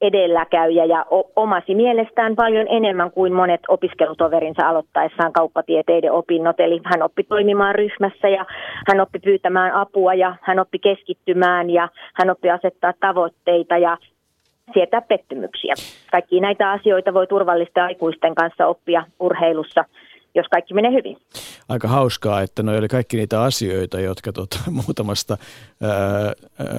edelläkäyjä 0.00 0.84
ja 0.84 1.06
omasi 1.36 1.74
mielestään 1.74 2.36
paljon 2.36 2.66
enemmän 2.68 3.10
kuin 3.10 3.32
monet 3.32 3.60
opiskelutoverinsa 3.68 4.68
aloittaessaan 4.68 5.32
kauppatieteiden 5.32 6.12
opinnot. 6.12 6.60
Eli 6.60 6.80
hän 6.84 7.02
oppi 7.02 7.24
toimimaan 7.24 7.74
ryhmässä 7.74 8.28
ja 8.28 8.46
hän 8.88 9.00
oppi 9.00 9.18
pyytämään 9.18 9.72
apua 9.72 10.14
ja 10.14 10.36
hän 10.42 10.58
oppi 10.58 10.78
keskittymään 10.78 11.70
ja 11.70 11.88
hän 12.14 12.30
oppi 12.30 12.50
asettaa 12.50 12.92
tavoitteita 13.00 13.78
ja 13.78 13.96
sietää 14.74 15.00
pettymyksiä. 15.00 15.74
Kaikki 16.10 16.40
näitä 16.40 16.70
asioita 16.70 17.14
voi 17.14 17.26
turvallisten 17.26 17.82
aikuisten 17.82 18.34
kanssa 18.34 18.66
oppia 18.66 19.04
urheilussa– 19.20 19.84
jos 20.34 20.46
kaikki 20.50 20.74
menee 20.74 20.92
hyvin. 20.92 21.16
Aika 21.68 21.88
hauskaa, 21.88 22.40
että 22.40 22.62
ne 22.62 22.78
oli 22.78 22.88
kaikki 22.88 23.16
niitä 23.16 23.42
asioita, 23.42 24.00
jotka 24.00 24.32
tuota, 24.32 24.58
muutamasta 24.86 25.36
ää, 25.82 26.32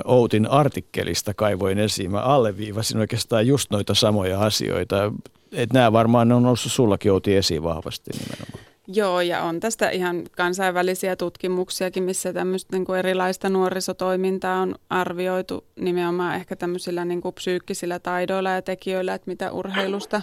Outin 0.05 0.47
artikkelista 0.47 1.33
kaivoin 1.33 1.79
esiin. 1.79 2.11
Mä 2.11 2.19
alleviivasin 2.19 2.99
oikeastaan 2.99 3.47
just 3.47 3.71
noita 3.71 3.93
samoja 3.93 4.39
asioita. 4.39 5.11
Että 5.51 5.73
nämä 5.73 5.91
varmaan 5.91 6.31
on 6.31 6.43
noussut 6.43 6.71
sullakin 6.71 7.11
Outi 7.11 7.35
esiin 7.35 7.63
vahvasti 7.63 8.11
nimenomaan. 8.13 8.50
Joo, 8.87 9.21
ja 9.21 9.43
on 9.43 9.59
tästä 9.59 9.89
ihan 9.89 10.23
kansainvälisiä 10.31 11.15
tutkimuksiakin, 11.15 12.03
missä 12.03 12.33
tämmöistä 12.33 12.75
niin 12.75 12.85
kuin 12.85 12.99
erilaista 12.99 13.49
nuorisotoimintaa 13.49 14.61
on 14.61 14.75
arvioitu 14.89 15.65
nimenomaan 15.79 16.35
ehkä 16.35 16.55
tämmöisillä 16.55 17.05
niin 17.05 17.21
kuin 17.21 17.35
psyykkisillä 17.35 17.99
taidoilla 17.99 18.49
ja 18.49 18.61
tekijöillä, 18.61 19.13
että 19.13 19.31
mitä 19.31 19.51
urheilusta 19.51 20.21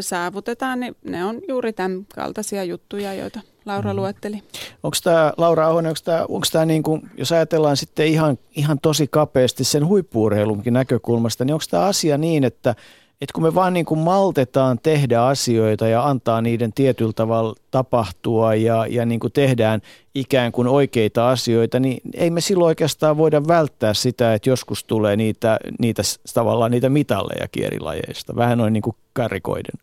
saavutetaan, 0.00 0.80
niin 0.80 0.96
ne 1.04 1.24
on 1.24 1.40
juuri 1.48 1.72
tämän 1.72 2.06
kaltaisia 2.14 2.64
juttuja, 2.64 3.14
joita 3.14 3.40
Laura 3.66 3.92
mm. 3.92 3.96
luetteli. 3.96 4.42
Onko 4.82 4.96
tämä, 5.04 5.32
Laura 5.36 5.66
Ahonen, 5.66 5.90
onko 5.90 6.00
tämä, 6.04 6.20
onko 6.28 6.46
tämä 6.52 6.64
niin 6.64 6.82
kuin, 6.82 7.10
jos 7.16 7.32
ajatellaan 7.32 7.76
sitten 7.76 8.06
ihan, 8.06 8.38
ihan 8.56 8.80
tosi 8.80 9.06
kapeasti 9.10 9.64
sen 9.64 9.86
huippuurheilunkin 9.86 10.72
näkökulmasta, 10.72 11.44
niin 11.44 11.54
onko 11.54 11.64
tämä 11.70 11.84
asia 11.84 12.18
niin, 12.18 12.44
että 12.44 12.74
että 13.20 13.32
kun 13.34 13.42
me 13.42 13.54
vaan 13.54 13.72
niin 13.72 13.86
kuin 13.86 14.00
maltetaan 14.00 14.78
tehdä 14.82 15.22
asioita 15.22 15.88
ja 15.88 16.04
antaa 16.04 16.42
niiden 16.42 16.72
tietyllä 16.72 17.12
tavalla 17.16 17.54
tapahtua 17.70 18.54
ja, 18.54 18.86
ja 18.88 19.06
niin 19.06 19.20
kuin 19.20 19.32
tehdään 19.32 19.80
ikään 20.14 20.52
kuin 20.52 20.68
oikeita 20.68 21.30
asioita, 21.30 21.80
niin 21.80 21.98
ei 22.14 22.30
me 22.30 22.40
silloin 22.40 22.68
oikeastaan 22.68 23.16
voida 23.16 23.42
välttää 23.48 23.94
sitä, 23.94 24.34
että 24.34 24.50
joskus 24.50 24.84
tulee 24.84 25.16
niitä, 25.16 25.58
niitä 25.78 26.02
tavallaan 26.34 26.70
niitä 26.70 26.88
mitalleja 26.88 27.46
kierilajeista, 27.52 28.36
vähän 28.36 28.58
noin 28.58 28.72
niin 28.72 28.82
kuin 28.82 28.96
karikoiden. 29.12 29.80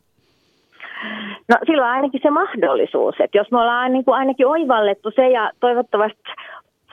No 1.50 1.58
silloin 1.66 1.90
ainakin 1.90 2.20
se 2.24 2.30
mahdollisuus, 2.30 3.16
että 3.20 3.38
jos 3.38 3.52
me 3.52 3.60
ollaan 3.60 3.94
niin 3.94 4.06
kuin 4.06 4.16
ainakin 4.16 4.48
oivallettu 4.48 5.12
se 5.16 5.30
ja 5.30 5.52
toivottavasti 5.60 6.22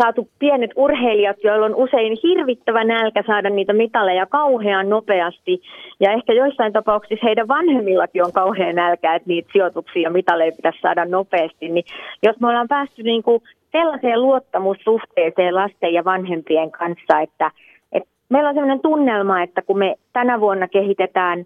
saatu 0.02 0.28
pienet 0.38 0.70
urheilijat, 0.76 1.36
joilla 1.44 1.66
on 1.66 1.74
usein 1.74 2.18
hirvittävä 2.22 2.84
nälkä 2.84 3.22
saada 3.26 3.50
niitä 3.50 3.72
mitaleja 3.72 4.26
kauhean 4.26 4.88
nopeasti. 4.88 5.62
Ja 6.00 6.12
ehkä 6.12 6.32
joissain 6.32 6.72
tapauksissa 6.72 7.26
heidän 7.26 7.48
vanhemmillakin 7.48 8.24
on 8.24 8.32
kauhean 8.32 8.74
nälkä, 8.74 9.14
että 9.14 9.28
niitä 9.28 9.48
sijoituksia 9.52 10.02
ja 10.02 10.10
mitaleja 10.10 10.52
pitäisi 10.52 10.78
saada 10.82 11.04
nopeasti. 11.04 11.68
Niin 11.68 11.84
jos 12.22 12.40
me 12.40 12.48
ollaan 12.48 12.68
päästy 12.68 13.02
niin 13.02 13.22
kuin 13.22 13.42
sellaiseen 13.72 14.22
luottamussuhteeseen 14.22 15.54
lasten 15.54 15.94
ja 15.94 16.04
vanhempien 16.04 16.70
kanssa, 16.70 17.20
että, 17.20 17.50
että 17.92 18.08
meillä 18.28 18.48
on 18.48 18.54
sellainen 18.54 18.80
tunnelma, 18.80 19.42
että 19.42 19.62
kun 19.62 19.78
me 19.78 19.94
tänä 20.12 20.40
vuonna 20.40 20.68
kehitetään 20.68 21.44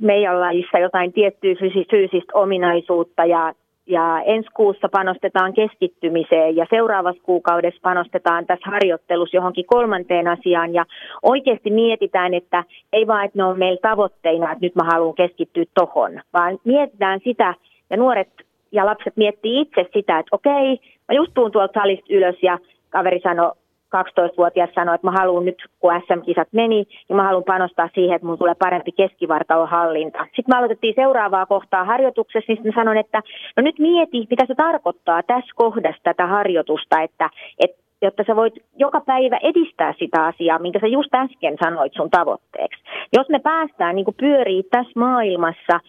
meidän 0.00 0.40
lajissa 0.40 0.78
jotain 0.78 1.12
tiettyä 1.12 1.54
fyysistä 1.90 2.32
ominaisuutta 2.34 3.24
ja 3.24 3.52
ja 3.86 4.20
ensi 4.20 4.48
kuussa 4.54 4.88
panostetaan 4.88 5.52
keskittymiseen 5.52 6.56
ja 6.56 6.66
seuraavassa 6.70 7.22
kuukaudessa 7.22 7.80
panostetaan 7.82 8.46
tässä 8.46 8.70
harjoittelussa 8.70 9.36
johonkin 9.36 9.66
kolmanteen 9.66 10.28
asiaan. 10.28 10.74
Ja 10.74 10.84
oikeasti 11.22 11.70
mietitään, 11.70 12.34
että 12.34 12.64
ei 12.92 13.06
vaan, 13.06 13.24
että 13.24 13.38
ne 13.38 13.44
on 13.44 13.58
meillä 13.58 13.80
tavoitteina, 13.82 14.52
että 14.52 14.64
nyt 14.64 14.74
mä 14.74 14.84
haluan 14.84 15.14
keskittyä 15.14 15.64
tohon, 15.74 16.20
vaan 16.32 16.58
mietitään 16.64 17.20
sitä 17.24 17.54
ja 17.90 17.96
nuoret 17.96 18.28
ja 18.72 18.86
lapset 18.86 19.16
miettii 19.16 19.60
itse 19.60 19.86
sitä, 19.92 20.18
että 20.18 20.36
okei, 20.36 20.80
mä 21.08 21.14
just 21.14 21.34
tuun 21.34 21.52
tuolta 21.52 21.80
salista 21.80 22.06
ylös 22.10 22.36
ja 22.42 22.58
kaveri 22.90 23.20
sanoi, 23.20 23.52
12-vuotias 23.96 24.70
sanoi, 24.74 24.94
että 24.94 25.06
mä 25.06 25.18
haluan 25.18 25.44
nyt, 25.44 25.62
kun 25.80 25.92
SM-kisat 26.06 26.48
meni, 26.52 26.86
niin 27.08 27.16
mä 27.16 27.22
haluan 27.22 27.44
panostaa 27.44 27.88
siihen, 27.94 28.16
että 28.16 28.26
mun 28.26 28.38
tulee 28.38 28.54
parempi 28.54 28.92
keskivartalon 28.92 29.68
hallinta. 29.68 30.18
Sitten 30.18 30.44
me 30.48 30.58
aloitettiin 30.58 30.94
seuraavaa 30.94 31.46
kohtaa 31.46 31.84
harjoituksessa, 31.84 32.52
niin 32.52 32.66
mä 32.66 32.72
sanoin, 32.74 32.98
että 32.98 33.22
no 33.56 33.62
nyt 33.62 33.78
mieti, 33.78 34.26
mitä 34.30 34.46
se 34.46 34.54
tarkoittaa 34.54 35.22
tässä 35.22 35.52
kohdassa 35.54 36.02
tätä 36.02 36.26
harjoitusta, 36.26 37.00
että, 37.00 37.30
että 37.58 37.82
jotta 38.02 38.24
sä 38.26 38.36
voit 38.36 38.54
joka 38.76 39.00
päivä 39.00 39.38
edistää 39.42 39.94
sitä 39.98 40.24
asiaa, 40.24 40.58
minkä 40.58 40.78
sä 40.80 40.86
just 40.86 41.14
äsken 41.14 41.56
sanoit 41.64 41.92
sun 41.94 42.10
tavoitteeksi. 42.10 42.82
Jos 43.12 43.28
me 43.28 43.38
päästään 43.38 43.96
niin 43.96 44.06
pyörii 44.16 44.62
tässä 44.62 44.92
maailmassa 45.00 45.80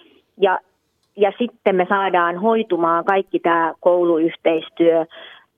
ja, 0.42 0.60
ja 1.18 1.32
sitten 1.38 1.76
me 1.76 1.86
saadaan 1.90 2.38
hoitumaan 2.38 3.06
kaikki 3.06 3.40
tämä 3.40 3.74
kouluyhteistyö, 3.80 5.06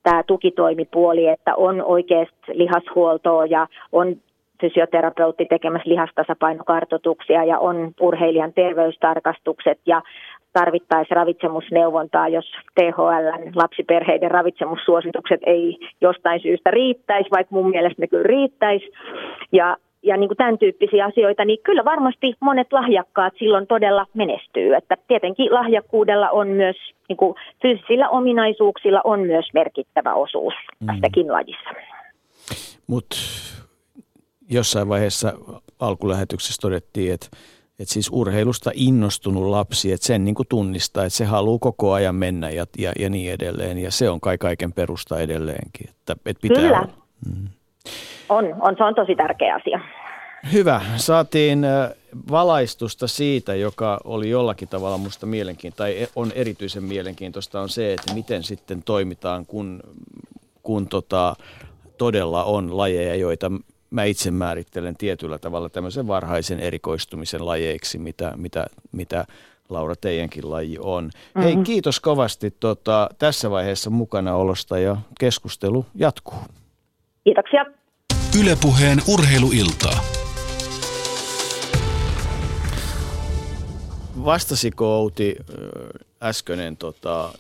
tämä 0.06 0.24
tukitoimipuoli, 0.24 1.28
että 1.28 1.56
on 1.56 1.82
oikeasti 1.82 2.52
lihashuoltoa 2.54 3.46
ja 3.46 3.68
on 3.92 4.16
fysioterapeutti 4.62 5.46
tekemässä 5.46 5.90
lihastasapainokartoituksia 5.90 7.44
ja 7.44 7.60
on 7.60 7.92
urheilijan 8.00 8.54
terveystarkastukset 8.54 9.80
ja 9.86 10.02
tarvittaisiin 10.54 11.16
ravitsemusneuvontaa, 11.16 12.28
jos 12.28 12.52
THL 12.76 13.28
lapsiperheiden 13.56 14.32
ravitsemussuositukset 14.32 15.42
ei 15.46 15.78
jostain 16.02 16.40
syystä 16.40 16.72
riittäisi, 16.72 17.32
vaikka 17.32 17.56
mun 17.56 17.70
mielestä 17.70 18.02
ne 18.02 18.08
kyllä 18.08 18.24
riittäisi. 18.24 18.92
Ja 19.52 19.78
ja 20.06 20.18
niin 20.18 20.30
kuin 20.30 20.38
tämän 20.38 20.58
tyyppisiä 20.58 21.06
asioita, 21.06 21.46
niin 21.46 21.60
kyllä 21.64 21.86
varmasti 21.86 22.34
monet 22.40 22.74
lahjakkaat 22.74 23.34
silloin 23.40 23.68
todella 23.68 24.06
menestyy. 24.14 24.76
Että 24.76 24.98
tietenkin 25.08 25.54
lahjakkuudella 25.54 26.30
on 26.30 26.48
myös, 26.48 26.76
niin 27.10 27.18
kuin 27.18 27.36
fyysisillä 27.62 28.10
ominaisuuksilla 28.10 29.02
on 29.04 29.20
myös 29.20 29.46
merkittävä 29.54 30.14
osuus 30.14 30.54
mm. 30.80 30.88
tästäkin 30.88 31.32
lajissa. 31.32 31.70
Mutta 32.88 33.16
jossain 34.50 34.90
vaiheessa 34.90 35.34
alkulähetyksessä 35.80 36.62
todettiin, 36.62 37.14
että, 37.14 37.28
että 37.80 37.94
siis 37.94 38.10
urheilusta 38.14 38.72
innostunut 38.74 39.44
lapsi, 39.44 39.92
että 39.92 40.08
sen 40.08 40.26
niin 40.26 40.36
kuin 40.36 40.48
tunnistaa, 40.48 41.04
että 41.04 41.18
se 41.18 41.26
haluaa 41.26 41.60
koko 41.60 41.94
ajan 41.94 42.16
mennä 42.16 42.50
ja, 42.50 42.66
ja, 42.78 42.92
ja 43.00 43.10
niin 43.10 43.34
edelleen. 43.34 43.78
Ja 43.78 43.92
se 43.92 44.10
on 44.10 44.22
kai 44.22 44.38
kaiken 44.38 44.74
perusta 44.74 45.20
edelleenkin. 45.20 45.90
Että, 45.90 46.16
että 46.26 46.42
pitää 46.42 46.64
Kyllä. 46.64 46.78
Olla. 46.78 46.94
Mm. 47.26 47.48
On, 48.30 48.46
on, 48.62 48.76
se 48.78 48.84
on 48.84 48.96
tosi 48.96 49.16
tärkeä 49.16 49.56
asia. 49.56 49.80
Hyvä. 50.54 50.82
Saatiin 50.96 51.66
valaistusta 52.32 53.08
siitä, 53.08 53.56
joka 53.56 54.00
oli 54.04 54.30
jollakin 54.30 54.68
tavalla 54.68 54.98
minusta 54.98 55.26
mielenkiintoista, 55.26 55.84
tai 55.84 56.04
e, 56.04 56.08
on 56.16 56.32
erityisen 56.36 56.84
mielenkiintoista, 56.84 57.62
on 57.62 57.70
se, 57.70 57.94
että 57.94 58.14
miten 58.14 58.44
sitten 58.44 58.84
toimitaan, 58.84 59.46
kun, 59.46 59.84
kun 60.64 60.88
tota, 60.88 61.36
todella 61.98 62.44
on 62.44 62.78
lajeja, 62.78 63.16
joita 63.16 63.52
mä 63.90 64.04
itse 64.04 64.32
määrittelen 64.32 64.98
tietyllä 64.98 65.38
tavalla 65.38 65.70
tämmöisen 65.70 66.08
varhaisen 66.08 66.60
erikoistumisen 66.60 67.46
lajeiksi, 67.46 67.98
mitä, 67.98 68.34
mitä, 68.36 68.66
mitä 68.92 69.26
Laura 69.70 69.96
teidänkin 70.02 70.52
laji 70.52 70.78
on. 70.80 71.04
Mm-hmm. 71.04 71.42
Hei, 71.42 71.56
kiitos 71.64 72.00
kovasti 72.00 72.52
tota, 72.60 73.10
tässä 73.20 73.52
vaiheessa 73.52 73.90
mukana 73.90 74.36
olosta 74.36 74.80
ja 74.80 74.98
keskustelu 75.20 75.86
jatkuu. 75.96 76.40
Kiitoksia. 77.24 77.66
Ylepuheen 78.40 79.02
urheiluiltaa. 79.08 80.04
Vastasiko 84.26 85.00
Outi 85.00 85.36
äskeinen 86.24 86.78
tota, 86.78 87.34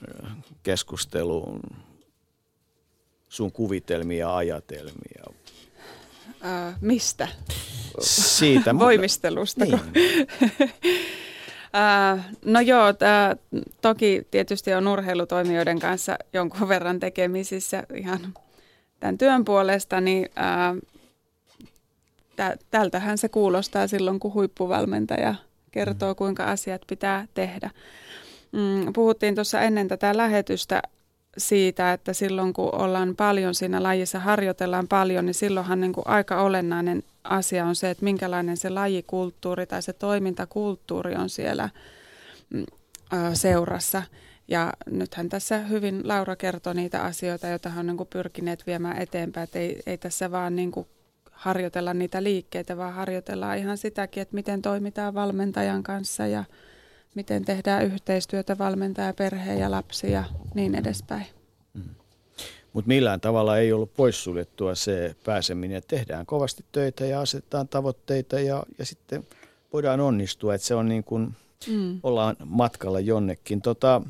keskusteluun 0.63 1.59
sun 3.29 3.51
kuvitelmia 3.51 4.27
ja 4.27 4.35
ajatelmia? 4.35 5.23
Äh, 6.45 6.75
mistä? 6.81 7.27
Siitä. 8.01 8.79
Voimistelusta. 8.79 9.65
Niin. 9.65 9.79
Äh, 12.13 12.25
no 12.45 12.59
joo, 12.59 12.93
tää, 12.93 13.35
toki 13.81 14.27
tietysti 14.31 14.73
on 14.73 14.87
urheilutoimijoiden 14.87 15.79
kanssa 15.79 16.17
jonkun 16.33 16.67
verran 16.67 16.99
tekemisissä 16.99 17.83
ihan 17.95 18.33
tämän 19.05 19.17
työn 19.17 19.45
puolesta, 19.45 20.01
niin 20.01 20.29
äh, 20.37 20.75
tä, 22.35 22.57
tältähän 22.71 23.17
se 23.17 23.29
kuulostaa 23.29 23.87
silloin, 23.87 24.19
kun 24.19 24.33
huippuvalmentaja 24.33 25.35
kertoo, 25.71 26.15
kuinka 26.15 26.43
asiat 26.43 26.81
pitää 26.87 27.27
tehdä. 27.33 27.69
Mm, 28.51 28.93
puhuttiin 28.93 29.35
tuossa 29.35 29.61
ennen 29.61 29.87
tätä 29.87 30.17
lähetystä 30.17 30.81
siitä, 31.37 31.93
että 31.93 32.13
silloin 32.13 32.53
kun 32.53 32.75
ollaan 32.75 33.15
paljon 33.15 33.55
siinä 33.55 33.83
lajissa, 33.83 34.19
harjoitellaan 34.19 34.87
paljon, 34.87 35.25
niin 35.25 35.33
silloinhan 35.33 35.81
niin 35.81 35.93
kuin 35.93 36.07
aika 36.07 36.41
olennainen 36.41 37.03
asia 37.23 37.65
on 37.65 37.75
se, 37.75 37.89
että 37.89 38.03
minkälainen 38.03 38.57
se 38.57 38.69
lajikulttuuri 38.69 39.65
tai 39.65 39.81
se 39.81 39.93
toimintakulttuuri 39.93 41.15
on 41.15 41.29
siellä 41.29 41.69
mm, 42.49 42.65
seurassa. 43.33 44.03
Ja 44.47 44.73
nythän 44.85 45.29
tässä 45.29 45.57
hyvin 45.57 46.07
Laura 46.07 46.35
kertoi 46.35 46.75
niitä 46.75 47.03
asioita, 47.03 47.47
joita 47.47 47.69
hän 47.69 47.79
on 47.79 47.87
niin 47.87 47.97
kuin 47.97 48.09
pyrkineet 48.09 48.67
viemään 48.67 49.01
eteenpäin, 49.01 49.43
että 49.43 49.59
ei, 49.59 49.81
ei 49.85 49.97
tässä 49.97 50.31
vaan 50.31 50.55
niin 50.55 50.71
kuin 50.71 50.87
harjoitella 51.31 51.93
niitä 51.93 52.23
liikkeitä, 52.23 52.77
vaan 52.77 52.93
harjoitellaan 52.93 53.57
ihan 53.57 53.77
sitäkin, 53.77 54.21
että 54.21 54.35
miten 54.35 54.61
toimitaan 54.61 55.13
valmentajan 55.13 55.83
kanssa 55.83 56.27
ja 56.27 56.43
miten 57.15 57.45
tehdään 57.45 57.85
yhteistyötä 57.85 58.57
valmentaja, 58.57 59.13
perhe 59.13 59.53
ja 59.53 59.71
lapsi 59.71 60.11
ja 60.11 60.23
niin 60.53 60.75
edespäin. 60.75 61.25
Mm. 61.73 61.89
Mutta 62.73 62.87
millään 62.87 63.21
tavalla 63.21 63.57
ei 63.57 63.73
ollut 63.73 63.93
poissuljettua 63.93 64.75
se 64.75 65.15
pääseminen, 65.25 65.77
että 65.77 65.95
tehdään 65.95 66.25
kovasti 66.25 66.65
töitä 66.71 67.05
ja 67.05 67.21
asetetaan 67.21 67.67
tavoitteita 67.67 68.39
ja, 68.39 68.63
ja 68.79 68.85
sitten 68.85 69.23
voidaan 69.73 69.99
onnistua, 69.99 70.55
että 70.55 70.67
se 70.67 70.75
on 70.75 70.89
niin 70.89 71.03
kuin, 71.03 71.35
mm. 71.67 71.99
ollaan 72.03 72.35
matkalla 72.45 72.99
jonnekin. 72.99 73.61
Tota, 73.61 74.01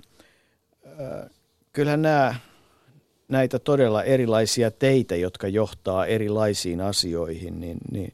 kyllähän 1.73 2.01
nämä, 2.01 2.35
näitä 3.27 3.59
todella 3.59 4.03
erilaisia 4.03 4.71
teitä, 4.71 5.15
jotka 5.15 5.47
johtaa 5.47 6.05
erilaisiin 6.05 6.81
asioihin, 6.81 7.59
niin, 7.59 7.77
niin 7.91 8.13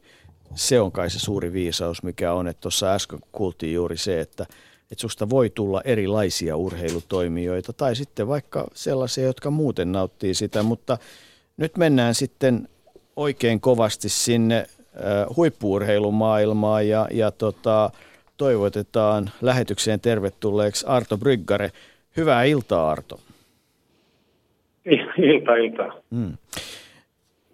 se 0.54 0.80
on 0.80 0.92
kai 0.92 1.10
se 1.10 1.18
suuri 1.18 1.52
viisaus, 1.52 2.02
mikä 2.02 2.32
on, 2.32 2.48
että 2.48 2.60
tuossa 2.60 2.94
äsken 2.94 3.18
kuultiin 3.32 3.74
juuri 3.74 3.96
se, 3.96 4.20
että– 4.20 4.46
että 4.92 5.02
susta 5.02 5.30
voi 5.30 5.50
tulla 5.50 5.82
erilaisia 5.84 6.56
urheilutoimijoita 6.56 7.72
tai 7.72 7.96
sitten 7.96 8.28
vaikka 8.28 8.66
sellaisia, 8.74 9.24
jotka 9.24 9.50
muuten 9.50 9.92
nauttii 9.92 10.34
sitä, 10.34 10.62
mutta 10.62 10.98
nyt 11.56 11.76
mennään 11.76 12.14
sitten 12.14 12.68
oikein 13.16 13.60
kovasti 13.60 14.08
sinne 14.08 14.66
huippuurheilumaailmaan 15.36 16.88
ja, 16.88 17.08
ja 17.10 17.30
tota, 17.30 17.90
toivotetaan 18.36 19.30
lähetykseen 19.40 20.00
tervetulleeksi 20.00 20.86
Arto 20.86 21.18
Bryggare. 21.18 21.72
Hyvää 22.16 22.44
iltaa 22.44 22.90
Arto. 22.90 23.20
Ilta, 25.18 25.54
ilta. 25.54 25.92
Hmm. 26.10 26.36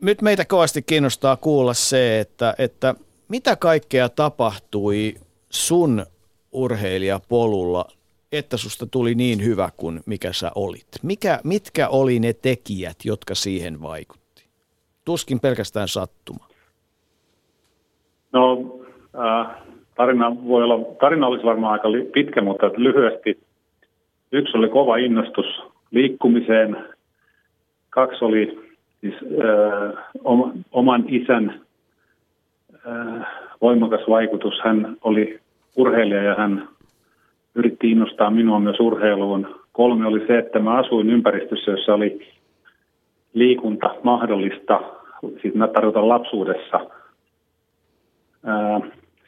Nyt 0.00 0.22
meitä 0.22 0.44
kovasti 0.44 0.82
kiinnostaa 0.82 1.36
kuulla 1.36 1.74
se, 1.74 2.20
että, 2.20 2.54
että 2.58 2.94
mitä 3.28 3.56
kaikkea 3.56 4.08
tapahtui 4.08 5.14
sun 5.50 6.06
urheilijapolulla, 6.52 7.84
että 8.32 8.56
susta 8.56 8.86
tuli 8.86 9.14
niin 9.14 9.44
hyvä 9.44 9.70
kuin 9.76 10.00
mikä 10.06 10.32
sä 10.32 10.50
olit? 10.54 10.88
Mikä, 11.02 11.40
mitkä 11.44 11.88
oli 11.88 12.18
ne 12.18 12.32
tekijät, 12.32 12.96
jotka 13.04 13.34
siihen 13.34 13.82
vaikutti? 13.82 14.44
Tuskin 15.04 15.40
pelkästään 15.40 15.88
sattuma. 15.88 16.48
No, 18.32 18.58
äh, 19.18 19.56
tarina, 19.94 20.36
voi 20.48 20.64
olla, 20.64 20.94
tarina 21.00 21.26
olisi 21.26 21.44
varmaan 21.44 21.72
aika 21.72 21.88
pitkä, 22.14 22.40
mutta 22.42 22.70
lyhyesti. 22.76 23.47
Yksi 24.32 24.56
oli 24.58 24.68
kova 24.68 24.96
innostus 24.96 25.46
liikkumiseen. 25.90 26.76
Kaksi 27.90 28.24
oli 28.24 28.58
siis, 29.00 29.14
äh, 29.14 30.04
oman 30.72 31.04
isän 31.08 31.60
äh, 32.86 33.26
voimakas 33.60 34.00
vaikutus. 34.08 34.54
Hän 34.64 34.96
oli 35.02 35.40
urheilija 35.76 36.22
ja 36.22 36.34
hän 36.34 36.68
yritti 37.54 37.90
innostaa 37.90 38.30
minua 38.30 38.60
myös 38.60 38.80
urheiluun. 38.80 39.54
Kolme 39.72 40.06
oli 40.06 40.26
se, 40.26 40.38
että 40.38 40.58
mä 40.58 40.78
asuin 40.78 41.10
ympäristössä, 41.10 41.70
jossa 41.70 41.94
oli 41.94 42.28
liikunta 43.34 43.94
mahdollista, 44.02 44.80
siis 45.42 45.54
mä 45.54 45.68
tarkoitan 45.68 46.08
lapsuudessa. 46.08 46.80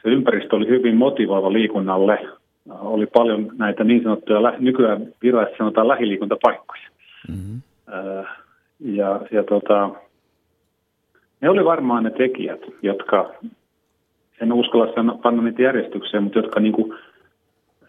Se 0.03 0.09
ympäristö 0.09 0.57
oli 0.57 0.69
hyvin 0.69 0.97
motivoiva 0.97 1.53
liikunnalle. 1.53 2.29
Oli 2.69 3.07
paljon 3.07 3.51
näitä 3.59 3.85
niin 3.85 4.03
sanottuja, 4.03 4.55
nykyään 4.59 5.07
virallisesti 5.23 5.59
sanotaan 5.59 5.89
lähiliikuntapaikkoja. 5.89 6.89
Mm-hmm. 7.29 7.63
Ja, 8.81 9.21
ja 9.31 9.45
tota, 9.45 9.91
ne 11.41 11.51
oli 11.51 11.65
varmaan 11.65 12.05
ne 12.05 12.11
tekijät, 12.11 12.61
jotka 12.83 13.35
en 14.41 14.53
uskalla 14.53 14.95
sanoa, 14.95 15.19
panna 15.23 15.43
niitä 15.43 15.63
järjestykseen, 15.63 16.23
mutta 16.23 16.39
jotka 16.39 16.61
niin 16.61 16.73
kuin, 16.73 16.95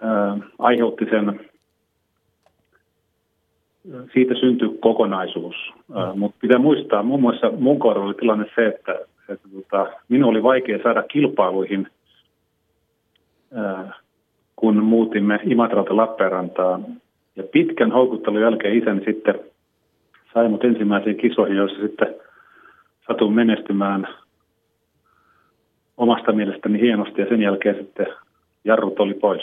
ää, 0.02 0.38
aiheutti 0.60 1.06
sen, 1.06 1.39
siitä 4.14 4.35
syntyi 4.35 4.77
kokonaisuus. 4.80 5.56
Mm. 5.88 6.19
Mutta 6.19 6.38
pitää 6.41 6.60
muistaa, 6.60 7.03
muun 7.03 7.22
muassa 7.22 7.52
mun 7.52 7.80
kohdalla 7.80 8.07
oli 8.07 8.14
tilanne 8.14 8.45
se, 8.56 8.68
että, 8.68 8.99
että 9.30 9.48
tota, 9.53 9.91
minun 10.10 10.30
oli 10.30 10.43
vaikea 10.43 10.80
saada 10.84 11.03
kilpailuihin, 11.03 11.88
ää, 13.53 13.93
kun 14.61 14.83
muutimme 14.83 15.39
Imatralta 15.43 15.95
Lappeenrantaan. 15.95 16.85
Ja 17.35 17.43
pitkän 17.43 17.91
houkuttelun 17.91 18.41
jälkeen 18.41 18.77
isäni 18.77 19.05
sitten 19.05 19.39
sai 20.33 20.49
mut 20.49 20.63
ensimmäisiin 20.63 21.17
kisoihin, 21.17 21.57
joissa 21.57 21.81
sitten 21.81 22.15
satun 23.07 23.33
menestymään– 23.33 24.07
omasta 26.01 26.31
mielestäni 26.31 26.81
hienosti 26.81 27.21
ja 27.21 27.29
sen 27.29 27.41
jälkeen 27.41 27.75
sitten 27.75 28.07
jarrut 28.63 28.99
oli 28.99 29.13
pois. 29.13 29.41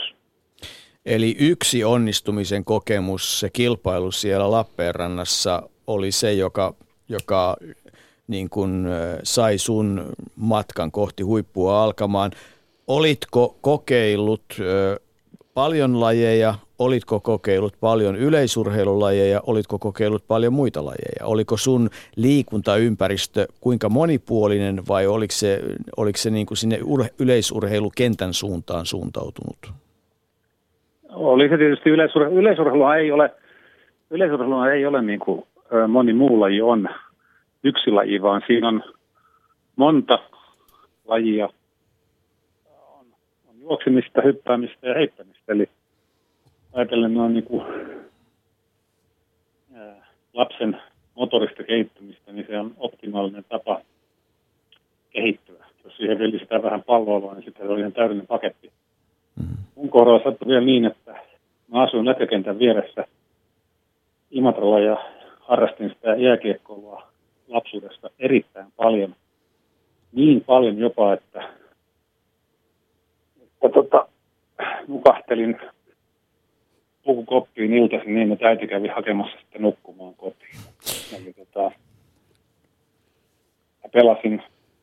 Eli 1.06 1.36
yksi 1.38 1.84
onnistumisen 1.84 2.64
kokemus, 2.64 3.40
se 3.40 3.50
kilpailu 3.52 4.10
siellä 4.10 4.50
Lappeenrannassa 4.50 5.62
oli 5.86 6.12
se, 6.12 6.32
joka, 6.32 6.74
joka 7.08 7.56
niin 8.28 8.50
kuin 8.50 8.86
sai 9.22 9.58
sun 9.58 10.04
matkan 10.36 10.90
kohti 10.90 11.22
huippua 11.22 11.84
alkamaan. 11.84 12.30
Olitko 12.86 13.56
kokeillut 13.60 14.44
paljon 15.58 16.00
lajeja, 16.00 16.54
olitko 16.78 17.20
kokeillut 17.20 17.74
paljon 17.80 18.16
yleisurheilulajeja, 18.16 19.40
olitko 19.46 19.78
kokeillut 19.78 20.24
paljon 20.28 20.52
muita 20.52 20.84
lajeja? 20.84 21.26
Oliko 21.26 21.56
sun 21.56 21.88
liikuntaympäristö 22.16 23.46
kuinka 23.60 23.88
monipuolinen 23.88 24.82
vai 24.88 25.06
oliko 25.06 25.32
se, 25.32 25.60
oliko 25.96 26.16
se 26.16 26.30
niin 26.30 26.46
kuin 26.46 26.58
sinne 26.58 26.78
yleisurheilukentän 27.20 28.34
suuntaan 28.34 28.86
suuntautunut? 28.86 29.58
Oli 31.08 31.48
se 31.48 31.58
tietysti 31.58 31.90
yleisurheilu. 31.90 32.38
Yleisurheilua 32.38 32.96
ei 32.96 33.12
ole, 33.12 33.30
yleisurheilua 34.10 34.72
ei 34.72 34.86
ole 34.86 35.02
niin 35.02 35.20
kuin 35.20 35.42
moni 35.88 36.12
muu 36.12 36.40
laji 36.40 36.62
on 36.62 36.88
yksi 37.64 37.90
laji, 37.90 38.22
vaan 38.22 38.42
siinä 38.46 38.68
on 38.68 38.82
monta 39.76 40.18
lajia 41.08 41.48
juoksemista, 43.68 44.22
hyppäämistä 44.22 44.88
ja 44.88 44.94
heittämistä. 44.94 45.52
Eli 45.52 45.68
ajatellen 46.72 47.14
noin 47.14 47.34
niin 47.34 47.44
kuin, 47.44 47.64
ää, 49.74 50.06
lapsen 50.34 50.82
motorista 51.14 51.62
kehittymistä, 51.62 52.32
niin 52.32 52.46
se 52.46 52.58
on 52.58 52.74
optimaalinen 52.78 53.44
tapa 53.48 53.80
kehittyä. 55.10 55.64
Jos 55.84 55.96
siihen 55.96 56.18
vielä 56.18 56.38
sitä 56.38 56.62
vähän 56.62 56.82
palloa, 56.82 57.34
niin 57.34 57.44
sitten 57.44 57.66
se 57.66 57.72
on 57.72 57.78
ihan 57.78 57.92
täydellinen 57.92 58.26
paketti. 58.26 58.72
Mm. 59.40 59.56
Mun 59.74 59.88
kohdalla 59.88 60.24
sattui 60.24 60.48
vielä 60.48 60.64
niin, 60.64 60.84
että 60.84 61.12
mä 61.72 61.82
asuin 61.82 62.06
lätkäkentän 62.06 62.58
vieressä 62.58 63.04
Imatralla 64.30 64.80
ja 64.80 64.96
harrastin 65.40 65.88
sitä 65.88 66.14
jääkiekkoilua 66.14 67.08
lapsuudesta 67.48 68.10
erittäin 68.18 68.66
paljon. 68.76 69.14
Niin 70.12 70.40
paljon 70.44 70.78
jopa, 70.78 71.12
että 71.12 71.48
ja 73.62 73.68
tota, 73.68 74.08
nukahtelin 74.88 75.56
pukukoppiin 77.04 77.74
iltaisin 77.74 78.14
niin, 78.14 78.32
että 78.32 78.46
äiti 78.46 78.66
kävi 78.66 78.88
hakemassa 78.88 79.38
sitten 79.40 79.62
nukkumaan 79.62 80.14
kotiin. 80.14 80.56
Eli 81.16 81.32
tota, 81.32 81.70
pelasin 83.92 84.42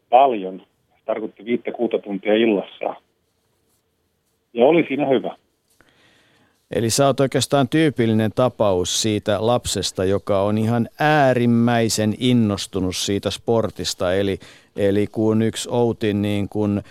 paljon. 0.10 0.62
Se 0.90 1.02
tarkoitti 1.06 1.46
viittä 1.46 1.72
kuuta 1.72 2.00
tuntia 2.00 2.34
illassa. 2.34 2.96
Ja 4.54 4.66
oli 4.66 4.86
siinä 4.88 5.08
hyvä. 5.08 5.36
Eli 6.72 6.90
sä 6.90 7.06
oot 7.06 7.20
oikeastaan 7.20 7.70
tyypillinen 7.70 8.32
tapaus 8.36 9.02
siitä 9.02 9.38
lapsesta, 9.40 10.06
joka 10.06 10.42
on 10.42 10.58
ihan 10.58 10.90
äärimmäisen 11.00 12.14
innostunut 12.20 12.96
siitä 12.96 13.32
sportista. 13.32 14.14
Eli, 14.14 14.40
eli 14.76 15.08
kun 15.08 15.42
yksi 15.42 15.70
Outin 15.72 16.22
niin 16.22 16.50
kun, 16.50 16.82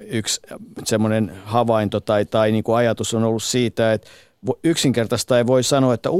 yksi 0.00 0.40
semmoinen 0.84 1.32
havainto 1.44 2.00
tai, 2.00 2.24
tai 2.24 2.52
niin 2.52 2.64
kuin 2.64 2.76
ajatus 2.76 3.14
on 3.14 3.24
ollut 3.24 3.42
siitä, 3.42 3.92
että 3.92 4.10
yksinkertaista 4.64 5.38
ei 5.38 5.46
voi 5.46 5.62
sanoa, 5.62 5.94
että 5.94 6.10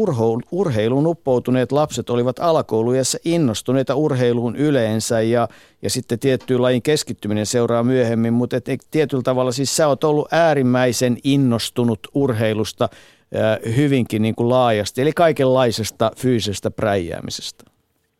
urheiluun 0.52 1.06
uppoutuneet 1.06 1.72
lapset 1.72 2.10
olivat 2.10 2.38
alakoulujassa 2.38 3.18
innostuneita 3.24 3.94
urheiluun 3.94 4.56
yleensä 4.56 5.20
ja, 5.20 5.48
ja 5.82 5.90
sitten 5.90 6.18
tiettyyn 6.18 6.62
lajin 6.62 6.82
keskittyminen 6.82 7.46
seuraa 7.46 7.82
myöhemmin, 7.82 8.32
mutta 8.32 8.56
et, 8.56 8.68
et, 8.68 8.80
tietyllä 8.90 9.22
tavalla 9.22 9.52
siis 9.52 9.76
sä 9.76 9.88
oot 9.88 10.04
ollut 10.04 10.32
äärimmäisen 10.32 11.16
innostunut 11.24 12.00
urheilusta 12.14 12.88
ää, 13.34 13.58
hyvinkin 13.76 14.22
niin 14.22 14.34
kuin 14.34 14.48
laajasti, 14.48 15.02
eli 15.02 15.12
kaikenlaisesta 15.12 16.10
fyysisestä 16.16 16.70
präijäämisestä. 16.70 17.64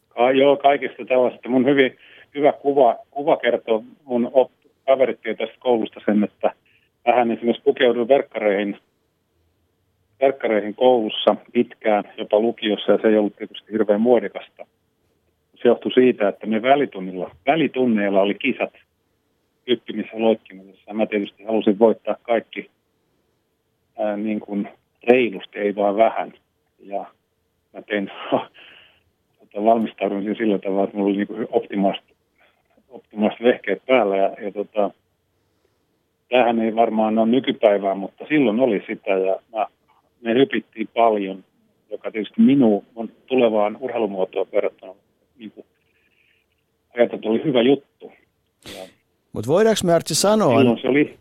Ka- 0.08 0.32
joo, 0.32 0.56
kaikesta 0.56 1.04
tällaista. 1.08 1.48
Mun 1.48 1.64
hyvin, 1.64 1.96
hyvä 2.34 2.52
kuva, 2.52 2.96
kuva 3.10 3.36
kertoo 3.36 3.84
mun 4.04 4.30
op, 4.32 4.50
kaverit 4.90 5.20
tästä 5.22 5.56
koulusta 5.58 6.00
sen, 6.06 6.24
että 6.24 6.52
vähän 7.06 7.30
esimerkiksi 7.30 7.62
pukeudun 7.62 8.08
verkkareihin– 8.08 8.76
verkkareihin 10.20 10.74
koulussa 10.74 11.36
pitkään, 11.52 12.04
jopa 12.16 12.40
lukiossa, 12.40 12.92
ja 12.92 12.98
se 13.02 13.08
ei 13.08 13.16
ollut 13.16 13.36
tietysti 13.36 13.72
hirveän 13.72 14.00
muodikasta. 14.00 14.66
Se 15.62 15.68
johtui 15.68 15.92
siitä, 15.92 16.28
että 16.28 16.46
me 16.46 16.62
välitunnilla, 16.62 17.30
välitunneilla 17.46 18.20
oli 18.20 18.34
kisat 18.34 18.72
hyppimisessä 19.66 20.16
ja 20.16 20.22
loikkimisessa. 20.22 20.94
Mä 20.94 21.06
tietysti 21.06 21.44
halusin 21.44 21.78
voittaa 21.78 22.16
kaikki 22.22 22.70
ää, 23.98 24.16
niin 24.16 24.40
kuin 24.40 24.68
reilusti, 25.04 25.58
ei 25.58 25.74
vaan 25.74 25.96
vähän. 25.96 26.32
Ja 26.78 27.04
mä 27.72 27.82
tein, 27.82 28.10
tota, 29.38 29.64
valmistauduin 29.64 30.36
sillä 30.36 30.58
tavalla, 30.58 30.84
että 30.84 30.96
mulla 30.96 31.10
oli 31.10 31.16
niin 31.16 31.48
optimaaliset, 31.50 32.09
optimaaliset 32.90 33.42
vehkeet 33.44 33.86
päällä. 33.86 34.16
Ja, 34.16 34.36
ja 34.44 34.52
tota, 34.52 34.90
tämähän 36.28 36.60
ei 36.60 36.74
varmaan 36.74 37.18
ole 37.18 37.28
nykypäivää, 37.28 37.94
mutta 37.94 38.24
silloin 38.28 38.60
oli 38.60 38.84
sitä. 38.86 39.10
Ja 39.10 39.36
mä 39.52 39.66
me 40.20 40.34
hypittiin 40.34 40.88
paljon, 40.94 41.44
joka 41.90 42.10
tietysti 42.10 42.40
minuun 42.40 42.84
on 42.94 43.08
tulevaan 43.26 43.76
urheilumuotoon 43.80 44.46
verrattuna 44.52 44.94
niin 45.38 45.50
kuin, 45.50 45.66
että 46.94 47.28
oli 47.28 47.44
hyvä 47.44 47.62
juttu. 47.62 48.12
Mutta 49.32 49.48
voidaanko 49.48 49.80
me 49.84 49.94
Artsi 49.94 50.14
sanoa... 50.14 50.76
se 50.82 50.88
oli... 50.88 51.18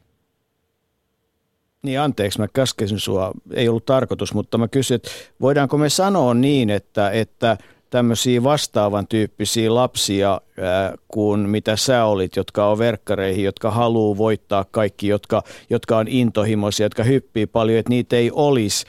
Niin 1.83 1.99
anteeksi, 1.99 2.39
mä 2.39 2.47
käskesin 2.53 2.99
sua, 2.99 3.31
ei 3.53 3.69
ollut 3.69 3.85
tarkoitus, 3.85 4.33
mutta 4.33 4.57
mä 4.57 4.67
kysyin, 4.67 4.95
että 4.95 5.09
voidaanko 5.41 5.77
me 5.77 5.89
sanoa 5.89 6.33
niin, 6.33 6.69
että, 6.69 7.11
että 7.11 7.57
tämmöisiä 7.89 8.43
vastaavan 8.43 9.07
tyyppisiä 9.07 9.75
lapsia 9.75 10.41
ää, 10.61 10.93
kuin 11.07 11.39
mitä 11.39 11.75
sä 11.75 12.05
olit, 12.05 12.35
jotka 12.35 12.65
on 12.65 12.79
verkkareihin, 12.79 13.45
jotka 13.45 13.71
haluaa 13.71 14.17
voittaa 14.17 14.65
kaikki, 14.71 15.07
jotka, 15.07 15.41
jotka 15.69 15.97
on 15.97 16.07
intohimoisia, 16.07 16.85
jotka 16.85 17.03
hyppii 17.03 17.45
paljon, 17.45 17.79
että 17.79 17.89
niitä 17.89 18.15
ei 18.15 18.31
olisi. 18.33 18.85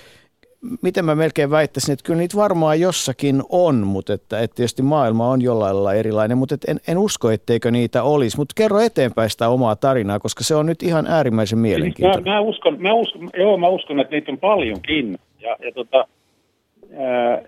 Miten 0.83 1.05
mä 1.05 1.15
melkein 1.15 1.51
väittäisin, 1.51 1.93
että 1.93 2.03
kyllä 2.03 2.19
niitä 2.19 2.37
varmaan 2.37 2.81
jossakin 2.81 3.43
on, 3.49 3.75
mutta 3.75 4.13
että, 4.13 4.41
että 4.41 4.55
tietysti 4.55 4.83
maailma 4.83 5.29
on 5.29 5.43
jollain 5.43 5.77
lailla 5.77 5.95
erilainen, 5.95 6.39
mutta 6.39 6.57
en, 6.69 6.81
en 6.89 6.99
usko, 6.99 7.31
etteikö 7.31 7.71
niitä 7.71 8.03
olisi. 8.03 8.37
Mutta 8.37 8.53
kerro 8.57 8.81
eteenpäin 8.81 9.31
sitä 9.31 9.49
omaa 9.49 9.77
tarinaa, 9.77 10.19
koska 10.19 10.45
se 10.45 10.55
on 10.55 10.67
nyt 10.67 10.83
ihan 10.83 11.07
äärimmäisen 11.07 11.59
siis 11.59 11.63
mielenkiintoinen. 11.63 12.25
Mä, 12.25 12.35
mä, 12.35 12.41
uskon, 12.41 12.83
mä, 12.83 12.95
uskon, 12.95 13.31
joo, 13.39 13.57
mä 13.57 13.69
uskon, 13.69 14.01
että 14.01 14.15
niitä 14.15 14.33
on 14.33 14.39
paljonkin. 14.39 15.19
Ja, 15.39 15.57
ja 15.65 15.73
tota, 15.73 16.07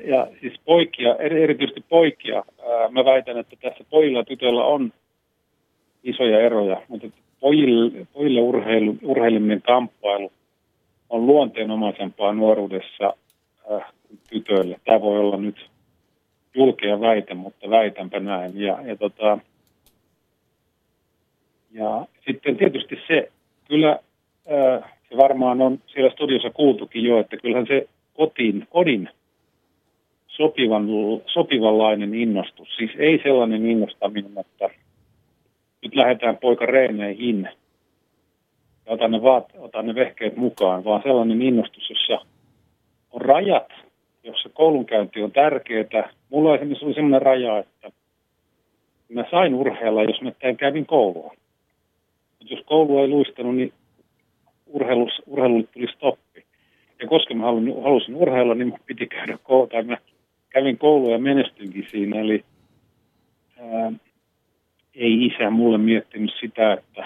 ja 0.04 0.26
siis 0.40 0.60
poikia, 0.64 1.16
erityisesti 1.16 1.84
poikia, 1.88 2.44
mä 2.90 3.04
väitän, 3.04 3.38
että 3.38 3.56
tässä 3.60 3.84
pojilla 3.90 4.18
ja 4.18 4.24
tytöillä 4.24 4.64
on 4.64 4.92
isoja 6.04 6.40
eroja, 6.40 6.82
mutta 6.88 7.08
pojille, 7.40 8.06
pojille 8.12 8.40
urheilu, 8.40 8.96
urheiliminen 9.02 9.62
kamppailu 9.62 10.32
on 11.10 11.26
luonteenomaisempaa 11.26 12.32
nuoruudessa 12.32 13.14
äh, 13.72 13.92
tytöille. 14.30 14.80
Tämä 14.84 15.00
voi 15.00 15.18
olla 15.18 15.36
nyt 15.36 15.70
julkea 16.54 17.00
väite, 17.00 17.34
mutta 17.34 17.70
väitänpä 17.70 18.20
näin. 18.20 18.60
Ja, 18.60 18.78
ja, 18.84 18.96
tota, 18.96 19.38
ja 21.72 22.06
sitten 22.26 22.56
tietysti 22.56 22.98
se, 23.06 23.32
kyllä 23.68 23.90
äh, 23.92 24.92
se 25.08 25.16
varmaan 25.16 25.60
on 25.60 25.78
siellä 25.86 26.10
studiossa 26.10 26.50
kuultukin 26.50 27.04
jo, 27.04 27.20
että 27.20 27.36
kyllähän 27.36 27.66
se 27.66 27.88
kotiin, 28.14 28.66
kodin 28.70 29.08
sopivan, 30.36 30.86
sopivanlainen 31.26 32.14
innostus. 32.14 32.68
Siis 32.76 32.90
ei 32.98 33.20
sellainen 33.22 33.66
innostaminen, 33.66 34.32
että 34.38 34.70
nyt 35.82 35.94
lähdetään 35.94 36.36
poika 36.36 36.66
reeneihin 36.66 37.48
ja 38.86 38.92
otan 38.92 39.10
ne, 39.10 39.22
vaat, 39.22 39.52
otan 39.58 39.86
ne 39.86 39.94
vehkeet 39.94 40.36
mukaan, 40.36 40.84
vaan 40.84 41.02
sellainen 41.02 41.42
innostus, 41.42 41.90
jossa 41.90 42.26
on 43.10 43.20
rajat, 43.20 43.68
jossa 44.24 44.48
koulunkäynti 44.48 45.22
on 45.22 45.32
tärkeää. 45.32 46.10
Mulla 46.30 46.54
esimerkiksi 46.54 46.84
oli 46.84 46.94
sellainen 46.94 47.22
raja, 47.22 47.58
että 47.58 47.90
mä 49.08 49.24
sain 49.30 49.54
urheilla, 49.54 50.02
jos 50.02 50.22
mä 50.22 50.32
kävin 50.56 50.86
koulua. 50.86 51.34
Mutta 52.38 52.54
jos 52.54 52.64
koulu 52.66 52.98
ei 52.98 53.08
luistanut, 53.08 53.56
niin 53.56 53.72
urheilulle 54.66 55.68
tuli 55.72 55.86
stoppi. 55.94 56.44
Ja 57.02 57.08
koska 57.08 57.34
mä 57.34 57.44
halusin 57.82 58.16
urheilla, 58.16 58.54
niin 58.54 58.74
piti 58.86 59.06
käydä 59.06 59.38
koulua, 59.42 59.66
tai 59.66 59.82
mä 59.82 59.98
kävin 60.52 60.78
koulua 60.78 61.12
ja 61.12 61.18
menestynkin 61.18 61.86
siinä, 61.90 62.20
eli 62.20 62.44
ää, 63.58 63.92
ei 64.94 65.26
isä 65.26 65.50
mulle 65.50 65.78
miettinyt 65.78 66.32
sitä, 66.40 66.72
että 66.72 67.04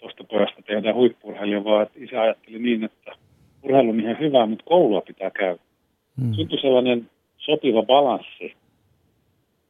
tuosta 0.00 0.24
pojasta 0.24 0.62
tehdään 0.62 0.94
huippurheilija, 0.94 1.64
vaan 1.64 1.82
että 1.82 1.98
isä 2.02 2.20
ajatteli 2.20 2.58
niin, 2.58 2.84
että 2.84 3.12
urheilu 3.62 3.90
on 3.90 4.00
ihan 4.00 4.18
hyvä, 4.20 4.46
mutta 4.46 4.64
koulua 4.64 5.00
pitää 5.00 5.30
käydä. 5.30 5.58
Hmm. 6.20 6.34
Syntyi 6.34 6.60
sellainen 6.60 7.10
sopiva 7.38 7.82
balanssi. 7.82 8.54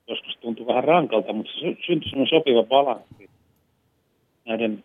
Joskus 0.09 0.36
tuntui 0.40 0.66
vähän 0.66 0.84
rankalta, 0.84 1.32
mutta 1.32 1.52
syntyi 1.86 2.10
sellainen 2.10 2.39
sopiva 2.39 2.62
balanssi 2.62 3.30
näiden 4.44 4.84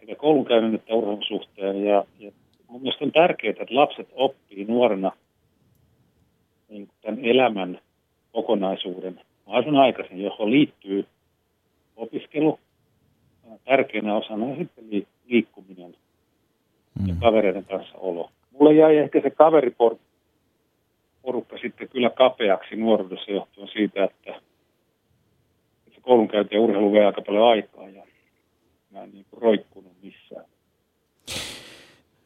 sekä 0.00 0.14
koulunkäynnin 0.14 0.74
että 0.74 0.94
urheilun 0.94 1.24
suhteen. 1.28 1.84
Ja, 1.84 2.04
ja 2.18 2.32
mun 2.68 2.82
mielestä 2.82 3.04
on 3.04 3.12
tärkeää, 3.12 3.50
että 3.50 3.74
lapset 3.74 4.08
oppii 4.14 4.64
nuorena 4.64 5.12
niin 6.72 6.88
tämän 7.02 7.24
elämän 7.24 7.80
kokonaisuuden 8.32 9.20
mahdollisimman 9.46 9.82
aikaisin, 9.82 10.22
johon 10.22 10.50
liittyy 10.50 11.06
opiskelu 11.96 12.58
tärkeänä 13.64 14.16
osana 14.16 14.48
ja 14.48 14.56
sitten 14.56 14.84
liikkuminen 15.26 15.94
mm. 17.00 17.08
ja 17.08 17.14
kavereiden 17.20 17.64
kanssa 17.64 17.98
olo. 17.98 18.30
Mulle 18.50 18.74
jäi 18.74 18.96
ehkä 18.96 19.20
se 19.20 19.30
kaveriporukka 19.30 21.58
sitten 21.62 21.88
kyllä 21.88 22.10
kapeaksi 22.10 22.76
nuoruudessa 22.76 23.30
johtuen 23.30 23.68
siitä, 23.68 24.04
että 24.04 24.40
koulunkäynti 26.02 26.54
ja 26.54 26.60
urheilu 26.60 26.92
vei 26.92 27.04
aika 27.04 27.22
paljon 27.22 27.48
aikaa 27.48 27.88
ja 27.88 28.04
mä 28.90 29.02
en 29.02 29.12
niin 29.12 29.26
roikkunut 29.32 29.92
missään. 30.02 30.44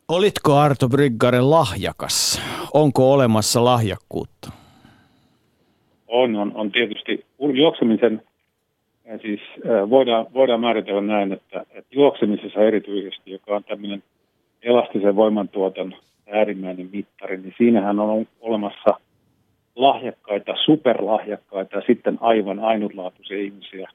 Olitko 0.09 0.55
Arto 0.55 0.89
Bryggaren 0.89 1.51
lahjakas? 1.51 2.43
Onko 2.75 3.13
olemassa 3.13 3.65
lahjakkuutta? 3.65 4.53
On, 6.07 6.37
on, 6.37 6.53
on 6.55 6.73
tietysti 6.73 7.25
juoksemisen, 7.55 8.23
siis 9.23 9.41
voidaan, 9.91 10.27
voidaan 10.35 10.61
määritellä 10.61 11.01
näin, 11.01 11.33
että, 11.33 11.61
että 11.61 11.97
juoksemisessa 11.97 12.61
erityisesti, 12.61 13.31
joka 13.31 13.57
on 13.57 13.65
tämmöinen 13.65 14.03
elastisen 14.63 15.17
voimantuoton 15.17 15.95
äärimmäinen 16.33 16.89
mittari, 16.93 17.37
niin 17.37 17.55
siinähän 17.59 18.01
on 18.01 18.27
olemassa 18.41 19.01
lahjakkaita, 19.77 20.55
superlahjakkaita 20.65 21.77
ja 21.77 21.83
sitten 21.87 22.19
aivan 22.21 22.59
ainutlaatuisia 22.59 23.39
ihmisiä, 23.39 23.89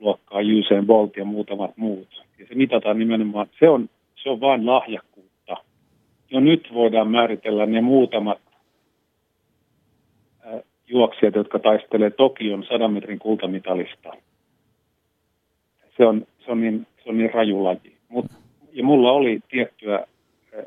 luokkaa 0.00 0.40
Usain 0.60 0.86
Bolt 0.86 1.16
ja 1.16 1.24
muutamat 1.24 1.76
muut. 1.76 2.22
Ja 2.38 2.46
se 2.46 2.54
mitataan 2.54 2.98
nimenomaan, 2.98 3.46
se 3.58 3.68
on, 3.68 3.88
se 4.22 4.30
on 4.30 4.40
vain 4.40 4.66
lahjakkuus 4.66 5.05
jo 6.30 6.40
nyt 6.40 6.68
voidaan 6.74 7.10
määritellä 7.10 7.66
ne 7.66 7.80
muutamat 7.80 8.38
juoksijat, 10.88 11.34
jotka 11.34 11.58
taistelee 11.58 12.10
Tokion 12.10 12.64
100 12.64 12.88
metrin 12.88 13.18
kultamitalista. 13.18 14.12
Se 15.96 16.06
on, 16.06 16.26
se 16.44 16.52
on, 16.52 16.60
niin, 16.60 16.86
se 17.04 17.10
on 17.10 17.18
niin 17.18 17.34
raju 17.34 17.64
laji. 17.64 17.96
Mut, 18.08 18.26
ja 18.72 18.84
mulla 18.84 19.12
oli 19.12 19.40
tiettyä 19.48 20.06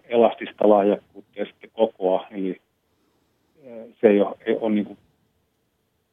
elastista 0.09 0.69
lahjakkuutta 0.69 1.39
ja 1.39 1.45
sitten 1.45 1.69
kokoa, 1.73 2.27
eli 2.31 2.61
se 4.01 4.07
ei 4.07 4.21
ole, 4.21 4.35
ei 4.45 4.57
ole 4.61 4.71
niin 4.71 4.85
kuin 4.85 4.97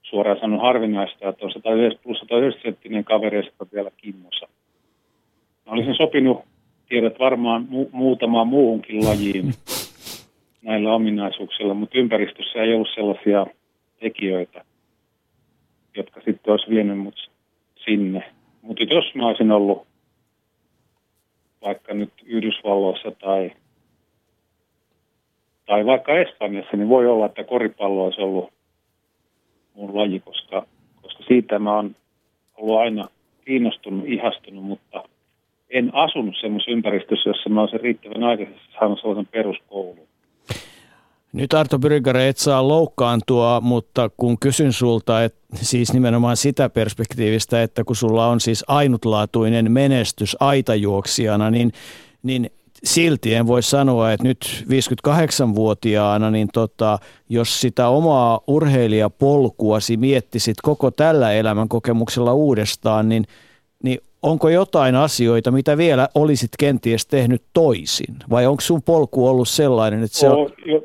suoraan 0.03 0.41
sanon 0.41 0.61
harvinaista, 0.61 1.29
että 1.29 1.45
on 1.45 1.53
190 1.53 2.03
plus 2.03 2.19
190 2.19 2.63
senttinen 2.63 3.05
kaveri 3.05 3.51
vielä 3.73 3.91
kimmossa. 3.97 4.49
Mä 5.67 5.73
olisin 5.73 5.95
sopinut 5.95 6.45
tiedät 6.89 7.19
varmaan 7.19 7.69
mu- 7.71 7.89
muutama 7.93 8.45
muuhunkin 8.45 9.05
lajiin 9.05 9.55
näillä 10.63 10.95
ominaisuuksilla, 10.95 11.75
mutta 11.75 11.99
ympäristössä 11.99 12.63
ei 12.63 12.75
ollut 12.75 12.95
sellaisia 12.95 13.47
tekijöitä, 14.01 14.65
jotka 15.97 16.21
sitten 16.25 16.53
olisi 16.53 16.71
vienyt 16.71 16.99
mut 16.99 17.31
sinne. 17.85 18.33
Mutta 18.63 18.83
jos 18.83 19.15
mä 19.15 19.29
olisin 19.29 19.53
ollut 19.53 19.87
vaikka 21.63 21.95
nyt 21.95 22.13
Yhdysvalloissa 22.25 23.11
tai, 23.11 23.53
tai 25.67 25.87
vaikka 25.87 26.19
Espanjassa, 26.19 26.77
niin 26.77 26.89
voi 26.89 27.07
olla, 27.07 27.27
että 27.27 27.45
koripallo 27.45 28.05
olisi 28.05 28.21
ollut 28.21 28.53
mun 29.75 29.97
laji, 29.97 30.21
koska, 30.21 30.67
koska 31.03 31.25
siitä 31.29 31.59
mä 31.59 31.77
oon 31.77 31.97
ollut 32.57 32.79
aina 32.79 33.09
kiinnostunut, 33.45 34.07
ihastunut, 34.09 34.65
mutta 34.65 35.09
en 35.79 35.91
asunut 35.95 36.35
semmoisessa 36.41 36.71
ympäristössä, 36.71 37.31
jossa 37.31 37.51
mä 37.51 37.61
olisin 37.61 37.81
riittävän 37.81 38.25
aikaisesti 38.25 38.61
saanut 38.79 39.01
sellaisen 39.01 39.29
peruskoulun. 39.33 39.99
Nyt 41.33 41.55
Arto 41.55 41.79
Brygare 41.79 42.29
et 42.29 42.37
saa 42.37 42.69
loukkaantua, 42.69 43.61
mutta 43.61 44.11
kun 44.17 44.39
kysyn 44.39 44.73
sulta, 44.73 45.25
että 45.25 45.39
siis 45.55 45.93
nimenomaan 45.93 46.37
sitä 46.37 46.69
perspektiivistä, 46.69 47.63
että 47.63 47.85
kun 47.85 47.97
sulla 47.97 48.27
on 48.27 48.41
siis 48.41 48.65
ainutlaatuinen 48.69 49.73
menestys 49.73 50.37
aitajuoksijana, 50.41 51.51
niin, 51.51 51.73
niin 52.23 52.51
silti 52.85 53.35
en 53.35 53.47
voi 53.47 53.63
sanoa, 53.63 54.13
että 54.13 54.29
nyt 54.29 54.65
58-vuotiaana, 54.69 56.31
niin 56.31 56.49
tota, 56.53 56.99
jos 57.29 57.61
sitä 57.61 57.89
omaa 57.89 58.41
urheilijapolkuasi 58.47 59.97
miettisit 59.97 60.57
koko 60.63 60.91
tällä 60.91 61.33
elämän 61.33 61.69
kokemuksella 61.69 62.35
uudestaan, 62.35 63.09
niin 63.09 63.25
onko 64.27 64.49
jotain 64.49 64.95
asioita, 64.95 65.51
mitä 65.51 65.77
vielä 65.77 66.09
olisit 66.15 66.51
kenties 66.59 67.07
tehnyt 67.07 67.43
toisin? 67.53 68.15
Vai 68.31 68.47
onko 68.47 68.61
sun 68.61 68.83
polku 68.83 69.29
ollut 69.29 69.49
sellainen, 69.49 70.03
että 70.03 70.19
se 70.19 70.29
on... 70.29 70.51
Jo, 70.67 70.83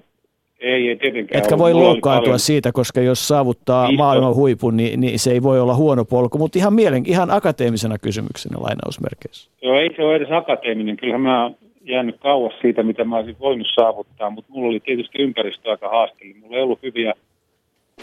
ei, 0.60 0.90
ei 0.90 0.96
tietenkään. 0.96 1.42
Etkä 1.42 1.58
voi 1.58 1.74
loukkaantua 1.74 2.38
siitä, 2.38 2.72
koska 2.72 3.02
jos 3.02 3.28
saavuttaa 3.28 3.86
Isto. 3.86 3.98
maailman 4.04 4.36
huipun, 4.36 4.78
niin, 4.78 5.02
niin 5.02 5.20
se 5.20 5.32
ei 5.32 5.44
voi 5.44 5.60
olla 5.60 5.76
huono 5.76 6.06
polku, 6.06 6.38
mutta 6.38 6.60
ihan, 6.60 6.74
mielen, 6.74 7.04
ihan 7.06 7.32
akateemisena 7.32 7.98
kysymyksenä 7.98 8.58
lainausmerkeissä. 8.62 9.52
Joo, 9.62 9.80
ei 9.80 9.96
se 9.96 10.04
ole 10.04 10.16
edes 10.16 10.32
akateeminen. 10.32 10.98
Kyllähän 10.98 11.22
mä 11.22 11.52
jäänyt 11.82 12.20
kauas 12.20 12.54
siitä, 12.62 12.84
mitä 12.84 13.04
mä 13.04 13.18
olisin 13.18 13.36
voinut 13.40 13.68
saavuttaa, 13.76 14.30
mutta 14.30 14.52
mulla 14.54 14.70
oli 14.70 14.80
tietysti 14.80 15.22
ympäristö 15.22 15.72
aika 15.72 15.90
haasteellinen. 15.90 16.42
Mulla 16.42 16.58
ei 16.58 16.64
ollut 16.64 16.84
hyviä 16.84 17.14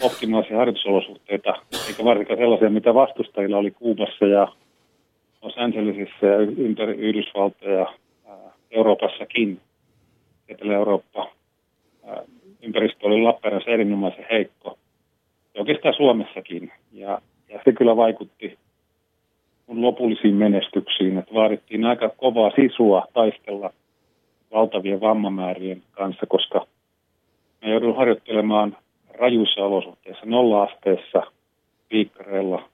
optimaalisia 0.01 0.57
harjoitusolosuhteita, 0.57 1.53
eikä 1.87 2.03
varsinkaan 2.03 2.39
sellaisia, 2.39 2.69
mitä 2.69 2.93
vastustajilla 2.93 3.57
oli 3.57 3.71
Kuubassa 3.71 4.25
ja 4.25 4.47
Los 5.41 5.57
Angelesissa 5.57 6.25
ja 6.25 6.37
ympäri 6.37 6.93
Yhdysvaltoja 6.93 7.79
ja 7.79 7.93
Euroopassakin, 8.71 9.61
Etelä-Eurooppa. 10.49 11.31
Ympäristö 12.61 13.07
oli 13.07 13.21
Lappeenrannassa 13.21 13.71
erinomaisen 13.71 14.25
heikko, 14.31 14.77
ja 15.53 15.61
oikeastaan 15.61 15.93
Suomessakin. 15.93 16.71
Ja, 16.91 17.21
ja 17.49 17.59
se 17.65 17.71
kyllä 17.71 17.95
vaikutti 17.97 18.57
mun 19.67 19.81
lopullisiin 19.81 20.35
menestyksiin, 20.35 21.17
että 21.17 21.33
vaadittiin 21.33 21.85
aika 21.85 22.09
kovaa 22.09 22.51
sisua 22.55 23.07
taistella 23.13 23.73
valtavien 24.53 25.01
vammamäärien 25.01 25.83
kanssa, 25.91 26.25
koska 26.25 26.67
me 27.61 27.69
joudun 27.69 27.95
harjoittelemaan 27.95 28.77
rajuissa 29.19 29.65
olosuhteissa, 29.65 30.25
nolla-asteessa, 30.25 31.21
viikkareilla, 31.91 32.69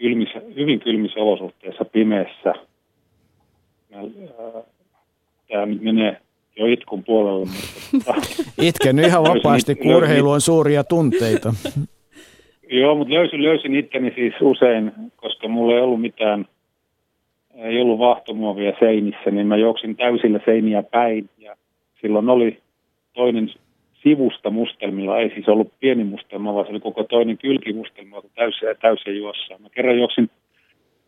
kylmissä, 0.00 0.42
hyvin 0.56 0.80
kylmissä 0.80 1.20
olosuhteissa, 1.20 1.84
pimeässä. 1.84 2.54
Tämä 5.48 5.66
menee 5.80 6.20
jo 6.56 6.66
itkun 6.66 7.04
puolelle. 7.04 7.46
Mutta... 7.92 8.14
Itken 8.68 8.98
ihan 8.98 9.22
vapaasti, 9.22 9.74
kun 9.74 9.94
urheilu 9.94 10.30
on 10.30 10.40
suuria 10.40 10.84
tunteita. 10.84 11.54
Joo, 12.70 12.94
mutta 12.94 13.14
löysin, 13.14 13.42
löysin 13.42 13.74
itteni 13.74 14.12
siis 14.14 14.34
usein, 14.40 14.92
koska 15.16 15.48
mulla 15.48 15.74
ei 15.74 15.80
ollut 15.80 16.00
mitään, 16.00 16.46
ei 17.54 17.80
ollut 17.80 17.98
vahtomuovia 17.98 18.72
seinissä, 18.80 19.30
niin 19.30 19.46
mä 19.46 19.56
juoksin 19.56 19.96
täysillä 19.96 20.40
seiniä 20.44 20.82
päin. 20.82 21.28
Ja 21.38 21.56
silloin 22.00 22.28
oli 22.28 22.58
toinen 23.12 23.50
sivusta 24.02 24.50
mustelmilla, 24.50 25.18
ei 25.18 25.30
siis 25.30 25.48
ollut 25.48 25.72
pieni 25.80 26.04
mustelma, 26.04 26.54
vaan 26.54 26.66
se 26.66 26.70
oli 26.70 26.80
koko 26.80 27.04
toinen 27.04 27.38
kylki 27.38 27.72
mustelma, 27.72 28.22
täysin 28.34 28.68
ja 28.68 28.74
täysin 28.74 29.16
juossa. 29.16 29.58
Mä 29.58 29.68
kerran 29.70 29.98
juoksin, 29.98 30.30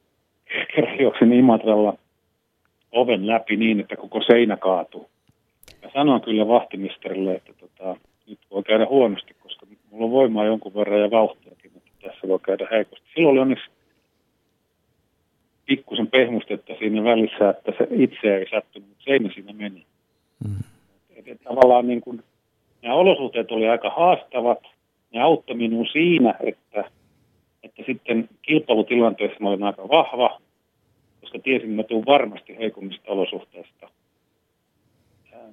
kerran 0.74 1.00
juoksin 1.00 1.32
Imatralla 1.32 1.94
oven 2.92 3.26
läpi 3.26 3.56
niin, 3.56 3.80
että 3.80 3.96
koko 3.96 4.22
seinä 4.22 4.56
kaatuu. 4.56 5.10
Mä 5.82 5.90
sanoin 5.94 6.22
kyllä 6.22 6.48
vahtimistarille, 6.48 7.34
että 7.34 7.52
tota, 7.60 7.96
nyt 8.28 8.38
voi 8.50 8.62
käydä 8.62 8.86
huonosti, 8.86 9.34
koska 9.40 9.66
mulla 9.90 10.04
on 10.04 10.10
voimaa 10.10 10.44
jonkun 10.44 10.74
verran 10.74 11.00
ja 11.00 11.10
vauhtiakin, 11.10 11.70
mutta 11.74 11.90
tässä 12.02 12.28
voi 12.28 12.38
käydä 12.38 12.68
heikosti. 12.70 13.06
Silloin 13.14 13.32
oli 13.32 13.40
onneksi 13.40 13.70
pikkusen 15.66 16.06
pehmustetta 16.06 16.74
siinä 16.78 17.04
välissä, 17.04 17.50
että 17.50 17.72
se 17.78 17.86
itse 17.90 18.36
ei 18.36 18.46
sattunut, 18.50 18.88
mutta 18.88 19.04
seinä 19.04 19.30
siinä 19.34 19.52
meni. 19.52 19.86
Mm. 20.44 20.56
Et, 21.16 21.28
et 21.28 21.42
tavallaan 21.42 21.88
niin 21.88 22.00
kuin, 22.00 22.22
nämä 22.82 22.94
olosuhteet 22.94 23.50
oli 23.50 23.68
aika 23.68 23.90
haastavat. 23.90 24.58
Ne 25.12 25.22
auttoi 25.22 25.56
minua 25.56 25.84
siinä, 25.92 26.34
että, 26.40 26.84
että 27.62 27.82
sitten 27.86 28.28
kilpailutilanteessa 28.42 29.36
mä 29.40 29.48
olin 29.48 29.62
aika 29.62 29.88
vahva, 29.88 30.40
koska 31.20 31.38
tiesin, 31.38 31.70
että 31.70 31.82
mä 31.82 31.82
tuun 31.82 32.06
varmasti 32.06 32.58
heikommista 32.58 33.12
olosuhteista. 33.12 33.88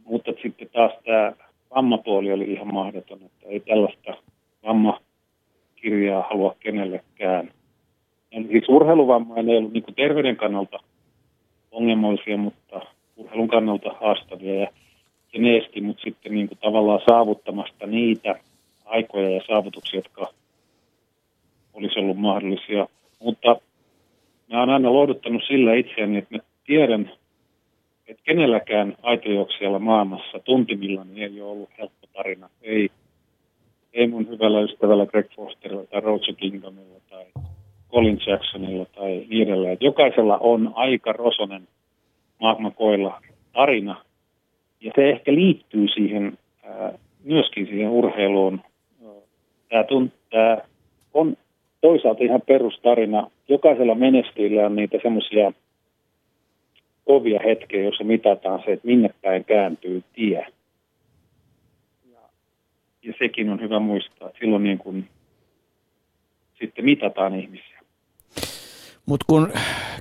Mutta 0.06 0.32
sitten 0.42 0.70
taas 0.74 0.92
tämä 1.06 1.34
vammapuoli 1.76 2.32
oli 2.32 2.52
ihan 2.52 2.74
mahdoton, 2.74 3.20
että 3.26 3.48
ei 3.48 3.60
tällaista 3.60 4.14
vammakirjaa 4.64 6.28
halua 6.30 6.56
kenellekään. 6.60 7.52
Eli 8.32 8.48
siis 8.48 8.70
urheiluvammainen 8.70 9.50
ei 9.50 9.58
ollut 9.58 9.74
niin 9.74 9.84
terveyden 9.96 10.36
kannalta 10.36 10.80
ongelmallisia, 11.72 12.38
mutta 12.38 12.82
urheilun 13.18 13.48
kannalta 13.48 13.96
haastavia. 14.02 14.56
Ja 14.56 14.68
se 15.32 15.38
ne 15.38 15.58
esti 15.58 15.82
mut 15.82 16.00
sitten 16.04 16.34
niin 16.34 16.48
kuin 16.48 16.58
tavallaan 16.58 17.02
saavuttamasta 17.10 17.88
niitä 17.88 18.36
aikoja 18.86 19.30
ja 19.30 19.42
saavutuksia, 19.48 19.98
jotka 19.98 20.28
olisi 21.74 22.00
ollut 22.00 22.18
mahdollisia. 22.18 22.88
Mutta 23.20 23.56
mä 24.52 24.60
oon 24.60 24.70
aina 24.70 24.94
lohduttanut 24.94 25.44
sillä 25.48 25.74
itseäni, 25.74 26.18
että 26.18 26.36
mä 26.36 26.42
tiedän, 26.66 27.12
että 28.08 28.24
kenelläkään 28.24 28.96
aitojuoksijalla 29.02 29.80
maailmassa 29.80 30.40
tuntimillani 30.40 31.24
ei 31.24 31.42
ole 31.42 31.52
ollut 31.52 31.70
helppo 31.78 32.08
tarina. 32.14 32.50
Ei, 32.62 32.90
ei 33.94 34.08
mun 34.08 34.28
hyvällä 34.28 34.62
ystävällä 34.62 35.06
Greg 35.06 35.28
Fosterilla 35.36 35.86
tai 35.86 36.02
Roger 36.02 36.36
Kingdomilla 36.36 37.00
tai 37.10 37.26
Colin 37.92 38.20
Jacksonilla 38.28 38.86
tai 38.86 39.26
niin 39.30 39.48
edelleen. 39.48 39.78
Jokaisella 39.82 40.38
on 40.38 40.72
aika 40.76 41.14
rosonen 41.14 41.68
maailmankoilla 42.40 43.22
tarina, 43.54 44.02
ja 44.82 44.92
se 44.96 45.10
ehkä 45.10 45.34
liittyy 45.34 45.88
siihen 45.88 46.38
myöskin 47.24 47.68
siihen 47.68 47.90
urheiluun. 47.90 48.62
Tämä, 49.70 49.84
tunt, 49.84 50.14
tämä 50.30 50.58
on 51.14 51.38
toisaalta 51.82 52.24
ihan 52.24 52.42
perustarina. 52.42 53.32
Jokaisella 53.48 53.96
menestyillä 53.96 54.66
on 54.66 54.76
niitä 54.76 54.98
semmoisia 55.04 55.54
kovia 57.06 57.40
hetkiä, 57.46 57.84
joissa 57.84 58.04
mitataan 58.04 58.62
se, 58.66 58.72
että 58.72 58.88
minne 58.88 59.10
päin 59.22 59.46
kääntyy 59.46 60.04
tie. 60.14 60.48
Ja, 62.12 62.20
ja 63.04 63.14
sekin 63.20 63.50
on 63.50 63.62
hyvä 63.62 63.80
muistaa, 63.80 64.28
että 64.28 64.40
silloin 64.40 64.64
niin 64.64 64.78
kuin 64.78 65.08
sitten 66.60 66.86
mitataan 66.86 67.36
ihmisiä. 67.36 67.79
Mutta 69.10 69.26
kun 69.30 69.52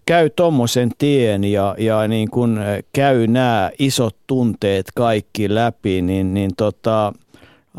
käy 0.07 0.31
tuommoisen 0.31 0.91
tien 0.99 1.45
ja, 1.45 1.75
ja 1.79 2.09
niin 2.09 2.31
kun 2.31 2.61
käy 2.93 3.27
nämä 3.27 3.71
isot 3.79 4.17
tunteet 4.27 4.87
kaikki 4.95 5.55
läpi, 5.55 6.03
niin, 6.03 6.35
niin 6.35 6.51
tota, 6.57 7.13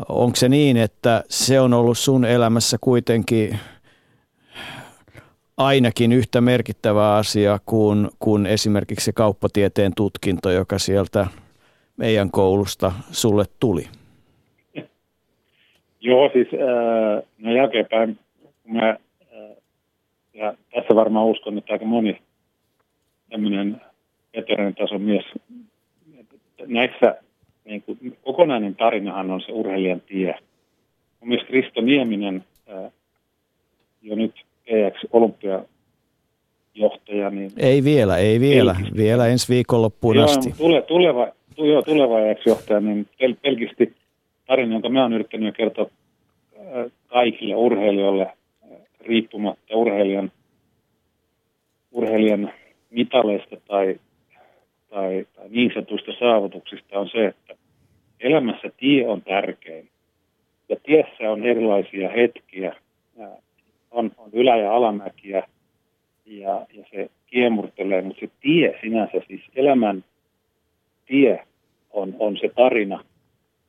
onko 0.08 0.36
se 0.36 0.48
niin, 0.48 0.76
että 0.76 1.24
se 1.28 1.60
on 1.60 1.74
ollut 1.74 1.98
sun 1.98 2.24
elämässä 2.24 2.76
kuitenkin 2.80 3.58
ainakin 5.56 6.12
yhtä 6.12 6.40
merkittävä 6.40 7.14
asia 7.14 7.58
kuin, 7.66 8.08
kuin 8.18 8.46
esimerkiksi 8.46 9.04
se 9.04 9.12
kauppatieteen 9.12 9.92
tutkinto, 9.96 10.50
joka 10.50 10.78
sieltä 10.78 11.26
meidän 11.96 12.30
koulusta 12.30 12.92
sulle 13.10 13.44
tuli? 13.60 13.84
Joo, 16.00 16.30
siis 16.32 16.48
äh, 16.54 17.22
no 17.38 17.52
jälkeenpäin, 17.52 18.18
kun 18.62 18.76
mä 18.76 18.96
ja 20.40 20.54
tässä 20.74 20.94
varmaan 20.94 21.26
uskon, 21.26 21.58
että 21.58 21.72
aika 21.72 21.84
moni 21.84 22.22
tämmöinen 23.30 23.80
veteranitason 24.36 25.02
mies, 25.02 25.24
näissä 26.66 27.16
niin 27.64 27.82
kuin, 27.82 28.16
kokonainen 28.22 28.76
tarinahan 28.76 29.30
on 29.30 29.40
se 29.40 29.52
urheilijan 29.52 30.00
tie. 30.00 30.34
Mun 31.20 31.28
mielestä 31.28 31.52
Risto 31.52 31.80
Nieminen, 31.80 32.44
ää, 32.68 32.90
jo 34.02 34.16
nyt 34.16 34.34
EX 34.66 34.94
olympiajohtaja, 35.12 37.30
niin... 37.30 37.50
Ei 37.56 37.84
vielä, 37.84 38.16
ei 38.16 38.40
vielä. 38.40 38.74
Pelkisti. 38.74 38.98
Vielä 38.98 39.26
ensi 39.26 39.48
viikonloppuun 39.48 40.16
joo, 40.16 40.24
asti. 40.24 40.54
Tule, 40.58 40.82
tuleva, 40.82 41.28
joo, 41.56 41.82
tuleva 41.82 42.20
EX-johtaja, 42.20 42.80
niin 42.80 43.08
pel, 43.18 43.34
pelkisti 43.42 43.94
tarina, 44.46 44.72
jonka 44.72 44.88
mä 44.88 45.02
oon 45.02 45.12
yrittänyt 45.12 45.56
kertoa 45.56 45.86
kaikille 47.08 47.54
urheilijoille 47.54 48.32
riippumatta 49.00 49.76
urheilijan, 49.76 50.32
urheilijan 51.92 52.52
mitaleista 52.90 53.56
tai 53.68 53.98
tai, 54.90 55.26
tai 55.36 55.48
niin 55.48 55.70
sanotuista 55.74 56.12
saavutuksista 56.18 56.98
on 56.98 57.08
se, 57.08 57.26
että 57.26 57.54
elämässä 58.20 58.70
tie 58.76 59.08
on 59.08 59.22
tärkein. 59.22 59.88
Ja 60.68 60.76
tiessä 60.82 61.30
on 61.30 61.46
erilaisia 61.46 62.08
hetkiä, 62.08 62.76
on, 63.90 64.10
on 64.16 64.30
ylä- 64.32 64.56
ja 64.56 64.74
alamäkiä, 64.74 65.48
ja, 66.26 66.66
ja 66.72 66.84
se 66.90 67.10
kiemurtelee, 67.26 68.02
mutta 68.02 68.20
se 68.20 68.30
tie 68.40 68.78
sinänsä, 68.80 69.12
siis 69.28 69.42
elämän 69.56 70.04
tie 71.06 71.44
on, 71.90 72.16
on 72.18 72.36
se 72.36 72.48
tarina, 72.48 73.04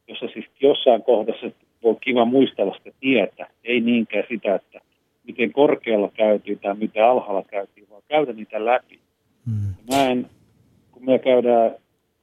jossa 0.07 0.27
siis 0.27 0.45
jossain 0.61 1.03
kohdassa 1.03 1.51
voi 1.83 1.95
kiva 2.01 2.25
muistella 2.25 2.75
sitä 2.77 2.91
tietä, 2.99 3.47
ei 3.63 3.81
niinkään 3.81 4.25
sitä, 4.29 4.55
että 4.55 4.81
miten 5.27 5.53
korkealla 5.53 6.11
käytiin 6.13 6.59
tai 6.59 6.75
miten 6.75 7.05
alhaalla 7.05 7.43
käytiin, 7.43 7.87
vaan 7.89 8.01
käydä 8.07 8.33
niitä 8.33 8.65
läpi. 8.65 8.99
Mm. 9.45 9.95
Mä 9.95 10.09
en, 10.09 10.29
kun 10.91 11.05
me 11.05 11.19
käydään, 11.19 11.71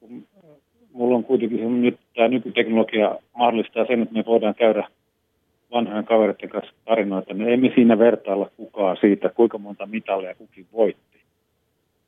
kun 0.01 0.25
mulla 0.93 1.17
on 1.17 1.25
kuitenkin 1.25 1.83
nyt 1.83 1.99
tämä 2.15 2.29
nykyteknologia 2.29 3.15
mahdollistaa 3.39 3.87
sen, 3.87 4.03
että 4.03 4.15
me 4.15 4.25
voidaan 4.27 4.55
käydä 4.55 4.89
vanhojen 5.73 6.05
kavereiden 6.05 6.49
kanssa 6.49 6.73
tarinoita, 6.85 7.35
niin 7.35 7.49
emme 7.49 7.73
siinä 7.75 7.99
vertailla 7.99 8.51
kukaan 8.57 8.97
siitä, 9.01 9.29
kuinka 9.29 9.59
monta 9.59 9.87
mitalia 9.87 10.35
kukin 10.35 10.67
voitti, 10.73 11.19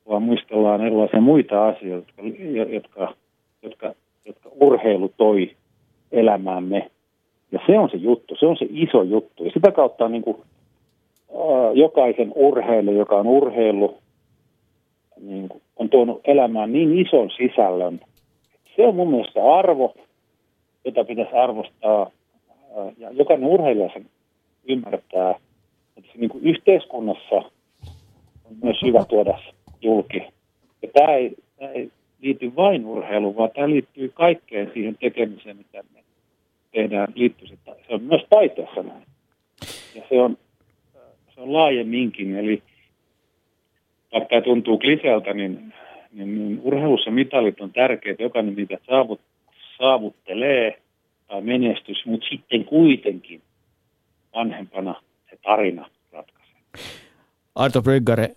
vaan 0.09 0.23
muistellaan 0.23 0.85
erilaisia 0.85 1.21
muita 1.21 1.67
asioita, 1.67 2.11
jotka, 2.17 2.73
jotka, 2.73 3.15
jotka, 3.61 3.93
jotka 4.25 4.49
urheilu 4.61 5.13
toi 5.17 5.55
elämäämme. 6.11 6.91
Ja 7.51 7.59
se 7.67 7.79
on 7.79 7.89
se 7.89 7.97
juttu, 7.97 8.35
se 8.35 8.45
on 8.45 8.57
se 8.57 8.65
iso 8.69 9.03
juttu. 9.03 9.43
Ja 9.43 9.51
sitä 9.53 9.71
kautta 9.71 10.05
on 10.05 10.11
niin 10.11 10.23
kuin, 10.23 10.37
äh, 10.37 10.50
jokaisen 11.73 12.31
urheilu, 12.35 12.91
joka 12.91 13.15
on 13.15 13.27
urheilu, 13.27 13.97
niin 15.21 15.49
on 15.75 15.89
tuonut 15.89 16.21
elämään 16.23 16.73
niin 16.73 16.99
ison 16.99 17.29
sisällön. 17.37 17.99
Se 18.75 18.87
on 18.87 18.95
mun 18.95 19.09
mielestä 19.09 19.53
arvo, 19.53 19.93
jota 20.85 21.03
pitäisi 21.03 21.33
arvostaa 21.33 22.11
ja 22.97 23.11
jokainen 23.11 23.49
urheilija 23.49 23.89
sen 23.93 24.05
ymmärtää, 24.67 25.31
että 25.97 26.11
se 26.13 26.17
niin 26.17 26.29
kuin 26.29 26.43
yhteiskunnassa 26.43 27.35
on 28.45 28.55
myös 28.63 28.77
hyvä 28.85 29.05
tuoda 29.05 29.39
julki. 29.81 30.23
Ja 30.81 30.89
tämä 30.93 31.15
ei, 31.15 31.35
tämä 31.59 31.71
ei 31.71 31.91
liity 32.21 32.55
vain 32.55 32.85
urheiluun, 32.85 33.35
vaan 33.35 33.51
tämä 33.55 33.69
liittyy 33.69 34.09
kaikkeen 34.09 34.71
siihen 34.73 34.97
tekemiseen, 34.99 35.57
mitä 35.57 35.83
me 35.93 35.99
tehdään. 36.71 37.07
Liittyy 37.15 37.47
se 37.47 37.55
on 37.89 38.03
myös 38.03 38.21
taiteessa 38.29 38.83
näin. 38.83 39.03
Ja 39.95 40.03
se 40.09 40.21
on, 40.21 40.37
se 41.35 41.41
on 41.41 41.53
laajemminkin, 41.53 42.35
eli 42.35 42.63
vaikka 44.11 44.29
tämä 44.29 44.41
tuntuu 44.41 44.77
kliseeltä, 44.77 45.33
niin, 45.33 45.73
niin, 46.11 46.35
niin 46.35 46.59
urheilussa 46.63 47.11
mitalit 47.11 47.61
on 47.61 47.73
tärkeitä, 47.73 48.23
jokainen 48.23 48.55
niitä 48.55 48.77
saavut, 48.87 49.21
saavuttelee– 49.77 50.77
menestys, 51.39 52.05
mutta 52.05 52.27
sitten 52.29 52.65
kuitenkin 52.65 53.41
vanhempana 54.35 55.01
se 55.29 55.37
tarina 55.43 55.89
ratkaisee. 56.11 56.55
Arto 57.55 57.81
Bryggare, 57.81 58.35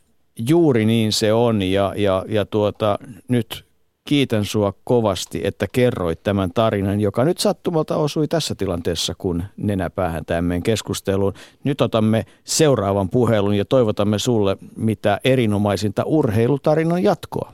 juuri 0.49 0.85
niin 0.85 1.13
se 1.13 1.33
on 1.33 1.63
ja, 1.63 1.93
ja, 1.97 2.25
ja 2.29 2.45
tuota, 2.45 2.99
nyt 3.29 3.65
kiitän 4.09 4.45
sua 4.45 4.73
kovasti, 4.85 5.41
että 5.45 5.67
kerroit 5.73 6.23
tämän 6.23 6.51
tarinan, 6.55 7.01
joka 7.01 7.25
nyt 7.25 7.39
sattumalta 7.39 7.97
osui 7.97 8.29
tässä 8.29 8.55
tilanteessa, 8.55 9.15
kun 9.19 9.43
nenäpäähän 9.57 10.25
tämän 10.25 10.63
keskusteluun. 10.63 11.33
Nyt 11.65 11.81
otamme 11.81 12.25
seuraavan 12.45 13.11
puhelun 13.11 13.57
ja 13.57 13.65
toivotamme 13.65 14.19
sulle 14.19 14.57
mitä 14.77 15.21
erinomaisinta 15.25 16.03
urheilutarinan 16.07 17.03
jatkoa. 17.03 17.53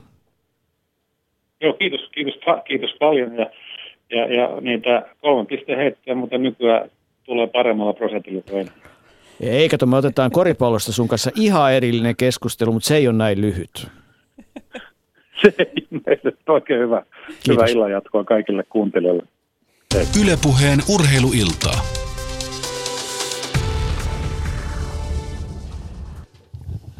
Joo, 1.61 1.73
kiitos, 1.73 2.01
kiitos, 2.11 2.33
kiitos 2.67 2.95
paljon 2.99 3.35
ja 3.35 3.51
ja, 4.11 4.33
ja 4.33 4.61
niitä 4.61 5.05
kolmen 5.21 5.47
pisteen 5.47 5.77
heittää, 5.77 6.15
mutta 6.15 6.37
nykyään 6.37 6.89
tulee 7.23 7.47
paremmalla 7.47 7.93
prosentilla 7.93 8.41
kuin 8.49 8.67
Ei, 9.41 9.69
kato, 9.69 9.85
me 9.85 9.97
otetaan 9.97 10.31
koripallosta 10.31 10.91
sun 10.91 11.07
kanssa 11.07 11.31
ihan 11.35 11.73
erillinen 11.73 12.15
keskustelu, 12.15 12.71
mutta 12.71 12.87
se 12.87 12.95
ei 12.95 13.07
ole 13.07 13.17
näin 13.17 13.41
lyhyt. 13.41 13.87
se 15.41 15.53
meille 16.05 16.37
oikein 16.49 16.79
hyvä, 16.79 17.03
hyvä 17.47 17.65
illan 17.65 17.91
jatkoa 17.91 18.23
kaikille 18.23 18.63
kuuntelijoille. 18.69 19.23
Ylepuheen 20.23 20.79
urheiluiltaa. 20.89 21.81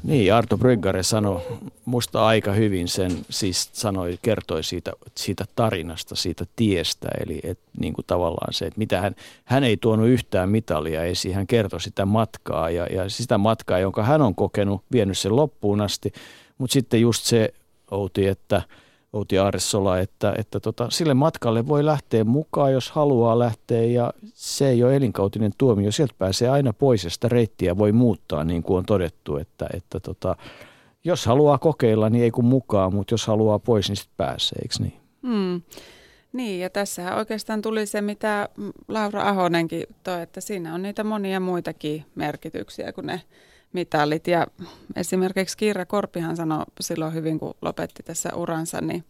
Niin, 0.03 0.33
Arto 0.33 0.57
Bryggare 0.57 1.03
sanoi 1.03 1.41
musta 1.85 2.25
aika 2.25 2.51
hyvin 2.51 2.87
sen, 2.87 3.11
siis 3.29 3.69
sanoi, 3.73 4.17
kertoi 4.21 4.63
siitä, 4.63 4.91
siitä 5.15 5.45
tarinasta, 5.55 6.15
siitä 6.15 6.45
tiestä, 6.55 7.07
eli 7.25 7.39
et, 7.43 7.59
niin 7.79 7.93
kuin 7.93 8.05
tavallaan 8.07 8.53
se, 8.53 8.65
että 8.65 8.77
mitä 8.77 9.01
hän, 9.01 9.15
hän 9.45 9.63
ei 9.63 9.77
tuonut 9.77 10.07
yhtään 10.07 10.49
mitalia 10.49 11.03
esiin, 11.03 11.35
hän 11.35 11.47
kertoi 11.47 11.81
sitä 11.81 12.05
matkaa 12.05 12.69
ja, 12.69 12.85
ja 12.85 13.09
sitä 13.09 13.37
matkaa, 13.37 13.79
jonka 13.79 14.03
hän 14.03 14.21
on 14.21 14.35
kokenut, 14.35 14.81
vienyt 14.91 15.17
sen 15.17 15.35
loppuun 15.35 15.81
asti, 15.81 16.13
mutta 16.57 16.73
sitten 16.73 17.01
just 17.01 17.23
se, 17.23 17.53
Outi, 17.91 18.27
että– 18.27 18.61
Outi 19.13 19.37
Aaressola, 19.37 19.99
että, 19.99 20.33
että 20.37 20.59
tota, 20.59 20.89
sille 20.89 21.13
matkalle 21.13 21.67
voi 21.67 21.85
lähteä 21.85 22.23
mukaan, 22.23 22.73
jos 22.73 22.91
haluaa 22.91 23.39
lähteä 23.39 23.83
ja 23.83 24.13
se 24.33 24.69
ei 24.69 24.83
ole 24.83 24.95
elinkautinen 24.95 25.51
tuomio. 25.57 25.91
Sieltä 25.91 26.13
pääsee 26.17 26.49
aina 26.49 26.73
pois 26.73 27.03
ja 27.03 27.09
sitä 27.09 27.29
reittiä 27.29 27.77
voi 27.77 27.91
muuttaa, 27.91 28.43
niin 28.43 28.63
kuin 28.63 28.77
on 28.77 28.85
todettu, 28.85 29.37
että, 29.37 29.67
että 29.73 29.99
tota, 29.99 30.35
jos 31.03 31.25
haluaa 31.25 31.57
kokeilla, 31.57 32.09
niin 32.09 32.23
ei 32.23 32.31
kun 32.31 32.45
mukaan, 32.45 32.95
mutta 32.95 33.13
jos 33.13 33.27
haluaa 33.27 33.59
pois, 33.59 33.89
niin 33.89 33.97
sitten 33.97 34.17
pääsee, 34.17 34.59
eikö 34.61 34.75
niin? 34.79 34.93
Hmm. 35.27 35.61
Niin, 36.33 36.59
ja 36.59 36.69
tässä 36.69 37.15
oikeastaan 37.15 37.61
tuli 37.61 37.85
se, 37.85 38.01
mitä 38.01 38.49
Laura 38.87 39.29
Ahonenkin 39.29 39.83
toi, 40.03 40.21
että 40.21 40.41
siinä 40.41 40.73
on 40.73 40.81
niitä 40.81 41.03
monia 41.03 41.39
muitakin 41.39 42.05
merkityksiä 42.15 42.93
kuin 42.93 43.07
ne 43.07 43.21
mitalit. 43.73 44.27
Ja 44.27 44.47
esimerkiksi 44.95 45.57
Kiira 45.57 45.85
Korpihan 45.85 46.35
sanoi 46.35 46.65
silloin 46.79 47.13
hyvin, 47.13 47.39
kun 47.39 47.53
lopetti 47.61 48.03
tässä 48.03 48.29
uransa, 48.35 48.81
niin 48.81 49.03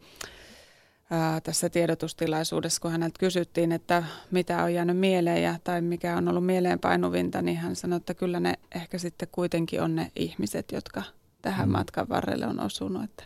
ää, 1.12 1.42
tässä 1.42 1.70
tiedotustilaisuudessa, 1.70 2.82
kun 2.82 2.92
häneltä 2.92 3.20
kysyttiin, 3.20 3.72
että 3.72 4.04
mitä 4.32 4.64
on 4.64 4.74
jäänyt 4.74 4.98
mieleen 4.98 5.44
ja, 5.44 5.56
tai 5.64 5.82
mikä 5.82 6.18
on 6.18 6.28
ollut 6.28 6.46
mieleenpainuvinta, 6.46 7.42
niin 7.42 7.58
hän 7.58 7.76
sanoi, 7.76 7.98
että 7.98 8.14
kyllä 8.14 8.40
ne 8.40 8.54
ehkä 8.76 8.98
sitten 8.98 9.28
kuitenkin 9.32 9.82
on 9.82 9.96
ne 9.96 10.12
ihmiset, 10.16 10.72
jotka 10.72 11.04
tähän 11.42 11.70
mm. 11.70 11.72
matkan 11.72 12.10
varrelle 12.10 12.48
on 12.48 12.60
osunut. 12.60 13.04
Että, 13.04 13.24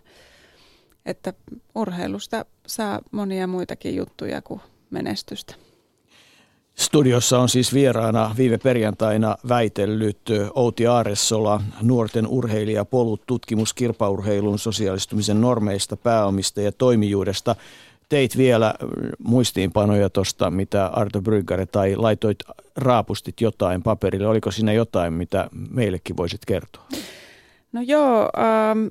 että 1.06 1.34
urheilusta 1.76 2.45
saa 2.68 3.02
monia 3.12 3.48
muitakin 3.48 3.95
juttuja 3.95 4.41
kuin 4.41 4.62
menestystä. 4.90 5.56
Studiossa 6.76 7.39
on 7.39 7.49
siis 7.49 7.73
vieraana 7.73 8.35
viime 8.38 8.57
perjantaina 8.57 9.38
väitellyt 9.49 10.19
Outi 10.56 10.88
Aaressola, 10.88 11.61
nuorten 11.81 12.27
urheilija 12.27 12.85
Polut 12.85 13.22
tutkimus 13.27 13.73
kirpaurheilun 13.73 14.60
sosiaalistumisen 14.60 15.41
normeista, 15.41 15.97
pääomista 15.97 16.61
ja 16.61 16.72
toimijuudesta. 16.72 17.56
Teit 18.10 18.38
vielä 18.38 18.73
muistiinpanoja 19.23 20.10
tuosta, 20.10 20.52
mitä 20.52 20.85
Arto 20.85 21.22
Bryggare, 21.22 21.65
tai 21.65 21.95
laitoit 21.95 22.38
raapustit 22.76 23.41
jotain 23.41 23.84
paperille. 23.84 24.27
Oliko 24.27 24.52
siinä 24.52 24.73
jotain, 24.73 25.14
mitä 25.14 25.49
meillekin 25.69 26.18
voisit 26.18 26.45
kertoa? 26.45 26.84
No 27.72 27.81
joo, 27.81 28.30
ähm, 28.38 28.88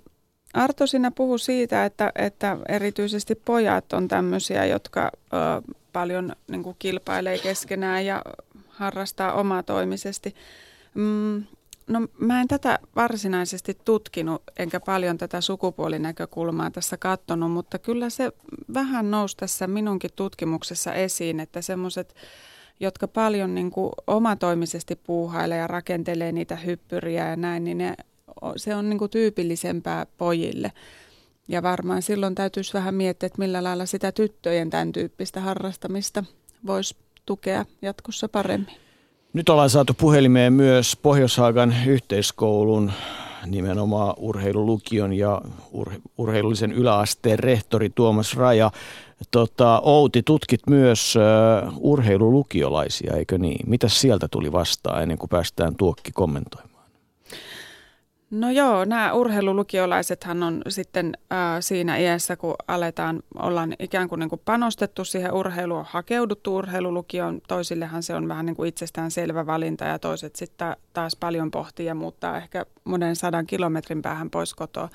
Arto 0.54 0.86
siinä 0.86 1.10
puhui 1.10 1.38
siitä, 1.38 1.84
että, 1.84 2.12
että 2.14 2.56
erityisesti 2.68 3.34
pojat 3.34 3.92
on 3.92 4.08
tämmöisiä, 4.08 4.64
jotka 4.64 5.02
äh, 5.02 5.74
paljon 5.94 6.32
niin 6.48 6.62
kuin 6.62 6.76
kilpailee 6.78 7.38
keskenään 7.38 8.06
ja 8.06 8.22
harrastaa 8.68 9.32
omatoimisesti. 9.32 10.34
Mm, 10.94 11.44
no 11.86 12.08
mä 12.18 12.40
en 12.40 12.48
tätä 12.48 12.78
varsinaisesti 12.96 13.78
tutkinut, 13.84 14.42
enkä 14.58 14.80
paljon 14.80 15.18
tätä 15.18 15.40
sukupuolinäkökulmaa 15.40 16.70
tässä 16.70 16.96
katsonut, 16.96 17.52
mutta 17.52 17.78
kyllä 17.78 18.10
se 18.10 18.32
vähän 18.74 19.10
nousi 19.10 19.36
tässä 19.36 19.66
minunkin 19.66 20.10
tutkimuksessa 20.16 20.94
esiin, 20.94 21.40
että 21.40 21.62
semmoiset, 21.62 22.14
jotka 22.80 23.08
paljon 23.08 23.54
niin 23.54 23.70
kuin 23.70 23.92
omatoimisesti 24.06 24.96
puuhailee 24.96 25.58
ja 25.58 25.66
rakentelee 25.66 26.32
niitä 26.32 26.56
hyppyriä 26.56 27.28
ja 27.28 27.36
näin, 27.36 27.64
niin 27.64 27.78
ne, 27.78 27.94
se 28.56 28.74
on 28.74 28.90
niin 28.90 28.98
kuin 28.98 29.10
tyypillisempää 29.10 30.06
pojille. 30.18 30.72
Ja 31.48 31.62
varmaan 31.62 32.02
silloin 32.02 32.34
täytyisi 32.34 32.72
vähän 32.72 32.94
miettiä, 32.94 33.26
että 33.26 33.38
millä 33.38 33.64
lailla 33.64 33.86
sitä 33.86 34.12
tyttöjen 34.12 34.70
tämän 34.70 34.92
tyyppistä 34.92 35.40
harrastamista 35.40 36.24
voisi 36.66 36.96
tukea 37.26 37.64
jatkossa 37.82 38.28
paremmin. 38.28 38.74
Nyt 39.32 39.48
ollaan 39.48 39.70
saatu 39.70 39.94
puhelimeen 39.94 40.52
myös 40.52 40.96
Pohjoishaagan 41.02 41.74
yhteiskoulun 41.86 42.92
nimenomaan 43.46 44.14
urheilulukion 44.18 45.12
ja 45.12 45.42
urhe- 45.72 46.00
urheilullisen 46.18 46.72
yläasteen 46.72 47.38
rehtori 47.38 47.90
Tuomas 47.90 48.36
Raja. 48.36 48.70
Tota, 49.30 49.80
Outi, 49.84 50.22
tutkit 50.22 50.60
myös 50.66 51.14
uh, 51.16 51.72
urheilulukiolaisia, 51.80 53.16
eikö 53.16 53.38
niin? 53.38 53.70
Mitä 53.70 53.88
sieltä 53.88 54.28
tuli 54.30 54.52
vastaan 54.52 55.02
ennen 55.02 55.18
kuin 55.18 55.30
päästään 55.30 55.76
Tuokki 55.76 56.12
kommentoimaan? 56.12 56.73
No 58.30 58.50
joo, 58.50 58.84
nämä 58.84 59.12
urheilulukiolaisethan 59.12 60.42
on 60.42 60.62
sitten 60.68 61.18
äh, 61.32 61.38
siinä 61.60 61.96
iässä, 61.96 62.36
kun 62.36 62.54
aletaan, 62.68 63.22
ollaan 63.38 63.74
ikään 63.78 64.08
kuin, 64.08 64.18
niin 64.18 64.28
kuin 64.28 64.40
panostettu 64.44 65.04
siihen 65.04 65.32
urheiluun, 65.32 65.84
hakeuduttu 65.88 66.56
urheilulukioon. 66.56 67.40
Toisillehan 67.48 68.02
se 68.02 68.14
on 68.14 68.28
vähän 68.28 68.46
niin 68.46 68.56
kuin 68.56 68.68
itsestään 68.68 69.10
selvä 69.10 69.46
valinta 69.46 69.84
ja 69.84 69.98
toiset 69.98 70.36
sitten 70.36 70.76
taas 70.92 71.16
paljon 71.16 71.50
pohtii 71.50 71.86
ja 71.86 71.94
muuttaa 71.94 72.36
ehkä 72.36 72.66
monen 72.84 73.16
sadan 73.16 73.46
kilometrin 73.46 74.02
päähän 74.02 74.30
pois 74.30 74.54
kotoa. 74.54 74.88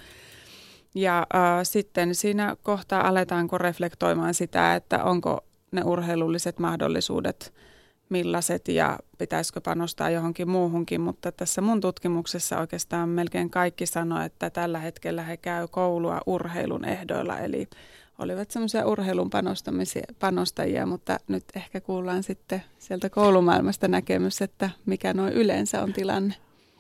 Ja 0.96 1.20
äh, 1.20 1.60
sitten 1.64 2.16
siinä 2.16 2.56
kohtaa 2.64 3.08
aletaanko 3.08 3.58
reflektoimaan 3.58 4.34
sitä, 4.34 4.76
että 4.76 5.04
onko 5.04 5.46
ne 5.72 5.82
urheilulliset 5.84 6.60
mahdollisuudet– 6.60 7.54
millaiset 8.10 8.68
ja 8.68 9.00
pitäisikö 9.18 9.62
panostaa 9.62 10.10
johonkin 10.10 10.50
muuhunkin, 10.50 11.02
mutta 11.02 11.32
tässä 11.32 11.62
mun 11.62 11.82
tutkimuksessa 11.82 12.60
oikeastaan 12.60 13.10
melkein 13.10 13.50
kaikki 13.50 13.86
sanoi, 13.86 14.26
että 14.26 14.50
tällä 14.50 14.80
hetkellä 14.80 15.24
he 15.24 15.38
käy 15.38 15.68
koulua 15.72 16.20
urheilun 16.26 16.86
ehdoilla, 16.86 17.40
eli 17.40 17.68
olivat 18.20 18.52
semmoisia 18.52 18.88
urheilun 18.88 19.30
panostajia, 20.20 20.86
mutta 20.86 21.18
nyt 21.28 21.44
ehkä 21.56 21.82
kuullaan 21.82 22.24
sitten 22.24 22.62
sieltä 22.78 23.10
koulumaailmasta 23.10 23.88
näkemys, 23.88 24.42
että 24.42 24.70
mikä 24.86 25.14
noin 25.14 25.34
yleensä 25.34 25.82
on 25.82 25.94
tilanne. 25.94 26.34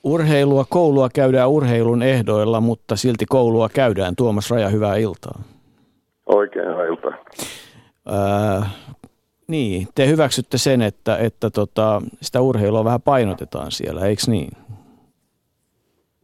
Urheilua, 0.03 0.65
koulua 0.69 1.09
käydään 1.13 1.49
urheilun 1.49 2.03
ehdoilla, 2.03 2.61
mutta 2.61 2.95
silti 2.95 3.25
koulua 3.25 3.69
käydään. 3.69 4.15
Tuomas 4.15 4.51
Raja, 4.51 4.69
hyvää 4.69 4.95
iltaa. 4.95 5.41
Oikein 6.25 6.69
hyvää 6.69 6.85
iltaa. 6.85 7.13
Niin, 9.49 9.87
te 9.95 10.07
hyväksytte 10.07 10.57
sen, 10.57 10.81
että, 10.81 11.17
että 11.17 11.49
tota, 11.49 12.01
sitä 12.21 12.41
urheilua 12.41 12.83
vähän 12.83 13.01
painotetaan 13.01 13.71
siellä, 13.71 14.05
eikö 14.05 14.21
niin? 14.27 14.51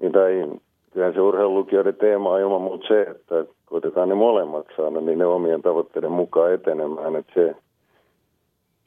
Niin 0.01 0.11
tai 0.11 0.47
kyllä 0.93 1.13
se 1.13 1.21
urheilulukijoiden 1.21 1.95
teema 1.95 2.29
on 2.29 2.41
ilman 2.41 2.61
muuta 2.61 2.87
se, 2.87 3.01
että 3.01 3.45
koitetaan 3.65 4.09
ne 4.09 4.15
molemmat 4.15 4.65
saada 4.77 5.01
niin 5.01 5.19
ne 5.19 5.25
omien 5.25 5.61
tavoitteiden 5.61 6.11
mukaan 6.11 6.53
etenemään. 6.53 7.15
Että 7.15 7.33
se, 7.33 7.55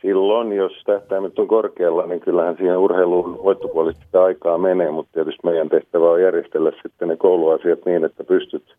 silloin, 0.03 0.53
jos 0.53 0.73
tähtäimet 0.87 1.39
on 1.39 1.49
korkealla, 1.49 2.07
niin 2.07 2.21
kyllähän 2.21 2.57
siihen 2.57 2.79
urheiluun 2.79 3.39
voittopuolisesti 3.45 4.05
sitä 4.05 4.23
aikaa 4.23 4.59
menee, 4.59 4.91
mutta 4.91 5.13
tietysti 5.13 5.41
meidän 5.45 5.69
tehtävä 5.69 6.11
on 6.11 6.23
järjestellä 6.23 6.73
sitten 6.83 7.09
ne 7.09 7.17
kouluasiat 7.17 7.79
niin, 7.87 8.05
että 8.05 8.25
pystyt, 8.25 8.75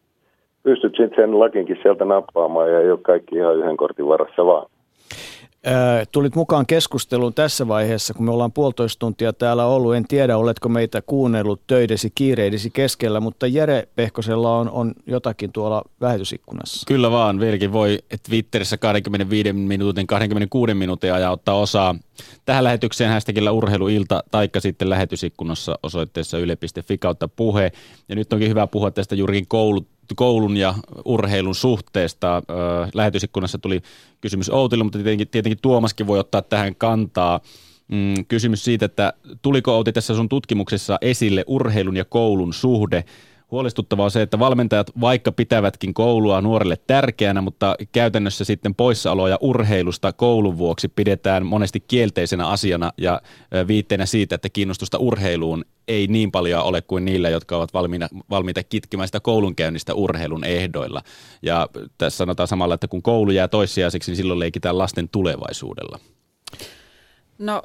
pystyt 0.64 0.94
sitten 0.98 1.16
sen 1.16 1.40
lakinkin 1.40 1.80
sieltä 1.82 2.06
nappaamaan 2.06 2.72
ja 2.72 2.80
ei 2.80 2.92
ole 2.92 3.00
kaikki 3.02 3.36
ihan 3.36 3.58
yhden 3.58 3.78
kortin 3.78 4.08
varassa 4.08 4.46
vaan. 4.46 4.66
Tulit 6.12 6.36
mukaan 6.36 6.66
keskusteluun 6.66 7.34
tässä 7.34 7.68
vaiheessa, 7.68 8.14
kun 8.14 8.26
me 8.26 8.32
ollaan 8.32 8.52
puolitoista 8.52 9.00
tuntia 9.00 9.34
täällä 9.34 9.66
ollut. 9.66 9.96
En 9.96 10.08
tiedä, 10.08 10.38
oletko 10.38 10.70
meitä 10.70 11.02
kuunnellut 11.02 11.62
töidesi, 11.68 12.12
kiireidesi 12.16 12.70
keskellä, 12.70 13.20
mutta 13.20 13.48
Jere 13.48 13.88
Pehkosella 13.96 14.58
on, 14.58 14.70
on 14.70 14.94
jotakin 15.06 15.52
tuolla 15.52 15.82
lähetysikkunassa. 16.02 16.86
Kyllä 16.88 17.12
vaan, 17.12 17.40
vieläkin 17.40 17.74
voi 17.74 18.00
Twitterissä 18.30 18.78
25 18.78 19.54
minuutin, 19.54 20.08
26 20.08 20.74
minuutin 20.74 21.14
ajan 21.14 21.32
ottaa 21.32 21.56
osaa 21.56 21.96
tähän 22.46 22.64
lähetykseen 22.64 23.12
hashtagillä 23.12 23.52
urheiluilta, 23.52 24.24
taikka 24.32 24.60
sitten 24.60 24.90
lähetysikkunassa 24.90 25.80
osoitteessa 25.84 26.38
yle.fi 26.38 26.98
kautta 26.98 27.28
puhe. 27.28 27.72
Ja 28.10 28.16
nyt 28.16 28.34
onkin 28.34 28.50
hyvä 28.50 28.68
puhua 28.68 28.92
tästä 28.92 29.16
juurikin 29.16 29.48
koulut, 29.48 29.88
koulun 30.16 30.58
ja 30.58 30.76
urheilun 31.06 31.56
suhteesta. 31.56 32.42
Lähetysikkunassa 32.94 33.58
tuli 33.58 33.82
kysymys 34.22 34.50
Outille, 34.50 34.84
mutta 34.84 34.98
tietenkin, 34.98 35.28
tietenkin 35.28 35.60
Tuomaskin 35.62 36.08
voi 36.08 36.20
ottaa 36.20 36.42
tähän 36.42 36.76
kantaa. 36.76 37.40
Mm, 37.88 38.26
kysymys 38.28 38.64
siitä, 38.64 38.86
että 38.86 39.14
tuliko 39.42 39.76
Outi 39.76 39.92
tässä 39.92 40.16
sun 40.16 40.30
tutkimuksessa 40.30 40.98
esille 41.02 41.44
urheilun 41.48 41.98
ja 41.98 42.06
koulun 42.06 42.54
suhde 42.54 43.04
Huolestuttavaa 43.52 44.06
on 44.06 44.12
se, 44.12 44.22
että 44.22 44.40
valmentajat 44.40 44.92
vaikka 45.02 45.32
pitävätkin 45.32 45.94
koulua 45.94 46.42
nuorille 46.42 46.78
tärkeänä, 46.88 47.42
mutta 47.42 47.76
käytännössä 47.92 48.46
sitten 48.46 48.76
poissaoloja 48.76 49.38
urheilusta 49.42 50.14
koulun 50.14 50.58
vuoksi 50.58 50.88
pidetään 50.88 51.46
monesti 51.46 51.80
kielteisenä 51.80 52.48
asiana 52.48 52.92
ja 52.98 53.22
viitteenä 53.68 54.06
siitä, 54.06 54.36
että 54.36 54.50
kiinnostusta 54.50 54.98
urheiluun 54.98 55.66
ei 55.88 56.08
niin 56.08 56.32
paljon 56.32 56.64
ole 56.64 56.82
kuin 56.82 57.06
niillä, 57.06 57.30
jotka 57.30 57.58
ovat 57.58 57.74
valmiina, 57.74 58.08
valmiita 58.30 58.64
kitkemään 58.64 59.08
sitä 59.08 59.20
koulunkäynnistä 59.20 59.94
urheilun 59.94 60.44
ehdoilla. 60.44 61.02
Ja 61.42 61.70
tässä 61.98 62.18
sanotaan 62.18 62.48
samalla, 62.48 62.76
että 62.76 62.88
kun 62.88 63.02
koulu 63.02 63.32
jää 63.32 63.48
toissijaiseksi, 63.48 64.12
niin 64.12 64.18
silloin 64.18 64.40
leikitään 64.40 64.78
lasten 64.78 65.10
tulevaisuudella. 65.10 66.00
No 67.40 67.62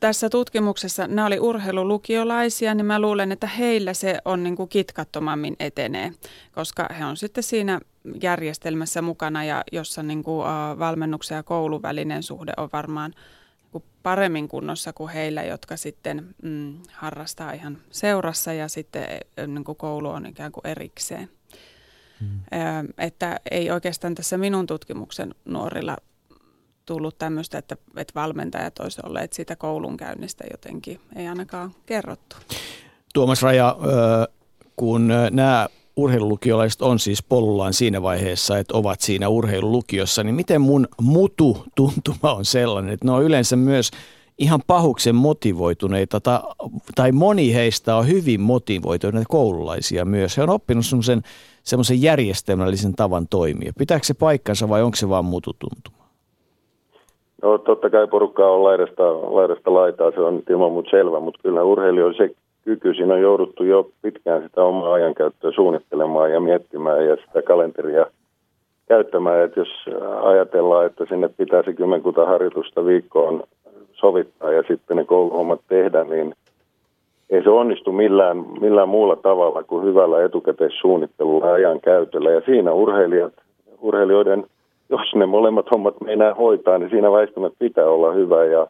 tässä 0.00 0.30
tutkimuksessa 0.30 1.06
nämä 1.06 1.26
oli 1.26 1.40
urheilulukiolaisia, 1.40 2.74
niin 2.74 2.86
mä 2.86 3.00
luulen, 3.00 3.32
että 3.32 3.46
heillä 3.46 3.94
se 3.94 4.18
on 4.24 4.42
niin 4.42 4.56
kuin 4.56 4.68
kitkattomammin 4.68 5.56
etenee, 5.60 6.12
koska 6.52 6.88
he 6.98 7.04
on 7.04 7.16
sitten 7.16 7.44
siinä 7.44 7.80
järjestelmässä 8.22 9.02
mukana 9.02 9.44
ja 9.44 9.64
jossa 9.72 10.02
niin 10.02 10.22
kuin, 10.22 10.46
uh, 10.46 10.78
valmennuksen 10.78 11.36
ja 11.36 11.42
koulun 11.42 11.82
välinen 11.82 12.22
suhde 12.22 12.52
on 12.56 12.68
varmaan 12.72 13.14
niin 13.72 13.84
paremmin 14.02 14.48
kunnossa 14.48 14.92
kuin 14.92 15.12
heillä, 15.12 15.42
jotka 15.42 15.76
sitten 15.76 16.34
mm, 16.42 16.74
harrastaa 16.92 17.52
ihan 17.52 17.78
seurassa 17.90 18.52
ja 18.52 18.68
sitten 18.68 19.06
niin 19.46 19.64
kuin 19.64 19.76
koulu 19.76 20.08
on 20.08 20.26
ikään 20.26 20.52
kuin 20.52 20.66
erikseen. 20.66 21.28
Hmm. 22.20 22.40
Ö, 22.52 22.92
että 22.98 23.40
ei 23.50 23.70
oikeastaan 23.70 24.14
tässä 24.14 24.38
minun 24.38 24.66
tutkimuksen 24.66 25.34
nuorilla 25.44 25.96
tullut 26.88 27.18
tämmöistä, 27.18 27.58
että, 27.58 27.76
että 27.96 28.12
valmentajat 28.14 28.78
olisivat 28.78 29.06
olleet 29.06 29.32
siitä 29.32 29.56
koulunkäynnistä 29.56 30.44
jotenkin, 30.50 31.00
ei 31.16 31.28
ainakaan 31.28 31.74
kerrottu. 31.86 32.36
Tuomas 33.14 33.42
Raja, 33.42 33.76
kun 34.76 35.08
nämä 35.30 35.68
urheilulukiolaiset 35.96 36.82
on 36.82 36.98
siis 36.98 37.22
polullaan 37.22 37.72
siinä 37.72 38.02
vaiheessa, 38.02 38.58
että 38.58 38.76
ovat 38.76 39.00
siinä 39.00 39.28
urheilulukiossa, 39.28 40.24
niin 40.24 40.34
miten 40.34 40.60
mun 40.60 40.88
mutu 41.00 41.64
tuntuma 41.74 42.34
on 42.34 42.44
sellainen, 42.44 42.92
että 42.92 43.06
ne 43.06 43.12
on 43.12 43.24
yleensä 43.24 43.56
myös 43.56 43.90
ihan 44.38 44.60
pahuksen 44.66 45.14
motivoituneita, 45.14 46.20
tai, 46.20 46.40
tai 46.94 47.12
moni 47.12 47.54
heistä 47.54 47.96
on 47.96 48.08
hyvin 48.08 48.40
motivoituneita 48.40 49.28
koululaisia 49.28 50.04
myös. 50.04 50.36
He 50.36 50.42
on 50.42 50.50
oppinut 50.50 50.86
semmoisen, 51.64 52.02
järjestelmällisen 52.02 52.94
tavan 52.94 53.28
toimia. 53.28 53.72
Pitääkö 53.78 54.06
se 54.06 54.14
paikkansa 54.14 54.68
vai 54.68 54.82
onko 54.82 54.96
se 54.96 55.08
vaan 55.08 55.24
mututuntuma? 55.24 55.97
No 57.42 57.58
totta 57.58 57.90
kai 57.90 58.06
porukkaa 58.06 58.50
on 58.50 58.64
laidasta, 58.64 59.02
laidasta 59.34 59.74
laitaa, 59.74 60.10
se 60.10 60.20
on 60.20 60.42
ilman 60.50 60.72
muuta 60.72 60.90
selvä, 60.90 61.20
mutta 61.20 61.40
kyllä 61.42 61.62
urheilijoilla 61.62 62.16
se 62.16 62.34
kyky, 62.64 62.94
siinä 62.94 63.14
on 63.14 63.20
jouduttu 63.20 63.64
jo 63.64 63.90
pitkään 64.02 64.42
sitä 64.42 64.62
omaa 64.62 64.92
ajankäyttöä 64.92 65.52
suunnittelemaan 65.52 66.32
ja 66.32 66.40
miettimään 66.40 67.06
ja 67.06 67.16
sitä 67.16 67.42
kalenteria 67.42 68.06
käyttämään, 68.88 69.44
että 69.44 69.60
jos 69.60 69.68
ajatellaan, 70.22 70.86
että 70.86 71.04
sinne 71.08 71.28
pitää 71.28 71.62
se 71.62 71.72
kymmenkunta 71.72 72.26
harjoitusta 72.26 72.86
viikkoon 72.86 73.42
sovittaa 73.92 74.52
ja 74.52 74.62
sitten 74.68 74.96
ne 74.96 75.04
kouluhommat 75.04 75.60
tehdä, 75.68 76.04
niin 76.04 76.34
ei 77.30 77.42
se 77.42 77.50
onnistu 77.50 77.92
millään, 77.92 78.44
millään 78.60 78.88
muulla 78.88 79.16
tavalla 79.16 79.62
kuin 79.62 79.84
hyvällä 79.84 80.24
etukäteissuunnittelulla 80.24 81.46
ja 81.46 81.52
ajan 81.52 81.80
käytöllä. 81.80 82.30
Ja 82.30 82.40
siinä 82.40 82.72
urheilijat, 82.72 83.32
urheilijoiden– 83.80 84.44
jos 84.90 85.14
ne 85.14 85.26
molemmat 85.26 85.66
hommat 85.70 86.00
meinaa 86.00 86.34
hoitaa, 86.34 86.78
niin 86.78 86.90
siinä 86.90 87.12
väistämättä 87.12 87.56
pitää 87.58 87.86
olla 87.86 88.12
hyvä 88.12 88.44
ja, 88.44 88.66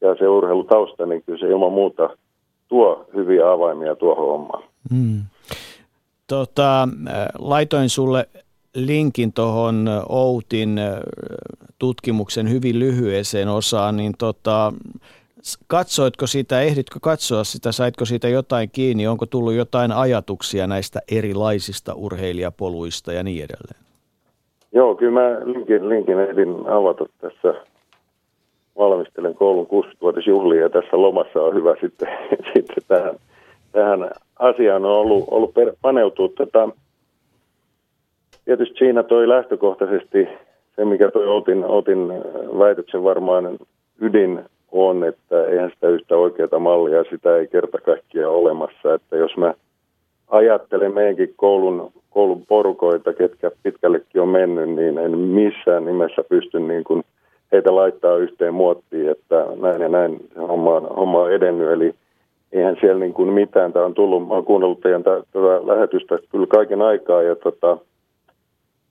ja 0.00 0.14
se 0.18 0.28
urheilutausta, 0.28 1.06
niin 1.06 1.22
kyllä 1.22 1.38
se 1.38 1.46
ilman 1.46 1.72
muuta 1.72 2.10
tuo 2.68 3.06
hyviä 3.14 3.52
avaimia 3.52 3.96
tuohon 3.96 4.26
hommaan. 4.26 4.62
Hmm. 4.94 5.20
Tota, 6.26 6.88
laitoin 7.38 7.88
sulle 7.88 8.28
linkin 8.74 9.32
tuohon 9.32 9.88
Outin 10.08 10.80
tutkimuksen 11.78 12.50
hyvin 12.50 12.78
lyhyeseen 12.78 13.48
osaan, 13.48 13.96
niin 13.96 14.12
tota, 14.18 14.72
katsoitko 15.66 16.26
sitä, 16.26 16.60
ehditkö 16.60 16.98
katsoa 17.02 17.44
sitä, 17.44 17.72
saitko 17.72 18.04
siitä 18.04 18.28
jotain 18.28 18.70
kiinni, 18.70 19.06
onko 19.06 19.26
tullut 19.26 19.54
jotain 19.54 19.92
ajatuksia 19.92 20.66
näistä 20.66 21.00
erilaisista 21.10 21.94
urheilijapoluista 21.94 23.12
ja 23.12 23.22
niin 23.22 23.44
edelleen? 23.44 23.91
Joo, 24.72 24.94
kyllä 24.94 25.20
mä 25.20 25.40
linkin, 25.44 25.88
linkin 25.88 26.20
ehdin 26.20 26.68
avata 26.68 27.04
tässä. 27.20 27.54
Valmistelen 28.78 29.34
koulun 29.34 29.66
60-vuotisjuhlia 29.66 30.60
ja 30.60 30.70
tässä 30.70 31.02
lomassa 31.02 31.42
on 31.42 31.54
hyvä 31.54 31.74
sitten, 31.80 32.08
sitten 32.54 32.82
tähän, 32.88 33.14
tähän 33.72 34.10
asiaan 34.38 34.84
on 34.84 34.92
ollut, 34.92 35.24
ollut 35.30 35.54
per, 35.54 35.72
paneutua. 35.82 36.28
Tätä, 36.28 36.68
tietysti 38.44 38.78
siinä 38.78 39.02
toi 39.02 39.28
lähtökohtaisesti 39.28 40.28
se, 40.76 40.84
mikä 40.84 41.10
toi 41.10 41.26
Outin, 41.26 41.64
Outin 41.64 42.08
väitöksen 42.58 43.04
varmaan 43.04 43.58
ydin 44.00 44.44
on, 44.72 45.04
että 45.04 45.44
eihän 45.44 45.70
sitä 45.70 45.88
yhtä 45.88 46.16
oikeaa 46.16 46.58
mallia, 46.58 47.04
sitä 47.10 47.36
ei 47.36 47.46
kerta 47.46 47.78
kaikkiaan 47.78 48.34
olemassa. 48.34 48.94
Että 48.94 49.16
jos 49.16 49.36
mä 49.36 49.54
ajattelen 50.32 50.94
meidänkin 50.94 51.34
koulun 51.36 51.92
koulun 52.10 52.46
porukoita, 52.48 53.12
ketkä 53.12 53.50
pitkällekin 53.62 54.20
on 54.20 54.28
mennyt, 54.28 54.68
niin 54.68 54.98
en 54.98 55.18
missään 55.18 55.84
nimessä 55.84 56.24
pysty 56.28 56.60
niin 56.60 56.84
kuin 56.84 57.02
heitä 57.52 57.74
laittaa 57.76 58.16
yhteen 58.16 58.54
muottiin, 58.54 59.08
että 59.08 59.46
näin 59.60 59.80
ja 59.80 59.88
näin 59.88 60.20
homma 60.36 60.70
on, 60.70 60.96
homma 60.96 61.18
on 61.18 61.32
edennyt. 61.32 61.70
Eli, 61.70 61.94
eihän 62.52 62.76
siellä 62.80 62.98
niin 62.98 63.14
kuin 63.14 63.32
mitään. 63.32 63.72
Tämä 63.72 63.84
on 63.84 63.94
tullut, 63.94 64.28
mä 64.28 64.34
oon 64.34 64.44
kuunnellut 64.44 64.80
teidän 64.80 65.02
tätä 65.02 65.66
lähetystä 65.66 66.18
kyllä 66.30 66.46
kaiken 66.46 66.82
aikaa 66.82 67.22
ja 67.22 67.36
tota, 67.36 67.78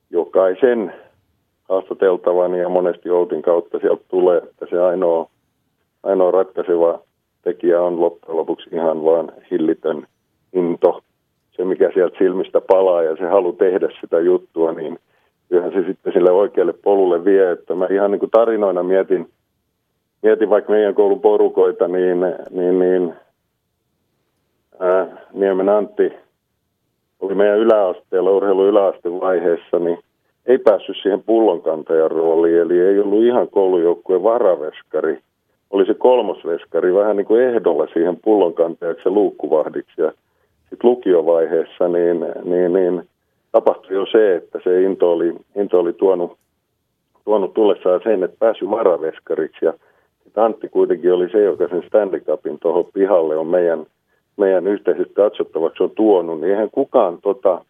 jokaisen 0.10 0.94
haastateltavan 1.70 2.56
ja 2.56 2.70
monesti 2.70 3.10
Outin 3.10 3.42
kautta 3.42 3.80
sieltä 3.80 4.04
tulee, 4.08 4.38
että 4.38 4.66
se 4.70 4.82
ainoa, 4.82 5.30
ainoa 6.04 6.32
ratkaiseva 6.32 7.00
tekijä 7.44 7.82
on 7.82 8.00
loppujen 8.02 8.38
lopuksi 8.38 8.70
ihan 8.74 9.04
vaan 9.04 9.32
hillitön 9.52 10.08
into. 10.54 11.04
Se, 11.52 11.65
mikä 11.65 11.91
sieltä 11.94 12.18
silmistä 12.18 12.61
palaa 12.61 13.03
ja 13.03 13.15
se 13.15 13.23
halu 13.23 13.53
tehdä 13.53 13.90
sitä 14.02 14.19
juttua, 14.19 14.73
niin 14.73 14.99
kyllähän 15.49 15.73
se 15.73 15.88
sitten 15.88 16.14
sille 16.14 16.32
oikealle 16.32 16.73
polulle 16.73 17.26
vie. 17.26 17.52
Että 17.52 17.76
mä 17.76 17.88
ihan 17.91 18.11
niin 18.11 18.19
kuin 18.19 18.32
tarinoina 18.32 18.84
mietin, 18.84 19.30
mietin 20.22 20.49
vaikka 20.49 20.72
meidän 20.72 20.95
koulun 20.95 21.22
porukoita, 21.22 21.88
niin, 21.88 22.19
niin, 22.49 22.80
niin 22.80 23.14
ää, 24.80 25.07
Niemen 25.34 25.69
Antti 25.69 26.14
oli 27.19 27.36
meidän 27.36 27.60
yläasteella, 27.60 28.32
urheilu 28.32 28.68
yläastevaiheessa, 28.68 29.80
niin 29.80 29.99
ei 30.45 30.57
päässyt 30.57 30.95
siihen 31.02 31.23
pullonkantajan 31.23 32.11
rooliin, 32.11 32.61
eli 32.61 32.80
ei 32.80 32.99
ollut 32.99 33.23
ihan 33.23 33.49
koulujoukkueen 33.49 34.23
varaveskari. 34.23 35.19
Oli 35.69 35.86
se 35.86 35.94
kolmosveskari 35.94 36.94
vähän 36.94 37.18
niin 37.18 37.26
kuin 37.26 37.41
ehdolla 37.41 37.88
siihen 37.94 38.18
pullonkantajaksi 38.23 39.02
ja 39.06 39.11
luukkuvahdiksi. 39.11 40.02
Ja 40.02 40.11
sitten 40.72 40.89
lukiovaiheessa 40.89 41.88
niin, 41.88 42.26
niin, 42.43 42.73
niin 42.73 43.10
tapahtui 43.52 43.95
jo 43.95 44.06
se, 44.11 44.35
että 44.35 44.60
se 44.64 44.81
into 44.81 45.11
oli, 45.11 45.35
into 45.56 45.80
oli 45.80 45.93
tuonut, 45.93 46.38
tuonut 47.26 47.53
tullessaan 47.53 48.02
sen, 48.03 48.23
että 48.23 48.38
pääsy 48.39 48.69
varaveskariksi. 48.69 49.65
Ja 49.65 49.73
Antti 50.35 50.69
kuitenkin 50.69 51.14
oli 51.14 51.30
se, 51.30 51.43
joka 51.43 51.68
sen 51.68 51.84
Stanley 51.88 52.19
Cupin 52.19 52.60
tuohon 52.60 52.85
pihalle 52.93 53.38
on 53.38 53.48
meidän, 53.48 53.85
meidän 54.38 54.68
yhteisesti 54.68 55.14
katsottavaksi 55.14 55.84
on 55.84 55.91
tuonut. 55.91 56.39
Niin 56.41 56.52
eihän 56.52 56.69
kukaan 56.72 57.18
tota, 57.22 57.65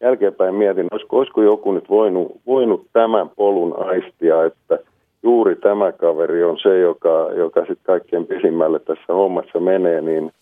jälkeenpäin 0.00 0.54
mietin, 0.54 0.86
olisiko, 0.90 1.18
olisiko 1.18 1.42
joku 1.42 1.72
nyt 1.72 1.88
voinut, 1.88 2.32
voinut 2.46 2.86
tämän 2.92 3.30
polun 3.36 3.86
aistia, 3.86 4.44
että 4.44 4.78
juuri 5.22 5.56
tämä 5.56 5.92
kaveri 5.92 6.44
on 6.44 6.58
se, 6.58 6.78
joka, 6.78 7.30
joka 7.36 7.60
sitten 7.60 7.76
kaikkein 7.82 8.26
pisimmälle 8.26 8.78
tässä 8.78 9.12
hommassa 9.12 9.60
menee, 9.60 10.00
niin 10.00 10.32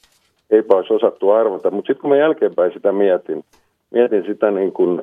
eipä 0.52 0.76
olisi 0.76 0.94
osattu 0.94 1.30
arvata. 1.30 1.70
Mutta 1.70 1.86
sitten 1.86 2.00
kun 2.00 2.10
mä 2.10 2.16
jälkeenpäin 2.16 2.72
sitä 2.72 2.92
mietin, 2.92 3.44
mietin 3.90 4.24
sitä 4.26 4.50
niin 4.50 4.72
kuin 4.72 5.02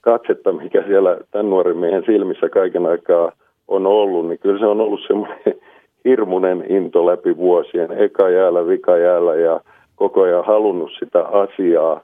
katsetta, 0.00 0.52
mikä 0.52 0.82
siellä 0.86 1.16
tämän 1.30 1.50
nuoren 1.50 1.76
miehen 1.76 2.02
silmissä 2.06 2.48
kaiken 2.48 2.86
aikaa 2.86 3.32
on 3.68 3.86
ollut, 3.86 4.28
niin 4.28 4.38
kyllä 4.38 4.58
se 4.58 4.66
on 4.66 4.80
ollut 4.80 5.00
semmoinen 5.06 5.38
hirmuinen 6.04 6.64
into 6.68 7.06
läpi 7.06 7.36
vuosien, 7.36 7.92
eka 7.92 8.30
jäällä, 8.30 8.66
vika 8.66 8.96
jäällä 8.96 9.34
ja 9.34 9.60
koko 9.96 10.22
ajan 10.22 10.44
halunnut 10.44 10.90
sitä 10.98 11.24
asiaa, 11.24 12.00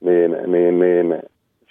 niin, 0.00 0.36
niin, 0.46 0.78
niin 0.80 1.22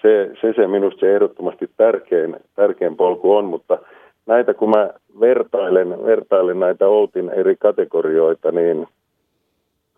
se, 0.01 0.31
se, 0.41 0.53
se 0.55 0.67
minusta 0.67 0.99
se 0.99 1.15
ehdottomasti 1.15 1.69
tärkein, 1.77 2.35
tärkein 2.55 2.95
polku 2.95 3.35
on, 3.35 3.45
mutta 3.45 3.77
näitä 4.25 4.53
kun 4.53 4.69
mä 4.69 4.89
vertailen, 5.19 6.05
vertailen 6.05 6.59
näitä 6.59 6.87
Outin 6.87 7.29
eri 7.29 7.55
kategorioita, 7.55 8.51
niin 8.51 8.87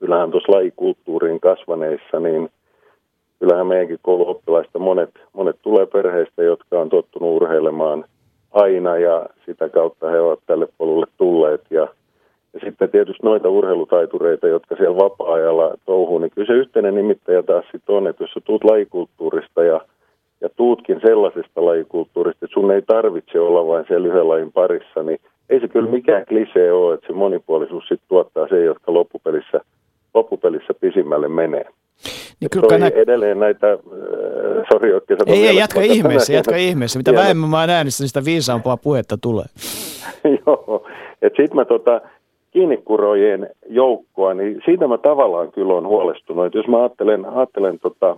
kyllähän 0.04 0.32
tuossa 0.32 0.52
lajikulttuuriin 0.52 1.40
kasvaneissa, 1.40 2.20
niin 2.20 2.50
kyllähän 3.40 3.68
meidänkin 3.68 4.00
kouluoppilaista 4.02 4.80
monet, 4.80 5.10
monet 5.34 5.56
tulee 5.62 5.86
perheistä, 5.86 6.44
jotka 6.44 6.80
on 6.80 6.90
tottunut 6.90 7.36
urheilemaan 7.36 8.06
aina 8.52 8.98
ja 8.98 9.26
sitä 9.46 9.70
kautta 9.70 10.10
he 10.10 10.20
ovat 10.20 10.40
tälle 10.48 10.68
polulle 10.78 11.06
tulleet. 11.18 11.62
Ja 11.70 11.88
ja 12.54 12.60
sitten 12.64 12.90
tietysti 12.90 13.24
noita 13.24 13.50
urheilutaitureita, 13.50 14.48
jotka 14.48 14.76
siellä 14.76 14.98
vapaa-ajalla 14.98 15.74
touhuu, 15.86 16.20
niin 16.20 16.32
kyllä 16.32 16.48
se 16.48 16.54
yhteinen 16.54 16.96
nimittäjä 16.96 17.44
taas 17.44 17.66
sitten 17.72 17.96
on, 17.96 18.08
että 18.08 18.24
jos 18.24 18.32
sä 18.32 18.40
tuut 18.44 18.64
lajikulttuurista 18.64 19.64
ja, 19.64 19.82
ja 20.42 20.50
tuutkin 20.50 21.02
sellaisesta 21.06 21.66
lajikulttuurista, 21.66 22.46
että 22.46 22.54
sun 22.54 22.72
ei 22.72 22.82
tarvitse 22.82 23.40
olla 23.40 23.68
vain 23.68 23.86
siellä 23.88 24.08
yhden 24.08 24.28
lajin 24.28 24.52
parissa, 24.52 25.04
niin 25.04 25.20
ei 25.50 25.60
se 25.60 25.68
kyllä 25.68 25.90
mikään 25.90 26.26
klisee 26.26 26.72
ole, 26.72 26.94
että 26.94 27.08
se 27.08 27.14
monipuolisuus 27.14 27.84
sitten 27.88 28.10
tuottaa 28.10 28.48
se, 28.48 28.64
jotka 28.64 28.94
loppupelissä, 28.94 29.62
loppupelissä 30.14 30.74
pisimmälle 30.74 31.28
menee. 31.28 31.66
Niin 32.40 32.50
kyllä 32.50 32.78
nä- 32.78 32.88
edelleen 32.88 33.40
näitä, 33.40 33.72
äh, 33.72 33.80
sori 34.72 34.92
Ei, 35.28 35.48
ei, 35.48 35.56
jatka 35.56 35.82
ihmeessä, 35.82 36.34
jatka 36.40 36.56
ihmeessä. 36.56 37.00
Mitä 37.00 37.14
vähemmän 37.14 37.50
mä 37.50 37.60
oon 37.60 37.70
äänestä, 37.70 38.04
niin 38.04 38.08
sitä 38.08 38.26
viisaampaa 38.26 38.78
puhetta 38.78 39.18
tulee. 39.22 39.46
Joo, 40.46 40.88
että 41.22 41.44
sit 41.44 41.54
mä 41.54 41.66
tota, 41.66 42.02
kiinnikurojen 42.52 43.50
joukkoa, 43.70 44.34
niin 44.34 44.62
siitä 44.66 44.88
mä 44.88 44.98
tavallaan 44.98 45.52
kyllä 45.52 45.74
on 45.74 45.88
huolestunut. 45.88 46.46
Että 46.46 46.58
jos 46.58 46.68
mä 46.68 46.78
ajattelen, 46.80 47.26
ajattelen 47.26 47.80
tota, 47.80 48.18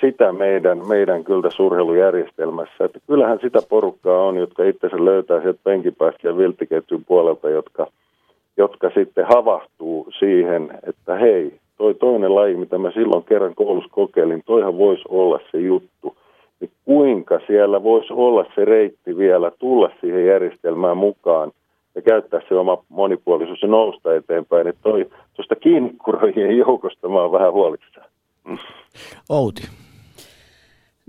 sitä 0.00 0.32
meidän, 0.32 0.88
meidän 0.88 1.24
kyllä 1.24 1.50
surheilujärjestelmässä, 1.50 2.84
että 2.84 2.98
kyllähän 3.06 3.38
sitä 3.42 3.58
porukkaa 3.68 4.26
on, 4.26 4.36
jotka 4.36 4.64
itse 4.64 5.04
löytää 5.04 5.40
sieltä 5.40 5.60
penkipäästä 5.64 6.28
ja 6.28 6.36
viltiketjun 6.36 7.04
puolelta, 7.04 7.50
jotka, 7.50 7.86
jotka 8.60 8.90
sitten 8.94 9.26
havahtuu 9.34 10.08
siihen, 10.18 10.78
että 10.86 11.14
hei, 11.14 11.52
toi 11.76 11.94
toinen 11.94 12.34
laji, 12.34 12.56
mitä 12.56 12.78
mä 12.78 12.90
silloin 12.90 13.24
kerran 13.24 13.54
koulussa 13.54 13.90
kokeilin, 13.92 14.42
toihan 14.46 14.78
voisi 14.78 15.02
olla 15.08 15.40
se 15.50 15.58
juttu. 15.58 16.16
Niin 16.60 16.70
kuinka 16.84 17.40
siellä 17.46 17.82
voisi 17.82 18.12
olla 18.12 18.44
se 18.54 18.64
reitti 18.64 19.16
vielä 19.16 19.50
tulla 19.58 19.90
siihen 20.00 20.26
järjestelmään 20.26 20.96
mukaan, 20.96 21.52
ja 21.94 22.02
käyttää 22.02 22.40
se 22.48 22.54
oma 22.54 22.78
monipuolisuus 22.88 23.62
ja 23.62 23.68
nousta 23.68 24.14
eteenpäin. 24.14 24.66
Että 24.66 24.82
toi, 24.82 25.06
tuosta 25.34 25.56
kiinnikurojien 25.56 26.56
joukosta 26.58 27.08
mä 27.08 27.20
oon 27.22 27.32
vähän 27.32 27.52
huolissaan. 27.52 28.06
Outi. 29.28 29.62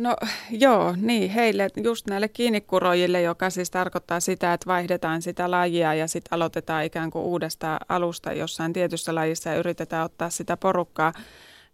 No 0.02 0.16
joo, 0.50 0.96
niin 0.98 1.32
heille, 1.32 1.70
just 1.84 2.08
näille 2.08 2.28
kiinnikurojille, 2.28 3.22
joka 3.22 3.50
siis 3.50 3.72
tarkoittaa 3.72 4.20
sitä, 4.20 4.54
että 4.54 4.66
vaihdetaan 4.66 5.22
sitä 5.22 5.52
lajia 5.52 5.94
ja 5.94 6.08
sitten 6.08 6.34
aloitetaan 6.34 6.86
ikään 6.86 7.12
kuin 7.12 7.26
uudesta 7.26 7.80
alusta 7.90 8.34
jossain 8.34 8.74
tietyssä 8.74 9.16
lajissa 9.16 9.50
ja 9.50 9.56
yritetään 9.56 10.06
ottaa 10.06 10.30
sitä 10.30 10.58
porukkaa 10.58 11.14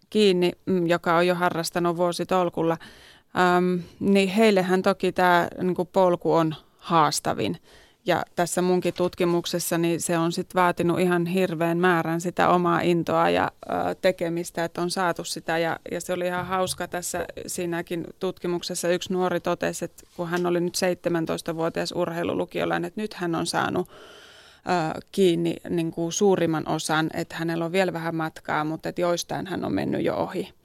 kiinni, 0.09 0.51
mm, 0.65 0.87
joka 0.87 1.17
on 1.17 1.27
jo 1.27 1.35
harrastanut 1.35 1.97
vuositolkulla. 1.97 2.77
Ähm, 3.37 3.79
niin 3.99 4.29
heillehän 4.29 4.81
toki 4.81 5.11
tämä 5.11 5.47
niin 5.61 5.87
polku 5.93 6.33
on 6.33 6.55
haastavin. 6.77 7.57
Ja 8.07 8.23
tässä 8.35 8.61
munkin 8.61 8.93
tutkimuksessa 8.93 9.77
niin 9.77 10.01
se 10.01 10.17
on 10.17 10.31
sitten 10.31 10.61
vaatinut 10.61 10.99
ihan 10.99 11.25
hirveän 11.25 11.77
määrän 11.77 12.21
sitä 12.21 12.49
omaa 12.49 12.81
intoa 12.81 13.29
ja 13.29 13.51
ö, 13.69 13.95
tekemistä, 14.01 14.63
että 14.63 14.81
on 14.81 14.91
saatu 14.91 15.23
sitä. 15.23 15.57
Ja, 15.57 15.79
ja 15.91 16.01
se 16.01 16.13
oli 16.13 16.25
ihan 16.25 16.45
hauska 16.45 16.87
tässä 16.87 17.25
siinäkin 17.47 18.03
tutkimuksessa. 18.19 18.89
Yksi 18.89 19.13
nuori 19.13 19.39
totesi, 19.39 19.85
että 19.85 20.03
kun 20.15 20.29
hän 20.29 20.45
oli 20.45 20.59
nyt 20.59 20.77
17-vuotias 21.51 21.91
urheilulukiolainen, 21.91 22.87
että 22.87 23.01
nyt 23.01 23.13
hän 23.13 23.35
on 23.35 23.45
saanut 23.45 23.89
ö, 23.89 25.01
kiinni 25.11 25.55
niin 25.69 25.91
kuin 25.91 26.11
suurimman 26.11 26.67
osan, 26.67 27.09
että 27.13 27.35
hänellä 27.35 27.65
on 27.65 27.71
vielä 27.71 27.93
vähän 27.93 28.15
matkaa, 28.15 28.63
mutta 28.63 28.89
että 28.89 29.01
joistain 29.01 29.47
hän 29.47 29.65
on 29.65 29.73
mennyt 29.73 30.03
jo 30.03 30.15
ohi 30.15 30.56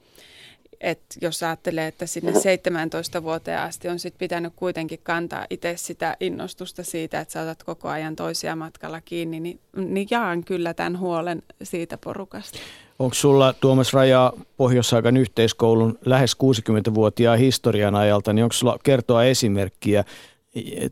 että 0.83 1.15
jos 1.21 1.43
ajattelee, 1.43 1.87
että 1.87 2.05
sinne 2.05 2.39
17 2.39 3.23
vuoteen 3.23 3.59
asti 3.59 3.89
on 3.89 3.99
sit 3.99 4.17
pitänyt 4.17 4.53
kuitenkin 4.55 4.99
kantaa 5.03 5.45
itse 5.49 5.73
sitä 5.77 6.17
innostusta 6.19 6.83
siitä, 6.83 7.19
että 7.19 7.31
saatat 7.31 7.63
koko 7.63 7.89
ajan 7.89 8.15
toisia 8.15 8.55
matkalla 8.55 9.01
kiinni, 9.01 9.39
niin, 9.39 9.59
niin 9.75 10.07
jaan 10.11 10.43
kyllä 10.43 10.73
tämän 10.73 10.99
huolen 10.99 11.43
siitä 11.63 11.97
porukasta. 11.97 12.59
Onko 12.99 13.13
sulla 13.13 13.53
Tuomas 13.53 13.93
Raja 13.93 14.33
Pohjois-Saakan 14.57 15.17
yhteiskoulun 15.17 15.99
lähes 16.05 16.37
60-vuotiaan 16.43 17.39
historian 17.39 17.95
ajalta, 17.95 18.33
niin 18.33 18.43
onko 18.43 18.53
sulla 18.53 18.77
kertoa 18.83 19.23
esimerkkiä 19.23 20.03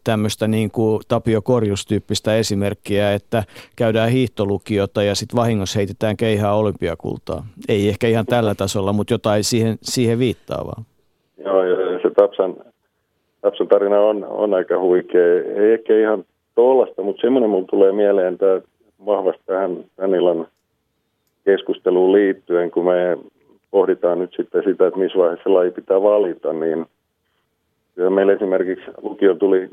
tämmöistä 0.03 0.47
niin 0.47 0.71
kuin 0.71 1.01
Tapio 1.07 1.41
Korjus-tyyppistä 1.41 2.35
esimerkkiä, 2.35 3.13
että 3.13 3.43
käydään 3.75 4.09
hiihtolukiota 4.09 5.03
ja 5.03 5.15
sitten 5.15 5.38
vahingossa 5.38 5.79
heitetään 5.79 6.17
keihää 6.17 6.53
olympiakultaa. 6.53 7.45
Ei 7.69 7.89
ehkä 7.89 8.07
ihan 8.07 8.25
tällä 8.25 8.55
tasolla, 8.55 8.93
mutta 8.93 9.13
jotain 9.13 9.43
siihen, 9.43 9.77
siihen 9.81 10.19
viittaavaa. 10.19 10.83
Joo, 11.45 11.61
se 12.01 12.09
Tapsan, 12.15 12.55
Tapsan 13.41 13.67
tarina 13.67 13.99
on, 13.99 14.23
on 14.23 14.53
aika 14.53 14.79
huikea. 14.79 15.35
Ei 15.55 15.73
ehkä 15.73 15.99
ihan 15.99 16.23
tuollaista, 16.55 17.01
mutta 17.01 17.21
semmoinen 17.21 17.49
mulle 17.49 17.67
tulee 17.69 17.91
mieleen 17.91 18.38
tämä 18.38 18.61
vahvasti 19.05 19.41
tähän 19.45 19.83
tämän 19.95 20.15
illan 20.15 20.47
keskusteluun 21.45 22.13
liittyen, 22.13 22.71
kun 22.71 22.85
me 22.85 23.17
pohditaan 23.71 24.19
nyt 24.19 24.33
sitten 24.38 24.63
sitä, 24.63 24.88
että 24.88 24.99
missä 24.99 25.17
vaiheessa 25.17 25.53
laji 25.53 25.71
pitää 25.71 26.01
valita, 26.01 26.53
niin– 26.53 26.85
ja 27.95 28.09
meillä 28.09 28.34
esimerkiksi 28.34 28.85
lukio 29.01 29.34
tuli 29.34 29.69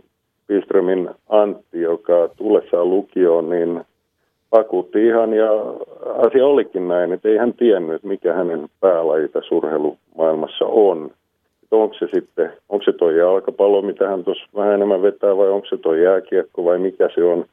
Piströmin 0.47 1.11
Antti, 1.29 1.81
joka 1.81 2.29
tullessaan 2.37 2.91
lukioon, 2.91 3.51
niin 3.51 3.85
vakuutti 4.53 5.07
ihan 5.07 5.33
ja 5.33 5.51
asia 6.15 6.47
olikin 6.47 6.89
näin, 6.89 7.13
että 7.13 7.29
ei 7.29 7.37
hän 7.37 7.55
tiennyt, 7.55 8.05
mikä 8.05 8.33
hänen 8.33 8.69
päälajita 8.81 9.41
surheilumaailmassa 9.43 10.65
on. 10.65 11.11
Että 11.63 11.77
onko 11.77 11.95
se 11.95 12.09
sitten, 12.15 12.53
onko 12.69 12.85
se 12.85 12.93
toi 12.93 13.19
jalkapallo, 13.19 13.83
mitä 13.83 14.09
hän 14.09 14.25
tuossa 14.25 14.45
vähän 14.57 14.75
enemmän 14.75 15.03
vetää 15.03 15.37
vai 15.37 15.49
onko 15.49 15.67
se 15.67 15.77
toi 15.77 16.03
jääkiekko 16.03 16.65
vai 16.65 16.79
mikä 16.79 17.09
se 17.15 17.25
on. 17.25 17.45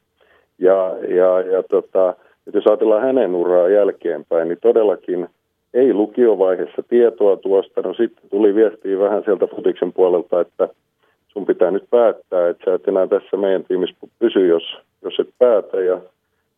Ja, 0.59 0.95
ja, 1.07 1.41
ja 1.41 1.63
tota, 1.63 2.09
että 2.47 2.57
jos 2.57 2.67
ajatellaan 2.67 3.01
hänen 3.01 3.35
uraa 3.35 3.69
jälkeenpäin, 3.69 4.47
niin 4.47 4.57
todellakin 4.61 5.27
ei 5.75 5.93
lukiovaiheessa 5.93 6.83
tietoa 6.89 7.37
tuosta. 7.37 7.81
No 7.81 7.93
sitten 7.93 8.29
tuli 8.29 8.55
viestiä 8.55 8.99
vähän 8.99 9.23
sieltä 9.23 9.47
futiksen 9.47 9.93
puolelta, 9.93 10.41
että 10.41 10.69
sun 11.27 11.45
pitää 11.45 11.71
nyt 11.71 11.83
päättää, 11.89 12.49
että 12.49 12.65
sä 12.65 12.73
et 12.73 12.87
enää 12.87 13.07
tässä 13.07 13.37
meidän 13.37 13.63
tiimissä 13.63 13.95
pysy, 14.19 14.47
jos, 14.47 14.77
jos 15.01 15.19
et 15.19 15.29
päätä. 15.39 15.81
Ja 15.81 16.01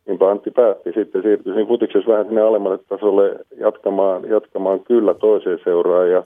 niinpä 0.07 0.31
Antti 0.31 0.52
päätti 0.52 0.91
sitten 0.91 1.22
siirtyi 1.22 1.53
siinä 1.53 1.68
futiksessa 1.68 2.11
vähän 2.11 2.26
sinne 2.26 2.41
alemmalle 2.41 2.80
tasolle 2.89 3.35
jatkamaan, 3.57 4.30
jatkamaan 4.30 4.80
kyllä 4.80 5.14
toiseen 5.14 5.60
seuraan. 5.64 6.11
Ja 6.11 6.23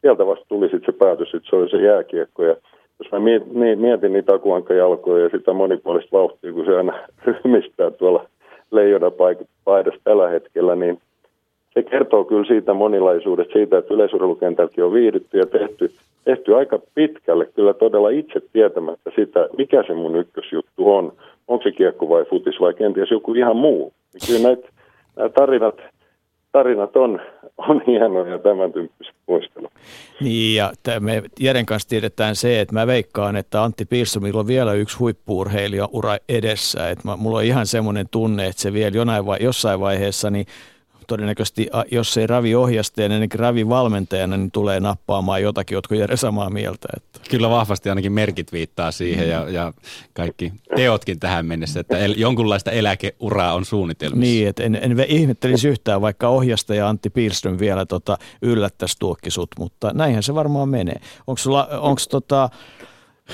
sieltä 0.00 0.26
vasta 0.26 0.44
tuli 0.48 0.68
sitten 0.68 0.94
se 0.94 0.98
päätös, 0.98 1.34
että 1.34 1.50
se 1.50 1.56
oli 1.56 1.70
se 1.70 1.76
jääkiekko. 1.76 2.44
Ja 2.44 2.56
jos 2.98 3.12
mä 3.12 3.18
niin, 3.18 3.78
mietin 3.78 4.12
niitä 4.12 4.34
akuankajalkoja 4.34 5.24
ja 5.24 5.30
sitä 5.30 5.52
monipuolista 5.52 6.16
vauhtia, 6.16 6.52
kun 6.52 6.64
se 6.64 6.76
aina 6.76 6.92
ryhmistää 7.26 7.90
tuolla 7.90 8.26
leijona 8.70 9.10
paidassa 9.64 10.00
tällä 10.04 10.28
hetkellä, 10.28 10.76
niin 10.76 10.98
se 11.74 11.82
kertoo 11.82 12.24
kyllä 12.24 12.44
siitä 12.44 12.74
monilaisuudesta, 12.74 13.52
siitä, 13.52 13.78
että 13.78 13.94
yleisurheilukentälläkin 13.94 14.84
on 14.84 14.92
viihdytty 14.92 15.38
ja 15.38 15.46
tehty, 15.46 15.90
tehty 16.24 16.56
aika 16.56 16.78
pitkälle 16.94 17.46
kyllä 17.46 17.74
todella 17.74 18.10
itse 18.10 18.40
tietämättä 18.52 19.10
sitä, 19.16 19.48
mikä 19.58 19.84
se 19.86 19.94
mun 19.94 20.16
ykkösjuttu 20.16 20.92
on. 20.94 21.12
Onko 21.48 21.62
se 21.62 21.72
kiekko 21.72 22.08
vai 22.08 22.24
futis 22.24 22.60
vai 22.60 22.74
kenties 22.74 23.10
joku 23.10 23.34
ihan 23.34 23.56
muu. 23.56 23.92
Niin 24.12 24.26
kyllä 24.26 24.48
näitä, 24.48 24.68
nämä 25.16 25.28
tarinat, 25.28 25.74
tarinat 26.52 26.96
on, 26.96 27.20
on 27.58 27.82
hienoja 27.86 28.38
tämän 28.38 28.72
tyyppiset 28.72 29.14
muistelu. 29.26 29.68
Niin 30.20 30.56
ja 30.56 30.72
me 31.00 31.22
Jeren 31.40 31.66
kanssa 31.66 31.88
tiedetään 31.88 32.36
se, 32.36 32.60
että 32.60 32.74
mä 32.74 32.86
veikkaan, 32.86 33.36
että 33.36 33.62
Antti 33.62 33.84
Piirsomilla 33.84 34.40
on 34.40 34.46
vielä 34.46 34.72
yksi 34.72 34.98
huippuurheilija 34.98 35.88
ura 35.92 36.16
edessä. 36.28 36.90
Että 36.90 37.16
mulla 37.16 37.38
on 37.38 37.44
ihan 37.44 37.66
semmoinen 37.66 38.06
tunne, 38.10 38.46
että 38.46 38.62
se 38.62 38.72
vielä 38.72 38.96
jonain 38.96 39.26
vai, 39.26 39.38
jossain 39.40 39.80
vaiheessa 39.80 40.30
niin 40.30 40.46
todennäköisesti, 41.06 41.68
jos 41.90 42.16
ei 42.16 42.26
ravi 42.26 42.54
ohjastajana, 42.54 43.18
niin 43.18 43.30
ravi 43.34 43.68
valmentajana, 43.68 44.36
niin 44.36 44.50
tulee 44.50 44.80
nappaamaan 44.80 45.42
jotakin, 45.42 45.76
jotka 45.76 45.94
Jere 45.94 46.16
samaa 46.16 46.50
mieltä. 46.50 46.88
Että. 46.96 47.20
Kyllä 47.30 47.50
vahvasti 47.50 47.88
ainakin 47.88 48.12
merkit 48.12 48.52
viittaa 48.52 48.92
siihen 48.92 49.28
ja, 49.28 49.48
ja 49.48 49.72
kaikki 50.12 50.52
teotkin 50.76 51.20
tähän 51.20 51.46
mennessä, 51.46 51.80
että 51.80 51.98
el, 51.98 52.14
jonkunlaista 52.16 52.70
eläkeuraa 52.70 53.54
on 53.54 53.64
suunnitelmissa. 53.64 54.20
Niin, 54.20 54.48
että 54.48 54.62
en, 54.62 54.78
en 54.82 55.04
ihmettelisi 55.08 55.68
yhtään, 55.68 56.00
vaikka 56.00 56.28
ohjastaja 56.28 56.88
Antti 56.88 57.10
Piirström 57.10 57.58
vielä 57.58 57.86
tota, 57.86 58.18
yllättäisi 58.42 58.96
tuokkisut, 58.98 59.50
mutta 59.58 59.90
näinhän 59.94 60.22
se 60.22 60.34
varmaan 60.34 60.68
menee. 60.68 61.00
Onko 61.26 61.40
onko 61.80 62.00
tota, 62.10 62.50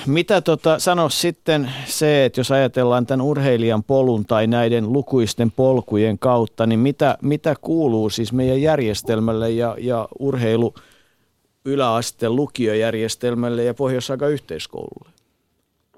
mitä 0.06 0.40
tota, 0.40 0.78
sano 0.78 1.08
sitten 1.08 1.70
se, 1.84 2.24
että 2.24 2.40
jos 2.40 2.50
ajatellaan 2.50 3.06
tämän 3.06 3.26
urheilijan 3.26 3.82
polun 3.82 4.24
tai 4.24 4.46
näiden 4.46 4.92
lukuisten 4.92 5.48
polkujen 5.56 6.18
kautta, 6.18 6.66
niin 6.66 6.80
mitä, 6.80 7.16
mitä 7.22 7.54
kuuluu 7.60 8.10
siis 8.10 8.32
meidän 8.32 8.62
järjestelmälle 8.62 9.50
ja, 9.50 9.76
ja 9.78 10.08
urheilu 10.18 10.74
yläasteen 11.64 12.36
lukiojärjestelmälle 12.36 13.64
ja 13.64 13.74
pohjois 13.74 14.08
yhteiskoululle? 14.32 15.10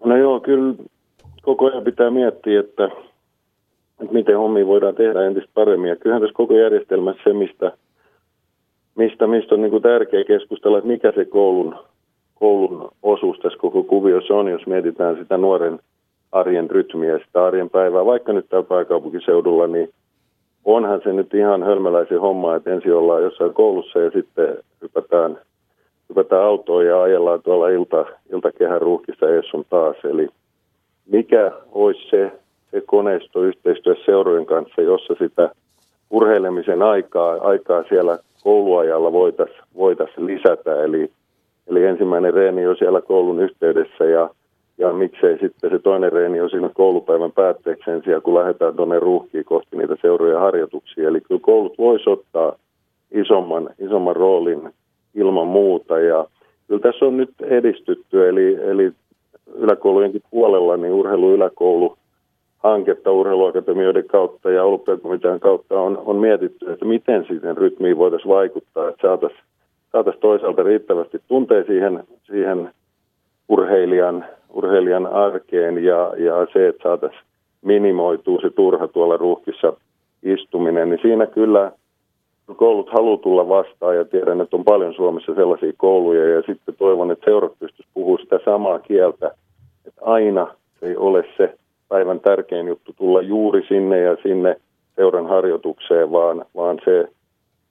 No 0.05 0.17
joo, 0.17 0.41
kyllä 0.41 0.75
koko 1.43 1.67
ajan 1.67 1.85
pitää 1.85 2.11
miettiä, 2.11 2.61
että, 2.61 2.85
että 4.01 4.13
miten 4.13 4.39
hommia 4.39 4.67
voidaan 4.67 4.95
tehdä 4.95 5.27
entistä 5.27 5.51
paremmin. 5.55 5.89
Ja 5.89 5.97
kyllähän 5.97 6.23
tässä 6.23 6.37
koko 6.37 6.55
järjestelmässä 6.55 7.23
se, 7.25 7.33
mistä, 7.33 7.73
mistä, 8.95 9.27
mistä 9.27 9.55
on 9.55 9.63
niin 9.63 9.71
kuin 9.71 9.83
tärkeä 9.83 10.25
keskustella, 10.25 10.79
että 10.79 10.89
mikä 10.89 11.13
se 11.15 11.25
koulun 11.25 11.75
koulun 12.43 12.89
osuus 13.03 13.39
tässä 13.39 13.59
koko 13.59 13.83
kuviossa 13.83 14.35
on, 14.35 14.49
jos 14.49 14.67
mietitään 14.67 15.17
sitä 15.17 15.37
nuoren 15.37 15.79
arjen 16.33 16.71
rytmiä, 16.71 17.19
sitä 17.19 17.45
arjen 17.45 17.71
päivää, 17.71 18.05
vaikka 18.07 18.33
nyt 18.33 18.49
täällä 18.49 18.69
pääkaupunkiseudulla, 18.69 19.67
niin 19.67 19.91
onhan 20.65 21.01
se 21.05 21.13
nyt 21.13 21.35
ihan 21.35 21.63
hölmäläisen 21.63 22.21
homma, 22.21 22.57
että 22.57 22.71
ensin 22.71 22.95
ollaan 22.95 23.23
jossain 23.23 23.55
koulussa 23.55 23.99
ja 23.99 24.11
sitten 24.11 24.59
hypätään, 24.83 25.39
hypätään 26.09 26.43
autoon 26.43 26.87
ja 26.87 27.03
ajellaan 27.03 27.43
tuolla 27.43 27.69
ilta, 27.69 28.07
iltakehän 28.33 28.83
ruuhkissa 28.83 29.29
ees 29.29 29.49
sun 29.51 29.65
taas. 29.71 29.97
Eli 30.05 30.29
mikä 31.07 31.53
olisi 31.73 32.01
se, 32.11 32.33
se 32.71 32.81
koneisto 32.87 33.43
yhteistyö 33.43 33.95
seurojen 34.05 34.47
kanssa, 34.47 34.83
jossa 34.83 35.15
sitä 35.19 35.51
urheilemisen 36.11 36.83
aikaa, 36.83 37.37
aikaa 37.41 37.85
siellä 37.89 38.19
kouluajalla 38.43 39.13
voitaisiin 39.13 39.63
voitais 39.77 40.11
lisätä. 40.17 40.85
Eli 40.85 41.11
Eli 41.67 41.85
ensimmäinen 41.85 42.35
reeni 42.35 42.67
on 42.67 42.77
siellä 42.77 43.01
koulun 43.01 43.41
yhteydessä 43.41 44.05
ja, 44.05 44.31
ja 44.79 44.93
miksei 44.93 45.39
sitten 45.39 45.71
se 45.71 45.79
toinen 45.79 46.13
reeni 46.13 46.41
on 46.41 46.51
siinä 46.51 46.71
koulupäivän 46.75 47.33
päätteeksi 47.33 47.85
sen 47.85 48.03
sijaan, 48.05 48.23
kun 48.23 48.35
lähdetään 48.35 48.77
tuonne 48.77 48.99
ruuhkiin 48.99 49.45
kohti 49.45 49.77
niitä 49.77 49.97
seuroja 50.01 50.41
harjoituksia. 50.41 51.09
Eli 51.09 51.21
kyllä 51.21 51.41
koulut 51.45 51.79
voisi 51.79 52.11
ottaa 52.11 52.53
isomman, 53.11 53.71
isomman 53.79 54.17
roolin 54.17 54.71
ilman 55.15 55.47
muuta 55.47 55.99
ja 55.99 56.27
kyllä 56.69 56.81
tässä 56.81 57.05
on 57.05 57.17
nyt 57.17 57.31
edistytty, 57.41 58.29
eli, 58.29 58.55
eli 58.55 58.93
yläkoulujenkin 59.55 60.23
puolella 60.31 60.77
niin 60.77 60.93
urheiluyläkoulu 60.93 61.97
hanketta 62.59 63.13
urheiluakatemioiden 63.13 64.07
kautta 64.07 64.51
ja 64.51 64.65
olympiakomitean 64.65 65.41
kautta 65.41 65.81
on, 65.81 66.03
on 66.07 66.17
mietitty, 66.17 66.73
että 66.73 66.85
miten 66.85 67.25
siihen 67.29 67.57
rytmiin 67.57 67.99
voitaisiin 67.99 68.29
vaikuttaa, 68.29 68.89
että 68.89 69.03
saataisiin 69.03 69.43
saataisiin 69.93 70.21
toisaalta 70.21 70.63
riittävästi 70.63 71.21
tuntea 71.29 71.65
siihen, 71.65 72.05
siihen 72.23 72.71
urheilijan, 73.49 74.25
urheilijan 74.53 75.07
arkeen 75.07 75.85
ja, 75.85 76.13
ja 76.17 76.47
se, 76.53 76.69
että 76.69 76.83
saataisiin 76.83 77.23
minimoituu 77.63 78.41
se 78.41 78.51
turha 78.51 78.89
tuolla 78.89 79.17
ruuhkissa 79.17 79.73
istuminen, 80.23 80.91
niin 80.91 81.01
siinä 81.03 81.27
kyllä 81.27 81.73
koulut 82.57 82.91
haluaa 82.93 83.17
tulla 83.17 83.49
vastaan 83.49 83.97
ja 83.97 84.05
tiedän, 84.05 84.41
että 84.41 84.57
on 84.57 84.65
paljon 84.65 84.95
Suomessa 84.95 85.35
sellaisia 85.35 85.73
kouluja 85.77 86.29
ja 86.29 86.43
sitten 86.43 86.75
toivon, 86.79 87.11
että 87.11 87.25
seurat 87.25 87.53
pystyisivät 87.59 87.95
puhumaan 87.95 88.23
sitä 88.23 88.39
samaa 88.45 88.79
kieltä, 88.79 89.31
että 89.87 90.01
aina 90.05 90.47
se 90.81 90.87
ei 90.87 90.97
ole 90.97 91.25
se 91.37 91.55
päivän 91.89 92.21
tärkein 92.21 92.69
juttu 92.69 92.93
tulla 92.93 93.23
juuri 93.23 93.67
sinne 93.69 94.01
ja 94.01 94.17
sinne 94.23 94.57
seuran 94.97 95.27
harjoitukseen, 95.27 96.13
vaan, 96.13 96.45
vaan 96.57 96.79
se 96.85 97.09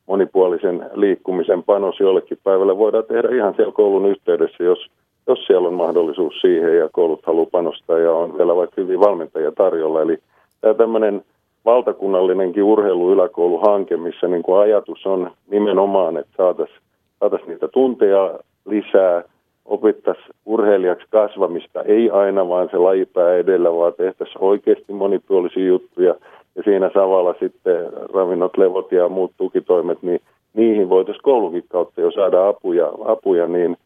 monipuolisen 0.07 0.89
liikkumisen 0.93 1.63
panos 1.63 1.99
jollekin 1.99 2.37
päivälle 2.43 2.77
voidaan 2.77 3.03
tehdä 3.03 3.29
ihan 3.35 3.53
siellä 3.55 3.71
koulun 3.71 4.05
yhteydessä, 4.05 4.63
jos, 4.63 4.87
jos 5.27 5.45
siellä 5.47 5.67
on 5.67 5.73
mahdollisuus 5.73 6.41
siihen 6.41 6.77
ja 6.77 6.89
koulut 6.91 7.25
haluaa 7.25 7.47
panostaa 7.51 7.97
ja 7.97 8.11
on 8.11 8.37
vielä 8.37 8.55
vaikka 8.55 8.81
hyvin 8.81 8.99
valmentajia 8.99 9.51
tarjolla. 9.51 10.01
Eli 10.01 10.17
tämä 10.61 10.73
tämmöinen 10.73 11.23
valtakunnallinenkin 11.65 12.63
urheiluyläkouluhanke, 12.63 13.97
missä 13.97 14.27
niin 14.27 14.43
kuin 14.43 14.61
ajatus 14.61 15.05
on 15.05 15.31
nimenomaan, 15.49 16.17
että 16.17 16.33
saataisiin 16.37 16.79
saatais 17.19 17.47
niitä 17.47 17.67
tunteja 17.67 18.39
lisää, 18.65 19.23
opittaisiin 19.65 20.35
urheilijaksi 20.45 21.05
kasvamista, 21.09 21.81
ei 21.81 22.09
aina 22.09 22.47
vaan 22.47 22.69
se 22.71 22.77
lajipää 22.77 23.35
edellä, 23.35 23.73
vaan 23.73 23.93
tehtäisiin 23.93 24.43
oikeasti 24.43 24.93
monipuolisia 24.93 25.65
juttuja– 25.65 26.15
ja 26.55 26.63
siinä 26.63 26.91
samalla 26.93 27.35
sitten 27.39 27.93
ravinnot, 28.13 28.57
levot 28.57 28.91
ja 28.91 29.09
muut 29.09 29.31
tukitoimet, 29.37 30.01
niin 30.01 30.21
niihin 30.53 30.89
voitaisiin 30.89 31.23
koulunkin 31.23 31.65
kautta 31.69 32.01
jo 32.01 32.11
saada 32.11 32.47
apuja, 32.47 32.91
apuja 33.05 33.47
niin 33.47 33.77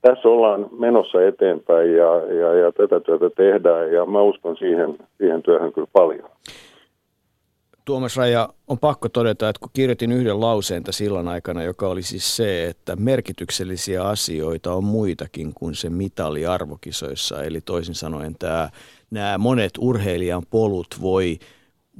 tässä 0.00 0.28
ollaan 0.28 0.66
menossa 0.78 1.22
eteenpäin 1.22 1.92
ja, 1.96 2.16
ja, 2.16 2.54
ja 2.54 2.72
tätä 2.72 3.00
työtä 3.00 3.30
tehdään 3.36 3.92
ja 3.92 4.06
mä 4.06 4.22
uskon 4.22 4.56
siihen, 4.56 4.98
siihen 5.18 5.42
työhön 5.42 5.72
kyllä 5.72 5.88
paljon. 5.92 6.30
Tuomas 7.84 8.16
Raja, 8.16 8.48
on 8.68 8.78
pakko 8.78 9.08
todeta, 9.08 9.48
että 9.48 9.60
kun 9.60 9.70
kirjoitin 9.72 10.12
yhden 10.12 10.40
lauseen 10.40 10.82
sillan 10.90 11.28
aikana, 11.28 11.62
joka 11.62 11.88
oli 11.88 12.02
siis 12.02 12.36
se, 12.36 12.66
että 12.66 12.96
merkityksellisiä 12.96 14.04
asioita 14.04 14.74
on 14.74 14.84
muitakin 14.84 15.54
kuin 15.54 15.74
se 15.74 15.90
mitali 15.90 16.46
arvokisoissa. 16.46 17.42
Eli 17.42 17.60
toisin 17.60 17.94
sanoen 17.94 18.34
tämä, 18.38 18.68
nämä 19.10 19.38
monet 19.38 19.72
urheilijan 19.80 20.42
polut 20.50 20.86
voi 21.02 21.38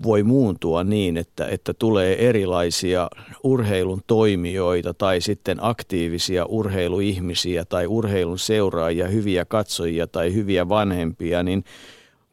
voi 0.03 0.23
muuntua 0.23 0.85
niin, 0.85 1.17
että, 1.17 1.47
että 1.47 1.75
tulee 1.75 2.29
erilaisia 2.29 3.11
urheilun 3.43 4.03
toimijoita 4.07 4.95
tai 4.95 5.21
sitten 5.21 5.59
aktiivisia 5.61 6.47
urheiluihmisiä 6.47 7.65
tai 7.65 7.87
urheilun 7.87 8.39
seuraajia, 8.39 9.09
hyviä 9.09 9.45
katsojia 9.45 10.07
tai 10.07 10.35
hyviä 10.35 10.69
vanhempia, 10.69 11.43
niin 11.43 11.65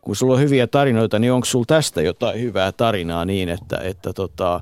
kun 0.02 0.15
sulla 0.15 0.34
on 0.34 0.40
hyviä 0.40 0.68
tarinoita, 0.68 1.19
niin 1.19 1.34
onko 1.34 1.45
sulla 1.45 1.65
tästä 1.68 2.02
jotain 2.02 2.41
hyvää 2.41 2.72
tarinaa 2.72 3.26
niin, 3.26 3.49
että, 3.49 3.77
että 3.77 4.14
tota, 4.14 4.61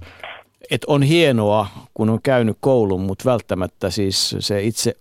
et 0.71 0.85
on 0.87 1.03
hienoa, 1.03 1.67
kun 1.93 2.09
on 2.09 2.21
käynyt 2.23 2.57
koulun, 2.59 3.01
mutta 3.01 3.25
välttämättä 3.25 3.89
siis 3.89 4.35
se 4.39 4.63
itse 4.63 4.95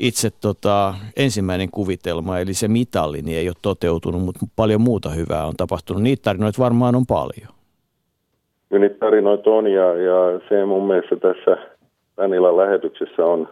itse 0.00 0.28
tota, 0.40 0.94
ensimmäinen 1.16 1.70
kuvitelma, 1.70 2.38
eli 2.38 2.54
se 2.54 2.68
mitalli, 2.68 3.22
niin 3.22 3.38
ei 3.38 3.48
ole 3.48 3.56
toteutunut, 3.62 4.22
mutta 4.22 4.46
paljon 4.56 4.80
muuta 4.80 5.10
hyvää 5.10 5.46
on 5.46 5.54
tapahtunut. 5.56 6.02
Niitä 6.02 6.22
tarinoita 6.22 6.62
varmaan 6.62 6.94
on 6.94 7.06
paljon. 7.06 7.52
Kyllä 8.68 8.80
niitä 8.80 8.98
tarinoita 8.98 9.50
on, 9.50 9.66
ja, 9.66 9.94
ja 9.94 10.40
se 10.48 10.64
mun 10.64 10.86
mielestä 10.86 11.16
tässä 11.16 11.56
tämän 12.16 12.34
illan 12.34 12.56
lähetyksessä 12.56 13.26
on, 13.26 13.48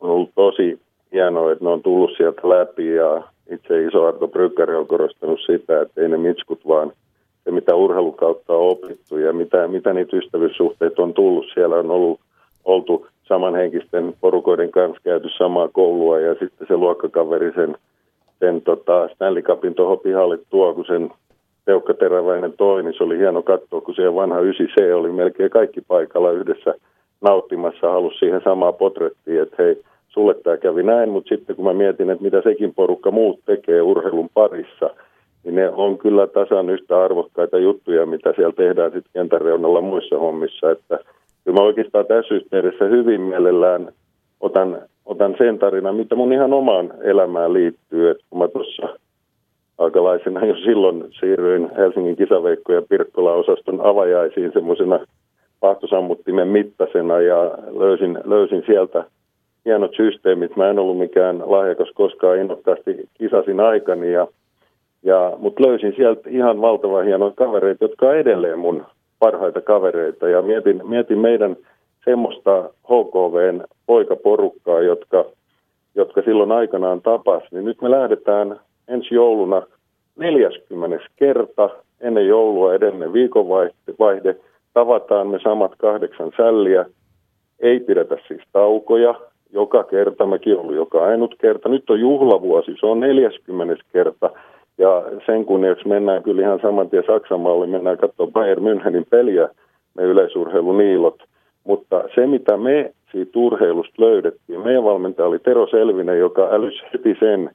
on 0.00 0.10
ollut 0.10 0.30
tosi 0.34 0.80
hienoa, 1.12 1.52
että 1.52 1.64
ne 1.64 1.70
on 1.70 1.82
tullut 1.82 2.10
sieltä 2.16 2.48
läpi, 2.48 2.94
ja 2.94 3.22
itse 3.50 3.86
iso 3.86 4.06
Arto 4.06 4.28
Brykkäri 4.28 4.74
on 4.74 4.86
korostanut 4.86 5.40
sitä, 5.46 5.82
että 5.82 6.00
ei 6.00 6.08
ne 6.08 6.16
mitskut 6.16 6.68
vaan 6.68 6.92
se, 7.44 7.50
mitä 7.50 7.74
urheilun 7.74 8.16
kautta 8.16 8.52
on 8.52 8.70
opittu 8.70 9.18
ja 9.18 9.32
mitä, 9.32 9.68
mitä 9.68 9.92
niitä 9.92 10.16
ystävyyssuhteita 10.16 11.02
on 11.02 11.14
tullut. 11.14 11.46
Siellä 11.54 11.76
on 11.76 11.90
ollut, 11.90 12.20
oltu 12.64 13.06
samanhenkisten 13.30 14.14
porukoiden 14.20 14.70
kanssa 14.70 15.00
käyty 15.04 15.28
samaa 15.28 15.68
koulua 15.68 16.20
ja 16.20 16.34
sitten 16.34 16.66
se 16.68 16.76
luokkakaveri 16.76 17.52
sen, 17.54 17.76
sen 18.38 18.62
tota 18.62 19.08
Stanley 19.08 19.42
Cupin 19.42 19.74
tuohon 19.74 19.98
pihalle 19.98 20.38
tuo, 20.50 20.74
kun 20.74 20.84
sen 20.84 21.10
Teukka 21.64 21.94
Teräväinen 21.94 22.52
toi, 22.52 22.82
niin 22.82 22.94
se 22.96 23.04
oli 23.04 23.18
hieno 23.18 23.42
katsoa, 23.42 23.80
kun 23.80 23.94
siellä 23.94 24.14
vanha 24.14 24.40
9C 24.40 24.94
oli 24.94 25.12
melkein 25.12 25.50
kaikki 25.50 25.80
paikalla 25.80 26.30
yhdessä 26.30 26.74
nauttimassa, 27.20 27.90
halusi 27.92 28.18
siihen 28.18 28.40
samaa 28.44 28.72
potrettiin, 28.72 29.42
että 29.42 29.56
hei, 29.62 29.82
sulle 30.08 30.34
tämä 30.34 30.56
kävi 30.56 30.82
näin, 30.82 31.08
mutta 31.08 31.28
sitten 31.28 31.56
kun 31.56 31.64
mä 31.64 31.72
mietin, 31.72 32.10
että 32.10 32.24
mitä 32.24 32.42
sekin 32.42 32.74
porukka 32.74 33.10
muut 33.10 33.40
tekee 33.46 33.82
urheilun 33.82 34.28
parissa, 34.34 34.90
niin 35.44 35.54
ne 35.54 35.70
on 35.70 35.98
kyllä 35.98 36.26
tasan 36.26 36.70
yhtä 36.70 37.04
arvokkaita 37.04 37.58
juttuja, 37.58 38.06
mitä 38.06 38.32
siellä 38.36 38.52
tehdään 38.52 38.92
sitten 38.92 39.12
kentän 39.12 39.40
reunalla 39.40 39.80
muissa 39.80 40.18
hommissa, 40.18 40.70
että 40.70 40.98
kyllä 41.50 41.60
mä 41.60 41.66
oikeastaan 41.66 42.06
tässä 42.06 42.34
yhteydessä 42.34 42.84
hyvin 42.84 43.20
mielellään 43.20 43.92
otan, 44.40 44.82
otan 45.04 45.34
sen 45.38 45.58
tarinan, 45.58 45.94
mitä 45.94 46.14
mun 46.14 46.32
ihan 46.32 46.52
omaan 46.52 46.92
elämään 47.02 47.52
liittyy, 47.52 48.10
että 48.10 48.24
kun 48.30 48.38
mä 48.38 48.48
tuossa 48.48 48.88
aikalaisena 49.78 50.46
jo 50.46 50.56
silloin 50.56 51.04
siirryin 51.20 51.70
Helsingin 51.76 52.16
kisaveikko- 52.16 52.72
ja 52.72 52.82
Pirkkola-osaston 52.88 53.80
avajaisiin 53.80 54.52
semmoisena 54.52 55.00
pahtosammuttimen 55.60 56.48
mittasena 56.48 57.20
ja 57.20 57.50
löysin, 57.78 58.18
löysin 58.24 58.62
sieltä 58.66 59.04
hienot 59.64 59.94
systeemit. 59.96 60.56
Mä 60.56 60.70
en 60.70 60.78
ollut 60.78 60.98
mikään 60.98 61.42
lahjakas 61.46 61.90
koskaan 61.94 62.38
innokkaasti 62.38 63.08
kisasin 63.18 63.60
aikani, 63.60 64.12
ja, 64.12 64.26
ja, 65.02 65.32
mutta 65.38 65.66
löysin 65.66 65.92
sieltä 65.96 66.30
ihan 66.30 66.60
valtavan 66.60 67.06
hienoja 67.06 67.32
kavereita, 67.36 67.84
jotka 67.84 68.06
on 68.06 68.16
edelleen 68.16 68.58
mun 68.58 68.86
parhaita 69.20 69.60
kavereita. 69.60 70.28
Ja 70.28 70.42
mietin, 70.42 70.88
mietin 70.88 71.18
meidän 71.18 71.56
semmoista 72.04 72.70
HKVn 72.84 73.64
poikaporukkaa, 73.86 74.80
jotka, 74.80 75.24
jotka 75.94 76.22
silloin 76.22 76.52
aikanaan 76.52 77.02
tapas, 77.02 77.42
niin 77.50 77.64
nyt 77.64 77.82
me 77.82 77.90
lähdetään 77.90 78.60
ensi 78.88 79.14
jouluna 79.14 79.62
40 80.16 81.06
kerta 81.16 81.70
ennen 82.00 82.28
joulua 82.28 82.74
edellinen 82.74 83.12
viikonvaihde. 83.12 84.36
Tavataan 84.74 85.26
me 85.26 85.38
samat 85.42 85.72
kahdeksan 85.78 86.32
sälliä. 86.36 86.86
Ei 87.60 87.80
pidetä 87.80 88.16
siis 88.28 88.42
taukoja. 88.52 89.14
Joka 89.52 89.84
kerta, 89.84 90.26
mäkin 90.26 90.56
ollut 90.56 90.74
joka 90.74 91.04
ainut 91.04 91.34
kerta. 91.40 91.68
Nyt 91.68 91.90
on 91.90 92.00
juhlavuosi, 92.00 92.76
se 92.80 92.86
on 92.86 93.00
40 93.00 93.84
kerta. 93.92 94.30
Ja 94.80 95.04
sen 95.26 95.44
kunniaksi 95.44 95.88
mennään 95.88 96.22
kyllä 96.22 96.42
ihan 96.42 96.60
saman 96.62 96.90
tien 96.90 97.04
Saksan 97.06 97.40
malli, 97.40 97.66
mennään 97.66 97.98
katsomaan 97.98 98.32
Bayern 98.32 98.62
Münchenin 98.62 99.04
peliä, 99.10 99.48
me 99.94 100.02
yleisurheiluniilot. 100.02 101.22
Mutta 101.64 102.04
se, 102.14 102.26
mitä 102.26 102.56
me 102.56 102.92
siitä 103.12 103.38
urheilusta 103.38 104.02
löydettiin, 104.02 104.60
meidän 104.60 104.84
valmentaja 104.84 105.28
oli 105.28 105.38
Tero 105.38 105.66
Selvinen, 105.66 106.18
joka 106.18 106.48
älysi 106.52 106.82
heti 106.92 107.16
sen, 107.20 107.50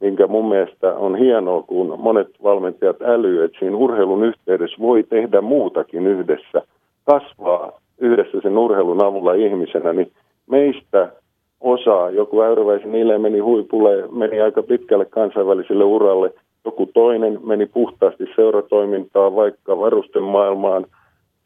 minkä 0.00 0.26
mun 0.26 0.48
mielestä 0.48 0.94
on 0.94 1.16
hienoa, 1.16 1.62
kun 1.62 1.94
monet 1.98 2.28
valmentajat 2.42 3.02
älyy, 3.02 3.44
että 3.44 3.58
siinä 3.58 3.76
urheilun 3.76 4.24
yhteydessä 4.24 4.76
voi 4.80 5.02
tehdä 5.02 5.40
muutakin 5.40 6.06
yhdessä, 6.06 6.62
kasvaa 7.04 7.80
yhdessä 7.98 8.38
sen 8.42 8.58
urheilun 8.58 9.04
avulla 9.04 9.34
ihmisenä, 9.34 9.92
niin 9.92 10.12
meistä 10.50 11.12
osaa, 11.60 12.10
joku 12.10 12.42
Äyräväisen 12.42 12.94
Ile 12.94 13.18
meni 13.18 13.38
huipulle, 13.38 14.08
meni 14.12 14.40
aika 14.40 14.62
pitkälle 14.62 15.04
kansainväliselle 15.04 15.84
uralle, 15.84 16.32
joku 16.64 16.86
toinen 16.94 17.38
meni 17.42 17.66
puhtaasti 17.66 18.24
seuratoimintaan, 18.36 19.34
vaikka 19.34 19.78
varusten 19.78 20.22
maailmaan, 20.22 20.86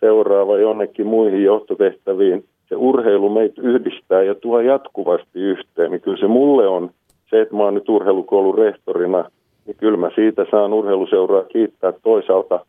seuraava 0.01 0.59
jonnekin 0.59 1.07
muihin 1.07 1.45
johtotehtäviin. 1.45 2.45
Se 2.69 2.77
urheilu 2.77 3.29
meitä 3.29 3.63
yhdistää 3.63 4.23
ja 4.23 4.35
tuo 4.35 4.61
jatkuvasti 4.61 5.41
yhteen, 5.41 5.91
niin 5.91 6.01
kyllä 6.01 6.17
se 6.17 6.27
mulle 6.27 6.69
on 6.69 6.91
se, 7.31 7.41
että 7.41 7.57
mä 7.57 7.63
oon 7.63 7.75
nyt 7.75 7.89
urheilukoulun 7.89 8.59
rehtorina, 8.59 9.31
niin 9.67 9.77
kyllä 9.77 9.97
mä 9.97 10.11
siitä 10.15 10.47
saan 10.51 10.73
urheiluseuraa 10.73 11.45
kiittää 11.45 11.93
toisaalta 12.03 12.67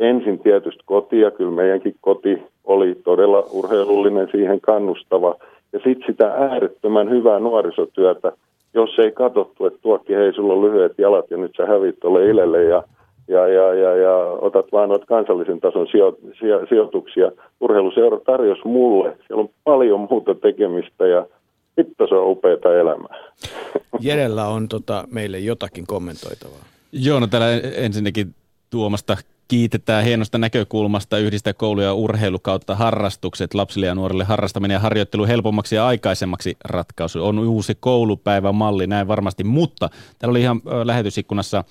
ensin 0.00 0.38
tietysti 0.38 0.82
kotia, 0.84 1.30
kyllä 1.30 1.50
meidänkin 1.50 1.94
koti 2.00 2.42
oli 2.64 2.94
todella 3.04 3.46
urheilullinen, 3.52 4.28
siihen 4.30 4.60
kannustava. 4.60 5.34
Ja 5.72 5.80
sitten 5.84 6.06
sitä 6.06 6.26
äärettömän 6.26 7.10
hyvää 7.10 7.38
nuorisotyötä, 7.38 8.32
jos 8.74 8.98
ei 8.98 9.12
katsottu, 9.12 9.66
että 9.66 9.78
tuokki, 9.82 10.14
hei, 10.14 10.32
sulla 10.34 10.52
on 10.52 10.62
lyhyet 10.62 10.92
jalat 10.98 11.30
ja 11.30 11.36
nyt 11.36 11.52
sä 11.56 11.66
hävit 11.66 12.00
tuolle 12.00 12.30
Ilelle 12.30 12.64
ja, 12.64 12.82
ja, 13.28 13.48
ja, 13.48 13.74
ja, 13.74 13.96
ja 13.96 14.16
otat 14.16 14.66
vaan 14.72 14.88
noita 14.88 15.06
kansallisen 15.06 15.60
tason 15.60 15.86
sijo, 15.90 16.16
sijo, 16.40 16.66
sijoituksia. 16.68 17.32
Urheiluseura 17.60 18.20
tarjosi 18.26 18.62
mulle, 18.64 19.16
siellä 19.26 19.40
on 19.40 19.50
paljon 19.64 20.00
muuta 20.10 20.34
tekemistä 20.34 21.06
ja 21.06 21.26
Hitto 21.78 22.06
se 22.06 22.14
on 22.14 22.30
upeata 22.30 22.74
elämää. 22.74 23.32
Jerellä 24.00 24.46
on 24.46 24.68
tota, 24.68 25.04
meille 25.10 25.38
jotakin 25.38 25.86
kommentoitavaa. 25.86 26.64
Joo, 26.92 27.20
no 27.20 27.26
täällä 27.26 27.50
ensinnäkin 27.76 28.34
Tuomasta 28.70 29.16
kiitetään 29.48 30.04
hienosta 30.04 30.38
näkökulmasta 30.38 31.18
yhdistää 31.18 31.52
koulu- 31.52 31.80
ja 31.80 31.94
urheilu 31.94 32.38
kautta 32.38 32.74
harrastukset. 32.74 33.54
Lapsille 33.54 33.86
ja 33.86 33.94
nuorille 33.94 34.24
harrastaminen 34.24 34.74
ja 34.74 34.80
harjoittelu 34.80 35.26
helpommaksi 35.26 35.74
ja 35.74 35.86
aikaisemmaksi 35.86 36.56
ratkaisu 36.64 37.24
on 37.24 37.38
uusi 37.38 37.74
koulupäivämalli, 37.80 38.86
näin 38.86 39.08
varmasti. 39.08 39.44
Mutta 39.44 39.90
täällä 40.18 40.30
oli 40.30 40.40
ihan 40.40 40.60
lähetysikkunassa 40.84 41.64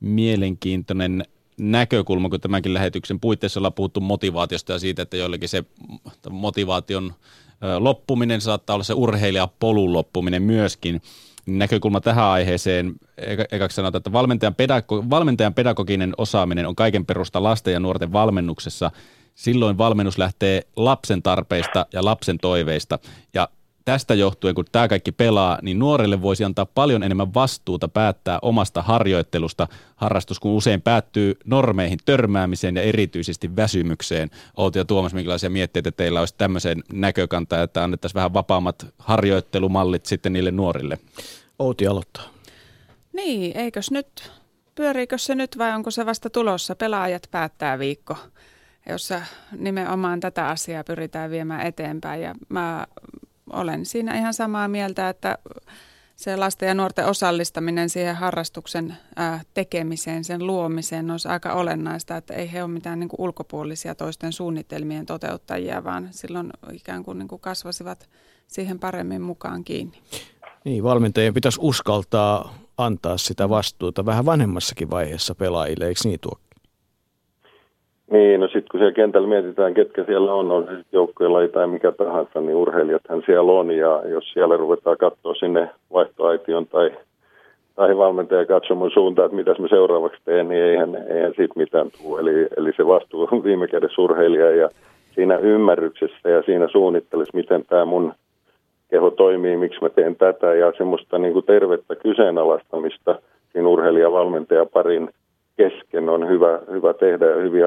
mielenkiintoinen 0.00 1.24
näkökulma, 1.60 2.28
kun 2.28 2.40
tämänkin 2.40 2.74
lähetyksen 2.74 3.20
puitteissa 3.20 3.60
ollaan 3.60 3.72
puhuttu 3.72 4.00
motivaatiosta 4.00 4.72
ja 4.72 4.78
siitä, 4.78 5.02
että 5.02 5.16
joillekin 5.16 5.48
se 5.48 5.64
motivaation 6.30 7.12
loppuminen 7.78 8.40
saattaa 8.40 8.74
olla 8.74 8.84
se 8.84 8.94
urheilijapolun 8.94 9.92
loppuminen 9.92 10.42
myöskin. 10.42 11.02
Näkökulma 11.46 12.00
tähän 12.00 12.24
aiheeseen, 12.24 12.94
ekaksi 13.52 13.76
sanotaan, 13.76 14.00
että 14.00 14.12
valmentajan, 14.12 14.54
pedago- 14.54 15.10
valmentajan 15.10 15.54
pedagoginen 15.54 16.14
osaaminen 16.18 16.66
on 16.66 16.76
kaiken 16.76 17.06
perusta 17.06 17.42
lasten 17.42 17.72
ja 17.72 17.80
nuorten 17.80 18.12
valmennuksessa. 18.12 18.90
Silloin 19.34 19.78
valmennus 19.78 20.18
lähtee 20.18 20.62
lapsen 20.76 21.22
tarpeista 21.22 21.86
ja 21.92 22.04
lapsen 22.04 22.38
toiveista. 22.38 22.98
Ja 23.34 23.48
tästä 23.86 24.14
johtuen, 24.14 24.54
kun 24.54 24.64
tämä 24.72 24.88
kaikki 24.88 25.12
pelaa, 25.12 25.58
niin 25.62 25.78
nuorelle 25.78 26.22
voisi 26.22 26.44
antaa 26.44 26.66
paljon 26.66 27.02
enemmän 27.02 27.34
vastuuta 27.34 27.88
päättää 27.88 28.38
omasta 28.42 28.82
harjoittelusta. 28.82 29.68
Harrastus 29.96 30.40
kun 30.40 30.52
usein 30.52 30.82
päättyy 30.82 31.34
normeihin 31.44 31.98
törmäämiseen 32.04 32.76
ja 32.76 32.82
erityisesti 32.82 33.56
väsymykseen. 33.56 34.30
Outi 34.56 34.78
ja 34.78 34.84
Tuomas, 34.84 35.14
minkälaisia 35.14 35.50
mietteitä 35.50 35.92
teillä 35.92 36.20
olisi 36.20 36.34
tämmöiseen 36.38 36.82
näkökantaan, 36.92 37.62
että 37.62 37.84
annettaisiin 37.84 38.14
vähän 38.14 38.34
vapaammat 38.34 38.86
harjoittelumallit 38.98 40.06
sitten 40.06 40.32
niille 40.32 40.50
nuorille? 40.50 40.98
Outi 41.58 41.86
aloittaa. 41.86 42.24
Niin, 43.12 43.56
eikös 43.56 43.90
nyt, 43.90 44.30
pyöriikö 44.74 45.18
se 45.18 45.34
nyt 45.34 45.58
vai 45.58 45.74
onko 45.74 45.90
se 45.90 46.06
vasta 46.06 46.30
tulossa? 46.30 46.76
Pelaajat 46.76 47.28
päättää 47.30 47.78
viikko 47.78 48.16
jossa 48.88 49.22
nimenomaan 49.58 50.20
tätä 50.20 50.48
asiaa 50.48 50.84
pyritään 50.84 51.30
viemään 51.30 51.66
eteenpäin. 51.66 52.22
Ja 52.22 52.34
mä 52.48 52.86
olen 53.52 53.86
siinä 53.86 54.18
ihan 54.18 54.34
samaa 54.34 54.68
mieltä, 54.68 55.08
että 55.08 55.38
se 56.16 56.36
lasten 56.36 56.66
ja 56.66 56.74
nuorten 56.74 57.06
osallistaminen 57.06 57.90
siihen 57.90 58.16
harrastuksen 58.16 58.96
tekemiseen, 59.54 60.24
sen 60.24 60.46
luomiseen 60.46 61.10
olisi 61.10 61.28
aika 61.28 61.52
olennaista, 61.52 62.16
että 62.16 62.34
ei 62.34 62.52
he 62.52 62.62
ole 62.62 62.70
mitään 62.70 63.00
niin 63.00 63.08
kuin 63.08 63.20
ulkopuolisia 63.20 63.94
toisten 63.94 64.32
suunnitelmien 64.32 65.06
toteuttajia, 65.06 65.84
vaan 65.84 66.08
silloin 66.10 66.50
ikään 66.72 67.04
kuin, 67.04 67.18
niin 67.18 67.28
kuin 67.28 67.40
kasvasivat 67.40 68.08
siihen 68.46 68.78
paremmin 68.78 69.22
mukaan 69.22 69.64
kiinni. 69.64 70.02
Niin, 70.64 70.84
valmentajien 70.84 71.34
pitäisi 71.34 71.58
uskaltaa 71.62 72.58
antaa 72.78 73.18
sitä 73.18 73.48
vastuuta 73.48 74.06
vähän 74.06 74.26
vanhemmassakin 74.26 74.90
vaiheessa 74.90 75.34
pelaajille, 75.34 75.86
eikö 75.86 76.00
niin 76.04 76.20
tuo? 76.20 76.40
Niin, 78.10 78.40
no 78.40 78.46
sitten 78.46 78.66
kun 78.70 78.80
siellä 78.80 78.92
kentällä 78.92 79.28
mietitään, 79.28 79.74
ketkä 79.74 80.04
siellä 80.04 80.34
on, 80.34 80.50
on 80.50 80.66
se 80.66 80.76
sitten 80.76 81.50
tai 81.52 81.66
mikä 81.66 81.92
tahansa, 81.92 82.40
niin 82.40 82.56
urheilijathan 82.56 83.22
siellä 83.26 83.52
on. 83.52 83.70
Ja 83.70 84.02
jos 84.08 84.32
siellä 84.32 84.56
ruvetaan 84.56 84.96
katsoa 84.98 85.34
sinne 85.34 85.70
vaihtoaition 85.92 86.66
tai, 86.66 86.90
tai 87.74 87.96
valmentaja 87.96 88.46
katsomon 88.46 88.90
suuntaan, 88.90 89.26
että 89.26 89.36
mitäs 89.36 89.58
me 89.58 89.68
seuraavaksi 89.68 90.20
teen, 90.24 90.48
niin 90.48 90.62
eihän, 90.62 90.94
eihän 91.08 91.32
siitä 91.36 91.54
mitään 91.56 91.88
tule. 91.90 92.20
Eli, 92.20 92.46
eli 92.56 92.72
se 92.76 92.86
vastuu 92.86 93.28
on 93.32 93.44
viime 93.44 93.68
kädessä 93.68 94.02
urheilija 94.02 94.50
ja 94.50 94.68
siinä 95.14 95.36
ymmärryksessä 95.36 96.28
ja 96.28 96.42
siinä 96.42 96.68
suunnittelussa, 96.68 97.36
miten 97.36 97.64
tämä 97.64 97.84
mun 97.84 98.12
keho 98.90 99.10
toimii, 99.10 99.56
miksi 99.56 99.82
mä 99.82 99.88
teen 99.88 100.16
tätä 100.16 100.54
ja 100.54 100.72
semmoista 100.78 101.18
niin 101.18 101.32
kuin 101.32 101.44
tervettä 101.44 101.96
kyseenalaistamista 101.96 103.18
siinä 103.52 103.68
urheilija-valmentajaparin 103.68 105.10
kesken 105.56 106.08
on 106.08 106.28
hyvä, 106.28 106.60
hyvä 106.70 106.94
tehdä 106.94 107.26
hyvin 107.26 107.62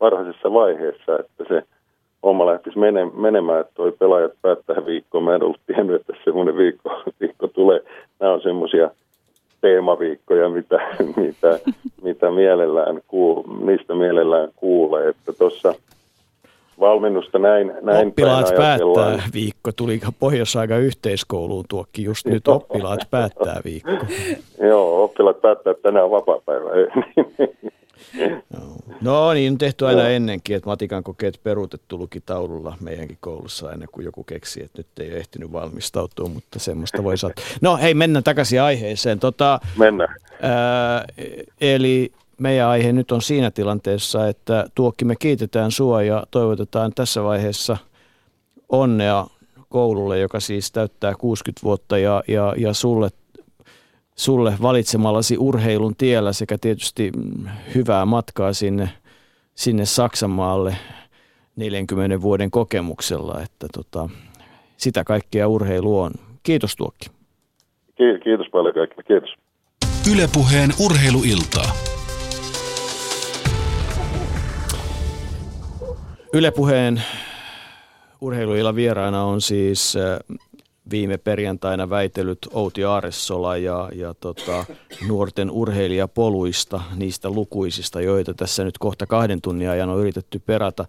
varhaisessa 0.00 0.52
vaiheessa, 0.52 1.18
että 1.18 1.44
se 1.48 1.62
homma 2.22 2.46
lähtisi 2.46 2.78
menemään, 3.14 3.60
että 3.60 3.72
toi 3.74 3.92
pelaajat 3.92 4.32
päättää 4.42 4.86
viikkoa. 4.86 5.20
Mä 5.20 5.34
en 5.34 5.42
ollut 5.42 5.60
tiennyt, 5.66 6.00
että 6.00 6.12
semmoinen 6.24 6.56
viikko, 6.56 7.02
viikko 7.20 7.48
tulee. 7.48 7.80
Nämä 8.20 8.32
on 8.32 8.42
semmoisia 8.42 8.90
teemaviikkoja, 9.60 10.48
mitä, 10.48 10.80
mitä, 11.16 11.58
mitä 12.02 12.30
mielellään 12.30 13.00
kuul, 13.06 13.42
mistä 13.42 13.94
mielellään 13.94 14.48
kuulee. 14.56 15.08
Että 15.08 15.32
tuossa 15.32 15.74
valmennusta 16.80 17.38
näin, 17.38 17.72
näin 17.82 18.08
Oppilaat 18.08 18.54
päättää 18.56 19.22
viikko. 19.34 19.72
Tuli 19.72 20.00
pohjois-aika 20.18 20.76
yhteiskouluun 20.76 21.64
tuokki 21.68 22.02
just 22.02 22.26
nyt 22.26 22.48
oppilaat 22.48 23.00
päättää 23.10 23.60
viikko. 23.64 24.06
Joo, 24.60 25.04
oppilaat 25.04 25.40
päättää, 25.40 25.70
että 25.70 25.82
tänään 25.82 26.04
on 26.04 26.10
vapaa-päivä. 26.10 26.68
No 29.00 29.32
niin, 29.34 29.52
on 29.52 29.58
tehty 29.58 29.86
aina 29.86 30.08
ennenkin, 30.08 30.56
että 30.56 30.70
matikan 30.70 31.02
kokeet 31.02 31.40
peruutettu 31.42 31.98
lukitaululla 31.98 32.76
meidänkin 32.80 33.18
koulussa 33.20 33.68
aina, 33.68 33.86
kun 33.92 34.04
joku 34.04 34.24
keksi, 34.24 34.62
että 34.62 34.78
nyt 34.78 34.98
ei 35.00 35.10
ole 35.10 35.18
ehtinyt 35.18 35.52
valmistautua, 35.52 36.28
mutta 36.28 36.58
semmoista 36.58 37.04
voi 37.04 37.18
saada. 37.18 37.34
No 37.60 37.76
hei, 37.76 37.94
mennään 37.94 38.24
takaisin 38.24 38.62
aiheeseen. 38.62 39.18
Tota, 39.18 39.60
mennään. 39.78 40.14
Ää, 40.42 41.04
eli 41.60 42.12
meidän 42.38 42.68
aihe 42.68 42.92
nyt 42.92 43.12
on 43.12 43.22
siinä 43.22 43.50
tilanteessa, 43.50 44.28
että 44.28 44.66
Tuokki 44.74 45.04
me 45.04 45.16
kiitetään 45.16 45.70
sua 45.70 46.02
ja 46.02 46.24
toivotetaan 46.30 46.92
tässä 46.94 47.22
vaiheessa 47.22 47.76
onnea 48.68 49.26
koululle, 49.68 50.18
joka 50.18 50.40
siis 50.40 50.72
täyttää 50.72 51.14
60 51.14 51.64
vuotta 51.64 51.98
ja, 51.98 52.22
ja, 52.28 52.54
ja 52.56 52.72
sulle 52.72 53.10
sulle 54.18 54.52
valitsemallasi 54.62 55.38
urheilun 55.38 55.96
tiellä 55.96 56.32
sekä 56.32 56.58
tietysti 56.60 57.12
hyvää 57.74 58.06
matkaa 58.06 58.52
sinne, 58.52 58.88
sinne 59.54 59.84
Saksanmaalle 59.84 60.76
40 61.56 62.20
vuoden 62.20 62.50
kokemuksella, 62.50 63.40
että 63.42 63.66
tota, 63.74 64.08
sitä 64.76 65.04
kaikkea 65.04 65.48
urheilu 65.48 66.00
on. 66.00 66.10
Kiitos 66.42 66.76
Tuokki. 66.76 67.10
Kiitos 68.24 68.46
paljon 68.52 68.74
kaikille, 68.74 69.02
kiitos. 69.02 69.30
Ylepuheen 70.12 70.70
urheiluiltaa. 70.84 71.97
Ylepuheen 76.32 77.02
urheiluilla 78.20 78.74
vieraana 78.74 79.24
on 79.24 79.40
siis 79.40 79.96
äh, 79.96 80.38
viime 80.90 81.18
perjantaina 81.18 81.90
väitellyt 81.90 82.38
Outi 82.52 82.84
Aaressola 82.84 83.56
ja, 83.56 83.90
ja 83.94 84.14
tota, 84.14 84.64
nuorten 85.08 85.50
urheilijapoluista, 85.50 86.80
niistä 86.96 87.30
lukuisista, 87.30 88.00
joita 88.00 88.34
tässä 88.34 88.64
nyt 88.64 88.78
kohta 88.78 89.06
kahden 89.06 89.40
tunnin 89.40 89.70
ajan 89.70 89.88
on 89.88 90.00
yritetty 90.00 90.38
perata. 90.38 90.84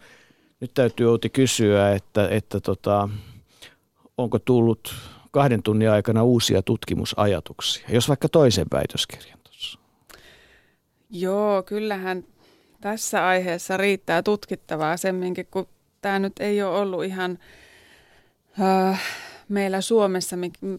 Nyt 0.59 0.71
täytyy 0.73 1.07
Outi 1.07 1.29
kysyä, 1.29 1.91
että, 1.91 2.27
että 2.29 2.59
tota, 2.59 3.09
onko 4.17 4.39
tullut 4.39 4.95
kahden 5.31 5.63
tunnin 5.63 5.89
aikana 5.89 6.23
uusia 6.23 6.61
tutkimusajatuksia, 6.61 7.87
jos 7.89 8.07
vaikka 8.09 8.29
toisen 8.29 8.67
väitöskirjan 8.71 9.39
tuossa? 9.43 9.79
Joo, 11.09 11.63
kyllähän 11.63 12.23
tässä 12.81 13.27
aiheessa 13.27 13.77
riittää 13.77 14.23
tutkittavaa 14.23 14.97
semminkin, 14.97 15.47
kun 15.51 15.67
tämä 16.01 16.19
nyt 16.19 16.33
ei 16.39 16.63
ole 16.63 16.77
ollut 16.77 17.03
ihan... 17.03 17.39
Äh, 18.61 19.01
meillä 19.49 19.81
Suomessa, 19.81 20.35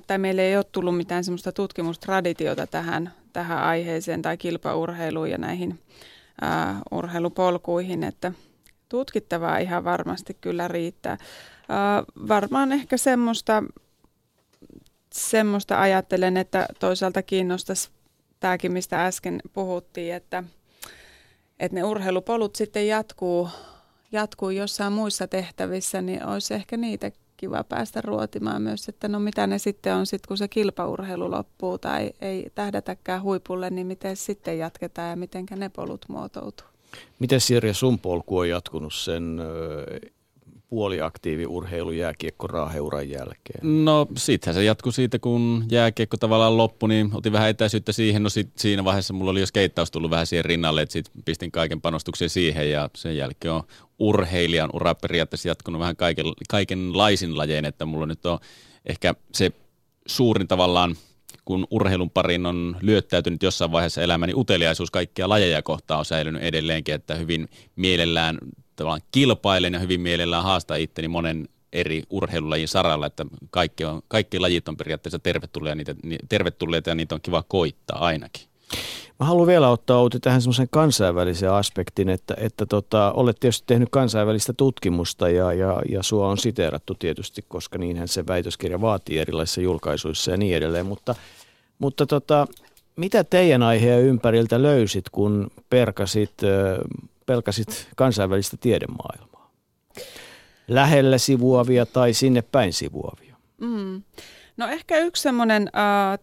tai 0.06 0.18
meillä 0.18 0.42
ei 0.42 0.56
ole 0.56 0.64
tullut 0.72 0.96
mitään 0.96 1.24
semmoista 1.24 1.52
tutkimustraditiota 1.52 2.66
tähän, 2.66 3.12
tähän 3.32 3.58
aiheeseen 3.58 4.22
tai 4.22 4.36
kilpaurheiluun 4.36 5.30
ja 5.30 5.38
näihin 5.38 5.78
ää, 6.40 6.80
urheilupolkuihin, 6.90 8.04
että 8.04 8.32
tutkittavaa 8.88 9.58
ihan 9.58 9.84
varmasti 9.84 10.36
kyllä 10.40 10.68
riittää. 10.68 11.18
Ää, 11.68 12.02
varmaan 12.28 12.72
ehkä 12.72 12.96
semmoista, 12.96 13.64
semmoista 15.12 15.80
ajattelen, 15.80 16.36
että 16.36 16.66
toisaalta 16.78 17.22
kiinnostaisi 17.22 17.90
tämäkin, 18.40 18.72
mistä 18.72 19.06
äsken 19.06 19.40
puhuttiin, 19.52 20.14
että, 20.14 20.44
että 21.60 21.74
ne 21.74 21.84
urheilupolut 21.84 22.56
sitten 22.56 22.88
jatkuu, 22.88 23.48
jatkuu 24.12 24.50
jossain 24.50 24.92
muissa 24.92 25.26
tehtävissä, 25.26 26.02
niin 26.02 26.26
olisi 26.26 26.54
ehkä 26.54 26.76
niitä 26.76 27.10
kiva 27.36 27.64
päästä 27.64 28.00
ruotimaan 28.00 28.62
myös, 28.62 28.88
että 28.88 29.08
no 29.08 29.20
mitä 29.20 29.46
ne 29.46 29.58
sitten 29.58 29.94
on 29.94 30.06
sitten, 30.06 30.28
kun 30.28 30.36
se 30.36 30.48
kilpaurheilu 30.48 31.30
loppuu 31.30 31.78
tai 31.78 32.12
ei 32.20 32.50
tähdätäkään 32.54 33.22
huipulle, 33.22 33.70
niin 33.70 33.86
miten 33.86 34.16
sitten 34.16 34.58
jatketaan 34.58 35.10
ja 35.10 35.16
miten 35.16 35.46
ne 35.56 35.68
polut 35.68 36.04
muotoutuu. 36.08 36.66
Miten 37.18 37.40
Sirja 37.40 37.74
sun 37.74 37.98
polku 37.98 38.38
on 38.38 38.48
jatkunut 38.48 38.94
sen 38.94 39.40
puoliaktiivi 40.70 41.46
urheilu 41.46 41.90
jääkiekko 41.90 42.46
raaheuran 42.46 43.10
jälkeen? 43.10 43.84
No 43.84 44.06
sittenhän 44.16 44.54
se 44.54 44.64
jatkui 44.64 44.92
siitä, 44.92 45.18
kun 45.18 45.64
jääkiekko 45.70 46.16
tavallaan 46.16 46.56
loppui, 46.56 46.88
niin 46.88 47.10
otin 47.14 47.32
vähän 47.32 47.50
etäisyyttä 47.50 47.92
siihen. 47.92 48.22
No 48.22 48.28
sit, 48.28 48.50
siinä 48.56 48.84
vaiheessa 48.84 49.14
mulla 49.14 49.30
oli 49.30 49.40
jo 49.40 49.46
skeittaus 49.46 49.90
tullut 49.90 50.10
vähän 50.10 50.26
siihen 50.26 50.44
rinnalle, 50.44 50.82
että 50.82 50.92
sit 50.92 51.10
pistin 51.24 51.50
kaiken 51.50 51.80
panostuksen 51.80 52.30
siihen 52.30 52.70
ja 52.70 52.90
sen 52.96 53.16
jälkeen 53.16 53.54
on 53.54 53.62
urheilijan 53.98 54.70
ura 54.72 54.94
periaatteessa 54.94 55.48
jatkunut 55.48 55.80
vähän 55.80 55.96
kaiken, 55.96 56.26
kaikenlaisin 56.48 57.36
lajein, 57.36 57.64
että 57.64 57.86
mulla 57.86 58.06
nyt 58.06 58.26
on 58.26 58.38
ehkä 58.86 59.14
se 59.34 59.52
suurin 60.06 60.48
tavallaan 60.48 60.96
kun 61.44 61.66
urheilun 61.70 62.10
parin 62.10 62.46
on 62.46 62.76
lyöttäytynyt 62.80 63.42
jossain 63.42 63.72
vaiheessa 63.72 64.02
elämäni 64.02 64.32
uteliaisuus 64.34 64.90
kaikkia 64.90 65.28
lajeja 65.28 65.62
kohtaan 65.62 65.98
on 65.98 66.04
säilynyt 66.04 66.42
edelleenkin, 66.42 66.94
että 66.94 67.14
hyvin 67.14 67.48
mielellään 67.76 68.38
tavallaan 68.80 69.08
kilpailen 69.12 69.72
ja 69.72 69.78
hyvin 69.78 70.00
mielellään 70.00 70.44
haastaa 70.44 70.76
itteni 70.76 71.08
monen 71.08 71.48
eri 71.72 72.02
urheilulajin 72.10 72.68
saralla, 72.68 73.06
että 73.06 73.26
kaikki, 73.50 73.84
on, 73.84 74.02
kaikki 74.08 74.38
lajit 74.38 74.68
on 74.68 74.76
periaatteessa 74.76 75.18
tervetulleita, 75.18 75.76
niitä, 75.76 75.94
tervetulleita 76.28 76.90
ja 76.90 76.94
niitä 76.94 77.14
on 77.14 77.20
kiva 77.20 77.44
koittaa 77.48 78.04
ainakin. 78.04 78.42
Mä 79.20 79.26
haluan 79.26 79.46
vielä 79.46 79.68
ottaa 79.68 79.98
Outi 79.98 80.20
tähän 80.20 80.42
semmoisen 80.42 80.68
kansainvälisen 80.70 81.52
aspektin, 81.52 82.08
että, 82.08 82.34
että 82.38 82.66
tota, 82.66 83.12
olet 83.12 83.40
tietysti 83.40 83.66
tehnyt 83.66 83.88
kansainvälistä 83.92 84.52
tutkimusta 84.52 85.28
ja, 85.28 85.52
ja, 85.52 85.82
ja 85.88 86.02
sua 86.02 86.28
on 86.28 86.38
siteerattu 86.38 86.94
tietysti, 86.94 87.44
koska 87.48 87.78
niinhän 87.78 88.08
se 88.08 88.26
väitöskirja 88.26 88.80
vaatii 88.80 89.18
erilaisissa 89.18 89.60
julkaisuissa 89.60 90.30
ja 90.30 90.36
niin 90.36 90.56
edelleen, 90.56 90.86
mutta, 90.86 91.14
mutta 91.78 92.06
tota, 92.06 92.46
mitä 92.96 93.24
teidän 93.24 93.62
aiheen 93.62 94.02
ympäriltä 94.02 94.62
löysit, 94.62 95.04
kun 95.10 95.50
perkasit 95.70 96.32
pelkäsit 97.30 97.88
kansainvälistä 97.96 98.56
tiedemaailmaa? 98.60 99.52
Lähellä 100.68 101.18
sivuavia 101.18 101.86
tai 101.86 102.12
sinne 102.12 102.42
päin 102.42 102.72
sivuavia? 102.72 103.36
Mm. 103.60 104.02
No 104.56 104.66
ehkä 104.66 104.98
yksi 104.98 105.22
semmoinen 105.22 105.70
äh, 105.76 106.18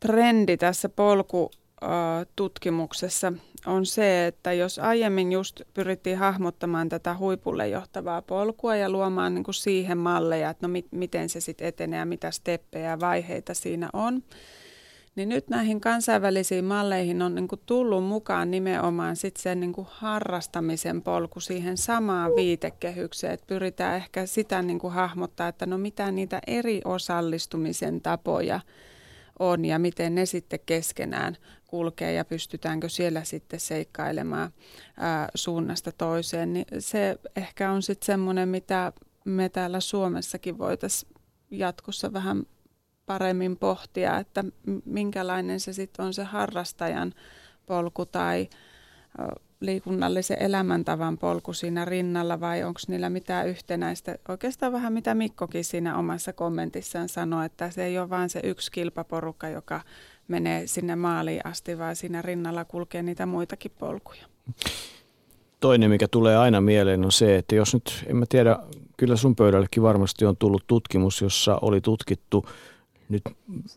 trendi 0.00 0.56
tässä 0.56 0.88
polkututkimuksessa 0.88 3.32
on 3.66 3.86
se, 3.86 4.26
että 4.26 4.52
jos 4.52 4.78
aiemmin 4.78 5.32
just 5.32 5.60
pyrittiin 5.74 6.18
hahmottamaan 6.18 6.88
tätä 6.88 7.16
huipulle 7.16 7.68
johtavaa 7.68 8.22
polkua 8.22 8.76
ja 8.76 8.90
luomaan 8.90 9.34
niin 9.34 9.44
kuin 9.44 9.54
siihen 9.54 9.98
malleja, 9.98 10.50
että 10.50 10.66
no 10.66 10.72
mi- 10.72 10.88
miten 10.90 11.28
se 11.28 11.40
sitten 11.40 11.68
etenee 11.68 11.98
ja 11.98 12.06
mitä 12.06 12.30
steppejä 12.30 12.90
ja 12.90 13.00
vaiheita 13.00 13.54
siinä 13.54 13.90
on, 13.92 14.22
niin 15.16 15.28
nyt 15.28 15.48
näihin 15.48 15.80
kansainvälisiin 15.80 16.64
malleihin 16.64 17.22
on 17.22 17.34
niin 17.34 17.48
kuin 17.48 17.60
tullut 17.66 18.04
mukaan 18.04 18.50
nimenomaan 18.50 19.16
sit 19.16 19.36
sen 19.36 19.60
niin 19.60 19.72
kuin 19.72 19.86
harrastamisen 19.90 21.02
polku 21.02 21.40
siihen 21.40 21.76
samaan 21.76 22.36
viitekehykseen, 22.36 23.32
että 23.32 23.46
pyritään 23.46 23.96
ehkä 23.96 24.26
sitä 24.26 24.62
niin 24.62 24.78
kuin 24.78 24.92
hahmottaa, 24.92 25.48
että 25.48 25.66
no 25.66 25.78
mitä 25.78 26.10
niitä 26.10 26.40
eri 26.46 26.80
osallistumisen 26.84 28.00
tapoja 28.00 28.60
on 29.38 29.64
ja 29.64 29.78
miten 29.78 30.14
ne 30.14 30.26
sitten 30.26 30.60
keskenään 30.66 31.36
kulkee 31.66 32.12
ja 32.12 32.24
pystytäänkö 32.24 32.88
siellä 32.88 33.24
sitten 33.24 33.60
seikkailemaan 33.60 34.50
ää, 34.96 35.28
suunnasta 35.34 35.92
toiseen. 35.92 36.52
Niin 36.52 36.66
se 36.78 37.18
ehkä 37.36 37.70
on 37.70 37.82
sitten 37.82 38.06
semmoinen, 38.06 38.48
mitä 38.48 38.92
me 39.24 39.48
täällä 39.48 39.80
Suomessakin 39.80 40.58
voitaisiin 40.58 41.12
jatkossa 41.50 42.12
vähän 42.12 42.46
paremmin 43.06 43.56
pohtia, 43.56 44.18
että 44.18 44.44
minkälainen 44.84 45.60
se 45.60 45.72
sitten 45.72 46.04
on 46.04 46.14
se 46.14 46.24
harrastajan 46.24 47.14
polku 47.66 48.06
tai 48.06 48.48
liikunnallisen 49.60 50.42
elämäntavan 50.42 51.18
polku 51.18 51.52
siinä 51.52 51.84
rinnalla 51.84 52.40
vai 52.40 52.64
onko 52.64 52.80
niillä 52.88 53.10
mitään 53.10 53.48
yhtenäistä? 53.48 54.18
Oikeastaan 54.28 54.72
vähän 54.72 54.92
mitä 54.92 55.14
Mikkokin 55.14 55.64
siinä 55.64 55.98
omassa 55.98 56.32
kommentissaan 56.32 57.08
sanoi, 57.08 57.46
että 57.46 57.70
se 57.70 57.84
ei 57.84 57.98
ole 57.98 58.10
vain 58.10 58.28
se 58.28 58.40
yksi 58.44 58.72
kilpaporukka, 58.72 59.48
joka 59.48 59.80
menee 60.28 60.66
sinne 60.66 60.96
maaliin 60.96 61.46
asti, 61.46 61.78
vaan 61.78 61.96
siinä 61.96 62.22
rinnalla 62.22 62.64
kulkee 62.64 63.02
niitä 63.02 63.26
muitakin 63.26 63.72
polkuja. 63.78 64.26
Toinen, 65.60 65.90
mikä 65.90 66.08
tulee 66.08 66.36
aina 66.36 66.60
mieleen, 66.60 67.04
on 67.04 67.12
se, 67.12 67.36
että 67.36 67.54
jos 67.54 67.74
nyt, 67.74 68.04
en 68.06 68.16
mä 68.16 68.24
tiedä, 68.28 68.58
kyllä 68.96 69.16
sun 69.16 69.36
pöydällekin 69.36 69.82
varmasti 69.82 70.24
on 70.24 70.36
tullut 70.36 70.64
tutkimus, 70.66 71.20
jossa 71.20 71.58
oli 71.62 71.80
tutkittu– 71.80 72.44
nyt 73.08 73.22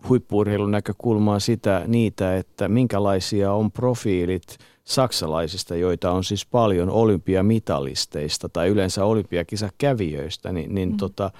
huippuurheilun 0.09 0.71
näkökulmaa 0.71 1.39
sitä, 1.39 1.83
niitä, 1.87 2.37
että 2.37 2.67
minkälaisia 2.67 3.53
on 3.53 3.71
profiilit 3.71 4.57
saksalaisista, 4.83 5.75
joita 5.75 6.11
on 6.11 6.23
siis 6.23 6.45
paljon 6.45 6.89
olympiamitalisteista 6.89 8.49
tai 8.49 8.67
yleensä 8.67 9.05
olympiakisakävijöistä, 9.05 10.51
niin, 10.51 10.75
niin 10.75 10.89
mm. 10.89 10.97
tota, 10.97 11.31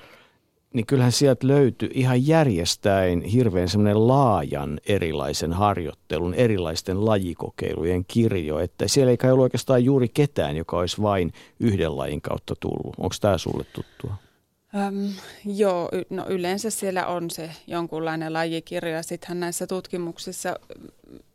niin 0.73 0.85
kyllähän 0.85 1.11
sieltä 1.11 1.47
löytyi 1.47 1.89
ihan 1.93 2.27
järjestäin 2.27 3.21
hirveän 3.21 3.69
semmoinen 3.69 4.07
laajan 4.07 4.79
erilaisen 4.85 5.53
harjoittelun, 5.53 6.33
erilaisten 6.33 7.05
lajikokeilujen 7.05 8.05
kirjo, 8.07 8.59
että 8.59 8.87
siellä 8.87 9.11
ei 9.11 9.17
kai 9.17 9.31
ollut 9.31 9.43
oikeastaan 9.43 9.83
juuri 9.83 10.09
ketään, 10.09 10.57
joka 10.57 10.77
olisi 10.77 11.01
vain 11.01 11.33
yhden 11.59 11.97
lajin 11.97 12.21
kautta 12.21 12.53
tullut. 12.59 12.95
Onko 12.97 13.15
tämä 13.21 13.37
sulle 13.37 13.63
tuttua? 13.63 14.28
Öm, 14.75 15.13
joo, 15.45 15.89
no 16.09 16.25
yleensä 16.29 16.69
siellä 16.69 17.07
on 17.07 17.29
se 17.29 17.51
jonkunlainen 17.67 18.33
lajikirjo 18.33 18.91
ja 18.91 19.03
sittenhän 19.03 19.39
näissä 19.39 19.67
tutkimuksissa 19.67 20.59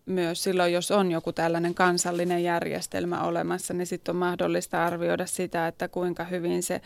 myös 0.06 0.42
silloin, 0.42 0.72
jos 0.72 0.90
on 0.90 1.10
joku 1.10 1.32
tällainen 1.32 1.74
kansallinen 1.74 2.42
järjestelmä 2.42 3.22
olemassa, 3.22 3.74
niin 3.74 3.86
sitten 3.86 4.12
on 4.12 4.16
mahdollista 4.16 4.86
arvioida 4.86 5.26
sitä, 5.26 5.66
että 5.66 5.88
kuinka 5.88 6.24
hyvin 6.24 6.62
se 6.62 6.80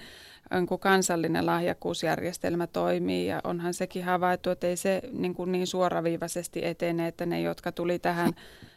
kun 0.68 0.78
kansallinen 0.78 1.46
lahjakkuusjärjestelmä 1.46 2.66
toimii. 2.66 3.26
Ja 3.26 3.40
onhan 3.44 3.74
sekin 3.74 4.04
havaittu, 4.04 4.50
että 4.50 4.66
ei 4.66 4.76
se 4.76 5.02
niin, 5.12 5.34
kuin 5.34 5.52
niin 5.52 5.66
suoraviivaisesti 5.66 6.64
etene, 6.64 7.08
että 7.08 7.26
ne, 7.26 7.40
jotka 7.40 7.72
tuli 7.72 7.98
tähän 7.98 8.32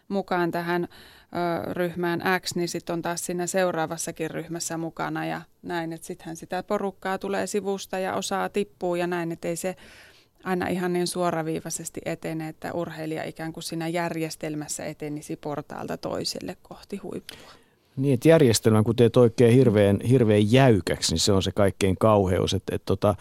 mukaan 0.08 0.52
tähän 0.52 0.88
ryhmään 1.72 2.22
X, 2.40 2.56
niin 2.56 2.68
sitten 2.68 2.94
on 2.94 3.02
taas 3.02 3.26
siinä 3.26 3.48
seuraavassakin 3.48 4.32
ryhmässä 4.32 4.78
mukana 4.78 5.26
ja 5.26 5.42
näin, 5.62 5.94
että 5.94 6.08
sittenhän 6.08 6.36
sitä 6.36 6.64
porukkaa 6.64 7.18
tulee 7.18 7.48
sivusta 7.48 8.00
ja 8.00 8.16
osaa 8.16 8.50
tippuu 8.50 8.96
ja 8.96 9.08
näin, 9.08 9.32
että 9.32 9.48
ei 9.48 9.56
se 9.56 9.76
aina 10.44 10.68
ihan 10.68 10.94
niin 10.94 11.08
suoraviivaisesti 11.08 12.02
etene, 12.06 12.48
että 12.48 12.74
urheilija 12.74 13.24
ikään 13.24 13.54
kuin 13.54 13.64
siinä 13.64 13.88
järjestelmässä 13.88 14.86
etenisi 14.86 15.36
portaalta 15.36 15.98
toiselle 15.98 16.58
kohti 16.62 16.98
huippua. 16.98 17.52
Niin, 17.98 18.14
että 18.14 18.30
järjestelmän 18.30 18.84
kun 18.84 18.96
teet 18.96 19.18
oikein 19.18 19.54
hirveän, 19.54 20.00
hirveän 20.10 20.52
jäykäksi, 20.52 21.12
niin 21.12 21.20
se 21.20 21.32
on 21.32 21.44
se 21.44 21.52
kaikkein 21.52 21.98
kauheus, 21.98 22.54
että, 22.54 22.76
että 22.76 22.86
tota, 22.86 23.16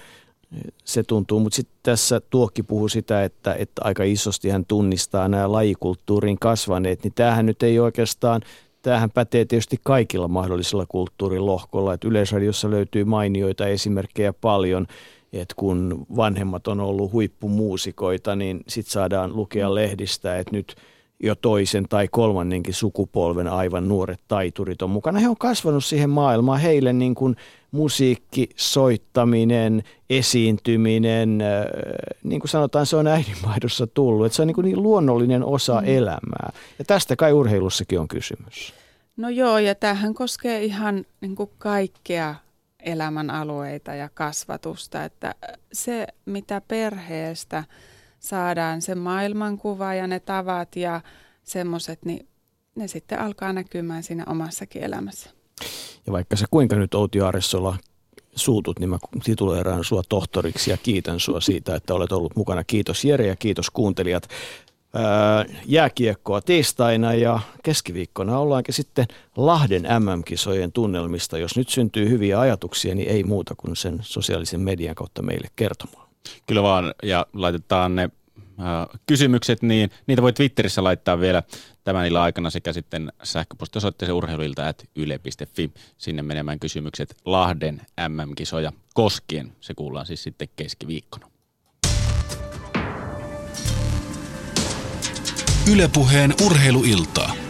se 0.85 1.03
tuntuu. 1.03 1.41
Mutta 1.41 1.57
sitten 1.57 1.77
tässä 1.83 2.21
Tuokki 2.31 2.63
puhuu 2.63 2.89
sitä, 2.89 3.25
että, 3.25 3.55
että 3.55 3.83
aika 3.85 4.05
isosti 4.05 4.49
hän 4.49 4.65
tunnistaa 4.65 5.29
nämä 5.29 5.53
lajikulttuurin 5.53 6.39
kasvaneet, 6.39 7.05
niin 7.05 7.13
tämähän 7.15 7.47
nyt 7.47 7.63
ei 7.63 7.79
oikeastaan, 7.79 8.41
tämähän 8.83 9.11
pätee 9.11 9.45
tietysti 9.45 9.81
kaikilla 9.83 10.29
mahdollisilla 10.29 10.87
kulttuurilohkolla, 10.89 11.95
että 11.95 12.09
Yleisradiossa 12.09 12.71
löytyy 12.71 13.05
mainioita 13.05 13.67
esimerkkejä 13.67 14.33
paljon, 14.33 14.87
että 15.33 15.55
kun 15.59 16.07
vanhemmat 16.17 16.69
on 16.69 16.81
ollut 16.81 17.13
huippumuusikoita, 17.13 18.37
niin 18.37 18.61
sitten 18.69 18.93
saadaan 18.93 19.37
lukea 19.37 19.75
lehdistä, 19.75 20.39
että 20.39 20.57
nyt– 20.57 20.75
jo 21.23 21.35
toisen 21.35 21.89
tai 21.89 22.09
kolmannenkin 22.09 22.75
sukupolven 22.75 23.49
aivan 23.49 23.89
nuoret 23.89 24.21
taiturit 24.29 24.83
on 24.83 24.91
mukana. 24.91 25.19
He 25.19 25.29
on 25.29 25.37
kasvanut 25.37 25.85
siihen 25.85 26.11
maailmaan. 26.11 26.61
Heille 26.61 26.93
niin 26.93 27.15
kuin 27.15 27.37
musiikki, 27.71 28.49
soittaminen, 28.57 29.83
esiintyminen, 30.11 31.39
niin 32.25 32.41
kuin 32.41 32.51
sanotaan, 32.51 32.87
se 32.87 32.97
on 32.97 33.07
äidinmaidossa 33.07 33.87
tullut. 33.87 34.27
Että 34.27 34.37
se 34.37 34.43
on 34.43 34.47
niin, 34.47 34.55
kuin 34.55 34.65
niin 34.65 34.83
luonnollinen 34.83 35.45
osa 35.45 35.81
mm. 35.81 35.89
elämää. 35.89 36.53
Ja 36.79 36.85
tästä 36.85 37.17
kai 37.17 37.33
urheilussakin 37.33 38.01
on 38.01 38.09
kysymys. 38.09 38.75
No 39.17 39.29
joo, 39.29 39.59
ja 39.59 39.75
tämähän 39.75 40.15
koskee 40.15 40.65
ihan 40.65 41.05
niin 41.21 41.37
kuin 41.37 41.51
kaikkea 41.59 42.35
elämän 42.81 43.31
alueita 43.31 43.95
ja 43.95 44.09
kasvatusta. 44.15 45.05
Että 45.05 45.35
se, 45.73 46.07
mitä 46.27 46.63
perheestä– 46.69 47.65
saadaan 48.21 48.83
se 48.83 48.95
maailmankuva 48.95 49.95
ja 49.95 50.07
ne 50.07 50.21
tavat 50.21 50.77
ja 50.77 51.01
semmoiset, 51.43 52.05
niin 52.05 52.29
ne 52.75 52.89
sitten 52.89 53.21
alkaa 53.21 53.53
näkymään 53.53 54.03
siinä 54.03 54.25
omassakin 54.27 54.83
elämässä. 54.83 55.31
Ja 56.07 56.13
vaikka 56.13 56.37
se 56.37 56.45
kuinka 56.51 56.77
nyt 56.77 56.95
Outi 56.95 57.21
Aressola 57.21 57.77
suutut, 58.35 58.79
niin 58.79 58.91
mä 58.91 58.99
tituleeraan 59.25 59.85
sua 59.85 60.03
tohtoriksi 60.09 60.71
ja 60.71 60.77
kiitän 60.77 61.21
sua 61.21 61.41
siitä, 61.41 61.75
että 61.75 61.95
olet 61.95 62.13
ollut 62.13 62.37
mukana. 62.37 62.65
Kiitos 62.65 63.05
Jere 63.05 63.27
ja 63.27 63.37
kiitos 63.37 63.71
kuuntelijat. 63.71 64.29
jääkiekkoa 65.67 66.41
tiistaina 66.41 67.15
ja 67.15 67.41
keskiviikkona 67.63 68.39
ollaankin 68.39 68.75
sitten 68.75 69.07
Lahden 69.37 69.83
MM-kisojen 69.83 70.73
tunnelmista. 70.73 71.39
Jos 71.39 71.57
nyt 71.57 71.69
syntyy 71.69 72.09
hyviä 72.09 72.41
ajatuksia, 72.41 72.95
niin 72.95 73.09
ei 73.09 73.25
muuta 73.25 73.55
kuin 73.55 73.77
sen 73.77 73.99
sosiaalisen 74.03 74.61
median 74.61 74.95
kautta 74.95 75.23
meille 75.23 75.49
kertomaan. 75.57 76.09
Kyllä 76.47 76.63
vaan, 76.63 76.95
ja 77.03 77.27
laitetaan 77.33 77.97
ne 77.97 78.11
kysymykset, 79.07 79.63
niin 79.63 79.91
niitä 80.07 80.23
voi 80.23 80.33
Twitterissä 80.33 80.85
laittaa 80.85 81.21
vielä 81.21 81.43
tämän 81.85 82.07
illan 82.07 82.23
aikana 82.23 82.51
sekä 82.51 82.73
sitten 82.73 83.13
sähköpostiosoitteeseen 83.23 84.17
urheiluilta 84.17 84.69
at 84.69 84.85
yle.fi. 84.97 85.71
Sinne 85.99 86.23
menemään 86.23 86.61
kysymykset 86.61 87.15
Lahden 87.25 87.81
MM-kisoja 88.09 88.73
koskien. 88.95 89.53
Se 89.61 89.75
kuullaan 89.75 90.07
siis 90.07 90.23
sitten 90.23 90.49
keskiviikkona. 90.57 91.31
Ylepuheen 95.73 96.35
urheiluiltaa. 96.47 97.50